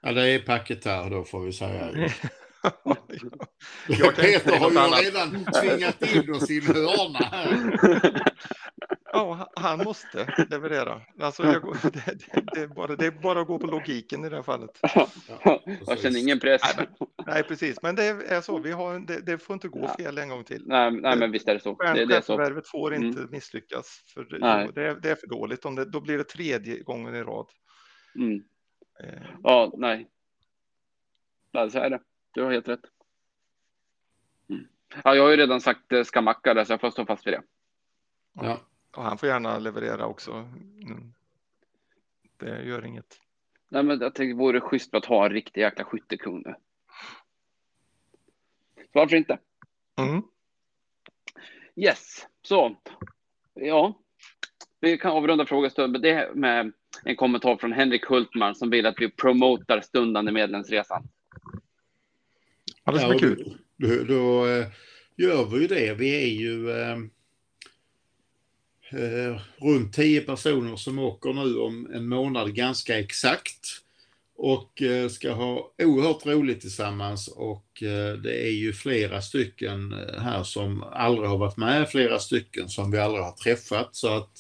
Ja, 0.01 0.13
det 0.13 0.29
är 0.29 0.39
packet 0.39 0.85
här 0.85 1.11
då 1.11 1.25
får 1.25 1.41
vi 1.41 1.53
säga. 1.53 2.11
Jag 3.89 4.17
Peter 4.17 4.59
har 4.59 4.71
ju 4.71 4.79
annat. 4.79 5.03
redan 5.03 5.45
tvingat 5.61 6.15
in 6.15 6.35
oss 6.35 6.51
i 6.51 6.59
en 6.59 6.63
hörna. 6.63 7.31
Ja, 9.13 9.53
han 9.57 9.79
måste 9.79 10.47
leverera. 10.51 11.01
Alltså, 11.21 11.43
jag, 11.43 11.77
det, 11.83 11.91
det, 11.93 12.43
det, 12.55 12.61
är 12.61 12.67
bara, 12.67 12.97
det 12.97 13.07
är 13.07 13.11
bara 13.11 13.41
att 13.41 13.47
gå 13.47 13.59
på 13.59 13.67
logiken 13.67 14.25
i 14.25 14.29
det 14.29 14.37
här 14.37 14.43
fallet. 14.43 14.79
Ja, 14.83 15.09
jag 15.87 15.99
känner 15.99 16.19
ingen 16.19 16.41
press. 16.41 16.63
Nej, 16.77 16.87
men, 16.99 17.09
nej, 17.27 17.43
precis. 17.43 17.83
Men 17.83 17.95
det 17.95 18.05
är 18.05 18.41
så. 18.41 18.59
Vi 18.59 18.73
har, 18.73 18.99
det, 19.07 19.21
det 19.21 19.39
får 19.39 19.55
inte 19.55 19.69
gå 19.69 19.89
fel 19.89 20.19
en 20.19 20.29
gång 20.29 20.45
till. 20.45 20.63
Nej, 20.67 20.91
nej 20.91 21.17
men 21.17 21.31
visst 21.31 21.49
är 21.49 21.55
det 21.55 21.61
så. 21.61 21.77
Så. 22.23 22.63
får 22.65 22.95
inte 22.95 23.19
mm. 23.19 23.31
misslyckas. 23.31 24.03
För 24.15 24.25
det, 24.75 24.83
är, 24.83 24.95
det 24.95 25.11
är 25.11 25.15
för 25.15 25.27
dåligt. 25.27 25.65
Om 25.65 25.75
det, 25.75 25.85
då 25.85 26.01
blir 26.01 26.19
det 26.19 26.25
tredje 26.25 26.83
gången 26.83 27.15
i 27.15 27.23
rad. 27.23 27.47
Mm. 28.17 28.43
Eh. 29.05 29.23
Ja, 29.43 29.73
nej. 29.77 30.09
Nej, 31.53 31.71
så 31.71 31.79
är 31.79 31.91
det. 31.91 32.01
Du 32.33 32.43
har 32.43 32.53
helt 32.53 32.69
rätt. 32.69 32.85
Mm. 34.49 34.67
Ja, 35.05 35.15
jag 35.15 35.23
har 35.23 35.31
ju 35.31 35.37
redan 35.37 35.61
sagt 35.61 35.93
eh, 35.93 36.03
Skamacka 36.03 36.55
där, 36.55 36.65
så 36.65 36.73
jag 36.73 36.81
får 36.81 36.91
stå 36.91 37.07
fast 37.07 37.27
vid 37.27 37.33
det. 37.35 37.43
Ja. 38.33 38.61
Och 38.97 39.03
han 39.03 39.19
får 39.19 39.29
gärna 39.29 39.59
leverera 39.59 40.07
också. 40.07 40.33
Mm. 40.33 41.13
Det 42.37 42.63
gör 42.63 42.87
inget. 42.87 43.21
Nej, 43.69 43.83
men 43.83 44.01
jag 44.01 44.15
tänkte 44.15 44.39
vore 44.39 44.61
schysst 44.61 44.95
att 44.95 45.05
ha 45.05 45.27
en 45.27 45.33
riktig 45.33 45.61
jäkla 45.61 45.85
skyttekung 45.85 46.43
nu. 46.45 46.55
Varför 48.93 49.17
inte? 49.17 49.39
Mm. 49.97 50.23
Yes, 51.77 52.27
så. 52.43 52.77
Ja, 53.55 53.95
vi 54.81 54.99
kan 54.99 55.13
avrunda 55.13 55.47
frågestunden 55.47 55.93
med 55.93 56.03
det 56.03 56.35
med 56.35 56.73
en 57.05 57.17
kommentar 57.17 57.57
från 57.57 57.73
Henrik 57.73 58.07
Hultman 58.07 58.55
som 58.55 58.71
vill 58.71 58.87
att 58.87 58.95
vi 58.99 59.11
promotar 59.11 59.81
stundande 59.81 60.33
medlemsresan. 60.33 61.09
Ja, 62.85 62.93
det 62.93 62.99
ska 62.99 63.09
bli 63.09 63.19
kul. 63.19 63.57
Då, 63.77 63.89
då, 63.89 64.05
då, 64.05 64.47
eh, 64.47 64.67
gör 65.17 65.45
vi 65.45 65.61
ju 65.61 65.67
det. 65.67 65.95
Vi 65.95 66.23
är 66.23 66.27
ju 66.27 66.71
eh, 66.71 66.99
eh, 68.93 69.41
runt 69.57 69.95
tio 69.95 70.21
personer 70.21 70.77
som 70.77 70.99
åker 70.99 71.33
nu 71.33 71.59
om 71.59 71.91
en 71.95 72.09
månad 72.09 72.55
ganska 72.55 72.99
exakt. 72.99 73.83
Och 74.37 74.83
eh, 74.83 75.09
ska 75.09 75.33
ha 75.33 75.73
oerhört 75.83 76.27
roligt 76.27 76.61
tillsammans 76.61 77.29
och 77.29 77.83
eh, 77.83 78.13
det 78.17 78.47
är 78.47 78.53
ju 78.53 78.73
flera 78.73 79.23
stycken 79.23 79.93
eh, 79.93 80.21
här 80.21 80.43
som 80.43 80.83
aldrig 80.83 81.29
har 81.29 81.39
varit 81.39 81.57
med, 81.57 81.89
flera 81.89 82.19
stycken 82.19 82.69
som 82.69 82.91
vi 82.91 82.99
aldrig 82.99 83.25
har 83.25 83.33
träffat. 83.33 83.97
Så 83.97 84.09
att, 84.09 84.37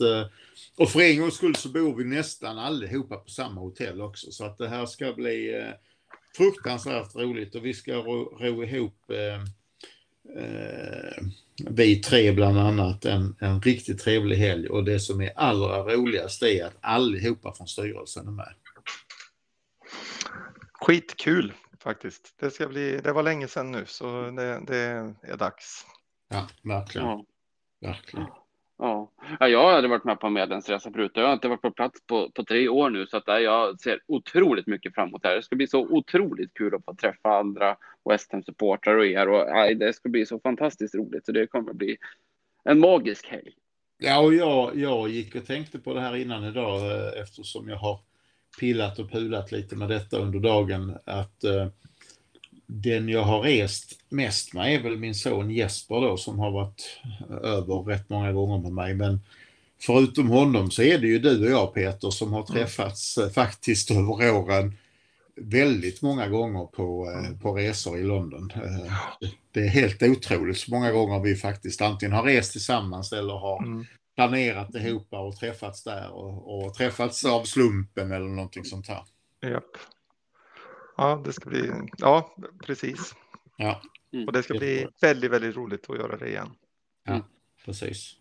och 0.76 0.90
för 0.90 1.00
en 1.00 1.20
gångs 1.20 1.34
skull 1.34 1.56
så 1.56 1.68
bor 1.68 1.96
vi 1.96 2.04
nästan 2.04 2.58
allihopa 2.58 3.16
på 3.16 3.30
samma 3.30 3.60
hotell 3.60 4.00
också. 4.00 4.32
Så 4.32 4.44
att 4.44 4.58
det 4.58 4.68
här 4.68 4.86
ska 4.86 5.12
bli 5.12 5.64
fruktansvärt 6.36 7.14
roligt 7.14 7.54
och 7.54 7.64
vi 7.64 7.74
ska 7.74 7.92
ro, 7.92 8.38
ro 8.40 8.64
ihop 8.64 9.10
eh, 9.10 9.42
eh, 10.42 11.24
vi 11.70 11.96
tre 11.96 12.32
bland 12.32 12.58
annat 12.58 13.04
en, 13.04 13.36
en 13.40 13.60
riktigt 13.60 14.00
trevlig 14.00 14.36
helg 14.36 14.68
och 14.68 14.84
det 14.84 15.00
som 15.00 15.20
är 15.20 15.32
allra 15.36 15.82
roligast 15.82 16.42
är 16.42 16.64
att 16.64 16.76
allihopa 16.80 17.54
från 17.54 17.66
styrelsen 17.66 18.26
är 18.26 18.32
med. 18.32 18.54
Skitkul 20.72 21.52
faktiskt. 21.78 22.34
Det 22.40 22.50
ska 22.50 22.68
bli, 22.68 23.00
det 23.04 23.12
var 23.12 23.22
länge 23.22 23.48
sedan 23.48 23.72
nu 23.72 23.84
så 23.86 24.30
det, 24.30 24.60
det 24.66 24.76
är 25.22 25.36
dags. 25.36 25.86
Ja, 26.28 26.48
verkligen. 26.62 27.06
Ja. 27.06 27.24
Verkligen. 27.80 28.26
Ja. 28.82 29.10
ja, 29.40 29.48
jag 29.48 29.72
hade 29.72 29.88
varit 29.88 30.04
med 30.04 30.20
på 30.20 30.26
en 30.26 30.32
medlemsresa 30.32 30.90
förut. 30.92 31.12
Jag 31.14 31.26
har 31.26 31.32
inte 31.32 31.48
varit 31.48 31.62
på 31.62 31.70
plats 31.70 32.06
på, 32.06 32.30
på 32.30 32.44
tre 32.44 32.68
år 32.68 32.90
nu 32.90 33.06
så 33.06 33.16
att 33.16 33.24
jag 33.26 33.80
ser 33.80 34.00
otroligt 34.06 34.66
mycket 34.66 34.94
fram 34.94 35.08
emot 35.08 35.22
det 35.22 35.28
här. 35.28 35.36
Det 35.36 35.42
ska 35.42 35.56
bli 35.56 35.66
så 35.66 35.80
otroligt 35.80 36.54
kul 36.54 36.74
att 36.74 36.84
få 36.84 36.94
träffa 36.94 37.38
andra 37.38 37.76
West 38.10 38.32
Ham 38.32 38.42
supportrar 38.42 38.96
och 38.96 39.06
er 39.06 39.28
och 39.28 39.56
aj, 39.56 39.74
det 39.74 39.92
ska 39.92 40.08
bli 40.08 40.26
så 40.26 40.40
fantastiskt 40.40 40.94
roligt 40.94 41.26
så 41.26 41.32
det 41.32 41.46
kommer 41.46 41.70
att 41.70 41.76
bli 41.76 41.96
en 42.64 42.78
magisk 42.78 43.26
helg. 43.28 43.52
Ja, 43.98 44.20
och 44.20 44.34
jag, 44.34 44.76
jag 44.76 45.08
gick 45.08 45.34
och 45.34 45.46
tänkte 45.46 45.78
på 45.78 45.94
det 45.94 46.00
här 46.00 46.16
innan 46.16 46.44
idag 46.44 46.90
eh, 46.90 47.22
eftersom 47.22 47.68
jag 47.68 47.76
har 47.76 48.00
pillat 48.60 48.98
och 48.98 49.10
pulat 49.10 49.52
lite 49.52 49.76
med 49.76 49.88
detta 49.88 50.18
under 50.18 50.40
dagen 50.40 50.98
att 51.04 51.44
eh, 51.44 51.66
den 52.80 53.08
jag 53.08 53.22
har 53.22 53.42
rest 53.42 53.98
mest 54.08 54.54
med 54.54 54.74
är 54.74 54.82
väl 54.82 54.96
min 54.96 55.14
son 55.14 55.50
Jesper 55.50 56.00
då 56.00 56.16
som 56.16 56.38
har 56.38 56.50
varit 56.50 57.00
över 57.42 57.82
rätt 57.82 58.08
många 58.08 58.32
gånger 58.32 58.58
med 58.58 58.72
mig. 58.72 58.94
Men 58.94 59.20
förutom 59.80 60.28
honom 60.28 60.70
så 60.70 60.82
är 60.82 60.98
det 60.98 61.06
ju 61.06 61.18
du 61.18 61.44
och 61.44 61.50
jag 61.50 61.74
Peter 61.74 62.10
som 62.10 62.32
har 62.32 62.42
träffats 62.42 63.18
mm. 63.18 63.30
faktiskt 63.30 63.90
över 63.90 64.32
åren 64.34 64.76
väldigt 65.36 66.02
många 66.02 66.28
gånger 66.28 66.66
på, 66.66 67.10
eh, 67.10 67.26
mm. 67.26 67.38
på 67.38 67.54
resor 67.54 67.98
i 67.98 68.02
London. 68.02 68.52
Eh, 68.54 68.92
det 69.52 69.60
är 69.60 69.68
helt 69.68 70.02
otroligt 70.02 70.58
så 70.58 70.70
många 70.70 70.92
gånger 70.92 71.20
vi 71.20 71.36
faktiskt 71.36 71.82
antingen 71.82 72.12
har 72.12 72.22
rest 72.22 72.52
tillsammans 72.52 73.12
eller 73.12 73.34
har 73.34 73.62
mm. 73.62 73.84
planerat 74.14 74.74
ihop 74.74 75.06
och 75.10 75.36
träffats 75.36 75.84
där 75.84 76.10
och, 76.12 76.64
och 76.64 76.74
träffats 76.74 77.24
av 77.24 77.44
slumpen 77.44 78.12
eller 78.12 78.28
någonting 78.28 78.64
sånt 78.64 78.88
här. 78.88 79.02
Japp. 79.42 79.76
Ja, 81.02 81.22
det 81.24 81.32
ska 81.32 81.50
bli, 81.50 81.70
ja, 81.98 82.34
precis. 82.66 83.14
Ja. 83.56 83.82
Mm. 84.12 84.26
Och 84.26 84.32
det 84.32 84.42
ska 84.42 84.58
bli 84.58 84.88
väldigt, 85.00 85.30
väldigt 85.30 85.56
roligt 85.56 85.90
att 85.90 85.96
göra 85.96 86.16
det 86.16 86.28
igen. 86.28 86.50
Ja, 87.04 87.20
precis. 87.64 88.16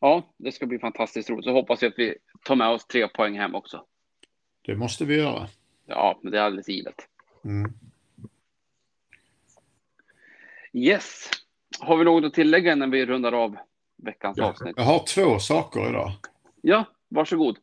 Ja, 0.00 0.34
det 0.36 0.52
ska 0.52 0.66
bli 0.66 0.78
fantastiskt 0.78 1.30
roligt. 1.30 1.44
Så 1.44 1.52
hoppas 1.52 1.82
jag 1.82 1.92
att 1.92 1.98
vi 1.98 2.14
tar 2.44 2.56
med 2.56 2.68
oss 2.68 2.86
tre 2.86 3.08
poäng 3.08 3.38
hem 3.38 3.54
också. 3.54 3.84
Det 4.62 4.76
måste 4.76 5.04
vi 5.04 5.16
göra. 5.16 5.48
Ja, 5.86 6.20
men 6.22 6.32
det 6.32 6.38
är 6.38 6.42
alldeles 6.42 6.68
givet. 6.68 7.08
Mm. 7.44 7.72
Yes. 10.72 11.30
Har 11.80 11.96
vi 11.96 12.04
något 12.04 12.24
att 12.24 12.34
tillägga 12.34 12.74
när 12.74 12.86
vi 12.86 13.06
rundar 13.06 13.32
av 13.32 13.56
veckans 13.96 14.38
ja. 14.38 14.44
avsnitt? 14.44 14.74
Jag 14.76 14.84
har 14.84 15.06
två 15.06 15.38
saker 15.38 15.88
idag. 15.88 16.12
Ja, 16.60 16.84
varsågod. 17.08 17.58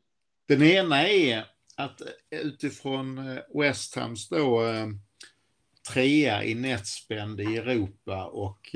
Den 0.48 0.64
ena 0.64 1.08
är 1.08 1.57
att 1.78 2.02
eh, 2.02 2.40
utifrån 2.40 3.18
eh, 3.18 3.38
West 3.54 3.96
Hams 3.96 4.30
då 4.30 4.68
eh, 4.68 4.88
trea 5.94 6.44
i 6.44 6.56
netspend 6.56 7.42
i 7.42 7.58
Europa 7.58 8.26
och 8.26 8.76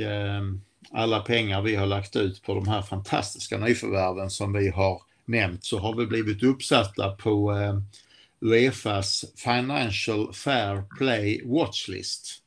alla 0.92 1.20
pengar 1.20 1.62
vi 1.62 1.76
har 1.76 1.86
lagt 1.86 2.16
ut 2.16 2.44
på 2.44 2.54
de 2.54 2.68
här 2.68 2.82
fantastiska 2.82 3.58
nyförvärven 3.58 4.30
som 4.30 4.54
vi 4.54 4.70
har 4.70 5.02
nämnt 5.26 5.66
så 5.66 5.80
har 5.80 5.96
vi 5.96 6.06
blivit 6.06 6.44
uppsatta 6.44 7.12
på 7.12 7.54
Uefas 8.42 9.26
Financial 9.36 10.34
Fair 10.34 10.84
Play 10.98 11.42
Watchlist. 11.46 12.44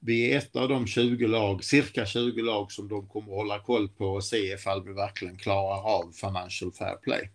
Vi 0.00 0.32
är 0.32 0.38
ett 0.38 0.56
av 0.56 0.68
de 0.68 0.86
20 0.86 1.26
lag, 1.26 1.64
cirka 1.64 2.06
20 2.06 2.42
lag 2.42 2.72
som 2.72 2.88
de 2.88 3.08
kommer 3.08 3.32
att 3.32 3.38
hålla 3.38 3.58
koll 3.58 3.88
på 3.88 4.06
och 4.06 4.24
se 4.24 4.52
ifall 4.52 4.84
vi 4.84 4.92
verkligen 4.92 5.38
klarar 5.38 5.82
av 5.82 6.12
Financial 6.12 6.72
Fair 6.72 6.96
Play. 6.96 7.30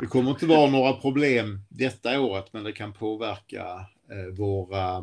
Det 0.00 0.06
kommer 0.06 0.30
inte 0.30 0.46
vara 0.46 0.70
några 0.70 0.92
problem 0.92 1.60
detta 1.68 2.20
året 2.20 2.52
men 2.52 2.64
det 2.64 2.72
kan 2.72 2.92
påverka 2.92 3.64
eh, 4.10 4.34
våra 4.38 4.96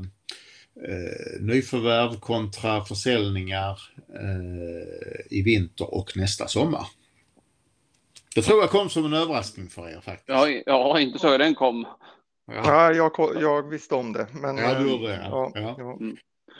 eh, 0.87 1.41
nyförvärv 1.41 2.19
kontra 2.19 2.83
försäljningar 2.83 3.79
eh, 4.13 5.37
i 5.37 5.41
vinter 5.41 5.93
och 5.93 6.17
nästa 6.17 6.47
sommar. 6.47 6.87
Det 8.35 8.41
tror 8.41 8.59
jag 8.61 8.69
kom 8.69 8.89
som 8.89 9.05
en 9.05 9.13
överraskning 9.13 9.69
för 9.69 9.89
er 9.89 10.01
faktiskt. 10.01 10.29
Ja, 10.29 10.47
ja 10.65 10.99
inte 10.99 11.19
så 11.19 11.37
den 11.37 11.55
kom. 11.55 11.87
Ja. 12.47 12.61
ja 12.65 12.93
jag, 12.93 13.41
jag 13.41 13.69
visste 13.69 13.95
om 13.95 14.13
det. 14.13 14.27
Men, 14.41 14.57
ja, 14.57 14.79
du 14.79 14.89
gjorde 14.89 15.07
det. 15.07 15.27
Ja, 15.29 15.51
ja. 15.55 15.75
ja. 15.77 15.97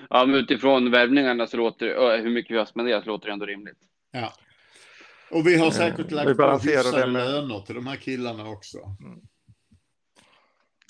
ja 0.10 0.26
men 0.26 0.36
utifrån 0.36 0.92
värvningarna 0.92 1.48
så 1.48 1.58
låter 1.58 2.22
hur 2.22 2.30
mycket 2.30 2.52
vi 2.52 2.58
har 2.58 2.66
spenderat 2.66 3.06
låter 3.06 3.28
det 3.28 3.34
ändå 3.34 3.46
rimligt. 3.46 3.78
Ja. 4.12 4.34
Och 5.34 5.48
vi 5.48 5.58
har 5.58 5.72
säkert 5.72 6.12
lagt 6.12 6.38
på 6.38 6.60
hyfsade 6.64 7.08
med... 7.08 7.26
löner 7.26 7.60
till 7.60 7.76
de 7.76 7.88
här 7.88 7.96
killarna 7.96 8.50
också. 8.50 8.78
Mm. 9.00 9.20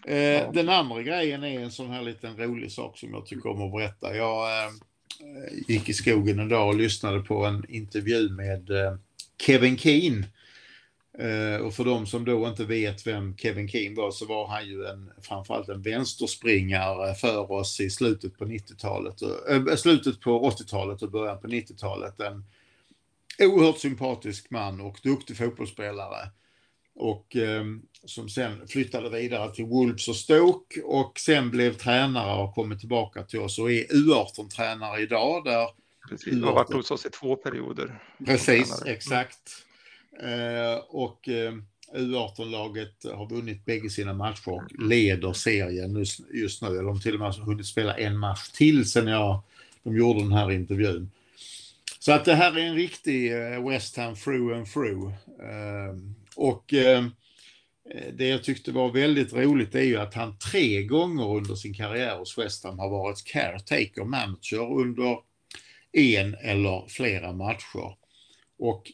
Eh, 0.05 0.51
den 0.51 0.69
andra 0.69 1.01
grejen 1.01 1.43
är 1.43 1.59
en 1.59 1.71
sån 1.71 1.89
här 1.89 2.01
liten 2.01 2.37
rolig 2.37 2.71
sak 2.71 2.97
som 2.97 3.13
jag 3.13 3.25
tycker 3.25 3.49
om 3.49 3.61
att 3.61 3.71
berätta. 3.71 4.15
Jag 4.15 4.63
eh, 4.65 4.71
gick 5.67 5.89
i 5.89 5.93
skogen 5.93 6.39
en 6.39 6.49
dag 6.49 6.67
och 6.67 6.75
lyssnade 6.75 7.19
på 7.19 7.45
en 7.45 7.65
intervju 7.69 8.29
med 8.29 8.69
eh, 8.69 8.95
Kevin 9.41 9.77
Keen. 9.77 10.25
Eh, 11.19 11.61
och 11.61 11.73
för 11.73 11.85
de 11.85 12.05
som 12.05 12.25
då 12.25 12.47
inte 12.47 12.65
vet 12.65 13.07
vem 13.07 13.37
Kevin 13.37 13.69
Keen 13.69 13.95
var 13.95 14.11
så 14.11 14.25
var 14.25 14.47
han 14.47 14.67
ju 14.67 14.85
en, 14.85 15.11
framförallt 15.21 15.69
en 15.69 15.81
vänsterspringare 15.81 17.15
för 17.15 17.51
oss 17.51 17.79
i 17.79 17.89
slutet 17.89 18.37
på 18.37 18.45
90-talet, 18.45 19.21
äh, 19.49 19.75
slutet 19.75 20.19
på 20.19 20.49
80-talet 20.49 21.01
och 21.01 21.11
början 21.11 21.41
på 21.41 21.47
90-talet. 21.47 22.19
En 22.19 22.43
oerhört 23.39 23.79
sympatisk 23.79 24.49
man 24.49 24.81
och 24.81 24.99
duktig 25.03 25.37
fotbollsspelare. 25.37 26.29
Och 26.95 27.35
eh, 27.35 27.63
som 28.05 28.29
sen 28.29 28.67
flyttade 28.67 29.09
vidare 29.09 29.53
till 29.53 29.65
Wolves 29.65 30.07
och 30.07 30.15
Stoke 30.15 30.81
och 30.81 31.19
sen 31.19 31.51
blev 31.51 31.73
tränare 31.73 32.43
och 32.43 32.55
kommit 32.55 32.79
tillbaka 32.79 33.23
till 33.23 33.39
oss 33.39 33.59
och 33.59 33.71
är 33.71 33.83
U18-tränare 33.83 35.01
idag. 35.01 35.43
Där 35.43 35.67
Precis, 36.09 36.43
har 36.43 36.53
varit 36.53 36.73
hos 36.73 36.91
oss 36.91 37.05
i 37.05 37.09
två 37.09 37.35
perioder. 37.35 37.99
Precis, 38.25 38.83
exakt. 38.85 39.65
Eh, 40.21 40.83
och 40.87 41.29
eh, 41.29 41.53
U18-laget 41.93 43.05
har 43.13 43.29
vunnit 43.29 43.65
bägge 43.65 43.89
sina 43.89 44.13
matcher 44.13 44.49
och 44.49 44.63
leder 44.79 45.33
serien 45.33 45.95
just, 45.95 46.19
just 46.33 46.61
nu. 46.61 46.69
De 46.69 46.87
har 46.87 46.99
till 46.99 47.13
och 47.13 47.19
med 47.19 47.33
hunnit 47.33 47.65
spela 47.65 47.97
en 47.97 48.17
match 48.17 48.49
till 48.49 48.89
sen 48.89 49.07
jag, 49.07 49.41
de 49.83 49.97
gjorde 49.97 50.19
den 50.19 50.33
här 50.33 50.51
intervjun. 50.51 51.11
Så 52.05 52.11
att 52.11 52.25
det 52.25 52.35
här 52.35 52.57
är 52.57 52.65
en 52.65 52.75
riktig 52.75 53.33
eh, 53.33 53.69
West 53.69 53.97
Ham 53.97 54.15
through 54.15 54.57
and 54.57 54.67
through. 54.67 55.13
Ehm, 55.43 56.15
och 56.35 56.73
ehm, 56.73 57.11
det 58.13 58.27
jag 58.27 58.43
tyckte 58.43 58.71
var 58.71 58.91
väldigt 58.91 59.33
roligt 59.33 59.75
är 59.75 59.81
ju 59.81 59.97
att 59.97 60.13
han 60.13 60.37
tre 60.37 60.83
gånger 60.83 61.35
under 61.37 61.55
sin 61.55 61.73
karriär 61.73 62.17
hos 62.17 62.37
West 62.37 62.63
Ham 62.63 62.79
har 62.79 62.89
varit 62.89 63.23
caretaker 63.25 64.03
manager 64.03 64.73
under 64.81 65.17
en 65.91 66.35
eller 66.35 66.87
flera 66.89 67.33
matcher. 67.33 67.95
Och 68.59 68.91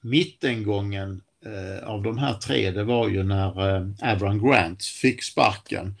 mittengången 0.00 1.22
eh, 1.44 1.88
av 1.88 2.02
de 2.02 2.18
här 2.18 2.34
tre, 2.34 2.70
det 2.70 2.84
var 2.84 3.08
ju 3.08 3.22
när 3.22 3.76
eh, 3.76 4.12
Avran 4.12 4.46
Grant 4.46 4.84
fick 4.84 5.22
sparken. 5.22 5.94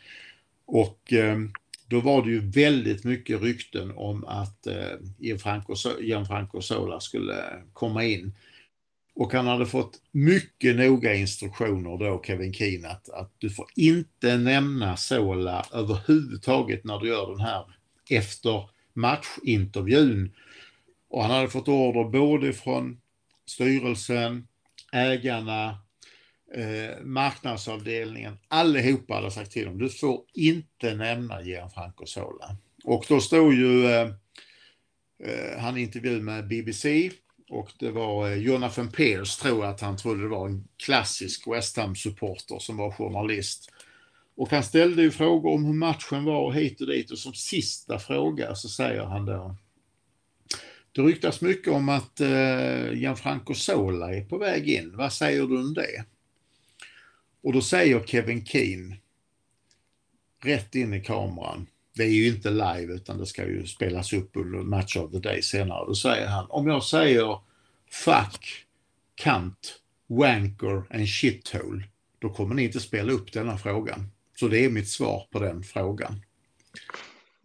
Och 0.66 1.12
ehm, 1.12 1.52
då 1.92 2.00
var 2.00 2.22
det 2.22 2.30
ju 2.30 2.40
väldigt 2.50 3.04
mycket 3.04 3.42
rykten 3.42 3.92
om 3.96 4.24
att 4.24 4.66
eh, 4.66 4.74
Gianfranco, 5.18 5.74
Gianfranco 6.00 6.60
Sola 6.60 7.00
skulle 7.00 7.34
komma 7.72 8.04
in. 8.04 8.34
Och 9.14 9.32
han 9.32 9.46
hade 9.46 9.66
fått 9.66 10.00
mycket 10.12 10.76
noga 10.76 11.14
instruktioner 11.14 11.98
då, 11.98 12.22
Kevin 12.26 12.52
Keen, 12.52 12.86
att, 12.86 13.08
att 13.08 13.32
du 13.38 13.50
får 13.50 13.66
inte 13.76 14.36
nämna 14.36 14.96
Sola 14.96 15.66
överhuvudtaget 15.72 16.84
när 16.84 16.98
du 16.98 17.08
gör 17.08 17.30
den 17.30 17.40
här 17.40 17.64
efter 18.10 18.68
matchintervjun. 18.92 20.32
Och 21.08 21.22
han 21.22 21.30
hade 21.30 21.48
fått 21.48 21.68
order 21.68 22.04
både 22.04 22.52
från 22.52 23.00
styrelsen, 23.46 24.46
ägarna, 24.92 25.78
eh, 26.54 27.02
marknadsavdelningen, 27.02 28.38
allihopa 28.48 29.14
hade 29.14 29.30
sagt 29.30 29.50
till 29.50 29.64
dem, 29.64 29.78
du 29.78 29.88
får 29.88 30.20
inte 30.34 30.94
nämna 30.94 31.42
Gianfranco 31.42 32.06
Sola. 32.06 32.56
Och 32.84 33.04
då 33.08 33.20
stod 33.20 33.54
ju 33.54 33.86
eh, 33.86 34.08
eh 35.24 35.58
han 35.58 35.78
intervju 35.78 36.22
med 36.22 36.48
BBC 36.48 37.10
och 37.50 37.70
det 37.78 37.90
var 37.90 38.30
eh, 38.30 38.36
Jonathan 38.36 38.92
Pears, 38.92 39.36
tror 39.36 39.64
jag 39.64 39.74
att 39.74 39.80
han 39.80 39.96
trodde 39.96 40.22
det 40.22 40.28
var, 40.28 40.46
en 40.46 40.68
klassisk 40.84 41.48
West 41.48 41.76
Ham-supporter 41.76 42.58
som 42.58 42.76
var 42.76 42.90
journalist. 42.90 43.70
Och 44.36 44.50
han 44.50 44.62
ställde 44.62 45.02
ju 45.02 45.10
frågor 45.10 45.54
om 45.54 45.64
hur 45.64 45.72
matchen 45.72 46.24
var 46.24 46.40
och 46.40 46.54
hit 46.54 46.80
och 46.80 46.86
dit 46.86 47.10
och 47.10 47.18
som 47.18 47.34
sista 47.34 47.98
fråga 47.98 48.54
så 48.54 48.68
säger 48.68 49.04
han 49.04 49.26
då 49.26 49.56
det 50.92 51.02
ryktas 51.02 51.40
mycket 51.40 51.72
om 51.72 51.88
att 51.88 52.20
eh, 52.20 52.92
Gianfranco 52.92 53.54
Sola 53.54 54.14
är 54.14 54.24
på 54.24 54.38
väg 54.38 54.68
in. 54.68 54.96
Vad 54.96 55.12
säger 55.12 55.46
du 55.46 55.58
om 55.58 55.74
det? 55.74 56.04
Och 57.42 57.52
då 57.52 57.60
säger 57.60 58.00
Kevin 58.00 58.44
Keen 58.44 58.94
rätt 60.42 60.74
in 60.74 60.94
i 60.94 61.00
kameran. 61.00 61.66
Det 61.94 62.02
är 62.02 62.08
ju 62.08 62.28
inte 62.28 62.50
live 62.50 62.94
utan 62.94 63.18
det 63.18 63.26
ska 63.26 63.46
ju 63.46 63.66
spelas 63.66 64.12
upp 64.12 64.30
under 64.36 64.58
Match 64.58 64.96
of 64.96 65.10
the 65.10 65.18
Day 65.18 65.42
senare. 65.42 65.86
Då 65.86 65.94
säger 65.94 66.26
han, 66.26 66.46
om 66.48 66.66
jag 66.66 66.84
säger 66.84 67.38
fuck, 67.90 68.66
kant, 69.14 69.80
wanker 70.06 70.82
and 70.90 71.08
shithole, 71.08 71.84
då 72.18 72.28
kommer 72.28 72.54
ni 72.54 72.64
inte 72.64 72.80
spela 72.80 73.12
upp 73.12 73.32
denna 73.32 73.58
frågan. 73.58 74.10
Så 74.36 74.48
det 74.48 74.64
är 74.64 74.70
mitt 74.70 74.88
svar 74.88 75.26
på 75.30 75.38
den 75.38 75.62
frågan. 75.62 76.22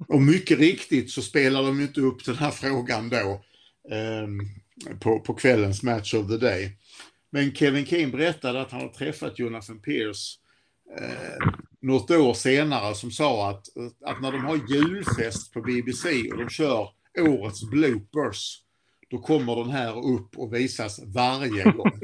Och 0.08 0.22
mycket 0.22 0.60
riktigt 0.60 1.12
så 1.12 1.22
spelar 1.22 1.64
de 1.64 1.82
inte 1.82 2.02
upp 2.02 2.26
den 2.26 2.36
här 2.36 2.52
frågan 2.52 3.10
då 3.10 3.42
eh, 3.92 4.28
på, 5.00 5.20
på 5.20 5.34
kvällens 5.34 5.84
Match 5.84 6.14
of 6.14 6.28
the 6.28 6.38
Day. 6.38 6.78
Men 7.38 7.54
Kevin 7.54 7.86
Kane 7.86 8.08
berättade 8.08 8.62
att 8.62 8.72
han 8.72 8.82
har 8.82 8.90
träffat 8.90 9.40
Jonathan 9.40 9.80
Pierce 9.80 10.40
eh, 11.00 11.48
något 11.82 12.12
år 12.12 12.34
senare 12.34 12.96
som 12.96 13.12
sa 13.12 13.50
att, 13.50 13.66
att 14.06 14.22
när 14.22 14.32
de 14.32 14.46
har 14.46 14.60
julfest 14.70 15.54
på 15.54 15.62
BBC 15.62 16.32
och 16.32 16.38
de 16.38 16.50
kör 16.50 16.90
årets 17.20 17.70
bloopers, 17.70 18.62
då 19.10 19.18
kommer 19.18 19.56
den 19.56 19.70
här 19.70 19.98
upp 20.16 20.38
och 20.38 20.54
visas 20.54 21.00
varje 21.06 21.64
gång. 21.64 22.00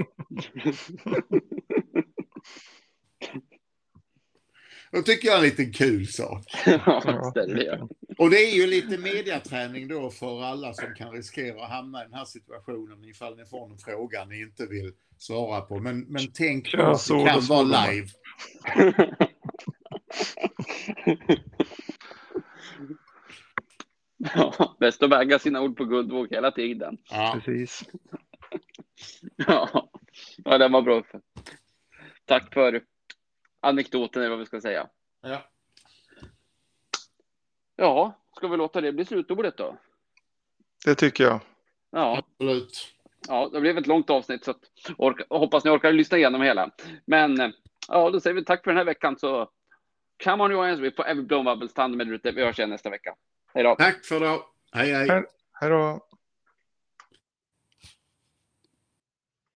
Det 4.93 5.01
tycker 5.01 5.27
jag 5.27 5.35
är 5.35 5.39
en 5.39 5.43
liten 5.43 5.71
kul 5.71 6.07
sak. 6.07 6.45
Ja, 6.65 7.31
det 7.35 7.87
och 8.17 8.29
det 8.29 8.37
är 8.37 8.55
ju 8.55 8.67
lite 8.67 8.97
mediaträning 8.97 9.87
då 9.87 10.09
för 10.09 10.43
alla 10.43 10.73
som 10.73 10.95
kan 10.95 11.11
riskera 11.11 11.63
att 11.63 11.69
hamna 11.69 12.01
i 12.01 12.03
den 12.03 12.13
här 12.13 12.25
situationen 12.25 13.03
ifall 13.03 13.37
ni 13.37 13.45
får 13.45 13.71
en 13.71 13.77
fråga 13.77 14.25
ni 14.25 14.41
inte 14.41 14.65
vill 14.65 14.93
svara 15.17 15.61
på. 15.61 15.79
Men, 15.79 15.99
men 15.99 16.31
tänk 16.33 16.71
på 16.71 16.81
att 16.81 17.07
det 17.07 17.25
kan 17.25 17.41
vara 17.41 17.63
live. 17.63 18.07
ja, 24.35 24.75
bäst 24.79 25.03
att 25.03 25.11
väga 25.11 25.39
sina 25.39 25.61
ord 25.61 25.77
på 25.77 25.85
guldvåg 25.85 26.27
hela 26.31 26.51
tiden. 26.51 26.97
Ja. 27.09 27.39
Precis. 27.43 27.83
ja. 29.35 29.89
ja, 30.37 30.57
den 30.57 30.71
var 30.71 30.81
bra. 30.81 31.03
Tack 32.25 32.53
för 32.53 32.92
anekdoten 33.63 34.21
eller 34.21 34.29
vad 34.29 34.39
vi 34.39 34.45
ska 34.45 34.61
säga. 34.61 34.87
Ja. 35.21 35.41
Ja, 37.75 38.19
ska 38.35 38.47
vi 38.47 38.57
låta 38.57 38.81
det 38.81 38.91
bli 38.91 39.05
slutordet 39.05 39.57
då? 39.57 39.77
Det 40.85 40.95
tycker 40.95 41.23
jag. 41.23 41.39
Ja, 41.91 42.17
absolut. 42.17 42.93
Ja, 43.27 43.49
det 43.53 43.61
blev 43.61 43.77
ett 43.77 43.87
långt 43.87 44.09
avsnitt 44.09 44.43
så 44.43 44.51
att 44.51 44.61
orka, 44.97 45.25
hoppas 45.29 45.63
ni 45.63 45.71
orkar 45.71 45.91
lyssna 45.91 46.17
igenom 46.17 46.41
hela. 46.41 46.71
Men 47.05 47.53
ja, 47.87 48.09
då 48.09 48.19
säger 48.19 48.33
vi 48.33 48.45
tack 48.45 48.63
för 48.63 48.71
den 48.71 48.77
här 48.77 48.85
veckan 48.85 49.19
så 49.19 49.49
come 50.23 50.43
on 50.43 50.51
Johan, 50.51 50.81
vi 50.81 50.91
får 50.91 51.07
Every 51.07 51.23
Blown 51.23 51.45
Bubbles. 51.45 51.73
Ta 51.73 51.81
hand 51.81 51.93
om 51.93 52.01
er 52.01 52.13
ute. 52.13 52.31
Vi 52.31 52.43
hörs 52.43 52.59
igen 52.59 52.69
nästa 52.69 52.89
vecka. 52.89 53.15
Hej 53.53 53.63
då. 53.63 53.75
Tack 53.75 54.05
för 54.05 54.19
då. 54.19 54.45
Hej, 54.71 54.93
hej. 54.93 55.23
Hej 55.53 55.69
då. 55.69 56.07